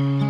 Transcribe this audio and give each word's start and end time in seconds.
Einen 0.00 0.29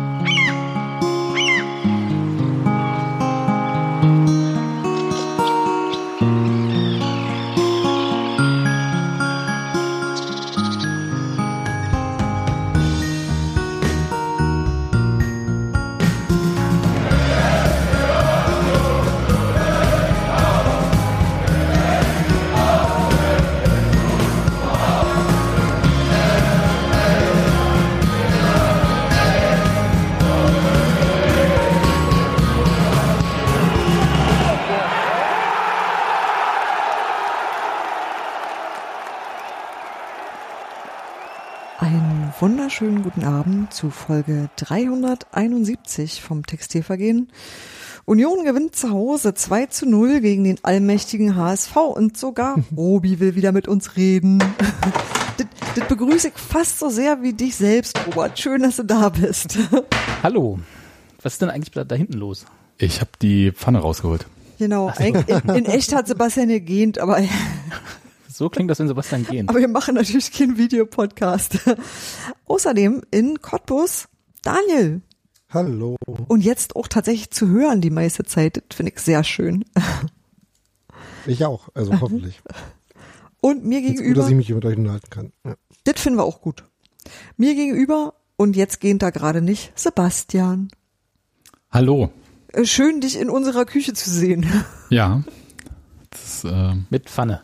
zu 43.71 43.89
Folge 43.89 44.49
371 44.57 46.21
vom 46.21 46.45
Textilvergehen. 46.45 47.31
Union 48.05 48.43
gewinnt 48.43 48.75
zu 48.75 48.89
Hause 48.91 49.33
2 49.33 49.67
zu 49.67 49.85
0 49.87 50.21
gegen 50.21 50.43
den 50.43 50.57
allmächtigen 50.63 51.35
HSV 51.35 51.75
und 51.77 52.17
sogar 52.17 52.57
Robi 52.75 53.19
will 53.19 53.35
wieder 53.35 53.51
mit 53.51 53.67
uns 53.67 53.95
reden. 53.95 54.39
das, 55.37 55.47
das 55.75 55.87
begrüße 55.87 56.29
ich 56.29 56.33
fast 56.35 56.79
so 56.79 56.89
sehr 56.89 57.21
wie 57.21 57.33
dich 57.33 57.55
selbst, 57.55 57.99
Robert. 58.07 58.37
Schön, 58.39 58.63
dass 58.63 58.75
du 58.75 58.83
da 58.83 59.09
bist. 59.09 59.57
Hallo. 60.23 60.59
Was 61.21 61.33
ist 61.33 61.41
denn 61.41 61.49
eigentlich 61.49 61.71
da 61.87 61.95
hinten 61.95 62.17
los? 62.17 62.45
Ich 62.77 62.99
habe 62.99 63.11
die 63.21 63.51
Pfanne 63.51 63.79
rausgeholt. 63.79 64.25
Genau. 64.57 64.91
In, 64.99 65.15
in 65.55 65.65
echt 65.65 65.93
hat 65.93 66.07
Sebastian 66.07 66.47
gegähnt, 66.49 66.99
aber 66.99 67.19
So 68.41 68.49
klingt 68.49 68.71
das, 68.71 68.79
wenn 68.79 68.87
Sebastian 68.87 69.23
gehen. 69.23 69.47
Aber 69.49 69.59
wir 69.59 69.67
machen 69.67 69.93
natürlich 69.93 70.31
keinen 70.31 70.57
Videopodcast. 70.57 71.59
Außerdem 72.47 73.03
in 73.11 73.39
Cottbus 73.39 74.07
Daniel. 74.41 75.03
Hallo. 75.51 75.95
Und 76.27 76.43
jetzt 76.43 76.75
auch 76.75 76.87
tatsächlich 76.87 77.29
zu 77.29 77.49
hören 77.49 77.81
die 77.81 77.91
meiste 77.91 78.23
Zeit. 78.23 78.63
Das 78.67 78.75
finde 78.75 78.93
ich 78.95 78.99
sehr 78.99 79.23
schön. 79.23 79.63
Ich 81.27 81.45
auch, 81.45 81.69
also 81.75 82.01
hoffentlich. 82.01 82.41
Und 83.41 83.63
mir 83.63 83.79
Jetzt 83.79 83.89
gut, 83.89 83.97
gegenüber. 83.97 84.21
dass 84.21 84.29
ich 84.31 84.35
mich 84.35 84.49
mit 84.49 84.65
euch 84.65 84.75
unterhalten 84.75 85.09
kann. 85.11 85.31
Ja. 85.45 85.53
Das 85.83 86.01
finden 86.01 86.17
wir 86.17 86.23
auch 86.23 86.41
gut. 86.41 86.63
Mir 87.37 87.53
gegenüber 87.53 88.15
und 88.37 88.55
jetzt 88.55 88.79
gehend 88.79 89.03
da 89.03 89.11
gerade 89.11 89.43
nicht 89.43 89.71
Sebastian. 89.77 90.71
Hallo. 91.69 92.09
Äh, 92.53 92.65
Schön, 92.65 93.01
dich 93.01 93.19
in 93.19 93.29
unserer 93.29 93.65
Küche 93.65 93.93
zu 93.93 94.09
sehen. 94.09 94.47
Ja. 94.89 95.23
Das, 96.09 96.43
äh, 96.43 96.73
Mit 96.89 97.07
Pfanne. 97.07 97.43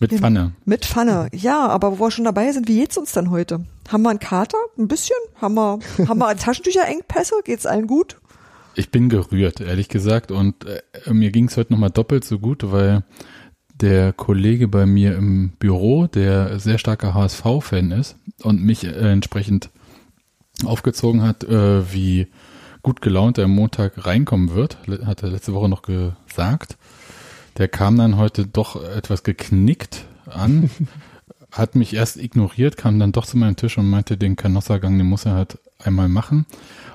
Mit 0.00 0.12
Pfanne. 0.12 0.52
Mit 0.64 0.84
Pfanne. 0.84 1.28
Ja, 1.32 1.66
aber 1.66 1.98
wo 1.98 2.04
wir 2.04 2.10
schon 2.10 2.24
dabei 2.24 2.52
sind, 2.52 2.68
wie 2.68 2.78
geht's 2.78 2.96
uns 2.96 3.12
denn 3.12 3.30
heute? 3.30 3.64
Haben 3.88 4.02
wir 4.02 4.10
einen 4.10 4.20
Kater? 4.20 4.58
Ein 4.76 4.88
bisschen? 4.88 5.16
Haben 5.40 5.54
wir, 5.54 5.78
haben 6.08 6.18
wir 6.18 6.36
Taschentücherengpässe? 6.36 7.34
Geht's 7.44 7.66
allen 7.66 7.86
gut? 7.86 8.16
Ich 8.74 8.90
bin 8.90 9.08
gerührt, 9.08 9.60
ehrlich 9.60 9.88
gesagt. 9.88 10.30
Und 10.30 10.64
äh, 10.64 11.12
mir 11.12 11.32
ging 11.32 11.48
es 11.48 11.56
heute 11.56 11.72
nochmal 11.72 11.90
doppelt 11.90 12.24
so 12.24 12.38
gut, 12.38 12.70
weil 12.70 13.02
der 13.80 14.12
Kollege 14.12 14.68
bei 14.68 14.86
mir 14.86 15.16
im 15.16 15.50
Büro, 15.58 16.06
der 16.06 16.58
sehr 16.58 16.78
starker 16.78 17.14
HSV-Fan 17.14 17.90
ist 17.92 18.16
und 18.42 18.62
mich 18.62 18.84
äh, 18.84 19.12
entsprechend 19.12 19.70
aufgezogen 20.64 21.22
hat, 21.22 21.44
äh, 21.44 21.92
wie 21.92 22.28
gut 22.82 23.00
gelaunt 23.00 23.38
er 23.38 23.44
am 23.44 23.54
Montag 23.54 24.06
reinkommen 24.06 24.54
wird, 24.54 24.78
hat 25.04 25.22
er 25.22 25.30
letzte 25.30 25.54
Woche 25.54 25.68
noch 25.68 25.82
gesagt. 25.82 26.77
Der 27.56 27.68
kam 27.68 27.96
dann 27.96 28.16
heute 28.16 28.46
doch 28.46 28.82
etwas 28.82 29.22
geknickt 29.22 30.04
an, 30.26 30.70
hat 31.50 31.74
mich 31.74 31.94
erst 31.94 32.16
ignoriert, 32.18 32.76
kam 32.76 32.98
dann 32.98 33.12
doch 33.12 33.26
zu 33.26 33.36
meinem 33.38 33.56
Tisch 33.56 33.78
und 33.78 33.88
meinte, 33.88 34.16
den 34.16 34.36
Canossa-Gang, 34.36 34.98
den 34.98 35.06
muss 35.06 35.24
er 35.24 35.32
halt 35.32 35.58
einmal 35.78 36.08
machen 36.08 36.46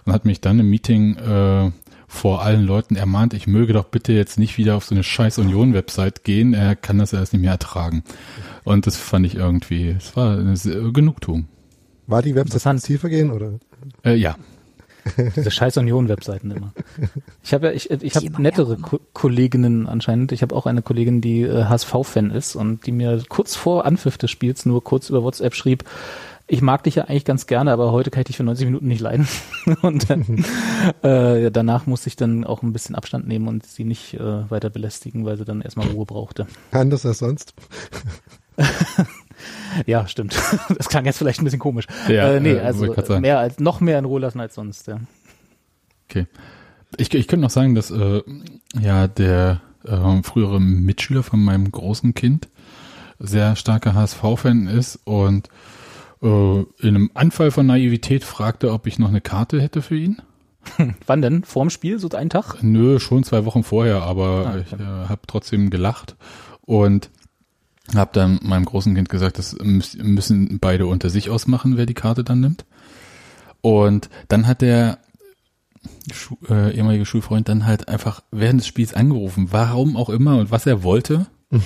und 0.06 0.14
hat 0.14 0.26
mich 0.26 0.42
dann 0.42 0.60
im 0.60 0.70
Meeting 0.70 1.16
äh, 1.18 1.72
vor 2.08 2.44
allen 2.44 2.64
Leuten 2.64 2.96
ermahnt, 2.96 3.34
ich 3.34 3.48
möge 3.48 3.74
doch 3.74 3.86
bitte 3.86 4.14
jetzt 4.14 4.38
nicht 4.38 4.60
wieder 4.60 4.76
auf 4.76 4.86
so 4.86 4.94
eine 4.94 5.04
scheiß 5.04 5.40
Union-Website 5.40 6.24
gehen, 6.24 6.54
er 6.54 6.76
kann 6.76 7.00
das 7.00 7.12
erst 7.12 7.34
nicht 7.34 7.42
mehr 7.42 7.52
ertragen. 7.52 8.04
Und 8.64 8.86
das 8.86 8.98
fand 8.98 9.26
ich 9.26 9.36
irgendwie, 9.36 9.90
es 9.90 10.16
war 10.16 10.38
eine 10.38 10.54
Genugtuung. 10.94 11.48
War 12.06 12.22
die 12.22 12.36
Website 12.36 12.54
Interessant. 12.54 12.82
Zielvergehen 12.82 13.32
oder? 13.32 13.54
Äh, 14.06 14.16
ja, 14.16 14.36
Diese 15.36 15.52
scheiß 15.52 15.78
Union-Webseiten 15.78 16.52
immer. 16.52 16.74
Ich 17.44 17.54
habe 17.54 17.68
ja, 17.68 17.74
ich, 17.74 17.92
ich 17.92 18.16
habe 18.16 18.42
nettere. 18.42 18.78
Ko 18.78 19.00
Kolleginnen 19.14 19.88
anscheinend. 19.88 20.32
Ich 20.32 20.42
habe 20.42 20.56
auch 20.56 20.66
eine 20.66 20.82
Kollegin, 20.82 21.22
die 21.22 21.42
äh, 21.42 21.66
HSV-Fan 21.66 22.32
ist 22.32 22.56
und 22.56 22.86
die 22.86 22.92
mir 22.92 23.24
kurz 23.30 23.56
vor 23.56 23.86
Anpfiff 23.86 24.18
des 24.18 24.32
Spiels 24.32 24.66
nur 24.66 24.84
kurz 24.84 25.10
über 25.10 25.24
WhatsApp 25.24 25.56
schrieb, 25.56 25.84
ich 26.48 26.62
mag 26.62 26.84
dich 26.84 26.96
ja 26.96 27.06
eigentlich 27.06 27.26
ganz 27.26 27.48
gerne, 27.48 27.72
aber 27.72 27.92
heute 27.92 28.12
kann 28.12 28.22
ich 28.22 28.28
dich 28.28 28.38
für 28.38 28.44
90 28.44 28.66
Minuten 28.66 28.88
nicht 28.88 29.02
leiden. 29.02 29.28
und 29.82 30.10
dann, 30.10 30.46
äh, 31.04 31.44
ja, 31.44 31.50
danach 31.50 31.86
musste 31.86 32.10
ich 32.10 32.16
dann 32.16 32.44
auch 32.44 32.62
ein 32.62 32.74
bisschen 32.74 32.96
Abstand 32.96 33.28
nehmen 33.28 33.48
und 33.48 33.66
sie 33.66 33.86
nicht 33.86 34.16
äh, 34.16 34.50
weiter 34.52 34.70
belästigen, 34.70 35.26
weil 35.26 35.38
sie 35.38 35.46
dann 35.46 35.62
erstmal 35.62 35.88
Ruhe 35.88 36.06
brauchte. 36.06 36.48
Anders 36.72 37.06
als 37.06 37.20
sonst. 37.20 37.54
Ja, 39.86 40.08
stimmt. 40.08 40.36
Das 40.78 40.90
klang 40.90 41.06
jetzt 41.06 41.18
vielleicht 41.18 41.42
ein 41.42 41.46
bisschen 41.46 41.60
komisch. 41.60 41.86
Ja, 42.08 42.34
äh, 42.34 42.40
nee, 42.40 42.54
äh, 42.54 42.60
also 42.60 42.94
mehr 43.20 43.40
als 43.40 43.60
noch 43.60 43.82
mehr 43.82 44.00
in 44.00 44.06
Ruhe 44.06 44.20
lassen 44.20 44.40
als 44.40 44.56
sonst. 44.56 44.88
Ja. 44.88 45.00
okay. 46.10 46.28
Ich, 46.98 47.14
ich 47.14 47.28
könnte 47.28 47.44
noch 47.44 47.50
sagen, 47.50 47.76
dass 47.76 47.92
äh, 47.92 48.22
ja 48.80 49.08
der 49.08 49.62
äh, 49.86 50.24
frühere 50.24 50.62
Mitschüler 50.62 51.24
von 51.24 51.44
meinem 51.44 51.72
großen 51.72 52.14
Kind 52.14 52.50
sehr 53.20 53.56
starker 53.56 53.94
HSV-Fan 53.94 54.68
ist 54.68 55.00
und 55.06 55.50
äh, 56.22 56.60
in 56.60 56.68
einem 56.82 57.12
Anfall 57.14 57.52
von 57.52 57.66
Naivität 57.66 58.24
fragte, 58.24 58.72
ob 58.72 58.88
ich 58.88 59.00
noch 59.00 59.10
eine 59.10 59.22
Karte 59.22 59.62
hätte 59.62 59.82
für 59.82 59.96
ihn. 59.96 60.22
Wann 61.06 61.22
denn? 61.22 61.44
Vorm 61.44 61.70
Spiel, 61.70 62.00
so 62.00 62.10
einen 62.10 62.30
Tag? 62.30 62.62
Nö, 62.62 63.00
schon 63.00 63.24
zwei 63.24 63.46
Wochen 63.46 63.64
vorher, 63.64 64.04
aber 64.04 64.54
Ah, 64.54 64.58
ich 64.58 64.74
äh, 64.74 64.78
habe 65.10 65.22
trotzdem 65.28 65.70
gelacht 65.70 66.16
und 66.62 67.10
habe 67.96 68.12
dann 68.14 68.40
meinem 68.44 68.66
großen 68.66 68.96
Kind 68.96 69.10
gesagt, 69.10 69.38
das 69.38 69.56
müssen 69.62 70.60
beide 70.60 70.88
unter 70.88 71.10
sich 71.10 71.30
ausmachen, 71.30 71.78
wer 71.78 71.86
die 71.86 71.94
Karte 71.94 72.24
dann 72.24 72.40
nimmt. 72.40 72.66
Und 73.62 74.10
dann 74.28 74.48
hat 74.48 74.62
der 74.62 75.00
Schu 76.12 76.36
äh, 76.50 76.74
ehemalige 76.76 77.06
Schulfreund 77.06 77.50
dann 77.50 77.66
halt 77.66 77.88
einfach 77.90 78.22
während 78.32 78.62
des 78.62 78.68
Spiels 78.68 78.94
angerufen, 78.94 79.50
warum 79.52 79.98
auch 79.98 80.10
immer 80.10 80.38
und 80.38 80.52
was 80.52 80.66
er 80.66 80.84
wollte. 80.84 81.28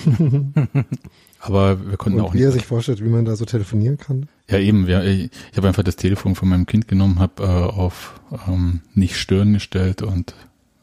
aber 1.40 1.88
wir 1.88 1.96
konnten 1.96 2.20
Und 2.20 2.26
auch 2.26 2.34
wie 2.34 2.42
er 2.42 2.46
nicht. 2.46 2.54
sich 2.54 2.66
vorstellt, 2.66 3.02
wie 3.02 3.08
man 3.08 3.24
da 3.24 3.36
so 3.36 3.44
telefonieren 3.44 3.96
kann. 3.96 4.28
Ja, 4.48 4.58
eben. 4.58 4.86
Wir, 4.86 5.04
ich 5.04 5.30
ich 5.50 5.56
habe 5.56 5.68
einfach 5.68 5.82
das 5.82 5.96
Telefon 5.96 6.34
von 6.34 6.48
meinem 6.48 6.66
Kind 6.66 6.88
genommen, 6.88 7.20
habe 7.20 7.42
äh, 7.42 7.46
auf 7.46 8.20
ähm, 8.46 8.80
nicht 8.94 9.16
stören 9.16 9.54
gestellt 9.54 10.02
und 10.02 10.34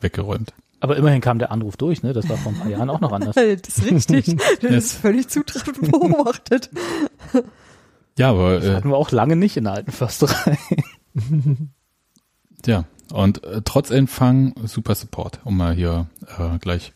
weggeräumt. 0.02 0.54
Aber 0.80 0.98
immerhin 0.98 1.22
kam 1.22 1.40
der 1.40 1.52
Anruf 1.52 1.78
durch, 1.78 2.04
ne? 2.04 2.14
Das 2.14 2.28
war 2.30 2.38
vor 2.38 2.52
ein 2.52 2.58
paar 2.60 2.70
Jahren 2.70 2.90
auch 2.90 3.00
noch 3.02 3.12
anders. 3.12 3.36
Das 3.62 3.78
ist 3.78 3.86
richtig. 3.86 4.38
Das 4.62 4.72
ist 4.72 4.94
völlig 4.94 5.28
zutreffend 5.28 5.92
beobachtet. 5.92 6.70
Ja, 8.18 8.30
aber 8.30 8.56
Das 8.56 8.66
äh, 8.66 8.76
hatten 8.76 8.88
wir 8.88 8.96
auch 8.96 9.12
lange 9.12 9.36
nicht 9.36 9.58
in 9.58 9.66
der 9.66 9.74
alten 9.74 9.92
Försterei. 9.92 10.58
ja. 12.66 12.86
Und 13.12 13.44
äh, 13.44 13.62
trotz 13.66 13.92
Empfang 13.92 14.56
super 14.66 14.96
Support, 14.96 15.42
um 15.44 15.58
mal 15.58 15.74
hier 15.76 16.08
äh, 16.38 16.58
gleich 16.60 16.94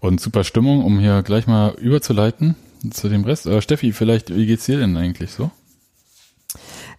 und 0.00 0.20
super 0.20 0.42
Stimmung, 0.42 0.84
um 0.84 0.98
hier 0.98 1.22
gleich 1.22 1.46
mal 1.46 1.74
überzuleiten 1.74 2.56
zu 2.90 3.08
dem 3.08 3.22
Rest. 3.24 3.46
Äh, 3.46 3.62
Steffi, 3.62 3.92
vielleicht, 3.92 4.34
wie 4.34 4.46
geht's 4.46 4.66
dir 4.66 4.78
denn 4.78 4.96
eigentlich 4.96 5.30
so? 5.30 5.52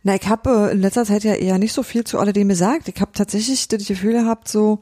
Na, 0.03 0.15
ich 0.15 0.27
habe 0.27 0.69
äh, 0.69 0.71
in 0.71 0.81
letzter 0.81 1.05
Zeit 1.05 1.23
ja 1.23 1.33
eher 1.33 1.57
nicht 1.57 1.73
so 1.73 1.83
viel 1.83 2.03
zu 2.03 2.19
alledem 2.19 2.47
gesagt. 2.47 2.87
Ich 2.87 3.01
habe 3.01 3.11
tatsächlich 3.13 3.67
das 3.67 3.85
Gefühl 3.85 4.13
gehabt, 4.13 4.47
so 4.47 4.79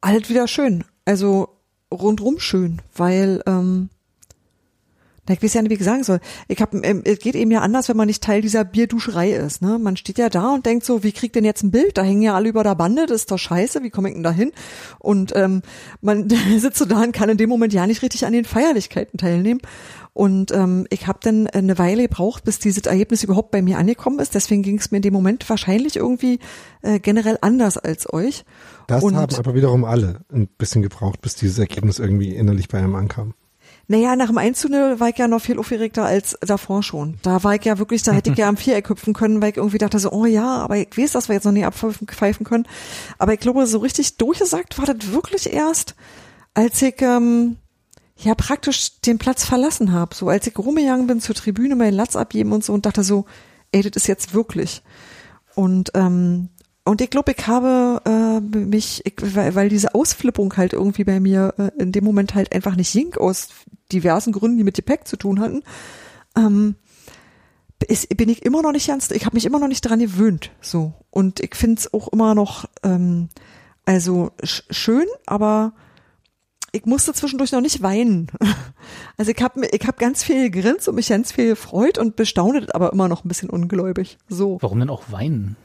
alles 0.00 0.28
wieder 0.28 0.48
schön. 0.48 0.84
Also 1.04 1.48
rundrum 1.92 2.38
schön, 2.38 2.80
weil 2.94 3.42
ähm, 3.46 3.90
na, 5.30 5.34
ich 5.34 5.42
weiß 5.42 5.54
ja 5.54 5.62
nicht, 5.62 5.70
wie 5.70 5.74
ich 5.74 5.84
sagen 5.84 6.02
soll. 6.02 6.18
Ich 6.48 6.60
hab, 6.60 6.74
ähm, 6.74 7.02
es 7.04 7.20
geht 7.20 7.36
eben 7.36 7.52
ja 7.52 7.60
anders, 7.60 7.88
wenn 7.88 7.96
man 7.96 8.08
nicht 8.08 8.22
Teil 8.22 8.40
dieser 8.40 8.64
Bierduscherei 8.64 9.32
ist. 9.32 9.62
Ne? 9.62 9.78
Man 9.78 9.96
steht 9.96 10.18
ja 10.18 10.28
da 10.28 10.54
und 10.54 10.66
denkt 10.66 10.84
so, 10.84 11.04
wie 11.04 11.12
kriegt 11.12 11.36
denn 11.36 11.44
jetzt 11.44 11.62
ein 11.62 11.70
Bild? 11.70 11.98
Da 11.98 12.02
hängen 12.02 12.22
ja 12.22 12.34
alle 12.34 12.48
über 12.48 12.64
der 12.64 12.74
Bande, 12.74 13.06
das 13.06 13.22
ist 13.22 13.30
doch 13.30 13.38
scheiße, 13.38 13.82
wie 13.82 13.90
komme 13.90 14.08
ich 14.08 14.14
denn 14.14 14.24
da 14.24 14.32
hin? 14.32 14.50
Und 14.98 15.32
ähm, 15.36 15.62
man 16.00 16.28
sitzt 16.58 16.78
so 16.78 16.84
da 16.84 17.02
und 17.02 17.12
kann 17.12 17.28
in 17.28 17.36
dem 17.36 17.48
Moment 17.48 17.72
ja 17.72 17.86
nicht 17.86 18.02
richtig 18.02 18.26
an 18.26 18.32
den 18.32 18.44
Feierlichkeiten 18.44 19.18
teilnehmen. 19.18 19.60
Und 20.12 20.50
ähm, 20.50 20.86
ich 20.90 21.06
habe 21.06 21.20
dann 21.22 21.46
eine 21.46 21.78
Weile 21.78 22.02
gebraucht, 22.02 22.42
bis 22.42 22.58
dieses 22.58 22.86
Ergebnis 22.86 23.22
überhaupt 23.22 23.52
bei 23.52 23.62
mir 23.62 23.78
angekommen 23.78 24.18
ist. 24.18 24.34
Deswegen 24.34 24.62
ging 24.62 24.78
es 24.78 24.90
mir 24.90 24.96
in 24.96 25.02
dem 25.02 25.14
Moment 25.14 25.48
wahrscheinlich 25.48 25.96
irgendwie 25.96 26.40
äh, 26.82 26.98
generell 26.98 27.38
anders 27.40 27.78
als 27.78 28.12
euch. 28.12 28.44
Das 28.90 29.04
Und- 29.04 29.16
haben 29.16 29.34
aber 29.36 29.54
wiederum 29.54 29.84
alle 29.84 30.20
ein 30.32 30.48
bisschen 30.48 30.82
gebraucht, 30.82 31.20
bis 31.20 31.34
dieses 31.36 31.58
Ergebnis 31.58 31.98
irgendwie 31.98 32.34
innerlich 32.34 32.68
bei 32.68 32.78
einem 32.78 32.94
ankam. 32.96 33.34
Naja, 33.86 34.14
nach 34.16 34.26
dem 34.28 34.38
1 34.38 34.58
zu 34.60 34.68
0 34.68 35.00
war 35.00 35.08
ich 35.08 35.18
ja 35.18 35.26
noch 35.26 35.40
viel 35.40 35.58
aufgeregter 35.58 36.04
als 36.04 36.36
davor 36.42 36.82
schon. 36.82 37.18
Da 37.22 37.42
war 37.42 37.54
ich 37.56 37.64
ja 37.64 37.78
wirklich, 37.78 38.02
da 38.04 38.12
hätte 38.12 38.30
ich 38.30 38.38
ja 38.38 38.48
am 38.48 38.56
Viereck 38.56 38.88
hüpfen 38.88 39.14
können, 39.14 39.42
weil 39.42 39.50
ich 39.50 39.56
irgendwie 39.56 39.78
dachte 39.78 39.98
so, 39.98 40.10
oh 40.12 40.26
ja, 40.26 40.58
aber 40.58 40.76
ich 40.76 40.96
weiß, 40.96 41.12
dass 41.12 41.28
wir 41.28 41.34
jetzt 41.34 41.44
noch 41.44 41.52
nie 41.52 41.64
abpfeifen 41.64 42.44
können. 42.46 42.66
Aber 43.18 43.32
ich 43.32 43.40
glaube, 43.40 43.66
so 43.66 43.78
richtig 43.78 44.16
durchgesagt 44.16 44.78
war 44.78 44.86
das 44.86 45.10
wirklich 45.12 45.52
erst, 45.52 45.96
als 46.54 46.80
ich 46.82 47.00
ähm, 47.02 47.56
ja 48.16 48.34
praktisch 48.36 49.00
den 49.00 49.18
Platz 49.18 49.44
verlassen 49.44 49.92
habe. 49.92 50.14
So 50.14 50.28
als 50.28 50.46
ich 50.46 50.56
rumgegangen 50.56 51.06
bin 51.08 51.20
zur 51.20 51.34
Tribüne, 51.34 51.74
meinen 51.74 51.94
Latz 51.94 52.14
abgeben 52.16 52.52
und 52.52 52.62
so 52.64 52.72
und 52.72 52.86
dachte 52.86 53.02
so, 53.02 53.24
ey, 53.72 53.82
das 53.82 54.02
ist 54.02 54.06
jetzt 54.06 54.34
wirklich. 54.34 54.82
Und 55.56 55.90
ähm, 55.94 56.48
und 56.84 57.00
ich 57.02 57.10
glaube, 57.10 57.34
ich 57.36 57.46
habe 57.46 58.00
äh, 58.04 58.10
mich, 58.40 59.02
ich, 59.04 59.14
weil, 59.20 59.68
diese 59.68 59.94
Ausflippung 59.94 60.56
halt 60.56 60.72
irgendwie 60.72 61.04
bei 61.04 61.20
mir 61.20 61.54
äh, 61.58 61.70
in 61.78 61.92
dem 61.92 62.04
Moment 62.04 62.34
halt 62.34 62.52
einfach 62.52 62.76
nicht 62.76 62.92
ging, 62.92 63.14
aus 63.14 63.48
diversen 63.92 64.32
Gründen, 64.32 64.58
die 64.58 64.64
mit 64.64 64.76
Gepäck 64.76 65.06
zu 65.06 65.16
tun 65.16 65.40
hatten, 65.40 65.62
ähm, 66.36 66.76
ist, 67.86 68.14
bin 68.16 68.28
ich 68.28 68.44
immer 68.44 68.62
noch 68.62 68.72
nicht 68.72 68.88
ganz, 68.88 69.10
ich 69.10 69.24
habe 69.24 69.36
mich 69.36 69.46
immer 69.46 69.58
noch 69.58 69.68
nicht 69.68 69.82
dran 69.82 70.00
gewöhnt. 70.00 70.50
So. 70.60 70.94
Und 71.10 71.40
ich 71.40 71.54
finde 71.54 71.78
es 71.80 71.92
auch 71.92 72.08
immer 72.08 72.34
noch 72.34 72.66
ähm, 72.82 73.28
also 73.90 74.30
sch 74.44 74.62
schön, 74.70 75.06
aber 75.26 75.72
ich 76.72 76.86
musste 76.86 77.12
zwischendurch 77.12 77.52
noch 77.52 77.60
nicht 77.60 77.82
weinen. 77.82 78.30
Also 79.16 79.32
ich 79.32 79.42
habe 79.42 79.66
ich 79.66 79.86
hab 79.86 79.98
ganz 79.98 80.24
viel 80.24 80.50
gegrinst 80.50 80.88
und 80.88 80.94
mich 80.94 81.08
ganz 81.08 81.32
viel 81.32 81.48
gefreut 81.48 81.98
und 81.98 82.16
bestaunet, 82.16 82.74
aber 82.74 82.90
immer 82.90 83.06
noch 83.06 83.22
ein 83.22 83.28
bisschen 83.28 83.50
ungläubig. 83.50 84.16
So. 84.30 84.56
Warum 84.62 84.80
denn 84.80 84.88
auch 84.88 85.12
weinen? 85.12 85.56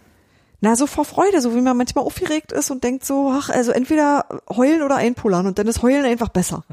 Na, 0.66 0.76
so 0.76 0.88
vor 0.88 1.06
Freude, 1.06 1.42
so 1.42 1.54
wie 1.54 1.62
man 1.62 1.78
manchmal 1.78 2.04
aufgeregt 2.04 2.52
ist 2.52 2.72
und 2.72 2.84
denkt 2.84 3.06
so, 3.06 3.32
ach, 3.32 3.52
also 3.52 3.72
entweder 3.72 4.26
heulen 4.50 4.82
oder 4.82 4.96
einpullern 4.96 5.46
und 5.46 5.60
dann 5.60 5.68
ist 5.68 5.84
heulen 5.84 6.06
einfach 6.06 6.30
besser. 6.30 6.64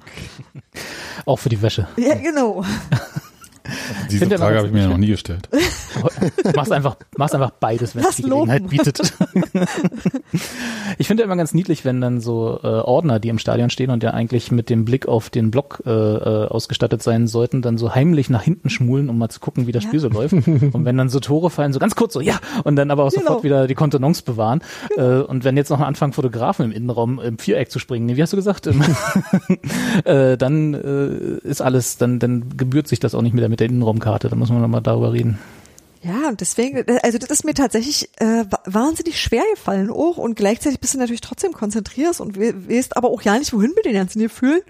Auch 1.27 1.37
für 1.37 1.51
die 1.51 1.61
Wäsche. 1.61 1.89
Ja, 1.99 2.15
genau. 2.15 2.65
Diese 4.11 4.19
Finde 4.21 4.39
Frage 4.39 4.59
habe 4.59 4.67
ich 4.69 4.73
mir 4.73 4.89
noch 4.89 4.97
nie 4.99 5.09
gestellt. 5.09 5.49
machst 6.57 6.73
einfach, 6.73 6.97
machst 7.17 7.35
einfach 7.35 7.51
beides, 7.51 7.95
wenn 7.97 8.05
es 8.05 8.17
die 8.17 8.23
Gelegenheit 8.23 8.63
loben. 8.63 8.71
bietet. 8.77 9.13
ich 10.99 11.07
finde 11.07 11.23
immer 11.23 11.37
ganz 11.37 11.55
niedlich, 11.55 11.85
wenn 11.85 12.01
dann 12.01 12.21
so 12.21 12.61
äh, 12.63 12.67
Ordner, 12.67 13.19
die 13.21 13.29
im 13.29 13.39
Stadion 13.39 13.71
stehen 13.71 13.91
und 13.91 14.03
ja 14.03 14.11
eigentlich 14.11 14.51
mit 14.51 14.71
dem 14.71 14.85
Blick 14.85 15.07
auf 15.07 15.31
den 15.31 15.51
Block 15.51 15.83
äh, 15.87 15.91
äh, 15.91 16.49
ausgestattet 16.49 17.03
sein 17.03 17.27
sollten, 17.27 17.63
dann 17.63 17.79
so 17.79 17.95
heimlich 17.95 18.31
nach 18.31 18.43
hinten 18.43 18.71
schmulen, 18.71 19.09
um 19.09 19.19
mal 19.19 19.29
zu 19.29 19.41
gucken, 19.41 19.67
wie 19.67 19.73
das 19.73 19.85
Ja. 19.85 19.89
Spiel 19.91 20.01
so 20.01 20.09
läuft. 20.09 20.33
Und 20.35 20.85
wenn 20.85 20.97
dann 20.97 21.09
so 21.09 21.21
Tore 21.21 21.51
fallen, 21.51 21.73
so 21.73 21.79
ganz 21.79 21.95
kurz 21.95 22.13
so, 22.15 22.21
ja, 22.21 22.39
und 22.65 22.77
dann 22.77 22.91
aber 22.91 23.05
auch 23.05 23.11
Genau. 23.13 23.23
sofort 23.27 23.45
wieder 23.45 23.67
die 23.67 23.75
Kontenance 23.75 24.23
bewahren. 24.23 24.63
Äh, 24.97 25.03
und 25.19 25.45
wenn 25.45 25.57
jetzt 25.57 25.69
noch 25.71 25.81
anfangen, 25.81 26.13
Fotografen 26.13 26.65
im 26.65 26.73
Innenraum 26.73 27.21
im 27.21 27.39
Viereck 27.39 27.71
zu 27.71 27.79
springen, 27.79 28.07
nee, 28.07 28.17
wie 28.17 28.23
hast 28.23 28.33
du 28.33 28.37
gesagt? 28.37 28.67
Äh, 30.05 30.37
dann 30.37 30.75
äh, 30.75 31.47
ist 31.47 31.61
alles, 31.61 31.97
dann, 31.99 32.19
dann 32.19 32.57
gebührt 32.57 32.89
sich 32.89 33.01
das 33.01 33.15
auch 33.15 33.23
nicht 33.23 33.35
mehr 33.35 33.49
mit 33.49 33.61
der 33.63 33.69
Innenraumkarte. 33.71 34.29
Da 34.29 34.37
muss 34.37 34.51
man 34.51 34.61
nochmal 34.61 34.83
darüber 34.83 35.13
reden. 35.13 35.39
Ja, 36.05 36.29
und 36.29 36.41
deswegen, 36.41 36.85
also 37.05 37.17
das 37.19 37.31
ist 37.31 37.45
mir 37.45 37.55
tatsächlich 37.55 38.09
äh, 38.19 38.45
wa- 38.51 38.59
wahnsinnig 38.67 39.21
schwer 39.21 39.45
gefallen 39.55 39.89
auch 39.89 40.17
und 40.17 40.35
gleichzeitig 40.35 40.81
bist 40.81 40.95
du 40.95 40.99
natürlich 40.99 41.21
trotzdem 41.21 41.53
konzentriert 41.53 42.19
und 42.19 42.37
we- 42.37 42.69
weißt 42.69 42.97
aber 42.97 43.09
auch 43.09 43.23
ja 43.23 43.39
nicht, 43.39 43.53
wohin 43.53 43.71
mit 43.77 43.85
den 43.85 43.93
ganzen 43.95 44.19
Gefühlen. 44.21 44.63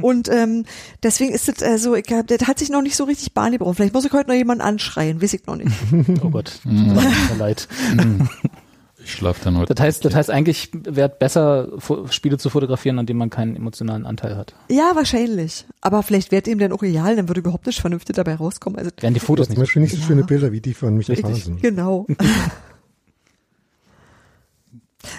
Und 0.00 0.28
ähm, 0.28 0.64
deswegen 1.04 1.32
ist 1.32 1.46
das 1.46 1.62
also, 1.62 1.94
ich 1.94 2.06
hab, 2.10 2.26
das 2.26 2.48
hat 2.48 2.58
sich 2.58 2.68
noch 2.68 2.82
nicht 2.82 2.96
so 2.96 3.04
richtig 3.04 3.32
Bahn 3.32 3.52
gebrochen. 3.52 3.76
Vielleicht 3.76 3.94
muss 3.94 4.04
ich 4.04 4.12
heute 4.12 4.30
noch 4.30 4.34
jemanden 4.36 4.62
anschreien, 4.62 5.22
weiß 5.22 5.34
ich 5.34 5.46
noch 5.46 5.54
nicht. 5.54 5.70
Oh 6.24 6.30
Gott, 6.30 6.58
tut 6.64 6.72
mir 6.72 7.04
leid. 7.38 7.68
Ich 9.04 9.12
schlafe 9.12 9.42
dann 9.44 9.58
heute. 9.58 9.74
Das 9.74 9.82
heißt, 9.84 10.04
das 10.04 10.14
heißt 10.14 10.30
eigentlich 10.30 10.70
wäre 10.72 11.08
besser, 11.08 11.68
Spiele 12.10 12.38
zu 12.38 12.50
fotografieren, 12.50 12.98
an 12.98 13.06
denen 13.06 13.18
man 13.18 13.30
keinen 13.30 13.56
emotionalen 13.56 14.06
Anteil 14.06 14.36
hat. 14.36 14.54
Ja, 14.70 14.92
wahrscheinlich. 14.94 15.66
Aber 15.80 16.02
vielleicht 16.02 16.30
wäre 16.30 16.48
ihm 16.48 16.58
dann 16.58 16.72
auch 16.72 16.82
real, 16.82 17.16
dann 17.16 17.28
würde 17.28 17.40
überhaupt 17.40 17.66
nicht 17.66 17.80
vernünftig 17.80 18.14
dabei 18.16 18.34
rauskommen. 18.36 18.78
Also 18.78 18.90
Wären 19.00 19.14
die 19.14 19.20
Fotos 19.20 19.46
zum 19.48 19.54
nicht. 19.54 19.60
Beispiel 19.60 19.82
nicht 19.82 19.92
so 19.92 19.98
Ja. 20.00 20.06
schöne 20.06 20.24
Bilder 20.24 20.52
wie 20.52 20.60
die 20.60 20.74
von 20.74 20.96
Michael 20.96 21.16
Richtig. 21.16 21.32
Hansen. 21.44 21.60
Genau. 21.60 22.06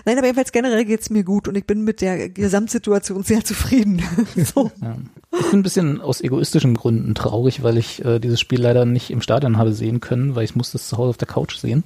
Nein, 0.06 0.18
aber 0.18 0.27
jedenfalls 0.27 0.53
generell 0.53 0.86
geht's 0.86 1.09
mir 1.09 1.24
gut 1.25 1.47
und 1.50 1.56
ich 1.57 1.65
bin 1.65 1.83
mit 1.83 2.00
der 2.00 2.29
Gesamtsituation 2.29 3.24
sehr 3.24 3.44
zufrieden. 3.44 4.01
so. 4.53 4.71
Ja. 4.81 4.95
Ich 5.38 5.50
bin 5.50 5.59
ein 5.59 5.63
bisschen 5.63 6.00
aus 6.00 6.21
egoistischen 6.21 6.75
Gründen 6.75 7.15
traurig, 7.15 7.63
weil 7.63 7.77
ich 7.77 8.03
äh, 8.06 8.19
dieses 8.19 8.39
Spiel 8.39 8.62
leider 8.62 8.86
nicht 8.86 9.12
im 9.12 9.19
Stadion 9.21 9.57
habe 9.57 9.74
sehen 9.74 10.00
können, 10.00 10.36
weil 10.36 10.45
ich 10.45 10.56
musste 10.56 10.77
es 10.77 10.88
zu 10.88 10.97
Hause 10.97 11.09
auf 11.09 11.18
der 11.18 11.27
Couch 11.27 11.57
sehen. 11.57 11.83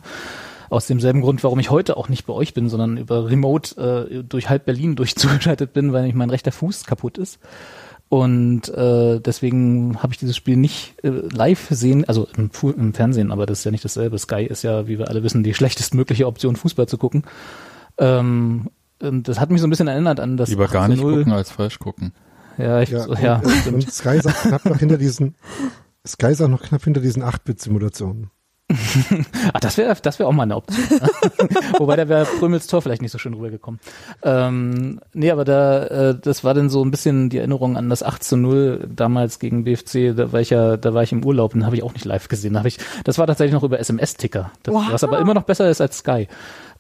Aus 0.70 0.88
demselben 0.88 1.22
Grund, 1.22 1.44
warum 1.44 1.60
ich 1.60 1.72
heute 1.72 1.98
auch 1.98 2.10
nicht 2.10 2.26
bei 2.26 2.34
euch 2.34 2.54
bin, 2.54 2.70
sondern 2.70 2.98
über 2.98 3.30
Remote 3.30 4.10
äh, 4.12 4.24
durch 4.24 4.50
halb 4.50 4.66
Berlin 4.66 4.96
durchzugeschaltet 4.98 5.74
bin, 5.74 5.94
weil 5.94 6.02
nämlich 6.02 6.16
mein 6.16 6.30
rechter 6.30 6.52
Fuß 6.52 6.86
kaputt 6.86 7.18
ist. 7.18 7.40
Und 8.10 8.70
äh, 8.70 9.20
deswegen 9.20 10.02
habe 10.02 10.14
ich 10.14 10.20
dieses 10.20 10.38
Spiel 10.38 10.56
nicht 10.56 10.94
äh, 11.04 11.10
live 11.10 11.68
sehen, 11.70 12.06
also 12.08 12.28
im, 12.38 12.50
im 12.78 12.94
Fernsehen, 12.94 13.32
aber 13.32 13.46
das 13.46 13.60
ist 13.60 13.66
ja 13.66 13.72
nicht 13.72 13.84
dasselbe. 13.84 14.18
Sky 14.18 14.44
ist 14.44 14.64
ja, 14.64 14.88
wie 14.88 14.98
wir 14.98 15.10
alle 15.10 15.24
wissen, 15.24 15.44
die 15.44 15.54
schlechtestmögliche 15.56 16.26
Option, 16.26 16.56
Fußball 16.56 16.88
zu 16.88 16.98
gucken. 16.98 17.24
Ähm, 17.98 18.70
und 19.02 19.28
das 19.28 19.40
hat 19.40 19.52
mich 19.52 19.62
so 19.62 19.68
ein 19.68 19.70
bisschen 19.70 19.88
erinnert 19.90 20.20
an 20.20 20.38
das 20.38 20.50
Lieber 20.50 20.66
8 20.66 20.74
gar 20.74 20.88
nicht 20.88 21.02
0. 21.02 21.18
gucken 21.18 21.34
als 21.34 21.52
falsch 21.52 21.80
gucken. 21.80 22.14
Ja, 22.58 22.82
ich, 22.82 22.90
Ja, 22.90 23.02
so, 23.02 23.14
ja, 23.14 23.36
und, 23.36 23.74
und 23.74 23.92
Sky 23.92 24.20
sagt 24.20 24.42
knapp 24.42 24.66
noch 24.66 24.80
hinter 24.80 24.98
diesen 24.98 25.36
Sky 26.08 26.34
sagt 26.34 26.50
noch 26.50 26.62
knapp 26.62 26.84
hinter 26.84 27.02
diesen 27.02 27.24
8-Bit-Simulationen. 27.24 28.32
Ah, 29.54 29.60
das 29.62 29.78
wäre 29.78 29.96
das 30.02 30.20
wäre 30.20 30.28
auch 30.28 30.34
mal 30.34 30.44
eine 30.44 30.56
Option. 30.58 30.84
Wobei 31.78 31.96
da 31.96 32.10
wäre 32.10 32.26
Prömels 32.26 32.68
Tor 32.68 32.82
vielleicht 32.82 33.02
nicht 33.02 33.12
so 33.12 33.18
schön 33.18 33.34
rübergekommen. 33.34 33.80
Ähm, 34.24 35.00
nee, 35.14 35.32
aber 35.32 35.46
da 35.46 35.84
äh, 35.86 36.20
das 36.20 36.44
war 36.44 36.54
dann 36.54 36.70
so 36.70 36.84
ein 36.84 36.92
bisschen 36.92 37.30
die 37.30 37.38
Erinnerung 37.38 37.78
an 37.78 37.90
das 37.90 38.04
8 38.04 38.24
zu 38.24 38.36
0 38.36 38.90
damals 38.94 39.40
gegen 39.40 39.64
BFC, 39.64 40.16
da 40.16 40.32
war 40.34 40.42
ich 40.42 40.50
ja, 40.50 40.76
da 40.78 40.94
war 40.94 41.04
ich 41.04 41.12
im 41.14 41.24
Urlaub 41.24 41.56
und 41.56 41.66
habe 41.66 41.76
ich 41.78 41.84
auch 41.84 41.94
nicht 41.94 42.06
live 42.06 42.28
gesehen. 42.28 42.54
Da 42.54 42.60
hab 42.60 42.66
ich, 42.66 42.78
das 43.06 43.18
war 43.18 43.26
tatsächlich 43.28 43.54
noch 43.54 43.64
über 43.64 43.80
SMS-Ticker, 43.80 44.52
Wow. 44.68 44.84
was 44.92 45.04
aber 45.04 45.20
immer 45.20 45.34
noch 45.34 45.44
besser 45.44 45.70
ist 45.70 45.80
als 45.82 46.00
Sky. 46.00 46.28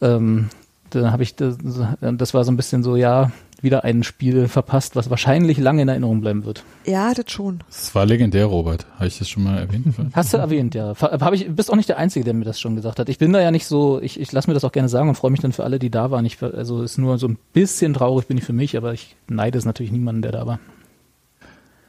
Ähm, 0.01 0.49
da 0.89 1.11
habe 1.11 1.23
ich 1.23 1.35
das, 1.35 1.57
das 2.01 2.33
war 2.33 2.43
so 2.43 2.51
ein 2.51 2.57
bisschen 2.57 2.83
so, 2.83 2.95
ja, 2.95 3.31
wieder 3.63 3.83
ein 3.83 4.03
Spiel 4.03 4.47
verpasst, 4.47 4.95
was 4.95 5.09
wahrscheinlich 5.09 5.57
lange 5.57 5.81
in 5.81 5.87
Erinnerung 5.87 6.21
bleiben 6.21 6.45
wird. 6.45 6.63
Ja, 6.85 7.13
das 7.13 7.31
schon. 7.31 7.59
Das 7.67 7.93
war 7.95 8.05
legendär, 8.05 8.45
Robert. 8.45 8.85
Habe 8.95 9.07
ich 9.07 9.19
das 9.19 9.29
schon 9.29 9.43
mal 9.43 9.57
erwähnt? 9.57 9.87
Hast 10.13 10.33
du 10.33 10.37
erwähnt, 10.37 10.75
ja. 10.75 10.93
Hab 10.99 11.33
ich, 11.33 11.49
bist 11.49 11.71
auch 11.71 11.75
nicht 11.75 11.89
der 11.89 11.97
Einzige, 11.97 12.25
der 12.25 12.33
mir 12.33 12.45
das 12.45 12.59
schon 12.59 12.75
gesagt 12.75 12.99
hat. 12.99 13.09
Ich 13.09 13.17
bin 13.17 13.33
da 13.33 13.41
ja 13.41 13.51
nicht 13.51 13.65
so, 13.65 14.01
ich, 14.01 14.19
ich 14.19 14.31
lasse 14.31 14.49
mir 14.49 14.53
das 14.53 14.63
auch 14.63 14.71
gerne 14.71 14.89
sagen 14.89 15.09
und 15.09 15.15
freue 15.15 15.31
mich 15.31 15.41
dann 15.41 15.53
für 15.53 15.63
alle, 15.63 15.79
die 15.79 15.89
da 15.89 16.11
waren. 16.11 16.25
Ich, 16.25 16.41
also 16.41 16.81
ist 16.81 16.97
nur 16.97 17.17
so 17.17 17.27
ein 17.27 17.37
bisschen 17.53 17.93
traurig 17.93 18.27
bin 18.27 18.37
ich 18.37 18.43
für 18.43 18.53
mich, 18.53 18.77
aber 18.77 18.93
ich 18.93 19.15
neide 19.27 19.57
es 19.57 19.65
natürlich 19.65 19.91
niemanden, 19.91 20.21
der 20.21 20.31
da 20.31 20.45
war. 20.45 20.59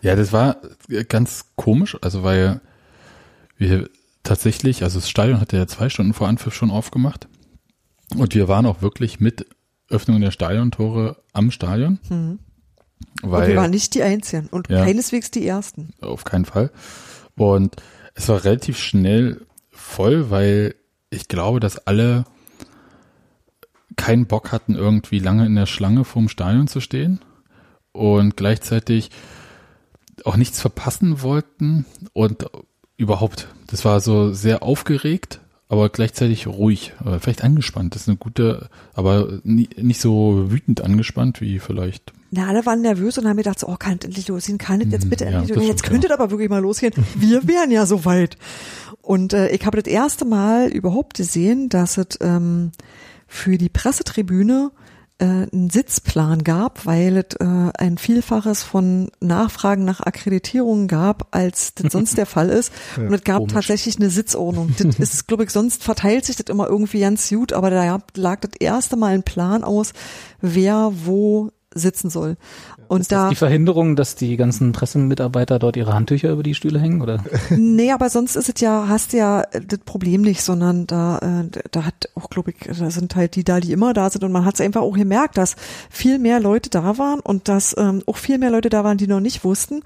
Ja, 0.01 0.15
das 0.15 0.33
war 0.33 0.57
ganz 1.09 1.47
komisch, 1.57 1.97
also 2.01 2.23
weil 2.23 2.61
wir 3.57 3.89
tatsächlich, 4.23 4.85
also 4.85 5.01
das 5.01 5.09
Stadion 5.09 5.41
hatte 5.41 5.57
ja 5.57 5.67
zwei 5.67 5.89
Stunden 5.89 6.15
vor 6.15 6.29
Anpfiff 6.29 6.55
schon 6.55 6.71
aufgemacht 6.71 7.27
und 8.17 8.35
wir 8.35 8.49
waren 8.49 8.67
auch 8.67 8.81
wirklich 8.81 9.21
mit 9.21 9.47
Öffnung 9.89 10.21
der 10.21 10.31
Stadiontore 10.31 11.17
am 11.33 11.51
Stadion, 11.51 11.99
Hm. 12.09 12.39
Und 13.23 13.31
weil 13.31 13.49
wir 13.49 13.57
waren 13.57 13.71
nicht 13.71 13.95
die 13.95 14.03
Einzigen 14.03 14.49
und 14.49 14.69
Ja. 14.69 14.85
keineswegs 14.85 15.31
die 15.31 15.47
Ersten. 15.47 15.91
auf 16.01 16.25
keinen 16.25 16.45
Fall 16.45 16.71
und 17.37 17.77
es 18.15 18.29
war 18.29 18.45
relativ 18.45 18.79
schnell 18.79 19.47
voll, 19.71 20.31
weil 20.31 20.75
ich 21.11 21.29
glaube, 21.29 21.61
dass 21.61 21.87
alle 21.87 22.25
keinen 23.97 24.27
Bock 24.27 24.53
hatten, 24.53 24.75
irgendwie 24.75 25.19
lange 25.19 25.47
in 25.47 25.55
der 25.55 25.67
Schlange 25.67 26.05
vorm 26.05 26.29
Stadion 26.29 26.69
zu 26.69 26.81
stehen 26.81 27.21
und 27.93 28.37
gleichzeitig 28.37 29.11
auch 30.25 30.37
nichts 30.37 30.61
verpassen 30.61 31.23
wollten 31.23 31.87
und 32.13 32.47
überhaupt, 32.97 33.49
das 33.69 33.85
war 33.85 34.01
so 34.01 34.33
sehr 34.33 34.63
aufgeregt, 34.63 35.41
aber 35.69 35.89
gleichzeitig 35.91 36.47
ruhig, 36.47 36.95
vielleicht 37.21 37.45
angespannt. 37.45 37.95
Das 37.95 38.03
ist 38.03 38.09
eine 38.09 38.17
gute, 38.17 38.69
aber 38.95 39.41
nie, 39.45 39.69
nicht 39.77 40.01
so 40.01 40.51
wütend 40.51 40.83
angespannt 40.83 41.41
wie 41.41 41.59
vielleicht. 41.59 42.13
Na, 42.31 42.47
alle 42.47 42.67
waren 42.67 42.83
nervös 42.83 43.17
und 43.19 43.27
haben 43.27 43.37
gedacht, 43.37 43.59
so, 43.59 43.69
oh, 43.69 43.77
kann 43.77 43.99
das 43.99 44.07
endlich 44.07 44.29
losgehen? 44.29 44.59
Kann 44.59 44.81
das 44.81 44.91
jetzt 44.91 45.11
bitte 45.11 45.25
Hm, 45.25 45.33
ja, 45.33 45.39
endlich 45.39 45.57
losgehen? 45.57 45.71
Jetzt 45.71 45.83
könnte 45.83 46.09
das 46.09 46.19
aber 46.19 46.31
wirklich 46.31 46.51
mal 46.51 46.61
losgehen. 46.61 46.93
Wir 47.17 47.47
wären 47.49 47.71
ja 47.71 47.87
so 47.87 48.05
weit. 48.05 48.37
Und 49.03 49.33
äh, 49.33 49.49
ich 49.49 49.65
habe 49.65 49.81
das 49.81 49.91
erste 49.91 50.25
Mal 50.25 50.69
überhaupt 50.69 51.17
gesehen, 51.17 51.69
dass 51.71 51.97
es 51.97 52.19
ähm, 52.21 52.73
für 53.27 53.57
die 53.57 53.71
Pressetribüne 53.71 54.71
äh, 55.19 55.25
einen 55.25 55.71
Sitzplan 55.71 56.45
gab, 56.45 56.87
weil 56.87 57.17
es 57.19 57.37
äh, 57.41 57.45
ein 57.45 57.99
Vielfaches 57.99 58.63
von 58.63 59.11
Nachfragen 59.21 59.85
nach 59.85 60.01
Akkreditierungen 60.01 60.89
gab, 60.89 61.29
als 61.35 61.75
das 61.75 61.93
sonst 61.93 62.17
der 62.19 62.27
Fall 62.27 62.49
ist. 62.49 62.73
Und 62.97 63.13
es 63.13 63.25
gab 63.25 63.39
Komisch. 63.39 63.53
tatsächlich 63.55 63.97
eine 63.97 64.11
Sitzordnung. 64.11 64.75
Das 64.79 64.99
ist, 64.99 65.27
glaube 65.27 65.45
ich, 65.45 65.51
sonst 65.51 65.83
verteilt 65.83 66.25
sich 66.25 66.37
das 66.37 66.47
immer 66.47 66.69
irgendwie 66.69 67.01
ganz 67.01 67.29
gut, 67.29 67.53
aber 67.53 67.71
da 67.71 67.99
lag 68.15 68.41
das 68.41 68.53
erste 68.61 68.97
Mal 68.97 69.15
ein 69.15 69.23
Plan 69.23 69.65
aus, 69.65 69.93
wer 70.41 70.93
wo 71.05 71.51
sitzen 71.75 72.11
soll. 72.11 72.37
Und 72.89 73.03
Ist 73.03 73.13
das 73.13 73.25
da, 73.25 73.29
die 73.29 73.35
Verhinderung, 73.35 73.97
dass 73.97 74.15
die 74.15 74.37
ganzen 74.37 74.73
Pressemitarbeiter 74.73 75.59
dort 75.59 75.77
ihre 75.77 75.93
Handtücher 75.93 76.31
über 76.31 76.43
die 76.43 76.55
Stühle 76.55 76.81
hängen, 76.81 77.03
oder? 77.03 77.23
nee, 77.51 77.93
aber 77.93 78.09
sonst 78.09 78.35
ist 78.35 78.49
es 78.49 78.61
ja, 78.61 78.87
hast 78.89 79.13
du 79.13 79.19
ja 79.19 79.43
äh, 79.53 79.61
das 79.61 79.81
Problem 79.81 80.23
nicht, 80.23 80.43
sondern 80.43 80.87
da, 80.87 81.19
äh, 81.19 81.61
da 81.71 81.85
hat 81.85 82.09
auch, 82.15 82.31
glaube 82.31 82.53
ich, 82.53 82.79
da 82.79 82.91
sind 82.91 83.15
halt 83.15 83.37
die 83.37 83.45
da, 83.45 83.61
die 83.61 83.73
immer 83.73 83.93
da 83.93 84.09
sind 84.09 84.25
und 84.25 84.33
man 84.33 84.47
hat 84.47 84.55
es 84.55 84.63
einfach 84.63 84.81
auch 84.81 84.95
gemerkt, 84.95 85.37
dass 85.37 85.57
viel 85.91 86.19
mehr 86.19 86.41
Leute 86.41 86.71
da 86.71 86.97
waren 86.97 87.21
und 87.21 87.49
dass 87.49 87.77
ähm, 87.79 88.03
auch 88.07 88.17
viel 88.17 88.39
mehr 88.39 88.51
Leute 88.51 88.71
da 88.71 88.85
waren, 88.85 88.97
die 88.97 89.07
noch 89.07 89.21
nicht 89.21 89.45
wussten, 89.45 89.83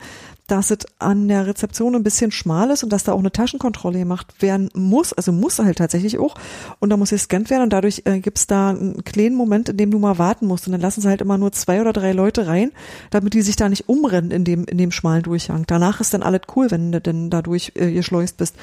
dass 0.52 0.70
es 0.70 0.80
an 0.98 1.28
der 1.28 1.46
Rezeption 1.46 1.94
ein 1.94 2.02
bisschen 2.02 2.30
schmal 2.30 2.68
ist 2.68 2.84
und 2.84 2.92
dass 2.92 3.04
da 3.04 3.12
auch 3.14 3.18
eine 3.18 3.32
Taschenkontrolle 3.32 4.00
gemacht 4.00 4.42
werden 4.42 4.68
muss, 4.74 5.14
also 5.14 5.32
muss 5.32 5.58
halt 5.58 5.78
tatsächlich 5.78 6.18
auch. 6.18 6.34
Und 6.78 6.90
da 6.90 6.98
muss 6.98 7.08
gescannt 7.08 7.48
werden 7.48 7.62
und 7.62 7.72
dadurch 7.72 8.02
äh, 8.04 8.20
gibt's 8.20 8.46
da 8.46 8.68
einen 8.68 9.02
kleinen 9.02 9.34
Moment, 9.34 9.70
in 9.70 9.78
dem 9.78 9.90
du 9.90 9.98
mal 9.98 10.18
warten 10.18 10.46
musst. 10.46 10.66
Und 10.66 10.72
dann 10.72 10.82
lassen 10.82 11.00
sie 11.00 11.08
halt 11.08 11.22
immer 11.22 11.38
nur 11.38 11.52
zwei 11.52 11.80
oder 11.80 11.94
drei 11.94 12.12
Leute 12.12 12.48
rein, 12.48 12.70
damit 13.08 13.32
die 13.32 13.40
sich 13.40 13.56
da 13.56 13.70
nicht 13.70 13.88
umrennen 13.88 14.30
in 14.30 14.44
dem, 14.44 14.66
in 14.66 14.76
dem 14.76 14.90
schmalen 14.90 15.22
Durchgang. 15.22 15.64
Danach 15.66 16.02
ist 16.02 16.12
dann 16.12 16.22
alles 16.22 16.42
cool, 16.54 16.70
wenn 16.70 16.92
du 16.92 17.00
denn 17.00 17.30
dadurch 17.30 17.72
äh, 17.76 17.90
geschleust 17.90 18.36
bist. 18.36 18.54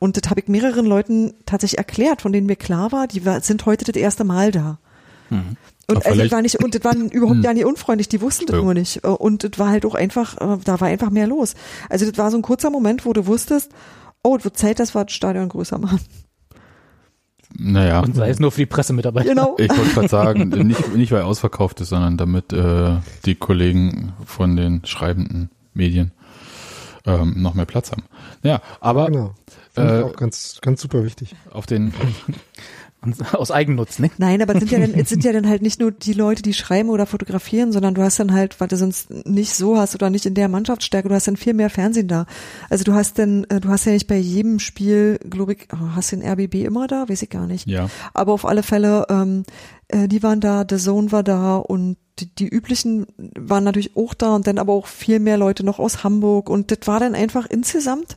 Und 0.00 0.16
das 0.16 0.28
habe 0.28 0.40
ich 0.40 0.48
mehreren 0.48 0.84
Leuten 0.84 1.32
tatsächlich 1.46 1.78
erklärt, 1.78 2.22
von 2.22 2.32
denen 2.32 2.48
mir 2.48 2.56
klar 2.56 2.90
war, 2.90 3.06
die 3.06 3.22
sind 3.42 3.66
heute 3.66 3.84
das 3.84 3.94
erste 3.94 4.24
Mal 4.24 4.50
da. 4.50 4.78
Aber 5.30 5.54
Und 5.88 6.04
also, 6.04 6.20
das 6.20 6.32
war 6.32 6.42
nicht, 6.42 6.56
und 6.62 6.74
das 6.74 6.82
waren 6.84 7.10
überhaupt 7.10 7.44
ja 7.44 7.52
nicht 7.54 7.64
unfreundlich, 7.64 8.08
die 8.08 8.20
wussten 8.20 8.46
das 8.46 8.56
nur 8.56 8.74
nicht. 8.74 9.04
Und 9.04 9.44
das 9.44 9.58
war 9.58 9.68
halt 9.68 9.86
auch 9.86 9.94
einfach, 9.94 10.36
äh, 10.40 10.58
da 10.64 10.80
war 10.80 10.88
einfach 10.88 11.10
mehr 11.10 11.26
los. 11.26 11.54
Also 11.88 12.06
das 12.08 12.18
war 12.18 12.30
so 12.30 12.36
ein 12.38 12.42
kurzer 12.42 12.70
Moment, 12.70 13.04
wo 13.06 13.12
du 13.12 13.26
wusstest, 13.26 13.70
oh, 14.22 14.36
es 14.36 14.44
wird 14.44 14.56
Zeit, 14.56 14.80
dass 14.80 14.94
wir 14.94 15.04
das 15.04 15.14
Stadion 15.14 15.48
größer 15.48 15.78
machen. 15.78 16.00
Naja. 17.58 18.00
Und 18.00 18.16
sei 18.16 18.28
es 18.30 18.40
nur 18.40 18.50
für 18.50 18.60
die 18.62 18.66
Pressemitarbeiter. 18.66 19.28
Genau. 19.30 19.54
Ich 19.58 19.70
wollte 19.70 19.90
gerade 19.94 20.08
sagen, 20.08 20.48
nicht, 20.66 20.94
nicht 20.94 21.12
weil 21.12 21.22
ausverkauft 21.22 21.80
ist, 21.80 21.90
sondern 21.90 22.16
damit 22.16 22.52
äh, 22.52 22.96
die 23.24 23.34
Kollegen 23.36 24.12
von 24.26 24.56
den 24.56 24.84
schreibenden 24.84 25.50
Medien 25.72 26.10
ähm, 27.06 27.34
noch 27.40 27.54
mehr 27.54 27.64
Platz 27.64 27.92
haben. 27.92 28.02
Ja, 28.42 28.60
aber 28.80 29.06
Genau. 29.06 29.34
Finde 29.72 29.92
Äh, 29.92 29.98
ich 30.00 30.04
auch 30.06 30.16
ganz, 30.16 30.58
ganz 30.60 30.82
super 30.82 31.04
wichtig. 31.04 31.36
auf 31.52 31.66
den 31.66 31.94
aus 33.32 33.50
Eigennutz, 33.50 33.98
ne? 33.98 34.10
Nein, 34.18 34.42
aber 34.42 34.54
es 34.54 34.60
sind 34.60 34.72
ja 34.72 34.78
dann, 34.78 34.94
es 34.94 35.08
sind 35.08 35.24
ja 35.24 35.32
dann 35.32 35.48
halt 35.48 35.62
nicht 35.62 35.80
nur 35.80 35.92
die 35.92 36.12
Leute, 36.12 36.42
die 36.42 36.54
schreiben 36.54 36.88
oder 36.88 37.06
fotografieren, 37.06 37.72
sondern 37.72 37.94
du 37.94 38.02
hast 38.02 38.18
dann 38.18 38.32
halt, 38.32 38.60
weil 38.60 38.68
du 38.68 38.76
sonst 38.76 39.10
nicht 39.26 39.54
so 39.54 39.78
hast 39.78 39.94
oder 39.94 40.10
nicht 40.10 40.26
in 40.26 40.34
der 40.34 40.48
Mannschaftsstärke, 40.48 41.08
du 41.08 41.14
hast 41.14 41.28
dann 41.28 41.36
viel 41.36 41.54
mehr 41.54 41.70
Fernsehen 41.70 42.08
da. 42.08 42.26
Also 42.70 42.84
du 42.84 42.94
hast 42.94 43.18
dann, 43.18 43.44
äh, 43.44 43.60
du 43.60 43.68
hast 43.68 43.84
ja 43.84 43.92
nicht 43.92 44.06
bei 44.06 44.16
jedem 44.16 44.58
Spiel, 44.58 45.18
glaube 45.28 45.52
ich, 45.52 45.68
oh, 45.72 45.94
hast 45.94 46.12
du 46.12 46.16
den 46.16 46.28
RBB 46.28 46.64
immer 46.64 46.86
da? 46.86 47.08
Weiß 47.08 47.22
ich 47.22 47.30
gar 47.30 47.46
nicht. 47.46 47.66
ja, 47.66 47.88
Aber 48.14 48.32
auf 48.32 48.44
alle 48.44 48.62
Fälle, 48.62 49.06
ähm, 49.08 49.44
äh, 49.88 50.08
die 50.08 50.22
waren 50.22 50.40
da, 50.40 50.64
The 50.68 50.76
Zone 50.76 51.12
war 51.12 51.22
da 51.22 51.56
und 51.56 51.96
die, 52.18 52.34
die 52.34 52.48
üblichen 52.48 53.06
waren 53.38 53.64
natürlich 53.64 53.96
auch 53.96 54.14
da 54.14 54.34
und 54.34 54.46
dann 54.46 54.58
aber 54.58 54.72
auch 54.72 54.86
viel 54.86 55.20
mehr 55.20 55.36
Leute 55.36 55.64
noch 55.64 55.78
aus 55.78 56.02
Hamburg 56.02 56.48
und 56.48 56.70
das 56.70 56.78
war 56.86 56.98
dann 56.98 57.14
einfach 57.14 57.46
insgesamt 57.46 58.16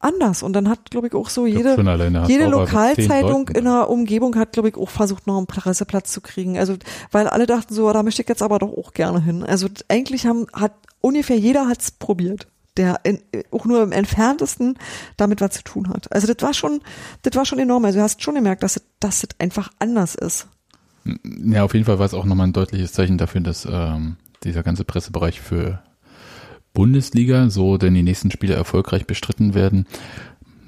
anders 0.00 0.42
und 0.42 0.54
dann 0.54 0.68
hat, 0.68 0.90
glaube 0.90 1.06
ich, 1.06 1.14
auch 1.14 1.28
so 1.28 1.46
jede, 1.46 1.76
jede 2.26 2.46
Lokalzeitung 2.46 3.48
in 3.50 3.64
der 3.64 3.88
Umgebung 3.88 4.34
hat, 4.36 4.52
glaube 4.52 4.70
ich, 4.70 4.76
auch 4.76 4.88
versucht, 4.88 5.26
noch 5.26 5.36
einen 5.36 5.46
Presseplatz 5.46 6.10
zu 6.10 6.20
kriegen. 6.20 6.58
Also, 6.58 6.76
weil 7.12 7.26
alle 7.28 7.46
dachten 7.46 7.74
so, 7.74 7.92
da 7.92 8.02
möchte 8.02 8.22
ich 8.22 8.28
jetzt 8.28 8.42
aber 8.42 8.58
doch 8.58 8.72
auch 8.76 8.92
gerne 8.92 9.22
hin. 9.22 9.44
Also 9.44 9.68
eigentlich 9.88 10.26
haben, 10.26 10.46
hat 10.52 10.72
ungefähr 11.00 11.38
jeder 11.38 11.68
hat's 11.68 11.90
probiert, 11.90 12.46
der 12.76 13.00
in, 13.04 13.20
auch 13.50 13.66
nur 13.66 13.82
im 13.82 13.92
entferntesten 13.92 14.78
damit 15.16 15.40
was 15.40 15.50
zu 15.52 15.62
tun 15.62 15.88
hat. 15.88 16.10
Also 16.12 16.32
das 16.32 16.42
war 16.42 16.54
schon, 16.54 16.80
das 17.22 17.36
war 17.36 17.44
schon 17.44 17.58
enorm. 17.58 17.84
Also 17.84 17.98
du 17.98 18.02
hast 18.02 18.22
schon 18.22 18.34
gemerkt, 18.34 18.62
dass 18.62 18.76
es, 18.76 18.82
dass 19.00 19.22
es 19.22 19.28
einfach 19.38 19.70
anders 19.78 20.14
ist. 20.14 20.48
Ja, 21.44 21.64
auf 21.64 21.74
jeden 21.74 21.86
Fall 21.86 21.98
war 21.98 22.06
es 22.06 22.14
auch 22.14 22.24
nochmal 22.24 22.46
ein 22.46 22.52
deutliches 22.52 22.92
Zeichen 22.92 23.18
dafür, 23.18 23.40
dass 23.40 23.66
ähm, 23.70 24.16
dieser 24.44 24.62
ganze 24.62 24.84
Pressebereich 24.84 25.40
für 25.40 25.82
Bundesliga, 26.72 27.50
so 27.50 27.76
denn 27.76 27.94
die 27.94 28.02
nächsten 28.02 28.30
Spiele 28.30 28.54
erfolgreich 28.54 29.06
bestritten 29.06 29.54
werden, 29.54 29.86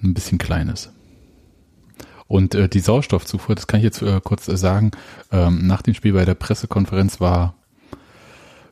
ein 0.02 0.14
bisschen 0.14 0.38
klein 0.38 0.68
ist. 0.68 0.92
Und 2.26 2.54
äh, 2.54 2.68
die 2.68 2.80
Sauerstoffzufuhr, 2.80 3.54
das 3.54 3.66
kann 3.66 3.78
ich 3.80 3.85
jetzt 3.85 4.02
äh, 4.02 4.21
kurz 4.23 4.49
äh, 4.49 4.56
sagen, 4.56 4.90
ähm, 5.30 5.66
nach 5.66 5.82
dem 5.82 5.94
Spiel 5.94 6.14
bei 6.14 6.25
der 6.25 6.35
Pressekonferenz 6.35 7.21
war, 7.21 7.54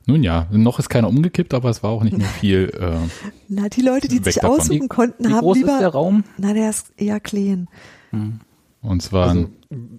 nun 0.06 0.22
ja, 0.25 0.49
noch 0.50 0.78
ist 0.78 0.88
keiner 0.88 1.08
umgekippt, 1.08 1.52
aber 1.54 1.68
es 1.68 1.82
war 1.82 1.90
auch 1.90 2.02
nicht 2.02 2.16
mehr 2.16 2.26
viel. 2.26 2.70
Äh, 2.80 2.96
Na, 3.49 3.68
die 3.68 3.82
Leute, 3.82 4.08
die 4.08 4.18
sich 4.18 4.37
davon. 4.37 4.58
aussuchen 4.58 4.88
konnten, 4.88 5.28
Wie 5.28 5.32
haben 5.32 5.40
groß 5.40 5.58
ist 5.58 5.66
der 5.66 5.76
lieber, 5.76 5.88
Raum? 5.88 6.25
na, 6.38 6.52
der 6.54 6.70
ist 6.70 6.92
eher 6.96 7.20
clean. 7.20 7.68
und 8.10 9.02
es 9.02 9.12
waren, 9.12 9.50
Also, 9.70 9.90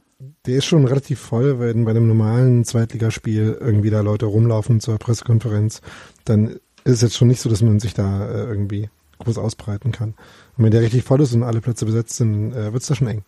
der 0.45 0.55
ist 0.57 0.65
schon 0.65 0.85
relativ 0.85 1.19
voll, 1.19 1.59
wenn 1.59 1.85
bei 1.85 1.91
einem 1.91 2.07
normalen 2.07 2.65
Zweitligaspiel 2.65 3.57
irgendwie 3.61 3.89
da 3.91 4.01
Leute 4.01 4.25
rumlaufen 4.25 4.79
zur 4.79 4.97
Pressekonferenz, 4.97 5.81
dann 6.25 6.55
ist 6.83 6.93
es 6.93 7.01
jetzt 7.01 7.17
schon 7.17 7.27
nicht 7.27 7.41
so, 7.41 7.49
dass 7.49 7.61
man 7.61 7.79
sich 7.79 7.93
da 7.93 8.27
äh, 8.27 8.43
irgendwie 8.45 8.89
groß 9.19 9.37
ausbreiten 9.37 9.91
kann. 9.91 10.15
Und 10.57 10.63
wenn 10.65 10.71
der 10.71 10.81
richtig 10.81 11.03
voll 11.03 11.21
ist 11.21 11.33
und 11.33 11.43
alle 11.43 11.61
Plätze 11.61 11.85
besetzt 11.85 12.15
sind, 12.15 12.53
äh, 12.53 12.73
wird 12.73 12.81
es 12.81 12.87
da 12.87 12.95
schon 12.95 13.07
eng. 13.07 13.23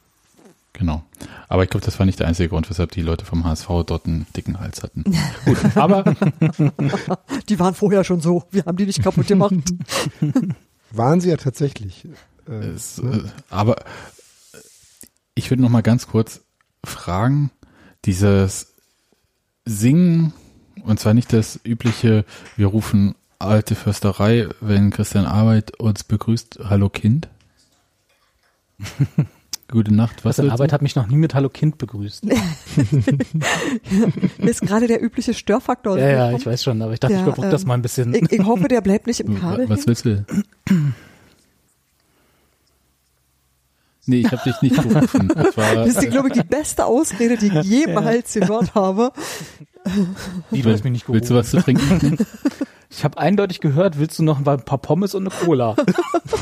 genau. 0.73 1.03
Aber 1.47 1.63
ich 1.63 1.69
glaube, 1.69 1.85
das 1.85 1.99
war 1.99 2.05
nicht 2.05 2.19
der 2.19 2.27
einzige 2.27 2.49
Grund, 2.49 2.69
weshalb 2.69 2.91
die 2.91 3.01
Leute 3.03 3.25
vom 3.25 3.43
HSV 3.43 3.67
dort 3.85 4.05
einen 4.07 4.25
dicken 4.35 4.59
Hals 4.59 4.81
hatten. 4.81 5.03
Gut, 5.45 5.77
aber 5.77 6.03
Die 7.49 7.59
waren 7.59 7.73
vorher 7.75 8.03
schon 8.03 8.21
so. 8.21 8.43
Wir 8.51 8.65
haben 8.65 8.77
die 8.77 8.85
nicht 8.85 9.03
kaputt 9.03 9.27
gemacht. 9.27 9.53
Waren 10.91 11.21
sie 11.21 11.29
ja 11.29 11.37
tatsächlich. 11.37 12.07
Äh, 12.47 12.51
Es, 12.51 12.99
äh, 12.99 13.23
aber 13.49 13.77
ich 15.35 15.49
würde 15.49 15.61
noch 15.63 15.69
mal 15.69 15.81
ganz 15.81 16.07
kurz 16.07 16.41
fragen, 16.83 17.51
dieses 18.05 18.73
Singen, 19.65 20.33
und 20.83 20.99
zwar 20.99 21.13
nicht 21.13 21.33
das 21.33 21.59
übliche, 21.63 22.25
wir 22.57 22.67
rufen 22.67 23.15
alte 23.43 23.75
Försterei, 23.75 24.47
wenn 24.61 24.89
Christian 24.91 25.25
Arbeit 25.25 25.79
uns 25.79 26.03
begrüßt, 26.03 26.59
hallo 26.69 26.89
Kind. 26.89 27.27
Gute 29.69 29.93
Nacht, 29.93 30.23
was 30.25 30.37
willst 30.37 30.51
Arbeit 30.51 30.69
du? 30.69 30.73
hat 30.73 30.81
mich 30.83 30.95
noch 30.95 31.07
nie 31.07 31.15
mit 31.15 31.33
Hallo 31.33 31.49
Kind 31.49 31.79
begrüßt. 31.79 32.25
Mir 32.25 32.35
ist 34.49 34.61
gerade 34.61 34.85
der 34.87 35.01
übliche 35.01 35.33
Störfaktor. 35.33 35.97
Ja, 35.97 36.09
ja, 36.09 36.31
ich 36.37 36.45
weiß 36.45 36.63
schon, 36.63 36.79
aber 36.81 36.93
ich 36.93 36.99
dachte, 36.99 37.13
Ja, 37.13 37.21
ich 37.21 37.25
überbrücke 37.25 37.49
das 37.49 37.63
ähm, 37.63 37.69
mal 37.69 37.73
ein 37.75 37.81
bisschen. 37.81 38.13
Ich, 38.13 38.31
ich 38.31 38.43
hoffe, 38.45 38.67
der 38.67 38.81
bleibt 38.81 39.07
nicht 39.07 39.21
im 39.21 39.39
Kabel. 39.39 39.67
Was 39.69 39.87
willst 39.87 40.05
du? 40.05 40.25
Nee, 44.05 44.19
ich 44.19 44.31
habe 44.31 44.43
dich 44.43 44.61
nicht 44.61 44.75
gerufen. 44.83 45.31
Das 45.33 45.57
war, 45.57 45.75
Das 45.75 45.95
ist, 45.95 46.11
glaube 46.11 46.27
ich, 46.27 46.33
die 46.33 46.43
beste 46.43 46.85
Ausrede, 46.85 47.37
die 47.37 47.47
ich 47.47 47.63
jemals 47.63 48.33
gehört 48.33 48.75
habe. 48.75 49.11
Du 50.51 50.71
hast 50.71 50.83
mich 50.83 50.93
nicht 50.93 51.09
willst 51.09 51.29
du 51.29 51.35
was 51.35 51.49
zu 51.51 51.57
trinken? 51.61 52.17
Ich 52.95 53.03
habe 53.03 53.17
eindeutig 53.17 53.59
gehört, 53.59 53.97
willst 53.97 54.19
du 54.19 54.23
noch 54.23 54.37
ein 54.37 54.43
paar 54.43 54.77
Pommes 54.77 55.15
und 55.15 55.23
eine 55.27 55.35
Cola? 55.45 55.75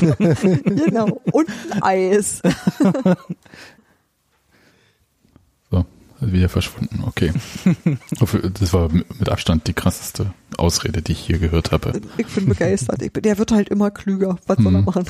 Genau. 0.64 1.20
Und 1.32 1.48
ein 1.70 1.82
Eis. 1.82 2.42
So, 5.70 5.86
ist 6.20 6.32
wieder 6.32 6.48
verschwunden. 6.50 7.04
Okay. 7.06 7.32
Das 8.60 8.72
war 8.74 8.90
mit 8.90 9.28
Abstand 9.30 9.66
die 9.66 9.72
krasseste 9.72 10.34
Ausrede, 10.58 11.00
die 11.00 11.12
ich 11.12 11.20
hier 11.20 11.38
gehört 11.38 11.72
habe. 11.72 11.98
Ich 12.18 12.26
bin 12.26 12.46
begeistert. 12.46 13.00
Ich 13.00 13.12
bin, 13.12 13.22
der 13.22 13.38
wird 13.38 13.50
halt 13.52 13.70
immer 13.70 13.90
klüger. 13.90 14.36
Was 14.46 14.58
soll 14.58 14.74
er 14.74 14.80
Mhm. 14.80 14.84
machen? 14.84 15.04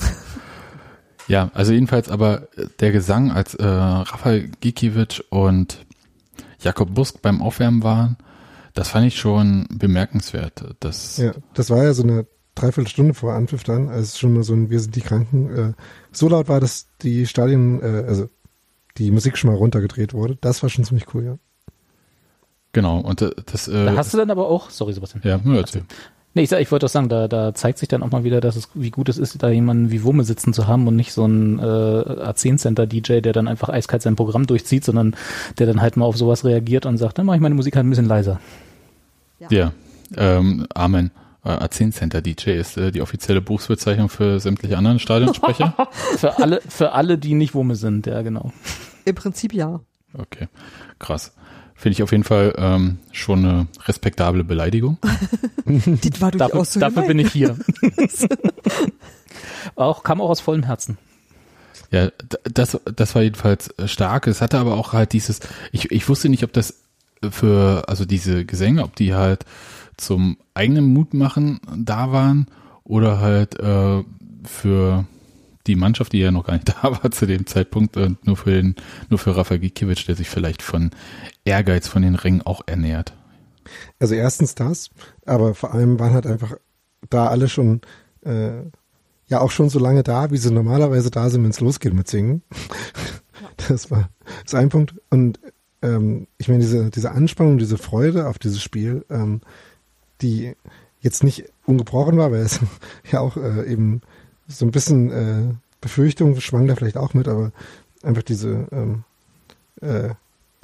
Ja, 1.29 1.51
also 1.55 1.73
jedenfalls 1.73 2.09
aber 2.09 2.49
der 2.81 2.93
Gesang, 2.93 3.33
als 3.33 3.55
äh, 3.55 3.65
Rafael 3.67 4.49
Gikiewicz 4.61 5.23
und 5.31 5.85
Jakob 6.63 6.95
Busk 6.95 7.23
beim 7.23 7.43
Aufwärmen 7.43 7.83
waren, 7.83 8.17
das 8.75 8.89
fand 8.89 9.07
ich 9.07 9.19
schon 9.19 9.67
bemerkenswert. 9.71 10.65
Das, 10.81 11.19
Ja, 11.19 11.33
das 11.55 11.71
war 11.71 11.85
ja 11.85 11.93
so 11.93 12.03
eine 12.03 12.27
Dreiviertelstunde 12.55 13.15
vor 13.15 13.35
Anpfiff 13.35 13.65
dann, 13.65 13.89
als 13.89 14.09
es 14.09 14.19
schon 14.19 14.35
mal 14.35 14.43
so 14.43 14.53
ein 14.55 14.71
Wir 14.71 14.81
sind 14.81 14.95
die 14.97 15.01
Kranken 15.01 15.51
äh, 15.55 15.73
so 16.11 16.29
laut 16.29 16.49
war, 16.49 16.61
dass 16.61 16.89
die 17.03 17.27
Stadien, 17.27 17.81
äh, 17.83 18.05
also 18.07 18.29
die 18.99 19.11
Musik 19.11 19.39
schon 19.39 19.51
mal 19.51 19.57
runtergedreht 19.57 20.13
wurde. 20.13 20.37
Das 20.41 20.63
war 20.63 20.69
schon 20.69 20.85
ziemlich 20.85 21.15
cool, 21.15 21.25
ja. 21.25 21.39
Genau, 22.73 23.01
und 23.01 23.21
äh, 23.23 23.31
das, 23.47 23.69
äh, 23.69 23.85
Da 23.87 23.97
hast 23.97 24.13
du 24.13 24.19
dann 24.19 24.31
aber 24.31 24.49
auch, 24.49 24.71
sorry 24.71 24.93
Sebastian. 24.93 25.23
ja, 25.25 25.39
nur 25.43 25.57
erzähl. 25.59 25.85
Nee, 26.35 26.43
ich, 26.43 26.49
sag, 26.49 26.61
ich 26.61 26.73
wollte 26.73 26.87
auch 26.87 26.91
sagen, 26.91 27.11
da, 27.11 27.29
da 27.29 27.55
zeigt 27.55 27.79
sich 27.79 27.89
dann 27.89 28.03
auch 28.03 28.11
mal 28.11 28.25
wieder, 28.25 28.41
dass 28.41 28.57
es, 28.57 28.71
wie 28.75 28.91
gut 28.91 29.11
es 29.11 29.19
ist, 29.19 29.43
da 29.43 29.51
jemanden 29.51 29.91
wie 29.91 30.03
Wumme 30.03 30.25
sitzen 30.25 30.55
zu 30.55 30.67
haben 30.67 30.89
und 30.89 30.97
nicht 30.97 31.13
so 31.13 31.27
ein 31.27 31.59
äh, 31.59 31.63
A10-Center-DJ, 31.63 33.21
der 33.21 33.35
dann 33.35 33.49
einfach 33.49 33.69
eiskalt 33.69 34.03
sein 34.03 34.17
Programm 34.17 34.47
durchzieht, 34.47 34.85
sondern 34.85 35.15
der 35.59 35.67
dann 35.67 35.83
halt 35.83 35.99
mal 35.99 36.07
auf 36.07 36.17
sowas 36.17 36.45
reagiert 36.45 36.87
und 36.87 36.97
sagt, 36.97 37.19
dann 37.19 37.27
mache 37.27 37.37
ich 37.37 37.43
meine 37.43 37.55
Musik 37.55 37.77
halt 37.77 37.85
ein 37.85 37.91
bisschen 37.91 38.07
leiser. 38.09 38.41
Ja, 39.51 39.73
ähm, 40.17 40.67
Amen. 40.75 41.11
Äh, 41.45 41.51
A10 41.51 41.93
Center 41.93 42.23
DJ 42.23 42.51
ist 42.51 42.77
äh, 42.77 42.93
die 42.93 43.03
offizielle 43.03 43.41
Berufsbezeichnung 43.41 44.09
für 44.09 44.41
sämtliche 44.41 44.79
anderen 44.79 44.99
Stadionsprecher. 44.99 45.75
Für 46.17 46.39
alle, 46.39 46.61
für 46.67 46.93
alle, 46.93 47.19
die 47.19 47.35
nicht 47.35 47.55
Wumme 47.55 47.75
sind, 47.75 48.07
ja 48.07 48.23
genau. 48.23 48.53
Im 49.05 49.15
Prinzip 49.15 49.53
ja. 49.53 49.81
Okay, 50.15 50.49
krass. 50.99 51.35
Finde 51.83 51.95
ich 51.95 52.03
auf 52.05 52.13
jeden 52.13 52.23
Fall 52.23 52.55
ähm, 52.59 52.99
schon 53.11 53.45
eine 53.45 53.67
respektable 53.87 54.45
Beleidigung. 54.45 54.99
Die 55.67 56.21
war 56.21 56.31
Dafür, 56.31 56.51
durchaus 56.51 56.75
so 56.75 56.79
dafür 56.79 57.03
bin 57.09 57.19
ich 57.19 57.33
hier. 57.33 57.59
auch, 59.75 60.05
kam 60.05 60.21
auch 60.21 60.31
aus 60.31 60.41
vollem 60.41 60.63
Herzen. 60.63 60.97
Ja, 61.91 62.11
das, 62.45 62.79
das 62.85 63.17
war 63.17 63.23
jedenfalls 63.23 63.67
äh, 63.79 63.89
stark. 63.89 64.29
Es 64.29 64.41
hatte 64.41 64.61
aber 64.61 64.75
auch 64.75 64.93
halt 64.93 65.13
dieses, 65.13 65.41
ich, 65.73 65.91
ich 65.91 66.09
wusste 66.09 66.29
nicht, 66.29 66.45
ob 66.45 66.53
das 66.53 66.85
für, 67.29 67.83
also 67.89 68.05
diese 68.05 68.45
Gesänge, 68.45 68.85
ob 68.85 68.95
die 68.95 69.15
halt 69.15 69.45
zum 69.97 70.37
eigenen 70.55 70.85
Mut 70.85 71.15
machen 71.15 71.59
da 71.77 72.13
waren 72.13 72.47
oder 72.85 73.19
halt 73.19 73.59
äh, 73.59 74.05
für 74.45 75.05
die 75.67 75.77
Mannschaft, 75.77 76.13
die 76.13 76.19
ja 76.19 76.31
noch 76.31 76.45
gar 76.45 76.55
nicht 76.55 76.69
da 76.83 76.83
war 76.83 77.11
zu 77.11 77.27
dem 77.27 77.47
Zeitpunkt 77.47 77.97
und 77.97 78.27
nur 78.27 78.37
für 78.37 78.51
den, 78.51 78.77
nur 79.09 79.19
für 79.19 79.37
Rafael 79.37 79.61
Gikiewicz, 79.61 80.05
der 80.07 80.17
sich 80.17 80.29
vielleicht 80.29 80.63
von 80.63 80.91
Ehrgeiz 81.45 81.89
von 81.89 82.03
den 82.03 82.15
Rängen 82.15 82.43
auch 82.43 82.63
ernährt. 82.67 83.13
Also 84.01 84.15
erstens 84.15 84.55
das, 84.55 84.91
aber 85.25 85.55
vor 85.55 85.73
allem 85.73 85.99
waren 85.99 86.13
halt 86.13 86.27
einfach 86.27 86.57
da 87.11 87.29
alle 87.29 87.49
schon 87.49 87.81
äh, 88.25 88.63
ja 89.27 89.41
auch 89.41 89.51
schon 89.51 89.71
so 89.71 89.79
lange 89.79 90.03
da, 90.03 90.31
wie 90.31 90.37
sie 90.37 90.53
normalerweise 90.53 91.11
da 91.11 91.31
sind, 91.31 91.43
wenn 91.43 91.51
es 91.51 91.61
losgeht 91.61 91.95
mit 91.95 92.09
Singen. 92.09 92.43
Das 93.69 93.91
war 93.91 94.09
das 94.45 94.53
ist 94.53 94.55
ein 94.55 94.71
Punkt. 94.71 94.95
Und 95.11 95.39
ähm, 95.83 96.27
ich 96.39 96.49
meine, 96.49 96.61
diese, 96.61 96.91
diese 96.91 97.11
Anspannung, 97.11 97.59
diese 97.59 97.79
Freude 97.79 98.29
auf 98.29 98.39
dieses 98.39 98.63
Spiel, 98.63 99.05
ähm, 99.11 99.41
die 100.21 100.55
jetzt 101.01 101.23
nicht 101.23 101.45
ungebrochen 101.67 102.17
war, 102.17 102.33
weil 102.33 102.41
es 102.43 102.61
ja 103.13 103.21
auch 103.21 103.37
äh, 103.37 103.71
eben 103.71 104.01
so 104.53 104.65
ein 104.65 104.71
bisschen 104.71 105.11
äh, 105.11 105.55
Befürchtung 105.81 106.41
schwang 106.41 106.67
da 106.67 106.77
vielleicht 106.77 106.97
auch 106.97 107.15
mit, 107.15 107.29
aber 107.29 107.53
einfach 108.03 108.23
diese 108.23 108.67
ähm, 108.73 109.05
äh, 109.81 110.11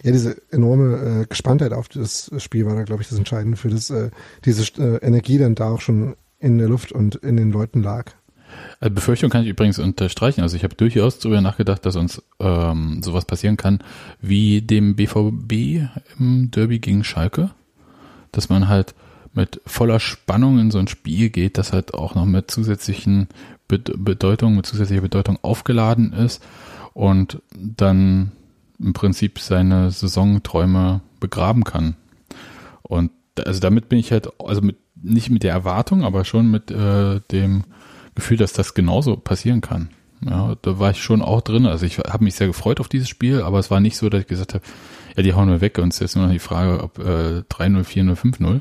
ja, 0.02 0.12
diese 0.12 0.40
enorme 0.50 1.22
äh, 1.22 1.26
Gespanntheit 1.26 1.72
auf 1.72 1.88
das 1.88 2.30
Spiel 2.38 2.66
war 2.66 2.76
da, 2.76 2.84
glaube 2.84 3.02
ich, 3.02 3.08
das 3.08 3.18
Entscheidende 3.18 3.56
für 3.56 3.68
das, 3.68 3.90
äh, 3.90 4.10
diese 4.44 4.62
äh, 4.78 5.04
Energie 5.04 5.38
dann 5.38 5.56
da 5.56 5.70
auch 5.70 5.80
schon 5.80 6.14
in 6.38 6.58
der 6.58 6.68
Luft 6.68 6.92
und 6.92 7.16
in 7.16 7.36
den 7.36 7.50
Leuten 7.50 7.82
lag. 7.82 8.12
Also 8.80 8.94
Befürchtung 8.94 9.28
kann 9.28 9.42
ich 9.42 9.48
übrigens 9.48 9.78
unterstreichen. 9.78 10.42
Also 10.42 10.56
ich 10.56 10.64
habe 10.64 10.76
durchaus 10.76 11.18
darüber 11.18 11.40
nachgedacht, 11.40 11.84
dass 11.84 11.96
uns 11.96 12.22
ähm, 12.38 13.02
sowas 13.02 13.24
passieren 13.24 13.56
kann 13.56 13.80
wie 14.20 14.62
dem 14.62 14.94
BVB 14.94 15.88
im 16.18 16.50
Derby 16.50 16.78
gegen 16.78 17.02
Schalke, 17.02 17.50
dass 18.30 18.48
man 18.48 18.68
halt 18.68 18.94
mit 19.34 19.60
voller 19.66 20.00
Spannung 20.00 20.58
in 20.58 20.70
so 20.70 20.78
ein 20.78 20.88
Spiel 20.88 21.28
geht, 21.30 21.58
das 21.58 21.72
halt 21.72 21.92
auch 21.92 22.14
noch 22.14 22.24
mit 22.24 22.50
zusätzlichen 22.50 23.28
Bedeutung, 23.68 24.56
mit 24.56 24.66
zusätzlicher 24.66 25.02
Bedeutung 25.02 25.38
aufgeladen 25.42 26.12
ist 26.12 26.42
und 26.94 27.42
dann 27.54 28.32
im 28.78 28.92
Prinzip 28.92 29.38
seine 29.38 29.90
Saisonträume 29.90 31.00
begraben 31.20 31.64
kann. 31.64 31.96
Und 32.82 33.10
also 33.44 33.60
damit 33.60 33.88
bin 33.88 33.98
ich 33.98 34.10
halt, 34.12 34.28
also 34.42 34.62
mit, 34.62 34.76
nicht 34.94 35.30
mit 35.30 35.42
der 35.42 35.52
Erwartung, 35.52 36.02
aber 36.02 36.24
schon 36.24 36.50
mit 36.50 36.70
äh, 36.70 37.20
dem 37.30 37.64
Gefühl, 38.14 38.36
dass 38.36 38.52
das 38.52 38.74
genauso 38.74 39.16
passieren 39.16 39.60
kann. 39.60 39.90
Ja, 40.20 40.56
da 40.62 40.78
war 40.78 40.90
ich 40.90 41.02
schon 41.02 41.22
auch 41.22 41.42
drin. 41.42 41.66
Also 41.66 41.86
ich 41.86 41.98
habe 41.98 42.24
mich 42.24 42.34
sehr 42.34 42.48
gefreut 42.48 42.80
auf 42.80 42.88
dieses 42.88 43.08
Spiel, 43.08 43.42
aber 43.42 43.58
es 43.58 43.70
war 43.70 43.80
nicht 43.80 43.96
so, 43.96 44.08
dass 44.08 44.22
ich 44.22 44.26
gesagt 44.26 44.54
habe, 44.54 44.64
ja, 45.16 45.22
die 45.22 45.34
hauen 45.34 45.48
wir 45.48 45.60
weg 45.60 45.78
und 45.78 45.88
es 45.88 45.96
ist 45.96 46.00
jetzt 46.00 46.16
nur 46.16 46.26
noch 46.26 46.32
die 46.32 46.38
Frage, 46.38 46.82
ob 46.82 46.98
äh, 46.98 47.42
3-0, 47.48 47.84
4-0, 47.84 48.16
5-0. 48.16 48.60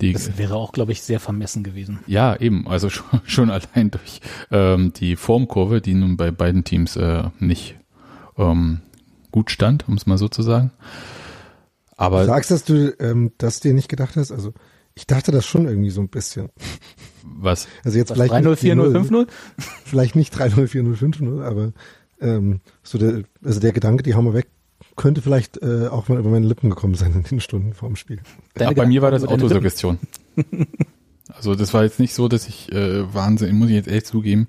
Die, 0.00 0.12
das 0.12 0.38
wäre 0.38 0.54
auch, 0.54 0.72
glaube 0.72 0.92
ich, 0.92 1.02
sehr 1.02 1.18
vermessen 1.18 1.64
gewesen. 1.64 1.98
Ja, 2.06 2.36
eben. 2.36 2.68
Also 2.68 2.88
schon, 2.90 3.20
schon 3.24 3.50
allein 3.50 3.90
durch 3.90 4.20
ähm, 4.50 4.92
die 4.94 5.16
Formkurve, 5.16 5.80
die 5.80 5.94
nun 5.94 6.16
bei 6.16 6.30
beiden 6.30 6.64
Teams 6.64 6.96
äh, 6.96 7.24
nicht 7.38 7.76
ähm, 8.36 8.80
gut 9.32 9.50
stand, 9.50 9.88
um 9.88 9.94
es 9.94 10.06
mal 10.06 10.18
so 10.18 10.28
zu 10.28 10.42
sagen. 10.42 10.70
Aber 11.96 12.20
du 12.20 12.26
sagst, 12.26 12.50
dass 12.50 12.64
du 12.64 12.94
ähm, 13.00 13.32
das 13.38 13.60
dir 13.60 13.74
nicht 13.74 13.88
gedacht 13.88 14.16
hast. 14.16 14.30
Also 14.30 14.54
ich 14.94 15.06
dachte 15.06 15.32
das 15.32 15.44
schon 15.46 15.66
irgendwie 15.66 15.90
so 15.90 16.00
ein 16.00 16.08
bisschen. 16.08 16.48
Was? 17.24 17.68
Also 17.84 17.98
jetzt 17.98 18.10
Was, 18.10 18.16
vielleicht 18.16 18.32
3-0, 18.32 18.54
4-0, 18.54 19.08
5-0? 19.08 19.28
Vielleicht 19.84 20.16
nicht 20.16 20.34
3-0, 20.34 20.68
4-0, 20.68 20.96
5-0, 20.96 21.42
aber 21.42 21.72
ähm, 22.20 22.60
so 22.82 22.98
der, 22.98 23.22
also 23.44 23.60
der 23.60 23.72
Gedanke, 23.72 24.02
die 24.02 24.14
hauen 24.14 24.24
wir 24.24 24.34
weg, 24.34 24.48
könnte 24.96 25.22
vielleicht 25.22 25.62
äh, 25.62 25.88
auch 25.88 26.08
mal 26.08 26.18
über 26.18 26.30
meine 26.30 26.46
Lippen 26.46 26.70
gekommen 26.70 26.94
sein 26.94 27.12
in 27.14 27.22
den 27.22 27.40
Stunden 27.40 27.74
vorm 27.74 27.96
Spiel. 27.96 28.20
Ja, 28.58 28.70
bei 28.72 28.86
mir 28.86 29.02
war 29.02 29.10
das 29.10 29.24
Autosuggestion. 29.24 29.98
also 31.28 31.54
das 31.54 31.72
war 31.74 31.84
jetzt 31.84 32.00
nicht 32.00 32.14
so, 32.14 32.28
dass 32.28 32.48
ich 32.48 32.70
äh, 32.72 33.12
Wahnsinn, 33.14 33.56
muss 33.56 33.68
ich 33.68 33.76
jetzt 33.76 33.88
echt 33.88 34.06
zugeben, 34.06 34.48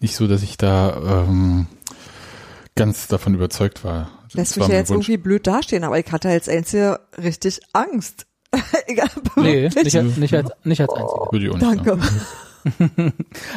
nicht 0.00 0.16
so, 0.16 0.26
dass 0.26 0.42
ich 0.42 0.56
da 0.56 1.24
ähm, 1.26 1.66
ganz 2.74 3.08
davon 3.08 3.34
überzeugt 3.34 3.84
war. 3.84 4.10
Lässt 4.32 4.56
mich 4.56 4.66
ja 4.68 4.74
jetzt 4.74 4.90
Wunsch. 4.90 5.08
irgendwie 5.08 5.22
blöd 5.22 5.46
dastehen, 5.46 5.84
aber 5.84 5.98
ich 5.98 6.10
hatte 6.10 6.28
als 6.28 6.48
Einzige 6.48 7.00
richtig 7.18 7.60
Angst. 7.72 8.26
Egal. 8.86 9.08
Nee, 9.36 9.68
nicht, 9.68 9.96
als, 9.96 10.16
nicht, 10.16 10.34
als, 10.34 10.50
nicht 10.64 10.80
als 10.80 10.92
Einzige. 10.92 11.32
Würde 11.32 11.44
ich 11.44 11.50
auch 11.50 11.58
nicht 11.58 11.86
Danke. 11.86 11.98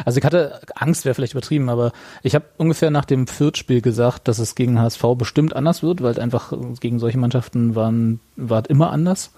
also 0.06 0.18
ich 0.18 0.26
hatte 0.26 0.62
Angst, 0.76 1.06
wäre 1.06 1.16
vielleicht 1.16 1.34
übertrieben, 1.34 1.70
aber 1.70 1.92
ich 2.24 2.36
habe 2.36 2.46
ungefähr 2.58 2.92
nach 2.92 3.06
dem 3.06 3.28
Fürth-Spiel 3.28 3.82
gesagt, 3.82 4.28
dass 4.28 4.40
es 4.40 4.56
gegen 4.56 4.80
HSV 4.80 5.04
bestimmt 5.18 5.56
anders 5.56 5.84
wird, 5.84 6.02
weil 6.02 6.20
einfach 6.20 6.54
gegen 6.80 7.00
solche 7.00 7.18
Mannschaften 7.18 7.76
waren 7.76 8.20
war 8.36 8.70
immer 8.70 8.92
anders 8.92 9.32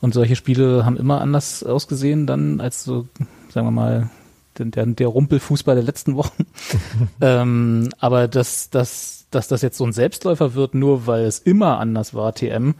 und 0.00 0.14
solche 0.14 0.36
Spiele 0.36 0.84
haben 0.84 0.96
immer 0.96 1.20
anders 1.20 1.62
ausgesehen 1.64 2.26
dann 2.26 2.60
als 2.60 2.84
so, 2.84 3.08
sagen 3.50 3.66
wir 3.66 3.72
mal, 3.72 4.10
der, 4.58 4.86
der 4.86 5.06
Rumpelfußball 5.06 5.74
der 5.74 5.84
letzten 5.84 6.16
Wochen. 6.16 6.46
ähm, 7.20 7.88
aber 7.98 8.28
dass, 8.28 8.70
dass, 8.70 9.26
dass 9.30 9.48
das 9.48 9.62
jetzt 9.62 9.78
so 9.78 9.84
ein 9.84 9.92
Selbstläufer 9.92 10.54
wird, 10.54 10.74
nur 10.74 11.06
weil 11.06 11.24
es 11.24 11.38
immer 11.38 11.78
anders 11.78 12.14
war, 12.14 12.34
TM, 12.34 12.74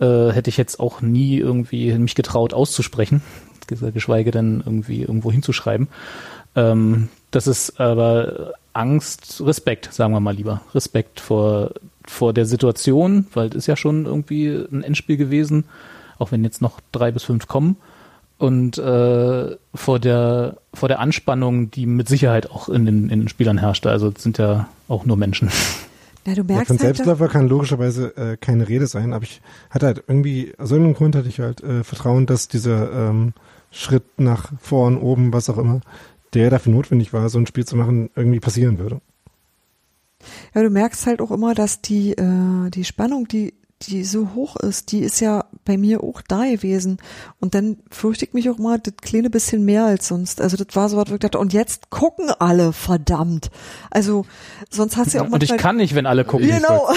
äh, 0.00 0.30
hätte 0.30 0.50
ich 0.50 0.56
jetzt 0.56 0.80
auch 0.80 1.00
nie 1.00 1.38
irgendwie 1.38 1.92
mich 1.98 2.14
getraut 2.14 2.54
auszusprechen, 2.54 3.22
geschweige 3.68 4.30
denn 4.30 4.62
irgendwie 4.64 5.02
irgendwo 5.02 5.30
hinzuschreiben. 5.30 5.88
Ähm, 6.56 7.08
das 7.30 7.46
ist 7.46 7.80
aber 7.80 8.54
Angst, 8.72 9.42
Respekt, 9.44 9.92
sagen 9.92 10.12
wir 10.12 10.20
mal 10.20 10.34
lieber. 10.34 10.62
Respekt 10.74 11.20
vor, 11.20 11.72
vor 12.06 12.32
der 12.32 12.46
Situation, 12.46 13.26
weil 13.34 13.48
es 13.48 13.54
ist 13.54 13.66
ja 13.66 13.76
schon 13.76 14.06
irgendwie 14.06 14.48
ein 14.48 14.82
Endspiel 14.82 15.16
gewesen, 15.16 15.64
auch 16.18 16.32
wenn 16.32 16.44
jetzt 16.44 16.62
noch 16.62 16.80
drei 16.92 17.10
bis 17.10 17.24
fünf 17.24 17.46
kommen. 17.46 17.76
Und 18.38 18.78
äh, 18.78 19.56
vor 19.74 19.98
der 19.98 20.56
vor 20.72 20.88
der 20.88 21.00
Anspannung, 21.00 21.72
die 21.72 21.86
mit 21.86 22.08
Sicherheit 22.08 22.50
auch 22.50 22.68
in 22.68 22.86
den, 22.86 23.10
in 23.10 23.20
den 23.20 23.28
Spielern 23.28 23.58
herrschte. 23.58 23.90
Also 23.90 24.12
es 24.16 24.22
sind 24.22 24.38
ja 24.38 24.68
auch 24.86 25.04
nur 25.04 25.16
Menschen. 25.16 25.50
Ja, 26.26 26.34
du 26.34 26.44
merkst 26.44 26.70
ja, 26.70 26.76
von 26.76 26.78
halt 26.78 26.96
Selbstläufer 26.96 27.28
kann 27.28 27.48
logischerweise 27.48 28.14
äh, 28.16 28.36
keine 28.36 28.68
Rede 28.68 28.86
sein, 28.86 29.14
aber 29.14 29.24
ich 29.24 29.40
hatte 29.70 29.86
halt 29.86 30.04
irgendwie, 30.06 30.52
aus 30.58 30.70
irgendeinem 30.70 30.94
Grund 30.94 31.16
hatte 31.16 31.28
ich 31.28 31.40
halt 31.40 31.62
äh, 31.62 31.82
Vertrauen, 31.82 32.26
dass 32.26 32.48
dieser 32.48 32.92
ähm, 32.92 33.32
Schritt 33.70 34.18
nach 34.18 34.52
vorn, 34.60 34.96
oben, 34.96 35.32
was 35.32 35.50
auch 35.50 35.58
immer, 35.58 35.80
der 36.34 36.50
dafür 36.50 36.72
notwendig 36.72 37.12
war, 37.12 37.28
so 37.28 37.38
ein 37.38 37.46
Spiel 37.46 37.64
zu 37.64 37.76
machen, 37.76 38.10
irgendwie 38.14 38.40
passieren 38.40 38.78
würde. 38.78 39.00
Ja, 40.54 40.62
du 40.62 40.70
merkst 40.70 41.06
halt 41.06 41.20
auch 41.20 41.30
immer, 41.30 41.54
dass 41.54 41.80
die, 41.80 42.12
äh, 42.12 42.70
die 42.70 42.84
Spannung, 42.84 43.28
die 43.28 43.54
die 43.82 44.04
so 44.04 44.34
hoch 44.34 44.56
ist, 44.56 44.90
die 44.90 45.00
ist 45.00 45.20
ja 45.20 45.44
bei 45.64 45.76
mir 45.76 46.02
auch 46.02 46.20
da 46.26 46.44
gewesen. 46.44 46.98
Und 47.40 47.54
dann 47.54 47.78
fürchte 47.90 48.24
ich 48.24 48.34
mich 48.34 48.50
auch 48.50 48.58
mal 48.58 48.78
das 48.78 48.94
kleine 49.00 49.30
bisschen 49.30 49.64
mehr 49.64 49.84
als 49.84 50.08
sonst. 50.08 50.40
Also 50.40 50.56
das 50.56 50.74
war 50.74 50.88
so 50.88 50.96
was, 50.96 51.10
wo 51.10 51.14
ich 51.14 51.20
dachte, 51.20 51.38
und 51.38 51.52
jetzt 51.52 51.90
gucken 51.90 52.30
alle, 52.30 52.72
verdammt. 52.72 53.50
Also 53.90 54.26
sonst 54.68 54.96
hast 54.96 55.14
du 55.14 55.18
ja 55.18 55.24
auch 55.24 55.28
mal. 55.28 55.34
Und 55.34 55.44
ich 55.44 55.56
kann 55.56 55.76
nicht, 55.76 55.94
wenn 55.94 56.06
alle 56.06 56.24
gucken. 56.24 56.48
Genau. 56.48 56.88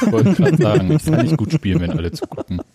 Ich 0.00 0.12
wollte 0.12 0.34
gerade 0.34 0.62
sagen, 0.62 0.92
ich 0.92 1.04
kann 1.04 1.22
nicht 1.22 1.36
gut 1.36 1.52
spielen, 1.52 1.80
wenn 1.80 1.90
alle 1.90 2.12
zugucken. 2.12 2.62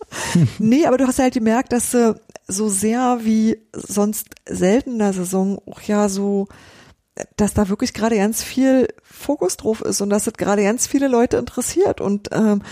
Nee, 0.60 0.86
aber 0.86 0.98
du 0.98 1.08
hast 1.08 1.18
halt 1.18 1.34
gemerkt, 1.34 1.74
dass 1.74 1.92
du 1.92 2.20
so 2.48 2.70
sehr 2.70 3.20
wie 3.24 3.58
sonst 3.74 4.28
selten 4.48 4.94
in 4.94 5.00
der 5.00 5.14
Saison 5.14 5.60
auch 5.66 5.82
ja 5.82 6.08
so 6.08 6.48
dass 7.36 7.54
da 7.54 7.70
wirklich 7.70 7.94
gerade 7.94 8.18
ganz 8.18 8.44
viel 8.44 8.88
Fokus 9.04 9.58
drauf 9.58 9.82
ist 9.82 10.02
und 10.02 10.10
dass 10.10 10.28
es 10.28 10.34
gerade 10.34 10.64
ganz 10.64 10.88
viele 10.88 11.08
Leute 11.08 11.38
interessiert. 11.38 12.02
Und 12.02 12.30
ähm, 12.32 12.64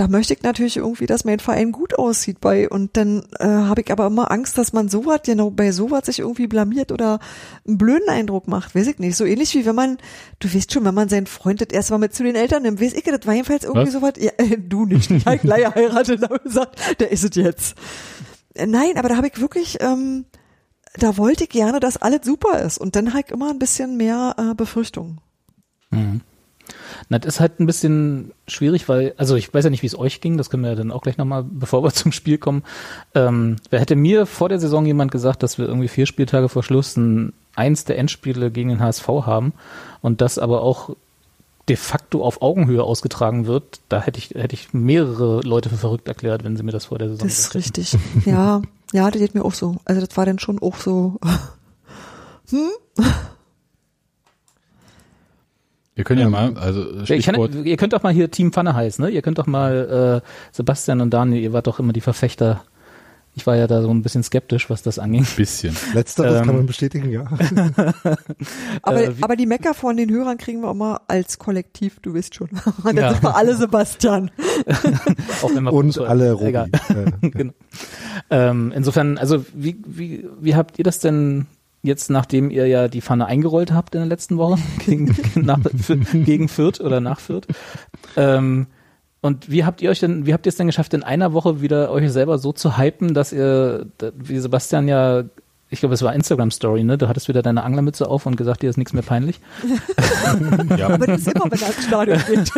da 0.00 0.08
möchte 0.08 0.32
ich 0.32 0.42
natürlich 0.42 0.78
irgendwie, 0.78 1.04
dass 1.04 1.26
mein 1.26 1.40
Verein 1.40 1.72
gut 1.72 1.98
aussieht 1.98 2.40
bei. 2.40 2.70
Und 2.70 2.96
dann 2.96 3.22
äh, 3.38 3.44
habe 3.44 3.82
ich 3.82 3.92
aber 3.92 4.06
immer 4.06 4.30
Angst, 4.30 4.56
dass 4.56 4.72
man 4.72 4.88
sowas, 4.88 5.20
genau 5.26 5.50
bei 5.50 5.72
sowas 5.72 6.06
sich 6.06 6.20
irgendwie 6.20 6.46
blamiert 6.46 6.90
oder 6.90 7.20
einen 7.68 7.76
blöden 7.76 8.08
Eindruck 8.08 8.48
macht. 8.48 8.74
Weiß 8.74 8.86
ich 8.86 8.98
nicht. 8.98 9.14
So 9.14 9.26
ähnlich 9.26 9.54
wie 9.54 9.66
wenn 9.66 9.74
man, 9.74 9.98
du 10.38 10.48
weißt 10.54 10.72
schon, 10.72 10.86
wenn 10.86 10.94
man 10.94 11.10
seinen 11.10 11.26
Freund 11.26 11.60
das 11.60 11.68
erstmal 11.68 11.98
mit 11.98 12.14
zu 12.14 12.22
den 12.22 12.34
Eltern 12.34 12.62
nimmt, 12.62 12.80
weiß 12.80 12.94
ich, 12.94 13.04
das 13.04 13.26
war 13.26 13.34
jedenfalls 13.34 13.64
irgendwie 13.64 13.90
sowas, 13.90 14.14
ja, 14.16 14.30
äh, 14.38 14.56
du 14.56 14.86
nicht, 14.86 15.10
ich 15.10 15.26
habe 15.26 15.36
gleich 15.36 15.66
heiratet 15.74 16.30
und 16.30 16.44
gesagt, 16.44 16.80
der 16.98 17.12
ist 17.12 17.24
es 17.24 17.36
jetzt. 17.36 17.74
Äh, 18.54 18.66
nein, 18.66 18.96
aber 18.96 19.10
da 19.10 19.18
habe 19.18 19.26
ich 19.26 19.38
wirklich, 19.38 19.82
ähm, 19.82 20.24
da 20.94 21.18
wollte 21.18 21.44
ich 21.44 21.50
gerne, 21.50 21.78
dass 21.78 21.98
alles 21.98 22.20
super 22.24 22.58
ist. 22.60 22.78
Und 22.78 22.96
dann 22.96 23.12
halt 23.12 23.30
immer 23.30 23.50
ein 23.50 23.58
bisschen 23.58 23.98
mehr 23.98 24.34
äh, 24.38 24.54
Befürchtungen. 24.54 25.20
Mhm. 25.90 26.22
Na, 27.08 27.18
das 27.18 27.34
ist 27.34 27.40
halt 27.40 27.60
ein 27.60 27.66
bisschen 27.66 28.32
schwierig, 28.46 28.88
weil, 28.88 29.14
also 29.16 29.36
ich 29.36 29.52
weiß 29.52 29.64
ja 29.64 29.70
nicht, 29.70 29.82
wie 29.82 29.86
es 29.86 29.98
euch 29.98 30.20
ging, 30.20 30.36
das 30.36 30.50
können 30.50 30.62
wir 30.62 30.70
ja 30.70 30.76
dann 30.76 30.92
auch 30.92 31.02
gleich 31.02 31.18
nochmal, 31.18 31.44
bevor 31.50 31.82
wir 31.82 31.92
zum 31.92 32.12
Spiel 32.12 32.38
kommen. 32.38 32.62
Ähm, 33.14 33.56
wer 33.70 33.80
hätte 33.80 33.96
mir 33.96 34.26
vor 34.26 34.48
der 34.48 34.60
Saison 34.60 34.86
jemand 34.86 35.12
gesagt, 35.12 35.42
dass 35.42 35.58
wir 35.58 35.66
irgendwie 35.66 35.88
vier 35.88 36.06
Spieltage 36.06 36.48
vor 36.48 36.62
Schluss 36.62 36.96
ein, 36.96 37.32
eins 37.56 37.84
der 37.84 37.98
Endspiele 37.98 38.50
gegen 38.50 38.68
den 38.70 38.80
HSV 38.80 39.06
haben 39.08 39.52
und 40.02 40.20
das 40.20 40.38
aber 40.38 40.62
auch 40.62 40.90
de 41.68 41.76
facto 41.76 42.24
auf 42.24 42.42
Augenhöhe 42.42 42.82
ausgetragen 42.82 43.46
wird, 43.46 43.80
da 43.88 44.00
hätte 44.00 44.18
ich, 44.18 44.30
hätte 44.30 44.54
ich 44.54 44.72
mehrere 44.72 45.40
Leute 45.42 45.68
für 45.68 45.76
verrückt 45.76 46.08
erklärt, 46.08 46.42
wenn 46.42 46.56
sie 46.56 46.64
mir 46.64 46.72
das 46.72 46.86
vor 46.86 46.98
der 46.98 47.08
Saison 47.10 47.28
Das 47.28 47.38
ist 47.38 47.54
richtig. 47.54 47.96
ja, 48.24 48.60
ja, 48.92 49.10
das 49.10 49.20
geht 49.20 49.34
mir 49.34 49.44
auch 49.44 49.54
so. 49.54 49.76
Also 49.84 50.04
das 50.04 50.16
war 50.16 50.26
dann 50.26 50.40
schon 50.40 50.58
auch 50.60 50.76
so, 50.76 51.18
hm? 52.50 52.70
Wir 56.00 56.04
können 56.04 56.20
ja 56.20 56.26
ähm, 56.26 56.32
mal, 56.32 56.56
also 56.56 57.04
Stichwort. 57.04 57.52
Kann, 57.52 57.66
ihr 57.66 57.76
könnt 57.76 57.92
doch 57.92 58.02
mal 58.02 58.12
hier 58.12 58.30
Team 58.30 58.52
Pfanne 58.52 58.74
heißen, 58.74 59.04
ne? 59.04 59.10
Ihr 59.10 59.20
könnt 59.20 59.38
doch 59.38 59.46
mal 59.46 60.22
äh, 60.24 60.28
Sebastian 60.50 61.02
und 61.02 61.10
Daniel, 61.10 61.42
ihr 61.42 61.52
wart 61.52 61.66
doch 61.66 61.78
immer 61.78 61.92
die 61.92 62.00
Verfechter. 62.00 62.64
Ich 63.34 63.46
war 63.46 63.54
ja 63.54 63.66
da 63.66 63.82
so 63.82 63.90
ein 63.90 64.02
bisschen 64.02 64.22
skeptisch, 64.22 64.70
was 64.70 64.82
das 64.82 64.98
anging. 64.98 65.24
Ein 65.24 65.36
bisschen. 65.36 65.76
Letzteres 65.92 66.40
ähm, 66.40 66.46
kann 66.46 66.56
man 66.56 66.66
bestätigen, 66.66 67.10
ja. 67.10 67.24
aber, 68.82 69.04
äh, 69.04 69.12
aber 69.20 69.36
die 69.36 69.44
Mecker 69.44 69.74
von 69.74 69.98
den 69.98 70.10
Hörern 70.10 70.38
kriegen 70.38 70.62
wir 70.62 70.70
immer 70.70 71.02
als 71.06 71.38
Kollektiv, 71.38 72.00
du 72.00 72.14
wisst 72.14 72.34
schon. 72.34 72.48
Dann 72.84 72.96
ja. 72.96 73.12
sind 73.12 73.22
wir 73.22 73.36
alle 73.36 73.54
Sebastian. 73.54 74.30
Auch 75.42 75.54
wenn 75.54 75.64
wir 75.64 75.72
und 75.72 75.98
alle 75.98 76.32
Robi. 76.32 76.48
Egal. 76.48 76.70
genau. 77.20 77.52
ähm, 78.30 78.72
insofern, 78.74 79.18
also 79.18 79.44
wie, 79.52 79.76
wie, 79.86 80.26
wie 80.40 80.54
habt 80.54 80.78
ihr 80.78 80.84
das 80.84 80.98
denn 80.98 81.46
jetzt 81.82 82.10
nachdem 82.10 82.50
ihr 82.50 82.66
ja 82.66 82.88
die 82.88 83.00
Pfanne 83.00 83.26
eingerollt 83.26 83.72
habt 83.72 83.94
in 83.94 84.00
der 84.00 84.08
letzten 84.08 84.36
Woche 84.36 84.58
gegen, 84.84 85.14
nach, 85.34 85.60
gegen 86.12 86.48
Fürth 86.48 86.80
oder 86.80 87.00
nach 87.00 87.20
Fürth. 87.20 87.46
Ähm, 88.16 88.66
und 89.22 89.50
wie 89.50 89.64
habt 89.64 89.82
ihr 89.82 89.90
euch 89.90 90.00
denn, 90.00 90.26
wie 90.26 90.32
habt 90.32 90.46
ihr 90.46 90.50
es 90.50 90.56
denn 90.56 90.66
geschafft, 90.66 90.94
in 90.94 91.02
einer 91.02 91.32
Woche 91.32 91.60
wieder 91.60 91.90
euch 91.90 92.10
selber 92.10 92.38
so 92.38 92.52
zu 92.52 92.78
hypen, 92.78 93.12
dass 93.12 93.32
ihr, 93.32 93.86
wie 94.14 94.38
Sebastian 94.38 94.88
ja 94.88 95.24
ich 95.72 95.80
glaube, 95.80 95.94
es 95.94 96.02
war 96.02 96.12
Instagram 96.12 96.50
Story, 96.50 96.82
ne? 96.82 96.98
Du 96.98 97.08
hattest 97.08 97.28
wieder 97.28 97.42
deine 97.42 97.62
Anglermütze 97.62 98.08
auf 98.08 98.26
und 98.26 98.36
gesagt, 98.36 98.62
dir 98.62 98.70
ist 98.70 98.76
nichts 98.76 98.92
mehr 98.92 99.04
peinlich. 99.04 99.38
ja. 100.76 100.88
Aber 100.88 101.06
das 101.06 101.20
ist 101.20 101.28
immer, 101.28 101.44
wenn 101.48 101.60
er 101.60 101.68
ins 101.68 101.86
Stadion 101.86 102.18
geht. 102.26 102.52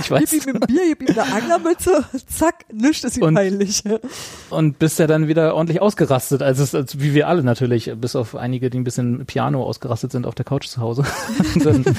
ich 0.00 0.10
weiß. 0.10 0.30
Gib 0.30 0.46
ihm 0.46 0.56
ein 0.56 0.60
Bier, 0.60 0.82
gib 0.88 1.08
ihm 1.08 1.18
eine 1.18 1.32
Anglermütze, 1.32 2.04
zack, 2.26 2.66
nichts 2.70 3.04
ist 3.04 3.16
ihm 3.16 3.22
und, 3.22 3.34
peinlich. 3.36 3.82
Und 4.50 4.78
bist 4.78 4.98
ja 4.98 5.06
dann 5.06 5.28
wieder 5.28 5.54
ordentlich 5.54 5.80
ausgerastet, 5.80 6.42
als 6.42 6.58
es, 6.58 6.74
als, 6.74 7.00
wie 7.00 7.14
wir 7.14 7.26
alle 7.26 7.42
natürlich, 7.42 7.90
bis 7.96 8.14
auf 8.16 8.36
einige, 8.36 8.68
die 8.68 8.78
ein 8.78 8.84
bisschen 8.84 9.24
Piano 9.24 9.64
ausgerastet 9.64 10.12
sind 10.12 10.26
auf 10.26 10.34
der 10.34 10.44
Couch 10.44 10.66
zu 10.66 10.82
Hause. 10.82 11.04
dann, 11.64 11.84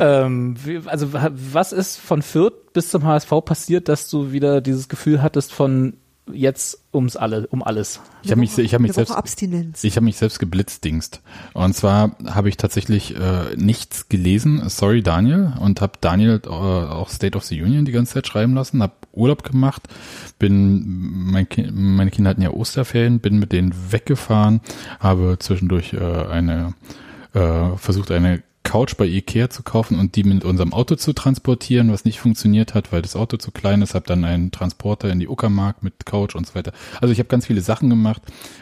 ähm, 0.00 0.56
wie, 0.64 0.80
also 0.86 1.12
was 1.12 1.72
ist 1.72 1.98
von 1.98 2.22
Fürth 2.22 2.72
bis 2.72 2.88
zum 2.88 3.04
HSV 3.04 3.30
passiert, 3.44 3.88
dass 3.90 4.08
du 4.08 4.32
wieder 4.32 4.62
dieses 4.62 4.88
Gefühl 4.88 5.20
hattest 5.20 5.52
von 5.52 5.94
jetzt 6.32 6.80
ums 6.92 7.16
alle, 7.16 7.46
um 7.48 7.62
alles. 7.62 8.00
Ich 8.22 8.30
habe 8.30 8.40
mich, 8.40 8.56
ich 8.58 8.74
habe 8.74 8.82
mich 8.82 8.92
selbst, 8.92 9.12
Abstinenz. 9.12 9.84
ich 9.84 9.96
habe 9.96 10.04
mich 10.04 10.16
selbst 10.16 10.38
geblitzdingst. 10.38 11.20
Und 11.54 11.74
zwar 11.74 12.16
habe 12.26 12.48
ich 12.48 12.56
tatsächlich 12.56 13.16
äh, 13.16 13.54
nichts 13.56 14.08
gelesen. 14.08 14.68
Sorry 14.68 15.02
Daniel 15.02 15.52
und 15.60 15.80
habe 15.80 15.94
Daniel 16.00 16.40
äh, 16.44 16.48
auch 16.48 17.08
State 17.10 17.36
of 17.36 17.44
the 17.44 17.60
Union 17.60 17.84
die 17.84 17.92
ganze 17.92 18.14
Zeit 18.14 18.26
schreiben 18.26 18.54
lassen. 18.54 18.82
Habe 18.82 18.94
Urlaub 19.12 19.42
gemacht, 19.42 19.88
bin 20.38 20.84
mein 21.30 21.48
kind, 21.48 21.70
meine 21.74 22.10
Kinder 22.10 22.30
hatten 22.30 22.42
ja 22.42 22.50
Osterferien, 22.50 23.20
bin 23.20 23.38
mit 23.38 23.52
denen 23.52 23.74
weggefahren, 23.90 24.60
habe 25.00 25.36
zwischendurch 25.38 25.92
äh, 25.92 25.98
eine 25.98 26.74
äh, 27.34 27.76
versucht 27.76 28.10
eine 28.10 28.42
Couch 28.68 28.96
bei 28.98 29.06
Ikea 29.06 29.48
zu 29.48 29.62
kaufen 29.62 29.98
und 29.98 30.14
die 30.14 30.24
mit 30.24 30.44
unserem 30.44 30.74
Auto 30.74 30.94
zu 30.96 31.14
transportieren, 31.14 31.90
was 31.90 32.04
nicht 32.04 32.20
funktioniert 32.20 32.74
hat, 32.74 32.92
weil 32.92 33.00
das 33.00 33.16
Auto 33.16 33.38
zu 33.38 33.50
klein 33.50 33.80
ist. 33.80 33.94
Habe 33.94 34.04
dann 34.06 34.26
einen 34.26 34.50
Transporter 34.50 35.10
in 35.10 35.18
die 35.18 35.26
Uckermark 35.26 35.82
mit 35.82 36.04
Couch 36.04 36.34
und 36.34 36.46
so 36.46 36.54
weiter. 36.54 36.72
Also 37.00 37.10
ich 37.10 37.18
habe 37.18 37.30
ganz 37.30 37.46
viele 37.46 37.62
Sachen 37.62 37.88
gemacht, 37.88 38.20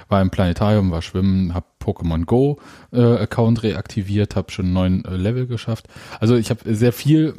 war 0.09 0.23
im 0.23 0.31
Planetarium, 0.31 0.93
war 0.93 1.03
schwimmen, 1.03 1.55
habe 1.55 1.67
Pokémon 1.83 2.25
Go 2.25 2.61
äh, 2.93 3.03
Account 3.03 3.65
reaktiviert, 3.65 4.37
habe 4.37 4.53
schon 4.53 4.73
neun 4.73 5.05
äh, 5.05 5.17
Level 5.17 5.49
geschafft. 5.49 5.89
Also 6.21 6.37
ich 6.37 6.51
habe 6.51 6.73
sehr 6.73 6.93
viel, 6.93 7.35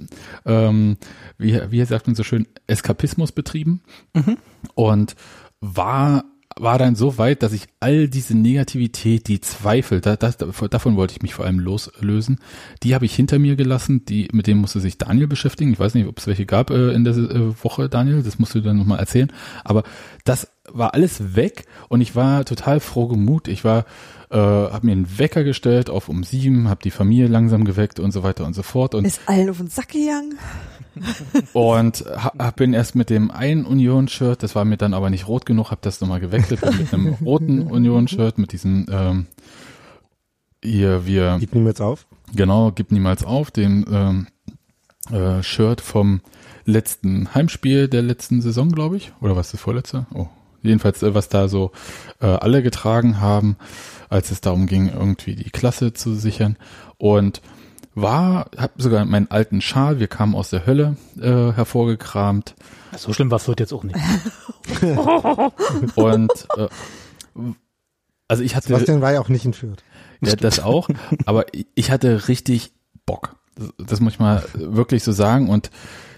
ähm, 0.46 0.98
wie, 1.38 1.62
wie 1.70 1.86
sagt 1.86 2.08
man 2.08 2.18
so 2.18 2.24
schön, 2.24 2.48
Eskapismus 2.68 3.32
betrieben 3.32 3.82
mhm. 4.14 4.38
und 4.76 5.16
war 5.62 6.26
war 6.60 6.78
dann 6.78 6.96
so 6.96 7.18
weit, 7.18 7.44
dass 7.44 7.54
ich 7.54 7.68
all 7.80 8.08
diese 8.08 8.36
Negativität, 8.38 9.28
die 9.28 9.42
Zweifel, 9.42 10.02
da, 10.02 10.16
das, 10.16 10.38
davon 10.38 10.96
wollte 10.96 11.14
ich 11.14 11.22
mich 11.22 11.34
vor 11.34 11.46
allem 11.46 11.60
loslösen, 11.60 12.40
die 12.84 12.96
habe 12.96 13.06
ich 13.06 13.16
hinter 13.16 13.40
mir 13.40 13.56
gelassen, 13.56 14.06
die, 14.06 14.28
mit 14.32 14.48
denen 14.48 14.62
musste 14.62 14.80
sich 14.80 14.98
Daniel 14.98 15.28
beschäftigen. 15.28 15.72
Ich 15.74 15.80
weiß 15.80 15.94
nicht, 15.94 16.08
ob 16.08 16.18
es 16.18 16.28
welche 16.28 16.46
gab 16.46 16.70
äh, 16.70 16.92
in 16.92 17.04
der 17.04 17.16
äh, 17.16 17.64
Woche, 17.64 17.90
Daniel, 17.90 18.24
das 18.24 18.40
musst 18.40 18.56
du 18.56 18.62
dann 18.62 18.78
nochmal 18.78 19.00
erzählen. 19.00 19.32
Aber 19.64 19.84
das 20.26 20.50
war 20.70 20.94
alles 20.94 21.36
weg 21.36 21.66
und 21.90 22.02
ich 22.02 22.16
war 22.16 22.46
total 22.46 22.80
froh 22.80 23.08
gemut. 23.08 23.48
Ich 23.48 23.64
war, 23.64 23.86
äh, 24.30 24.38
habe 24.38 24.86
mir 24.86 24.92
einen 24.92 25.20
Wecker 25.20 25.44
gestellt 25.44 25.90
auf 25.90 26.10
um 26.10 26.24
sieben, 26.24 26.70
habe 26.70 26.82
die 26.84 26.92
Familie 26.92 27.28
langsam 27.28 27.66
geweckt 27.66 28.00
und 28.00 28.12
so 28.12 28.24
weiter 28.24 28.46
und 28.46 28.54
so 28.54 28.64
fort. 28.64 28.96
Und 28.96 29.06
Ist 29.06 29.22
allen 29.26 29.50
auf 29.50 29.58
den 29.58 29.68
Sack 29.68 29.90
gegangen? 29.90 30.38
und 31.54 32.06
hab, 32.08 32.56
bin 32.56 32.74
erst 32.74 32.96
mit 32.96 33.10
dem 33.10 33.32
einen 33.32 33.66
Union-Shirt, 33.66 34.42
das 34.42 34.56
war 34.56 34.66
mir 34.66 34.78
dann 34.78 34.94
aber 34.94 35.10
nicht 35.10 35.28
rot 35.28 35.46
genug, 35.46 35.72
habe 35.72 35.82
das 35.82 36.02
nochmal 36.02 36.20
gewechselt 36.20 36.62
mit 36.78 36.94
einem 36.94 37.14
roten 37.24 37.62
Union-Shirt, 37.62 38.38
mit 38.38 38.52
diesem 38.52 38.86
ähm, 38.90 39.28
hier 40.64 41.06
wir 41.06 41.38
gib 41.40 41.54
niemals 41.54 41.82
auf. 41.82 42.08
Genau, 42.36 42.72
gib 42.72 42.92
niemals 42.92 43.24
auf, 43.24 43.52
dem 43.52 43.86
ähm, 43.92 44.28
äh, 45.12 45.42
Shirt 45.44 45.82
vom 45.82 46.22
letzten 46.66 47.34
Heimspiel 47.34 47.88
der 47.88 48.02
letzten 48.02 48.42
Saison, 48.42 48.72
glaube 48.72 48.98
ich, 48.98 49.14
oder 49.22 49.36
was 49.36 49.52
das 49.52 49.62
vorletzte? 49.62 50.08
Oh, 50.14 50.28
jedenfalls 50.68 51.04
äh, 51.04 51.14
was 51.14 51.30
da 51.30 51.48
so 51.48 51.72
äh, 52.22 52.28
alle 52.28 52.64
getragen 52.64 53.20
haben, 53.20 53.58
als 54.10 54.32
es 54.32 54.42
darum 54.42 54.68
ging, 54.68 54.90
irgendwie 54.90 55.36
die 55.36 55.50
Klasse 55.50 55.94
zu 55.94 56.16
sichern 56.16 56.58
und 56.98 57.42
war, 57.96 58.52
hab 58.56 58.74
sogar 58.78 59.04
meinen 59.06 59.32
alten 59.32 59.60
Schal, 59.60 60.00
wir 60.00 60.08
kamen 60.08 60.36
aus 60.36 60.52
der 60.52 60.68
Hölle, 60.68 60.98
äh, 61.20 61.52
hervorgekramt. 61.54 62.54
So 62.96 63.12
schlimm 63.12 63.32
war 63.32 63.40
Fürth 63.40 63.60
jetzt 63.60 63.74
auch 63.74 63.84
nicht. 63.84 63.98
und 65.96 66.32
äh, 66.58 66.68
also 68.28 68.44
ich 68.44 68.56
hatte. 68.56 68.68
Sebastian 68.68 69.02
war 69.02 69.14
ja 69.14 69.20
auch 69.20 69.30
nicht 69.30 69.46
in 69.46 69.54
Fürth. 69.54 69.84
Ja, 70.22 70.36
das 70.36 70.60
auch, 70.60 70.90
aber 71.26 71.46
ich 71.76 71.92
hatte 71.92 72.28
richtig 72.28 72.72
Bock. 73.06 73.36
Das, 73.56 73.70
das 73.78 74.00
muss 74.00 74.14
ich 74.14 74.20
mal 74.20 74.44
wirklich 74.54 75.04
so 75.04 75.12
sagen. 75.12 75.50
Und 75.50 75.72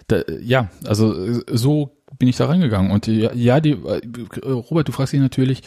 da, 0.08 0.24
ja, 0.42 0.70
also 0.86 1.42
so 1.52 1.99
bin 2.18 2.28
ich 2.28 2.38
da 2.38 2.48
reingegangen. 2.48 2.92
Und 2.92 3.08
ja, 3.08 3.34
ja 3.34 3.60
die 3.60 3.72
äh, 3.72 4.50
Robert, 4.50 4.88
du 4.88 4.92
fragst 4.92 5.14
dich 5.14 5.20
natürlich, 5.20 5.64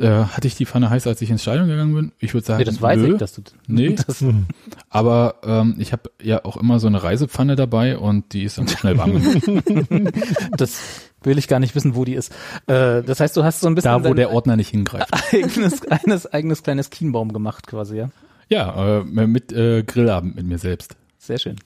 äh, 0.00 0.24
hatte 0.24 0.46
ich 0.46 0.54
die 0.54 0.66
Pfanne 0.66 0.88
heiß, 0.88 1.06
als 1.06 1.20
ich 1.20 1.30
ins 1.30 1.42
Stadion 1.42 1.68
gegangen 1.68 1.94
bin? 1.94 2.12
Ich 2.18 2.32
würde 2.32 2.46
sagen, 2.46 2.58
nee, 2.60 2.64
das 2.64 2.80
weiß 2.80 2.98
nö. 2.98 3.12
ich, 3.12 3.18
dass 3.18 3.34
du 3.34 3.42
nee. 3.66 3.94
Das, 3.94 4.24
aber 4.88 5.36
ähm, 5.44 5.74
ich 5.78 5.92
habe 5.92 6.10
ja 6.22 6.44
auch 6.44 6.56
immer 6.56 6.80
so 6.80 6.86
eine 6.86 7.02
Reisepfanne 7.02 7.54
dabei 7.56 7.98
und 7.98 8.32
die 8.32 8.44
ist 8.44 8.58
dann 8.58 8.68
schnell 8.68 8.96
warm 8.96 9.20
Das 10.56 10.80
will 11.22 11.36
ich 11.36 11.48
gar 11.48 11.60
nicht 11.60 11.74
wissen, 11.74 11.94
wo 11.94 12.04
die 12.04 12.14
ist. 12.14 12.32
Äh, 12.66 13.02
das 13.02 13.20
heißt, 13.20 13.36
du 13.36 13.44
hast 13.44 13.60
so 13.60 13.66
ein 13.66 13.74
bisschen 13.74 14.02
da, 14.02 14.08
wo 14.08 14.14
der 14.14 14.30
Ordner 14.30 14.56
nicht 14.56 14.70
hingreift. 14.70 15.12
Eigenes, 15.32 15.86
eines 15.86 16.26
eigenes 16.26 16.62
kleines 16.62 16.90
Kienbaum 16.90 17.32
gemacht, 17.32 17.66
quasi, 17.66 17.98
ja. 17.98 18.10
Ja, 18.48 19.00
äh, 19.00 19.04
mit 19.04 19.52
äh, 19.52 19.82
Grillabend 19.82 20.34
mit 20.34 20.46
mir 20.46 20.58
selbst. 20.58 20.96
Sehr 21.18 21.38
schön. 21.38 21.56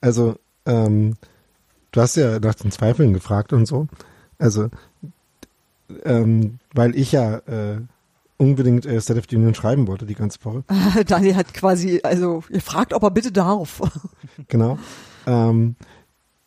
also 0.00 0.36
ähm, 0.66 1.14
du 1.98 2.02
hast 2.02 2.14
ja 2.14 2.38
nach 2.38 2.54
den 2.54 2.70
Zweifeln 2.70 3.12
gefragt 3.12 3.52
und 3.52 3.66
so. 3.66 3.88
Also 4.38 4.70
ähm, 6.04 6.60
weil 6.72 6.94
ich 6.94 7.10
ja 7.10 7.38
äh, 7.38 7.80
unbedingt 8.36 8.86
äh, 8.86 9.00
State 9.00 9.18
of 9.18 9.26
the 9.28 9.36
Union 9.36 9.54
schreiben 9.54 9.88
wollte 9.88 10.06
die 10.06 10.14
ganze 10.14 10.38
Woche. 10.44 10.62
Daniel 11.06 11.34
hat 11.34 11.52
quasi, 11.52 12.00
also 12.04 12.44
ihr 12.50 12.60
fragt, 12.60 12.94
ob 12.94 13.02
er 13.02 13.10
bitte 13.10 13.32
darf. 13.32 13.80
genau. 14.48 14.78
Ähm, 15.26 15.74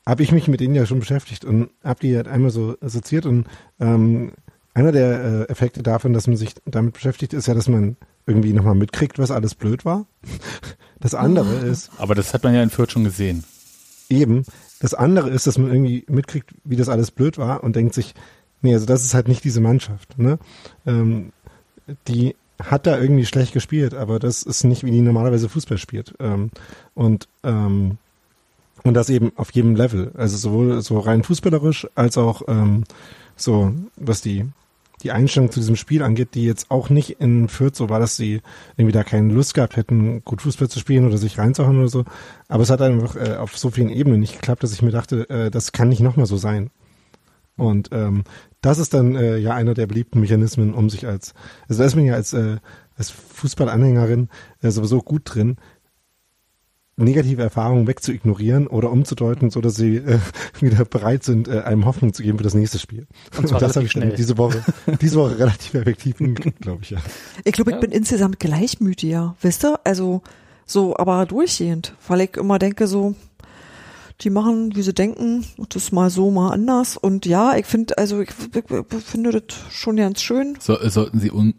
habe 0.05 0.23
ich 0.23 0.31
mich 0.31 0.47
mit 0.47 0.61
denen 0.61 0.73
ja 0.73 0.85
schon 0.85 0.99
beschäftigt 0.99 1.43
und 1.43 1.69
habe 1.83 1.99
die 1.99 2.15
halt 2.15 2.29
einmal 2.29 2.51
so 2.51 2.75
assoziiert 2.79 3.25
und 3.25 3.45
ähm, 3.81 4.31
einer 4.73 4.93
der 4.93 5.21
äh, 5.21 5.43
Effekte 5.51 5.83
davon, 5.83 6.13
dass 6.13 6.27
man 6.27 6.37
sich 6.37 6.55
damit 6.65 6.93
beschäftigt, 6.93 7.33
ist 7.33 7.47
ja, 7.47 7.53
dass 7.53 7.67
man 7.67 7.97
irgendwie 8.25 8.53
nochmal 8.53 8.75
mitkriegt, 8.75 9.19
was 9.19 9.31
alles 9.31 9.55
blöd 9.55 9.85
war. 9.85 10.05
Das 11.01 11.15
andere 11.15 11.55
ist. 11.55 11.89
Aber 11.97 12.13
das 12.13 12.31
hat 12.31 12.43
man 12.43 12.53
ja 12.53 12.61
in 12.61 12.69
Fürth 12.69 12.91
schon 12.91 13.03
gesehen. 13.03 13.43
Eben. 14.07 14.45
Das 14.81 14.93
andere 14.93 15.29
ist, 15.29 15.47
dass 15.47 15.57
man 15.57 15.71
irgendwie 15.71 16.03
mitkriegt, 16.09 16.51
wie 16.65 16.75
das 16.75 16.89
alles 16.89 17.11
blöd 17.11 17.37
war 17.37 17.63
und 17.63 17.75
denkt 17.75 17.93
sich, 17.93 18.13
Nee, 18.61 18.73
also 18.73 18.85
das 18.85 19.03
ist 19.03 19.13
halt 19.13 19.27
nicht 19.27 19.43
diese 19.43 19.61
Mannschaft. 19.61 20.17
Ne? 20.17 20.37
Ähm, 20.85 21.31
die 22.07 22.35
hat 22.61 22.85
da 22.85 22.99
irgendwie 22.99 23.25
schlecht 23.25 23.53
gespielt, 23.53 23.93
aber 23.95 24.19
das 24.19 24.43
ist 24.43 24.63
nicht, 24.63 24.83
wie 24.83 24.91
die 24.91 25.01
normalerweise 25.01 25.49
Fußball 25.49 25.79
spielt. 25.79 26.13
Ähm, 26.19 26.51
und, 26.93 27.27
ähm, 27.43 27.97
und 28.83 28.93
das 28.93 29.09
eben 29.09 29.31
auf 29.35 29.51
jedem 29.51 29.75
Level. 29.75 30.11
Also 30.15 30.37
sowohl 30.37 30.81
so 30.81 30.99
rein 30.99 31.23
fußballerisch 31.23 31.87
als 31.95 32.17
auch 32.17 32.43
ähm, 32.47 32.83
so, 33.35 33.73
was 33.95 34.21
die, 34.21 34.45
die 35.03 35.11
Einstellung 35.11 35.51
zu 35.51 35.59
diesem 35.59 35.75
Spiel 35.75 36.03
angeht, 36.03 36.29
die 36.35 36.45
jetzt 36.45 36.71
auch 36.71 36.89
nicht 36.89 37.19
in 37.19 37.47
Fürth 37.47 37.75
so 37.75 37.89
war, 37.89 37.99
dass 37.99 38.15
sie 38.15 38.41
irgendwie 38.77 38.93
da 38.93 39.03
keine 39.03 39.33
Lust 39.33 39.53
gehabt 39.53 39.75
hätten, 39.75 40.23
gut 40.23 40.41
Fußball 40.41 40.69
zu 40.69 40.79
spielen 40.79 41.05
oder 41.05 41.17
sich 41.17 41.37
reinzuhauen 41.37 41.79
oder 41.79 41.87
so. 41.87 42.05
Aber 42.47 42.63
es 42.63 42.69
hat 42.69 42.81
einfach 42.81 43.15
äh, 43.15 43.35
auf 43.35 43.57
so 43.57 43.71
vielen 43.71 43.89
Ebenen 43.89 44.19
nicht 44.19 44.33
geklappt, 44.33 44.63
dass 44.63 44.73
ich 44.73 44.81
mir 44.81 44.91
dachte, 44.91 45.29
äh, 45.29 45.51
das 45.51 45.71
kann 45.71 45.89
nicht 45.89 46.01
nochmal 46.01 46.25
so 46.25 46.37
sein. 46.37 46.69
Und 47.57 47.89
ähm, 47.91 48.23
das 48.61 48.79
ist 48.79 48.93
dann 48.93 49.15
äh, 49.15 49.37
ja 49.37 49.53
einer 49.53 49.73
der 49.73 49.87
beliebten 49.87 50.19
Mechanismen, 50.19 50.73
um 50.73 50.89
sich 50.89 51.05
als, 51.05 51.33
also 51.67 51.81
da 51.81 51.85
ist 51.85 51.95
man 51.95 52.05
ja 52.05 52.13
als, 52.13 52.33
äh, 52.33 52.57
als 52.95 53.09
Fußballanhängerin 53.09 54.29
äh, 54.61 54.71
sowieso 54.71 54.99
gut 55.01 55.23
drin, 55.25 55.57
negative 56.97 57.41
Erfahrungen 57.41 57.87
wegzuignorieren 57.87 58.67
oder 58.67 58.91
umzudeuten, 58.91 59.49
so 59.49 59.61
dass 59.61 59.75
sie 59.75 59.97
äh, 59.97 60.19
wieder 60.59 60.85
bereit 60.85 61.23
sind, 61.23 61.47
äh, 61.47 61.61
einem 61.61 61.85
Hoffnung 61.85 62.13
zu 62.13 62.23
geben 62.23 62.37
für 62.37 62.43
das 62.43 62.53
nächste 62.53 62.79
Spiel. 62.79 63.07
Und, 63.37 63.47
zwar 63.47 63.57
Und 63.57 63.61
das 63.61 63.75
habe 63.75 63.85
ich 63.85 63.93
dann 63.93 64.15
diese 64.15 64.37
Woche, 64.37 64.63
diese 65.01 65.17
Woche 65.17 65.39
relativ 65.39 65.73
effektiv 65.73 66.17
hingekriegt, 66.17 66.61
glaube 66.61 66.83
ich 66.83 66.91
ja. 66.91 66.99
Ich 67.43 67.53
glaube, 67.53 67.71
ich 67.71 67.75
ja. 67.75 67.81
bin 67.81 67.91
insgesamt 67.91 68.39
gleichmütiger, 68.39 69.35
wisst 69.41 69.65
ihr? 69.65 69.79
Also 69.83 70.21
so, 70.65 70.95
aber 70.97 71.25
durchgehend, 71.25 71.95
weil 72.07 72.21
ich 72.21 72.37
immer 72.37 72.59
denke 72.59 72.87
so, 72.87 73.15
die 74.21 74.29
machen, 74.29 74.75
wie 74.75 74.81
sie 74.83 74.93
denken, 74.93 75.45
das 75.69 75.91
mal 75.91 76.09
so, 76.09 76.29
mal 76.29 76.51
anders. 76.51 76.95
Und 76.97 77.25
ja, 77.25 77.55
ich 77.55 77.65
finde, 77.65 77.97
also 77.97 78.21
ich, 78.21 78.29
ich, 78.29 78.63
ich, 78.69 79.03
finde 79.03 79.31
das 79.31 79.57
schon 79.71 79.95
ganz 79.95 80.21
schön. 80.21 80.57
So, 80.59 80.77
sollten 80.89 81.19
sie 81.19 81.31
un 81.31 81.55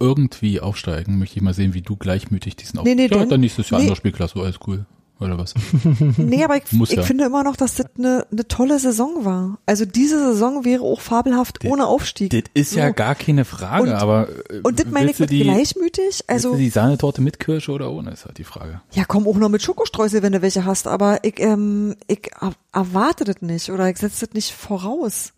irgendwie 0.00 0.60
aufsteigen, 0.60 1.18
möchte 1.18 1.36
ich 1.36 1.42
mal 1.42 1.54
sehen, 1.54 1.74
wie 1.74 1.82
du 1.82 1.96
gleichmütig 1.96 2.56
diesen 2.56 2.80
nee, 2.82 2.94
nee, 2.94 3.02
Ja, 3.06 3.18
dann, 3.18 3.28
dann 3.28 3.40
nächstes 3.40 3.70
Jahr 3.70 3.80
nee. 3.80 3.86
andere 3.86 3.96
Spielklasse, 3.96 4.38
alles 4.38 4.58
cool. 4.66 4.84
oder 5.20 5.38
was? 5.38 5.54
Nee, 6.18 6.44
aber 6.44 6.58
ich, 6.58 6.70
Muss 6.72 6.90
ich 6.90 6.96
ja. 6.98 7.02
finde 7.02 7.24
immer 7.24 7.42
noch, 7.42 7.56
dass 7.56 7.76
das 7.76 7.86
eine, 7.98 8.26
eine 8.30 8.46
tolle 8.48 8.78
Saison 8.78 9.24
war. 9.24 9.58
Also 9.64 9.86
diese 9.86 10.18
Saison 10.18 10.64
wäre 10.66 10.82
auch 10.82 11.00
fabelhaft 11.00 11.64
ohne 11.64 11.86
Aufstieg. 11.86 12.30
Das 12.30 12.42
ist 12.52 12.74
ja 12.74 12.88
So. 12.88 12.92
gar 12.94 13.14
keine 13.14 13.44
Frage, 13.46 13.84
Und- 13.84 13.96
aber 13.96 14.28
äh, 14.50 14.60
Und 14.62 14.78
das 14.78 14.86
meine 14.90 15.10
ich 15.10 15.18
mit 15.18 15.30
die, 15.30 15.42
gleichmütig. 15.42 16.24
Also 16.26 16.52
du 16.52 16.58
die 16.58 16.68
Sahnetorte 16.68 17.22
mit 17.22 17.40
Kirsche 17.40 17.72
oder 17.72 17.90
ohne, 17.90 18.10
ist 18.10 18.26
halt 18.26 18.36
die 18.38 18.44
Frage. 18.44 18.82
Ja, 18.92 19.04
komm 19.06 19.26
auch 19.26 19.36
noch 19.36 19.48
mit 19.48 19.62
Schokostreusel, 19.62 20.22
wenn 20.22 20.32
du 20.32 20.42
welche 20.42 20.64
hast, 20.66 20.86
aber 20.86 21.24
ich, 21.24 21.40
ähm, 21.40 21.96
ich 22.08 22.30
er- 22.40 22.52
erwarte 22.72 23.24
das 23.24 23.40
nicht 23.40 23.70
oder 23.70 23.88
ich 23.88 23.96
setze 23.96 24.26
das 24.26 24.34
nicht 24.34 24.52
voraus. 24.52 25.32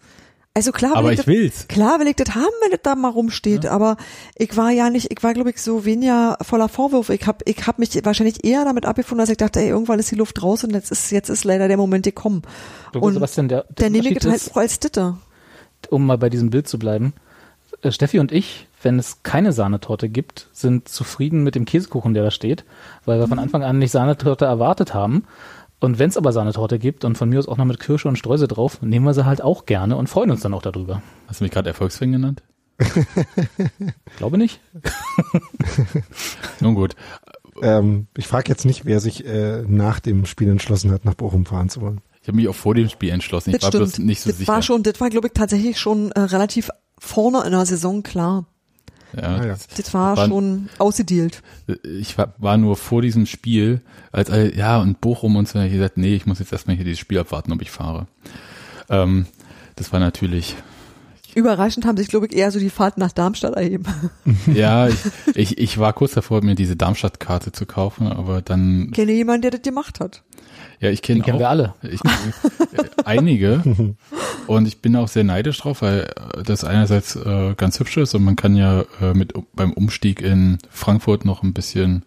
Also 0.55 0.73
klar, 0.73 0.91
will 0.93 0.99
Aber 0.99 1.13
ich, 1.13 1.21
ich 1.21 1.25
das, 1.25 1.27
will's. 1.35 1.69
klar 1.69 2.01
will 2.01 2.09
ich 2.09 2.17
das 2.17 2.35
haben, 2.35 2.51
wenn 2.63 2.71
das 2.73 2.81
da 2.83 2.97
mal 2.97 3.11
rumsteht, 3.11 3.67
aber 3.67 3.97
ich 4.37 4.57
war 4.57 4.71
ja 4.71 4.91
nicht, 4.91 5.13
ich 5.13 5.23
war 5.23 5.33
glaube 5.33 5.51
ich 5.51 5.63
so 5.63 5.85
weniger 5.85 6.37
voller 6.43 6.69
Vorwürfe. 6.69 7.15
Ich 7.15 7.27
habe 7.29 7.39
ich 7.45 7.65
hab 7.67 7.79
mich 7.79 7.91
wahrscheinlich 8.05 8.45
eher 8.45 8.65
damit 8.65 8.85
abgefunden, 8.85 9.21
dass 9.23 9.31
ich 9.31 9.37
dachte, 9.37 9.61
ey, 9.61 9.69
irgendwann 9.69 10.01
ist 10.01 10.11
die 10.11 10.17
Luft 10.17 10.43
raus 10.43 10.65
und 10.65 10.71
jetzt 10.73 10.91
ist 10.91 11.13
jetzt 11.13 11.29
ist 11.29 11.45
leider 11.45 11.69
der 11.69 11.77
Moment 11.77 12.05
gekommen. 12.05 12.43
Du, 12.93 12.99
Und 12.99 13.15
Sebastian, 13.15 13.47
der, 13.49 13.65
der 13.69 13.85
Dann 13.87 13.93
nehme 13.93 14.09
ich 14.09 14.19
das 14.19 14.33
halt 14.33 14.51
auch 14.53 14.57
als 14.57 14.81
Ditte. 14.81 15.17
um 15.91 16.07
mal 16.07 16.19
bei 16.19 16.29
diesem 16.29 16.51
Bild 16.51 16.67
zu 16.67 16.77
bleiben, 16.79 17.13
äh, 17.83 17.93
Steffi 17.93 18.19
und 18.19 18.33
ich, 18.33 18.67
wenn 18.83 18.99
es 18.99 19.23
keine 19.23 19.53
Sahnetorte 19.53 20.09
gibt, 20.09 20.49
sind 20.53 20.89
zufrieden 20.89 21.45
mit 21.45 21.55
dem 21.55 21.67
Käsekuchen, 21.67 22.15
der 22.15 22.25
da 22.25 22.31
steht, 22.33 22.65
weil 23.05 23.21
wir 23.21 23.27
Mhm. 23.27 23.31
von 23.31 23.39
Anfang 23.39 23.63
an 23.63 23.79
nicht 23.79 23.93
Sahnetorte 23.93 24.47
erwartet 24.47 24.93
haben. 24.93 25.25
Und 25.81 25.99
wenn 25.99 26.09
es 26.11 26.17
aber 26.17 26.33
Sahnetorte 26.33 26.79
gibt 26.79 27.05
und 27.05 27.17
von 27.17 27.29
mir 27.29 27.39
aus 27.39 27.47
auch 27.49 27.57
noch 27.57 27.65
mit 27.65 27.79
Kirsche 27.79 28.09
und 28.09 28.17
Streusel 28.17 28.49
drauf, 28.49 28.83
nehmen 28.83 29.05
wir 29.07 29.15
sie 29.15 29.25
halt 29.25 29.43
auch 29.43 29.65
gerne 29.67 29.97
und 29.97 30.09
freuen 30.09 30.31
uns 30.31 30.41
dann 30.41 30.55
auch 30.55 30.63
darüber. 30.63 31.03
Hast 31.29 31.41
du 31.41 31.45
mich 31.45 31.53
gerade 31.53 31.69
Erfolgsfan 31.69 32.13
genannt? 32.13 32.43
Glaube 34.17 34.39
nicht? 34.39 34.61
Nun 36.61 36.75
gut. 36.75 36.95
Ähm, 37.61 38.07
ich 38.17 38.27
frage 38.29 38.49
jetzt 38.51 38.65
nicht, 38.65 38.85
wer 38.85 39.01
sich 39.01 39.25
äh, 39.27 39.63
nach 39.67 40.01
dem 40.01 40.27
Spiel 40.27 40.49
entschlossen 40.49 40.91
hat, 40.93 41.05
nach 41.05 41.15
Bochum 41.15 41.45
fahren 41.47 41.69
zu 41.69 41.81
wollen. 41.81 42.01
Ich 42.23 42.29
habe 42.29 42.37
mich 42.37 42.49
auch 42.49 42.55
vor 42.55 42.75
dem 42.75 42.89
Spiel 42.89 43.11
entschlossen. 43.11 43.51
Ich 43.51 43.57
Das 43.57 43.63
war 43.65 43.71
stimmt. 43.71 43.85
bloß 43.95 43.99
nicht 44.01 44.21
so 44.21 44.31
das 44.31 44.39
sicher. 44.39 44.53
war 44.53 44.63
schon, 44.63 44.83
das 44.83 45.01
war 45.01 45.11
glaube 45.11 45.29
ich 45.29 45.33
tatsächlich 45.33 45.79
schon 45.79 46.11
äh, 46.13 46.21
relativ 46.21 46.71
vorne 46.99 47.43
in 47.45 47.53
der 47.53 47.67
Saison 47.67 48.03
klar. 48.03 48.47
Ja, 49.17 49.23
Ah, 49.23 49.47
ja. 49.47 49.57
das- 49.77 49.95
war 49.95 50.17
War- 50.17 50.27
schon 50.29 50.69
ausgedealt. 50.79 51.43
ich 51.99 52.17
war, 52.19 52.35
war 52.39 52.57
nur 52.57 52.77
vor 52.77 53.03
diesem 53.03 53.27
Spiel, 53.27 53.81
als 54.13 54.31
alle, 54.31 54.55
ja, 54.55 54.79
und 54.81 55.01
Bochum 55.01 55.37
und 55.37 55.49
so, 55.49 55.59
hab 55.59 55.67
ich 55.67 55.73
gesagt, 55.73 55.97
nee, 55.97 56.15
ich 56.15 56.27
muss 56.27 56.39
jetzt 56.39 56.53
erstmal 56.53 56.77
hier 56.77 56.85
dieses 56.85 56.99
Spiel 57.01 57.19
abwarten, 57.19 57.53
ob 57.53 57.63
ich 57.63 57.71
fahre. 57.71 58.07
Ähm, 58.91 59.27
das 59.77 59.93
war 59.93 60.01
natürlich, 60.01 60.57
Überraschend 61.35 61.85
haben 61.87 61.97
sich, 61.99 62.09
glaube 62.09 62.27
ich, 62.27 62.35
eher 62.35 62.51
so 62.51 62.59
die 62.59 62.71
Fahrt 62.71 62.97
nach 62.99 63.13
Darmstadt 63.13 63.55
erheben. 63.55 63.85
ja, 64.53 64.89
ich, 64.89 64.97
ich, 65.35 65.59
ich 65.59 65.79
war 65.79 65.93
kurz 65.93 66.13
davor, 66.15 66.43
mir 66.43 66.55
diese 66.55 66.75
Darmstadt-Karte 66.75 67.53
zu 67.53 67.65
kaufen, 67.67 68.07
aber 68.09 68.41
dann, 68.43 68.87
Ich 68.87 68.93
kenne 68.93 69.13
jemanden, 69.13 69.43
der 69.43 69.51
das 69.53 69.63
gemacht 69.63 70.01
hat. 70.01 70.23
Ja, 70.81 70.91
ich 70.91 71.03
kenne 71.03 71.23
kennen 71.23 71.39
wir 71.39 71.49
alle. 71.49 71.75
Ich, 71.83 72.05
äh, 72.05 72.85
einige 73.05 73.63
und 74.47 74.69
ich 74.69 74.81
bin 74.81 74.97
auch 74.97 75.09
sehr 75.09 75.25
neidisch 75.25 75.59
drauf, 75.59 75.83
weil 75.83 76.11
äh, 76.37 76.43
das 76.43 76.65
einerseits 76.65 77.17
äh, 77.17 77.55
ganz 77.57 77.81
hübsch 77.81 77.97
ist 77.97 78.15
und 78.15 78.25
man 78.25 78.37
kann 78.37 78.57
ja 78.57 78.85
äh, 79.01 79.15
mit 79.15 79.33
beim 79.55 79.73
Umstieg 79.73 80.21
in 80.21 80.59
Frankfurt 80.71 81.25
noch 81.25 81.43
ein 81.43 81.53
bisschen 81.53 82.05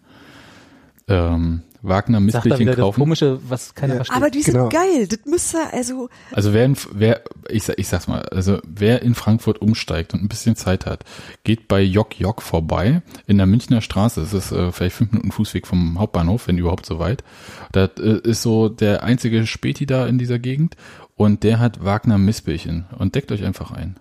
ähm, 1.07 1.61
Wagner 1.81 2.19
Mistbildchen 2.19 2.59
wieder 2.61 2.71
das 2.75 2.81
kaufen. 2.83 2.99
Komische, 3.01 3.39
was 3.47 3.73
keiner 3.75 3.93
Ja. 3.93 3.97
versteht. 3.97 4.17
Aber 4.17 4.29
die 4.29 4.41
sind 4.41 4.53
Genau. 4.53 4.69
geil. 4.69 5.07
Das 5.07 5.19
müsste, 5.25 5.57
also, 5.73 6.09
Also 6.31 6.53
wer, 6.53 6.65
in, 6.65 6.77
wer 6.93 7.21
ich, 7.49 7.67
ich 7.69 7.87
sag's 7.87 8.07
mal, 8.07 8.21
also 8.29 8.59
wer 8.67 9.01
in 9.01 9.15
Frankfurt 9.15 9.61
umsteigt 9.61 10.13
und 10.13 10.21
ein 10.23 10.27
bisschen 10.29 10.55
Zeit 10.55 10.85
hat, 10.85 11.03
geht 11.43 11.67
bei 11.67 11.81
Jok 11.81 12.19
Jok 12.19 12.41
vorbei 12.41 13.01
in 13.27 13.37
der 13.37 13.47
Münchner 13.47 13.81
Straße. 13.81 14.21
Das 14.21 14.33
ist 14.33 14.51
äh, 14.51 14.71
vielleicht 14.71 14.95
fünf 14.95 15.11
Minuten 15.11 15.31
Fußweg 15.31 15.65
vom 15.67 15.97
Hauptbahnhof, 15.99 16.47
wenn 16.47 16.57
überhaupt 16.57 16.85
so 16.85 16.99
weit. 16.99 17.23
Das 17.71 17.89
äh, 17.99 18.19
ist 18.23 18.41
so 18.41 18.69
der 18.69 19.03
einzige 19.03 19.47
Späti 19.47 19.85
da 19.85 20.05
in 20.07 20.17
dieser 20.17 20.39
Gegend 20.39 20.75
und 21.15 21.43
der 21.43 21.59
hat 21.59 21.83
Wagner 21.83 22.17
Missbällchen 22.17 22.85
und 22.97 23.15
deckt 23.15 23.31
euch 23.31 23.43
einfach 23.43 23.71
ein. 23.71 23.97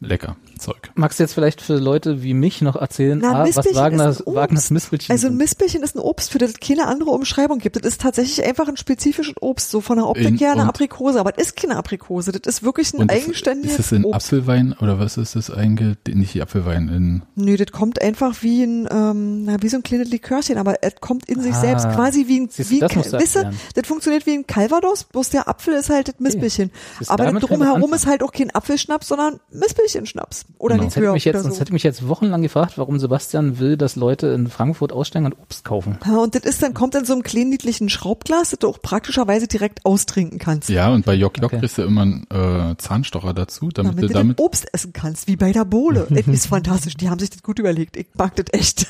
Lecker 0.00 0.36
Zeug. 0.58 0.90
Magst 0.94 1.18
du 1.18 1.22
jetzt 1.24 1.32
vielleicht 1.34 1.60
für 1.60 1.76
Leute 1.76 2.22
wie 2.22 2.32
mich 2.34 2.60
noch 2.62 2.76
erzählen, 2.76 3.18
Na, 3.20 3.32
ah, 3.32 3.38
was 3.40 3.56
Mistbällchen 3.56 3.76
Wagners, 3.82 4.20
ist. 4.20 4.26
Wagners 4.34 4.70
Mistbildchen 4.70 5.12
also 5.12 5.26
ein 5.26 5.30
sind? 5.32 5.38
Mistbällchen 5.38 5.82
ist 5.82 5.94
ein 5.96 6.00
Obst, 6.00 6.30
für 6.30 6.38
das 6.38 6.50
es 6.52 6.60
keine 6.60 6.86
andere 6.86 7.10
Umschreibung 7.10 7.58
gibt. 7.58 7.76
Das 7.76 7.82
ist 7.84 8.00
tatsächlich 8.00 8.44
einfach 8.44 8.66
ein 8.68 8.76
spezifisches 8.78 9.34
Obst, 9.40 9.70
so 9.70 9.80
von 9.80 9.96
der 9.98 10.06
Optik 10.06 10.26
In- 10.28 10.38
her 10.38 10.52
eine 10.52 10.64
Aprikose, 10.64 11.20
aber 11.20 11.32
das 11.32 11.48
ist 11.48 11.56
keine 11.56 11.76
Aprikose. 11.76 12.32
Das 12.32 12.40
ist 12.56 12.62
wirklich 12.62 12.92
ein 12.94 13.02
ist, 13.02 13.10
eigenständiges 13.10 13.78
ist 13.78 13.86
es 13.86 13.92
in 13.92 14.04
Obst. 14.04 14.16
Apfelwein 14.16 14.74
oder 14.80 14.98
was 14.98 15.16
ist 15.18 15.36
das 15.36 15.50
eigentlich? 15.50 15.96
Nicht 16.08 16.40
Apfelwein, 16.40 16.88
in 16.88 17.22
Nö, 17.34 17.56
das 17.56 17.70
kommt 17.72 18.00
einfach 18.00 18.42
wie 18.42 18.62
ein, 18.64 18.88
ähm, 18.90 19.44
na, 19.44 19.56
wie 19.62 19.68
so 19.68 19.76
ein 19.76 19.82
kleines 19.82 20.08
Likörchen, 20.10 20.56
aber 20.58 20.76
es 20.82 20.94
kommt 21.00 21.28
in 21.28 21.40
sich 21.42 21.54
Ah. 21.54 21.60
selbst, 21.60 21.84
quasi 21.90 22.26
wie 22.28 22.40
ein, 22.40 22.48
Siehst 22.50 22.70
du, 22.70 22.74
wie 22.74 22.80
das 22.80 22.92
ein 22.92 23.02
ihr, 23.02 23.12
erklären. 23.20 23.56
das 23.74 23.86
funktioniert 23.86 24.26
wie 24.26 24.34
ein 24.34 24.46
Calvados, 24.46 25.04
bloß 25.04 25.30
der 25.30 25.48
Apfel 25.48 25.74
ist 25.74 25.90
halt 25.90 26.08
das 26.08 26.18
Mistbällchen. 26.18 26.70
Siehst 26.98 27.10
du, 27.10 27.14
Aber 27.14 27.30
das 27.30 27.42
drumherum 27.42 27.92
ist 27.92 28.06
halt 28.06 28.22
auch 28.22 28.32
kein 28.32 28.54
Apfelschnaps, 28.54 29.08
sondern 29.08 29.38
Mistbällchenschnaps. 29.86 30.44
Oder 30.58 30.74
Genau. 30.76 30.84
Sonst 30.84 30.96
hätte, 30.96 31.12
mich 31.12 31.24
jetzt, 31.24 31.42
so. 31.42 31.60
hätte 31.60 31.72
mich 31.72 31.82
jetzt 31.82 32.08
wochenlang 32.08 32.42
gefragt, 32.42 32.76
warum 32.76 32.98
Sebastian 32.98 33.58
will, 33.58 33.76
dass 33.76 33.96
Leute 33.96 34.28
in 34.28 34.48
Frankfurt 34.48 34.92
aussteigen 34.92 35.26
und 35.26 35.32
Obst 35.40 35.64
kaufen. 35.64 35.98
Ja, 36.04 36.18
Und 36.18 36.34
das 36.34 36.42
ist 36.44 36.62
dann, 36.62 36.74
kommt 36.74 36.94
in 36.94 37.04
so 37.04 37.12
einem 37.12 37.22
kleinen 37.22 37.50
niedlichen 37.50 37.88
Schraubglas, 37.88 38.50
das 38.50 38.58
du 38.58 38.68
auch 38.68 38.80
praktischerweise 38.82 39.46
direkt 39.46 39.84
austrinken 39.86 40.38
kannst. 40.38 40.68
ja, 40.68 40.90
und 40.92 41.04
bei 41.04 41.14
Jok 41.14 41.36
Jok 41.38 41.46
Okay. 41.46 41.58
kriegst 41.60 41.78
du 41.78 41.82
immer 41.82 42.02
einen 42.02 42.26
äh, 42.30 42.76
Zahnstocher 42.78 43.32
dazu, 43.34 43.68
damit, 43.68 43.92
Damit 43.92 44.10
du 44.10 44.14
damit 44.14 44.40
Obst 44.40 44.66
essen 44.72 44.92
kannst, 44.92 45.28
wie 45.28 45.36
bei 45.36 45.52
der 45.52 45.64
Bohle. 45.64 46.06
das 46.10 46.26
ist 46.26 46.46
fantastisch, 46.46 46.96
die 46.96 47.08
haben 47.08 47.18
sich 47.20 47.30
das 47.30 47.42
gut 47.42 47.58
überlegt. 47.58 47.96
Ich 47.96 48.06
mag 48.14 48.34
das 48.36 48.46
echt. 48.52 48.86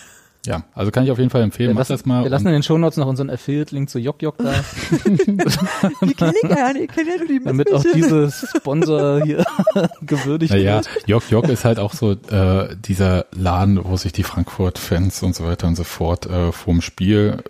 Ja, 0.46 0.62
also 0.74 0.92
kann 0.92 1.04
ich 1.04 1.10
auf 1.10 1.18
jeden 1.18 1.30
Fall 1.30 1.42
empfehlen. 1.42 1.70
Wir 1.70 1.74
Mach 1.74 1.80
lassen, 1.80 1.92
das 1.92 2.06
mal. 2.06 2.22
wir 2.22 2.30
lassen 2.30 2.46
in 2.46 2.52
den 2.52 2.62
Shownotes 2.62 2.96
noch 2.98 3.08
unseren 3.08 3.30
Affiliate-Link 3.30 3.90
zu 3.90 3.98
Jok 3.98 4.22
Jok 4.22 4.38
da, 4.38 4.54
Die 5.04 6.14
kenne 6.14 6.34
ich 6.42 6.50
ja 6.50 6.72
nicht, 6.72 6.84
ich 6.84 6.88
kenne 6.88 7.10
ja 7.10 7.16
nur 7.18 7.26
die 7.26 7.40
damit 7.44 7.72
auch 7.72 7.84
dieses 7.94 8.46
Sponsor 8.56 9.22
hier 9.22 9.44
gewürdigt 10.02 10.52
naja, 10.52 10.76
wird. 10.76 10.88
Jok 11.06 11.30
Jok 11.30 11.48
ist 11.48 11.64
halt 11.64 11.80
auch 11.80 11.92
so 11.92 12.12
äh, 12.12 12.76
dieser 12.76 13.26
Laden, 13.32 13.84
wo 13.84 13.96
sich 13.96 14.12
die 14.12 14.22
Frankfurt-Fans 14.22 15.22
und 15.22 15.34
so 15.34 15.44
weiter 15.44 15.66
und 15.66 15.74
so 15.74 15.84
fort 15.84 16.26
äh, 16.26 16.52
vorm 16.52 16.80
Spiel, 16.80 17.42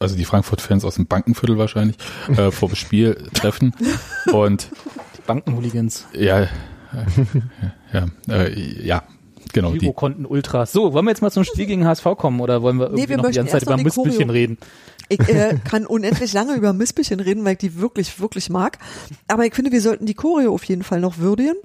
also 0.00 0.16
die 0.16 0.24
Frankfurt-Fans 0.24 0.84
aus 0.84 0.96
dem 0.96 1.06
Bankenviertel 1.06 1.58
wahrscheinlich, 1.58 1.96
äh, 2.36 2.50
vorm 2.50 2.74
Spiel 2.74 3.28
treffen. 3.34 3.74
Und 4.32 4.68
Bankenhooligans, 5.26 6.06
ja, 6.12 6.40
äh, 6.40 6.48
ja, 7.92 8.06
äh, 8.28 8.84
ja, 8.84 9.02
genau, 9.52 9.72
die. 9.72 9.78
Girokonten 9.78 10.26
Ultras. 10.26 10.72
So, 10.72 10.92
wollen 10.92 11.04
wir 11.04 11.10
jetzt 11.10 11.22
mal 11.22 11.30
zum 11.30 11.44
Spiel 11.44 11.66
gegen 11.66 11.86
HSV 11.86 12.04
kommen 12.16 12.40
oder 12.40 12.62
wollen 12.62 12.78
wir 12.78 12.86
irgendwie 12.86 13.08
wir 13.08 13.16
noch 13.18 13.26
die 13.26 13.36
ganze 13.36 13.52
Zeit 13.52 13.62
über 13.62 13.76
Choreo. 13.76 14.30
reden? 14.30 14.58
Ich 15.08 15.20
äh, 15.28 15.56
kann 15.64 15.86
unendlich 15.86 16.32
lange 16.32 16.54
über 16.54 16.72
Mistbällchen 16.72 17.20
reden, 17.20 17.44
weil 17.44 17.52
ich 17.52 17.58
die 17.58 17.78
wirklich, 17.78 18.18
wirklich 18.20 18.50
mag. 18.50 18.78
Aber 19.28 19.46
ich 19.46 19.54
finde, 19.54 19.72
wir 19.72 19.80
sollten 19.80 20.06
die 20.06 20.14
Choreo 20.14 20.54
auf 20.54 20.64
jeden 20.64 20.82
Fall 20.82 21.00
noch 21.00 21.18
würdigen. 21.18 21.56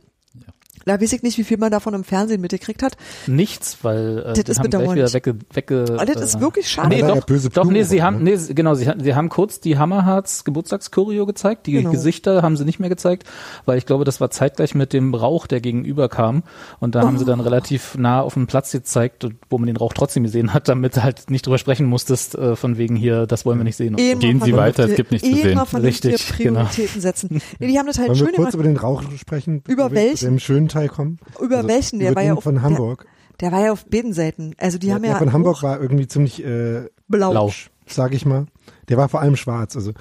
Da 0.88 1.00
weiß 1.02 1.13
ich 1.13 1.21
nicht, 1.23 1.38
wie 1.38 1.43
viel 1.43 1.58
man 1.58 1.69
davon 1.71 1.93
im 1.93 2.04
Fernsehen 2.04 2.41
mitgekriegt 2.41 2.82
hat. 2.82 2.97
Nichts, 3.28 3.78
weil 3.84 4.19
äh, 4.19 4.23
Das 4.23 4.34
die 4.43 4.52
ist 4.52 4.60
haben 4.60 4.69
gleich 4.69 4.91
wieder 4.95 5.13
wegge, 5.13 5.36
wegge 5.54 5.86
Aber 5.95 6.06
das 6.06 6.21
ist 6.21 6.39
wirklich 6.41 6.67
schade. 6.69 6.89
Nee, 6.89 7.02
doch, 7.02 7.26
böse 7.26 7.50
doch, 7.50 7.65
nee, 7.65 7.84
sie 7.84 8.02
haben, 8.02 8.23
ne? 8.23 8.38
nee, 8.38 8.54
genau, 8.54 8.73
sie, 8.73 8.89
sie 9.00 9.13
haben 9.15 9.30
kurz 9.30 9.60
die 9.60 9.78
Hammerharz 9.78 10.43
Geburtstagschoreo 10.43 11.26
gezeigt, 11.26 11.67
die 11.67 11.73
Genau. 11.73 11.91
Gesichter 11.91 12.41
haben 12.41 12.58
sie 12.58 12.65
nicht 12.65 12.80
mehr 12.80 12.89
gezeigt, 12.89 13.26
weil 13.65 13.78
ich 13.78 13.86
glaube, 13.86 14.04
das 14.06 14.19
war 14.21 14.30
zeitgleich 14.32 14.73
mit 14.76 14.93
dem 14.93 15.13
Rauch, 15.13 15.45
der 15.47 15.62
gegenüber 15.62 16.10
kam 16.10 16.43
und 16.80 16.95
da 16.95 17.02
haben 17.02 17.17
sie 17.17 17.23
Oh. 17.23 17.28
dann 17.28 17.39
relativ 17.41 17.95
nah 17.97 18.21
auf 18.21 18.34
dem 18.36 18.47
Platz 18.47 18.71
gezeigt, 18.71 19.28
wo 19.50 19.58
man 19.58 19.67
den 19.67 19.78
Rauch 19.78 19.93
trotzdem 19.93 20.23
gesehen 20.23 20.54
hat, 20.54 20.67
damit 20.69 20.95
du 20.95 21.04
halt 21.04 21.30
nicht 21.30 21.45
drüber 21.45 21.58
sprechen 21.58 21.86
musstest, 21.86 22.36
äh, 22.36 22.56
von 22.56 22.78
wegen 22.78 22.95
hier, 22.95 23.28
das 23.28 23.45
wollen 23.45 23.58
wir 23.60 23.63
nicht 23.65 23.76
sehen. 23.76 23.95
und 23.95 24.00
Eh 24.02 24.13
so. 24.13 24.19
Gehen 24.19 24.41
Sie 24.41 24.56
weiter, 24.56 24.86
es 24.88 24.95
gibt 24.95 25.12
nichts 25.12 25.28
zu 25.28 25.34
eh 25.36 25.41
sehen. 25.41 25.60
Richtig, 25.60 26.38
genau. 26.38 26.62
Prioritäten 26.62 27.02
setzen. 27.02 27.41
Nee, 27.60 27.67
die 27.67 27.78
haben 27.78 27.88
das 27.88 27.97
halt 27.97 28.10
Wollen 28.10 28.17
schön 28.17 28.28
wir 28.30 28.36
kurz 28.36 28.54
über 28.54 28.63
den 28.63 28.78
Rauch 28.78 29.04
sprechen? 29.17 29.63
Über 29.67 29.91
welchen? 29.91 30.26
Dem 30.26 30.39
schönen 30.39 30.69
Teil 30.80 30.90
kommen? 30.90 31.20
Über 31.42 31.68
welchen? 31.68 32.00
Der 32.00 32.12
über 32.12 32.22
war 32.22 32.24
ja 32.28 32.34
auf 32.34 32.44
von 32.44 32.56
der- 32.56 32.63
Hamburg. 32.63 33.06
Der 33.40 33.52
war 33.52 33.62
ja 33.62 33.72
auf 33.72 33.86
beiden 33.86 34.13
Seiten. 34.13 34.54
Also 34.58 34.78
die 34.78 34.92
haben 34.94 35.04
ja 35.04 35.12
der 35.12 35.20
von 35.20 35.34
Hamburg 35.34 35.58
auch 35.58 35.63
war 35.63 35.80
irgendwie 35.82 36.08
ziemlich 36.08 36.44
äh. 36.44 36.86
Blau. 37.08 37.52
sage 37.86 38.16
ich 38.16 38.26
mal. 38.26 38.48
Der 38.90 38.98
war 38.98 39.10
vor 39.10 39.22
allem 39.22 39.36
schwarz. 39.36 39.76
Also 39.76 39.94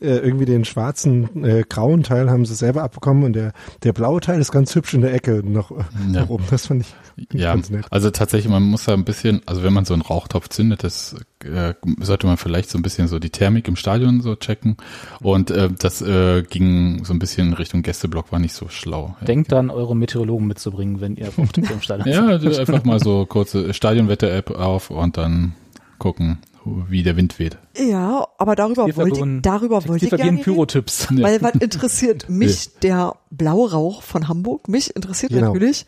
äh, 0.00 0.16
irgendwie 0.18 0.44
den 0.44 0.64
schwarzen, 0.64 1.44
äh, 1.44 1.64
grauen 1.68 2.02
Teil 2.04 2.30
haben 2.30 2.46
sie 2.46 2.54
selber 2.54 2.82
abbekommen 2.84 3.24
und 3.24 3.32
der, 3.34 3.52
der 3.82 3.92
blaue 3.92 4.20
Teil 4.20 4.40
ist 4.40 4.52
ganz 4.52 4.74
hübsch 4.74 4.94
in 4.94 5.00
der 5.00 5.12
Ecke 5.12 5.42
noch 5.44 5.70
Ja. 5.72 5.86
nach 6.22 6.28
oben. 6.28 6.44
Das 6.50 6.66
fand 6.68 6.84
ich 7.16 7.26
Ja, 7.32 7.54
ganz 7.54 7.68
nett. 7.70 7.84
also 7.90 8.10
tatsächlich, 8.10 8.50
man 8.50 8.62
muss 8.62 8.84
da 8.84 8.94
ein 8.94 9.04
bisschen, 9.04 9.42
also 9.46 9.64
wenn 9.64 9.72
man 9.72 9.84
so 9.84 9.94
einen 9.94 10.02
Rauchtopf 10.02 10.48
zündet, 10.50 10.84
das 10.84 11.16
äh, 11.44 11.74
sollte 12.00 12.26
man 12.28 12.36
vielleicht 12.36 12.70
so 12.70 12.78
ein 12.78 12.82
bisschen 12.82 13.08
so 13.08 13.18
die 13.18 13.30
Thermik 13.30 13.66
im 13.66 13.74
Stadion 13.76 14.20
so 14.20 14.36
checken. 14.36 14.76
Und 15.20 15.50
äh, 15.50 15.68
das 15.76 16.00
äh, 16.00 16.42
ging 16.42 17.04
so 17.04 17.12
ein 17.12 17.18
bisschen 17.18 17.48
in 17.48 17.54
Richtung 17.54 17.82
Gästeblock, 17.82 18.30
war 18.30 18.38
nicht 18.38 18.54
so 18.54 18.68
schlau. 18.68 19.16
Denkt 19.26 19.50
dann, 19.52 19.68
eure 19.70 19.96
Meteorologen 19.96 20.46
mitzubringen, 20.46 21.00
wenn 21.00 21.16
ihr 21.16 21.28
auf 21.28 21.34
dem 21.52 21.80
Stadion 21.80 22.12
seid. 22.12 22.42
Ja, 22.42 22.60
einfach 22.60 22.84
mal 22.84 23.00
so 23.00 23.26
kurze 23.26 23.74
Stadionwetter-App 23.74 24.52
auf 24.52 24.90
und 24.90 25.16
dann 25.16 25.54
gucken, 25.98 26.38
wie 26.88 27.02
der 27.02 27.16
Wind 27.16 27.38
weht. 27.38 27.58
Ja, 27.76 28.26
aber 28.38 28.54
darüber 28.56 28.84
wollte 28.96 29.20
ich, 29.20 29.42
darüber 29.42 29.86
wollte 29.86 30.04
ich 30.06 30.10
gerne 30.10 30.24
reden. 30.24 30.42
Pyrotipps. 30.42 31.08
Weil 31.10 31.42
was 31.42 31.54
interessiert 31.54 32.28
mich, 32.28 32.70
der 32.82 33.16
blaue 33.30 33.70
Rauch 33.70 34.02
von 34.02 34.28
Hamburg, 34.28 34.68
mich 34.68 34.94
interessiert 34.94 35.32
Genau. 35.32 35.48
natürlich 35.52 35.86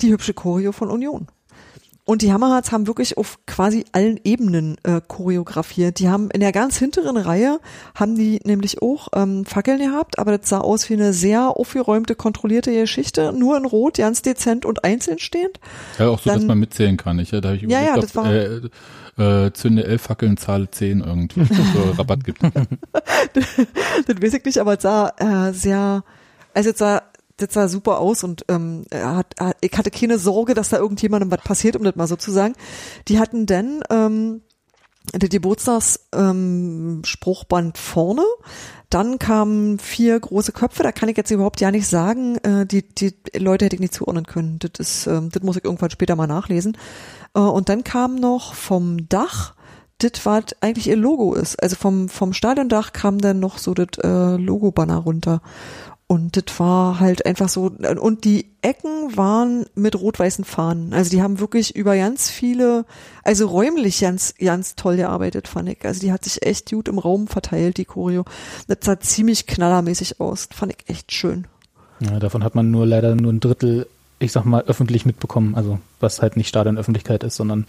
die 0.00 0.10
hübsche 0.12 0.34
Choreo 0.34 0.72
von 0.72 0.88
Union. 0.90 1.26
Und 2.10 2.22
die 2.22 2.32
Hammerhearts 2.32 2.72
haben 2.72 2.88
wirklich 2.88 3.18
auf 3.18 3.38
quasi 3.46 3.84
allen 3.92 4.18
Ebenen 4.24 4.76
äh, 4.82 5.00
choreografiert. 5.06 6.00
Die 6.00 6.08
haben 6.08 6.28
in 6.32 6.40
der 6.40 6.50
ganz 6.50 6.76
hinteren 6.76 7.16
Reihe, 7.16 7.60
haben 7.94 8.16
die 8.16 8.40
nämlich 8.42 8.82
auch 8.82 9.06
ähm, 9.14 9.44
Fackeln 9.44 9.78
gehabt, 9.78 10.18
aber 10.18 10.36
das 10.36 10.48
sah 10.48 10.58
aus 10.58 10.90
wie 10.90 10.94
eine 10.94 11.12
sehr 11.12 11.56
aufgeräumte, 11.56 12.16
kontrollierte 12.16 12.72
Geschichte, 12.72 13.32
nur 13.32 13.56
in 13.56 13.64
Rot, 13.64 13.98
ganz 13.98 14.22
dezent 14.22 14.66
und 14.66 14.82
einzeln 14.82 15.20
stehend. 15.20 15.60
Ja, 16.00 16.08
auch 16.08 16.18
so, 16.18 16.30
Dann- 16.30 16.40
dass 16.40 16.48
man 16.48 16.58
mitzählen 16.58 16.96
kann. 16.96 17.16
Ich, 17.20 17.30
da 17.30 17.36
habe 17.44 17.54
ich 17.54 17.62
Ja, 17.62 17.80
ja, 17.80 17.94
das 17.94 18.16
ob, 18.16 18.24
war- 18.24 18.32
äh, 18.32 18.60
äh, 19.46 19.52
zünde 19.52 19.84
elf 19.84 20.02
Fackeln, 20.02 20.36
zahle 20.36 20.68
zehn 20.68 21.02
irgendwie, 21.02 21.44
so 21.44 21.90
Rabatt 21.96 22.24
gibt. 22.24 22.42
das 22.42 24.16
weiß 24.20 24.34
ich 24.34 24.44
nicht, 24.44 24.58
aber 24.58 24.74
es 24.74 24.82
sah 24.82 25.12
äh, 25.18 25.52
sehr, 25.52 26.02
also 26.54 26.70
es 26.70 26.78
sah, 26.78 27.02
das 27.42 27.52
sah 27.54 27.68
super 27.68 27.98
aus 27.98 28.24
und 28.24 28.44
ähm, 28.48 28.84
er 28.90 29.16
hat, 29.16 29.34
er- 29.38 29.56
ich 29.60 29.72
hatte 29.76 29.90
keine 29.90 30.18
Sorge, 30.18 30.54
dass 30.54 30.70
da 30.70 30.78
irgendjemandem 30.78 31.30
was 31.30 31.42
passiert, 31.42 31.76
um 31.76 31.82
das 31.84 31.96
mal 31.96 32.06
so 32.06 32.16
zu 32.16 32.30
sagen. 32.30 32.54
Die 33.08 33.18
hatten 33.18 33.44
dann 33.46 33.82
ähm, 33.90 34.42
der 35.14 35.28
Geburtstagsspruchband 35.28 37.76
ähm, 37.76 37.82
vorne. 37.82 38.22
Dann 38.90 39.18
kamen 39.20 39.78
vier 39.78 40.18
große 40.18 40.50
Köpfe, 40.52 40.82
da 40.82 40.90
kann 40.92 41.08
ich 41.08 41.16
jetzt 41.16 41.30
überhaupt 41.30 41.60
ja 41.60 41.70
nicht 41.70 41.86
sagen, 41.86 42.36
äh, 42.38 42.66
die, 42.66 42.82
die 42.88 43.14
Leute 43.36 43.64
hätte 43.64 43.76
ich 43.76 43.80
nicht 43.80 43.94
zuordnen 43.94 44.26
können. 44.26 44.58
Das 44.58 44.72
ist, 44.78 45.06
ähm, 45.06 45.30
das 45.30 45.42
muss 45.44 45.56
ich 45.56 45.64
irgendwann 45.64 45.90
später 45.90 46.16
mal 46.16 46.26
nachlesen. 46.26 46.76
Äh, 47.34 47.38
und 47.40 47.68
dann 47.68 47.84
kam 47.84 48.16
noch 48.16 48.54
vom 48.54 49.08
Dach, 49.08 49.54
das 49.98 50.12
was 50.24 50.44
eigentlich 50.60 50.88
ihr 50.88 50.96
Logo 50.96 51.34
ist. 51.34 51.62
Also 51.62 51.76
vom, 51.76 52.08
vom 52.08 52.32
Stadiondach 52.32 52.92
kam 52.92 53.18
dann 53.18 53.38
noch 53.38 53.58
so 53.58 53.74
das 53.74 53.88
äh, 54.02 54.36
Logo-Banner 54.36 54.96
runter. 54.96 55.40
Und 56.10 56.36
das 56.36 56.58
war 56.58 56.98
halt 56.98 57.24
einfach 57.24 57.48
so, 57.48 57.70
und 57.70 58.24
die 58.24 58.46
Ecken 58.62 59.16
waren 59.16 59.66
mit 59.76 59.94
rot-weißen 59.94 60.44
Fahnen. 60.44 60.92
Also 60.92 61.08
die 61.08 61.22
haben 61.22 61.38
wirklich 61.38 61.76
über 61.76 61.96
ganz 61.96 62.28
viele, 62.30 62.84
also 63.22 63.46
räumlich 63.46 64.00
ganz, 64.00 64.34
ganz 64.34 64.74
toll 64.74 64.96
gearbeitet, 64.96 65.46
fand 65.46 65.68
ich. 65.68 65.84
Also 65.84 66.00
die 66.00 66.10
hat 66.10 66.24
sich 66.24 66.44
echt 66.44 66.68
gut 66.68 66.88
im 66.88 66.98
Raum 66.98 67.28
verteilt, 67.28 67.76
die 67.76 67.84
Choreo. 67.84 68.24
Das 68.66 68.78
sah 68.80 68.98
ziemlich 68.98 69.46
knallermäßig 69.46 70.18
aus. 70.20 70.48
Fand 70.52 70.72
ich 70.72 70.90
echt 70.90 71.12
schön. 71.12 71.46
Ja, 72.00 72.18
davon 72.18 72.42
hat 72.42 72.56
man 72.56 72.72
nur 72.72 72.86
leider 72.86 73.14
nur 73.14 73.32
ein 73.32 73.38
Drittel, 73.38 73.86
ich 74.18 74.32
sag 74.32 74.44
mal, 74.44 74.64
öffentlich 74.64 75.06
mitbekommen. 75.06 75.54
Also 75.54 75.78
was 76.00 76.22
halt 76.22 76.36
nicht 76.36 76.48
Stadionöffentlichkeit 76.48 77.22
ist, 77.22 77.36
sondern 77.36 77.66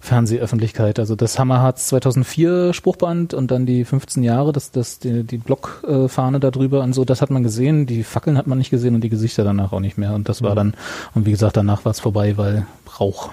Fernsehöffentlichkeit. 0.00 0.98
Also 0.98 1.14
das 1.14 1.38
Hammerharz 1.38 1.88
2004 1.88 2.72
Spruchband 2.72 3.34
und 3.34 3.50
dann 3.50 3.66
die 3.66 3.84
15 3.84 4.22
Jahre, 4.22 4.52
das, 4.52 4.70
das, 4.70 4.98
die, 4.98 5.24
die 5.24 5.36
Blockfahne 5.36 6.40
da 6.40 6.50
drüber 6.50 6.82
und 6.82 6.94
so, 6.94 7.04
das 7.04 7.20
hat 7.20 7.30
man 7.30 7.42
gesehen. 7.42 7.86
Die 7.86 8.02
Fackeln 8.02 8.38
hat 8.38 8.46
man 8.46 8.58
nicht 8.58 8.70
gesehen 8.70 8.94
und 8.94 9.02
die 9.02 9.10
Gesichter 9.10 9.44
danach 9.44 9.72
auch 9.72 9.80
nicht 9.80 9.98
mehr. 9.98 10.14
Und 10.14 10.28
das 10.28 10.42
war 10.42 10.54
dann, 10.54 10.74
und 11.14 11.26
wie 11.26 11.30
gesagt, 11.30 11.56
danach 11.56 11.84
war 11.84 11.92
es 11.92 12.00
vorbei, 12.00 12.36
weil 12.38 12.66
Rauch. 12.98 13.30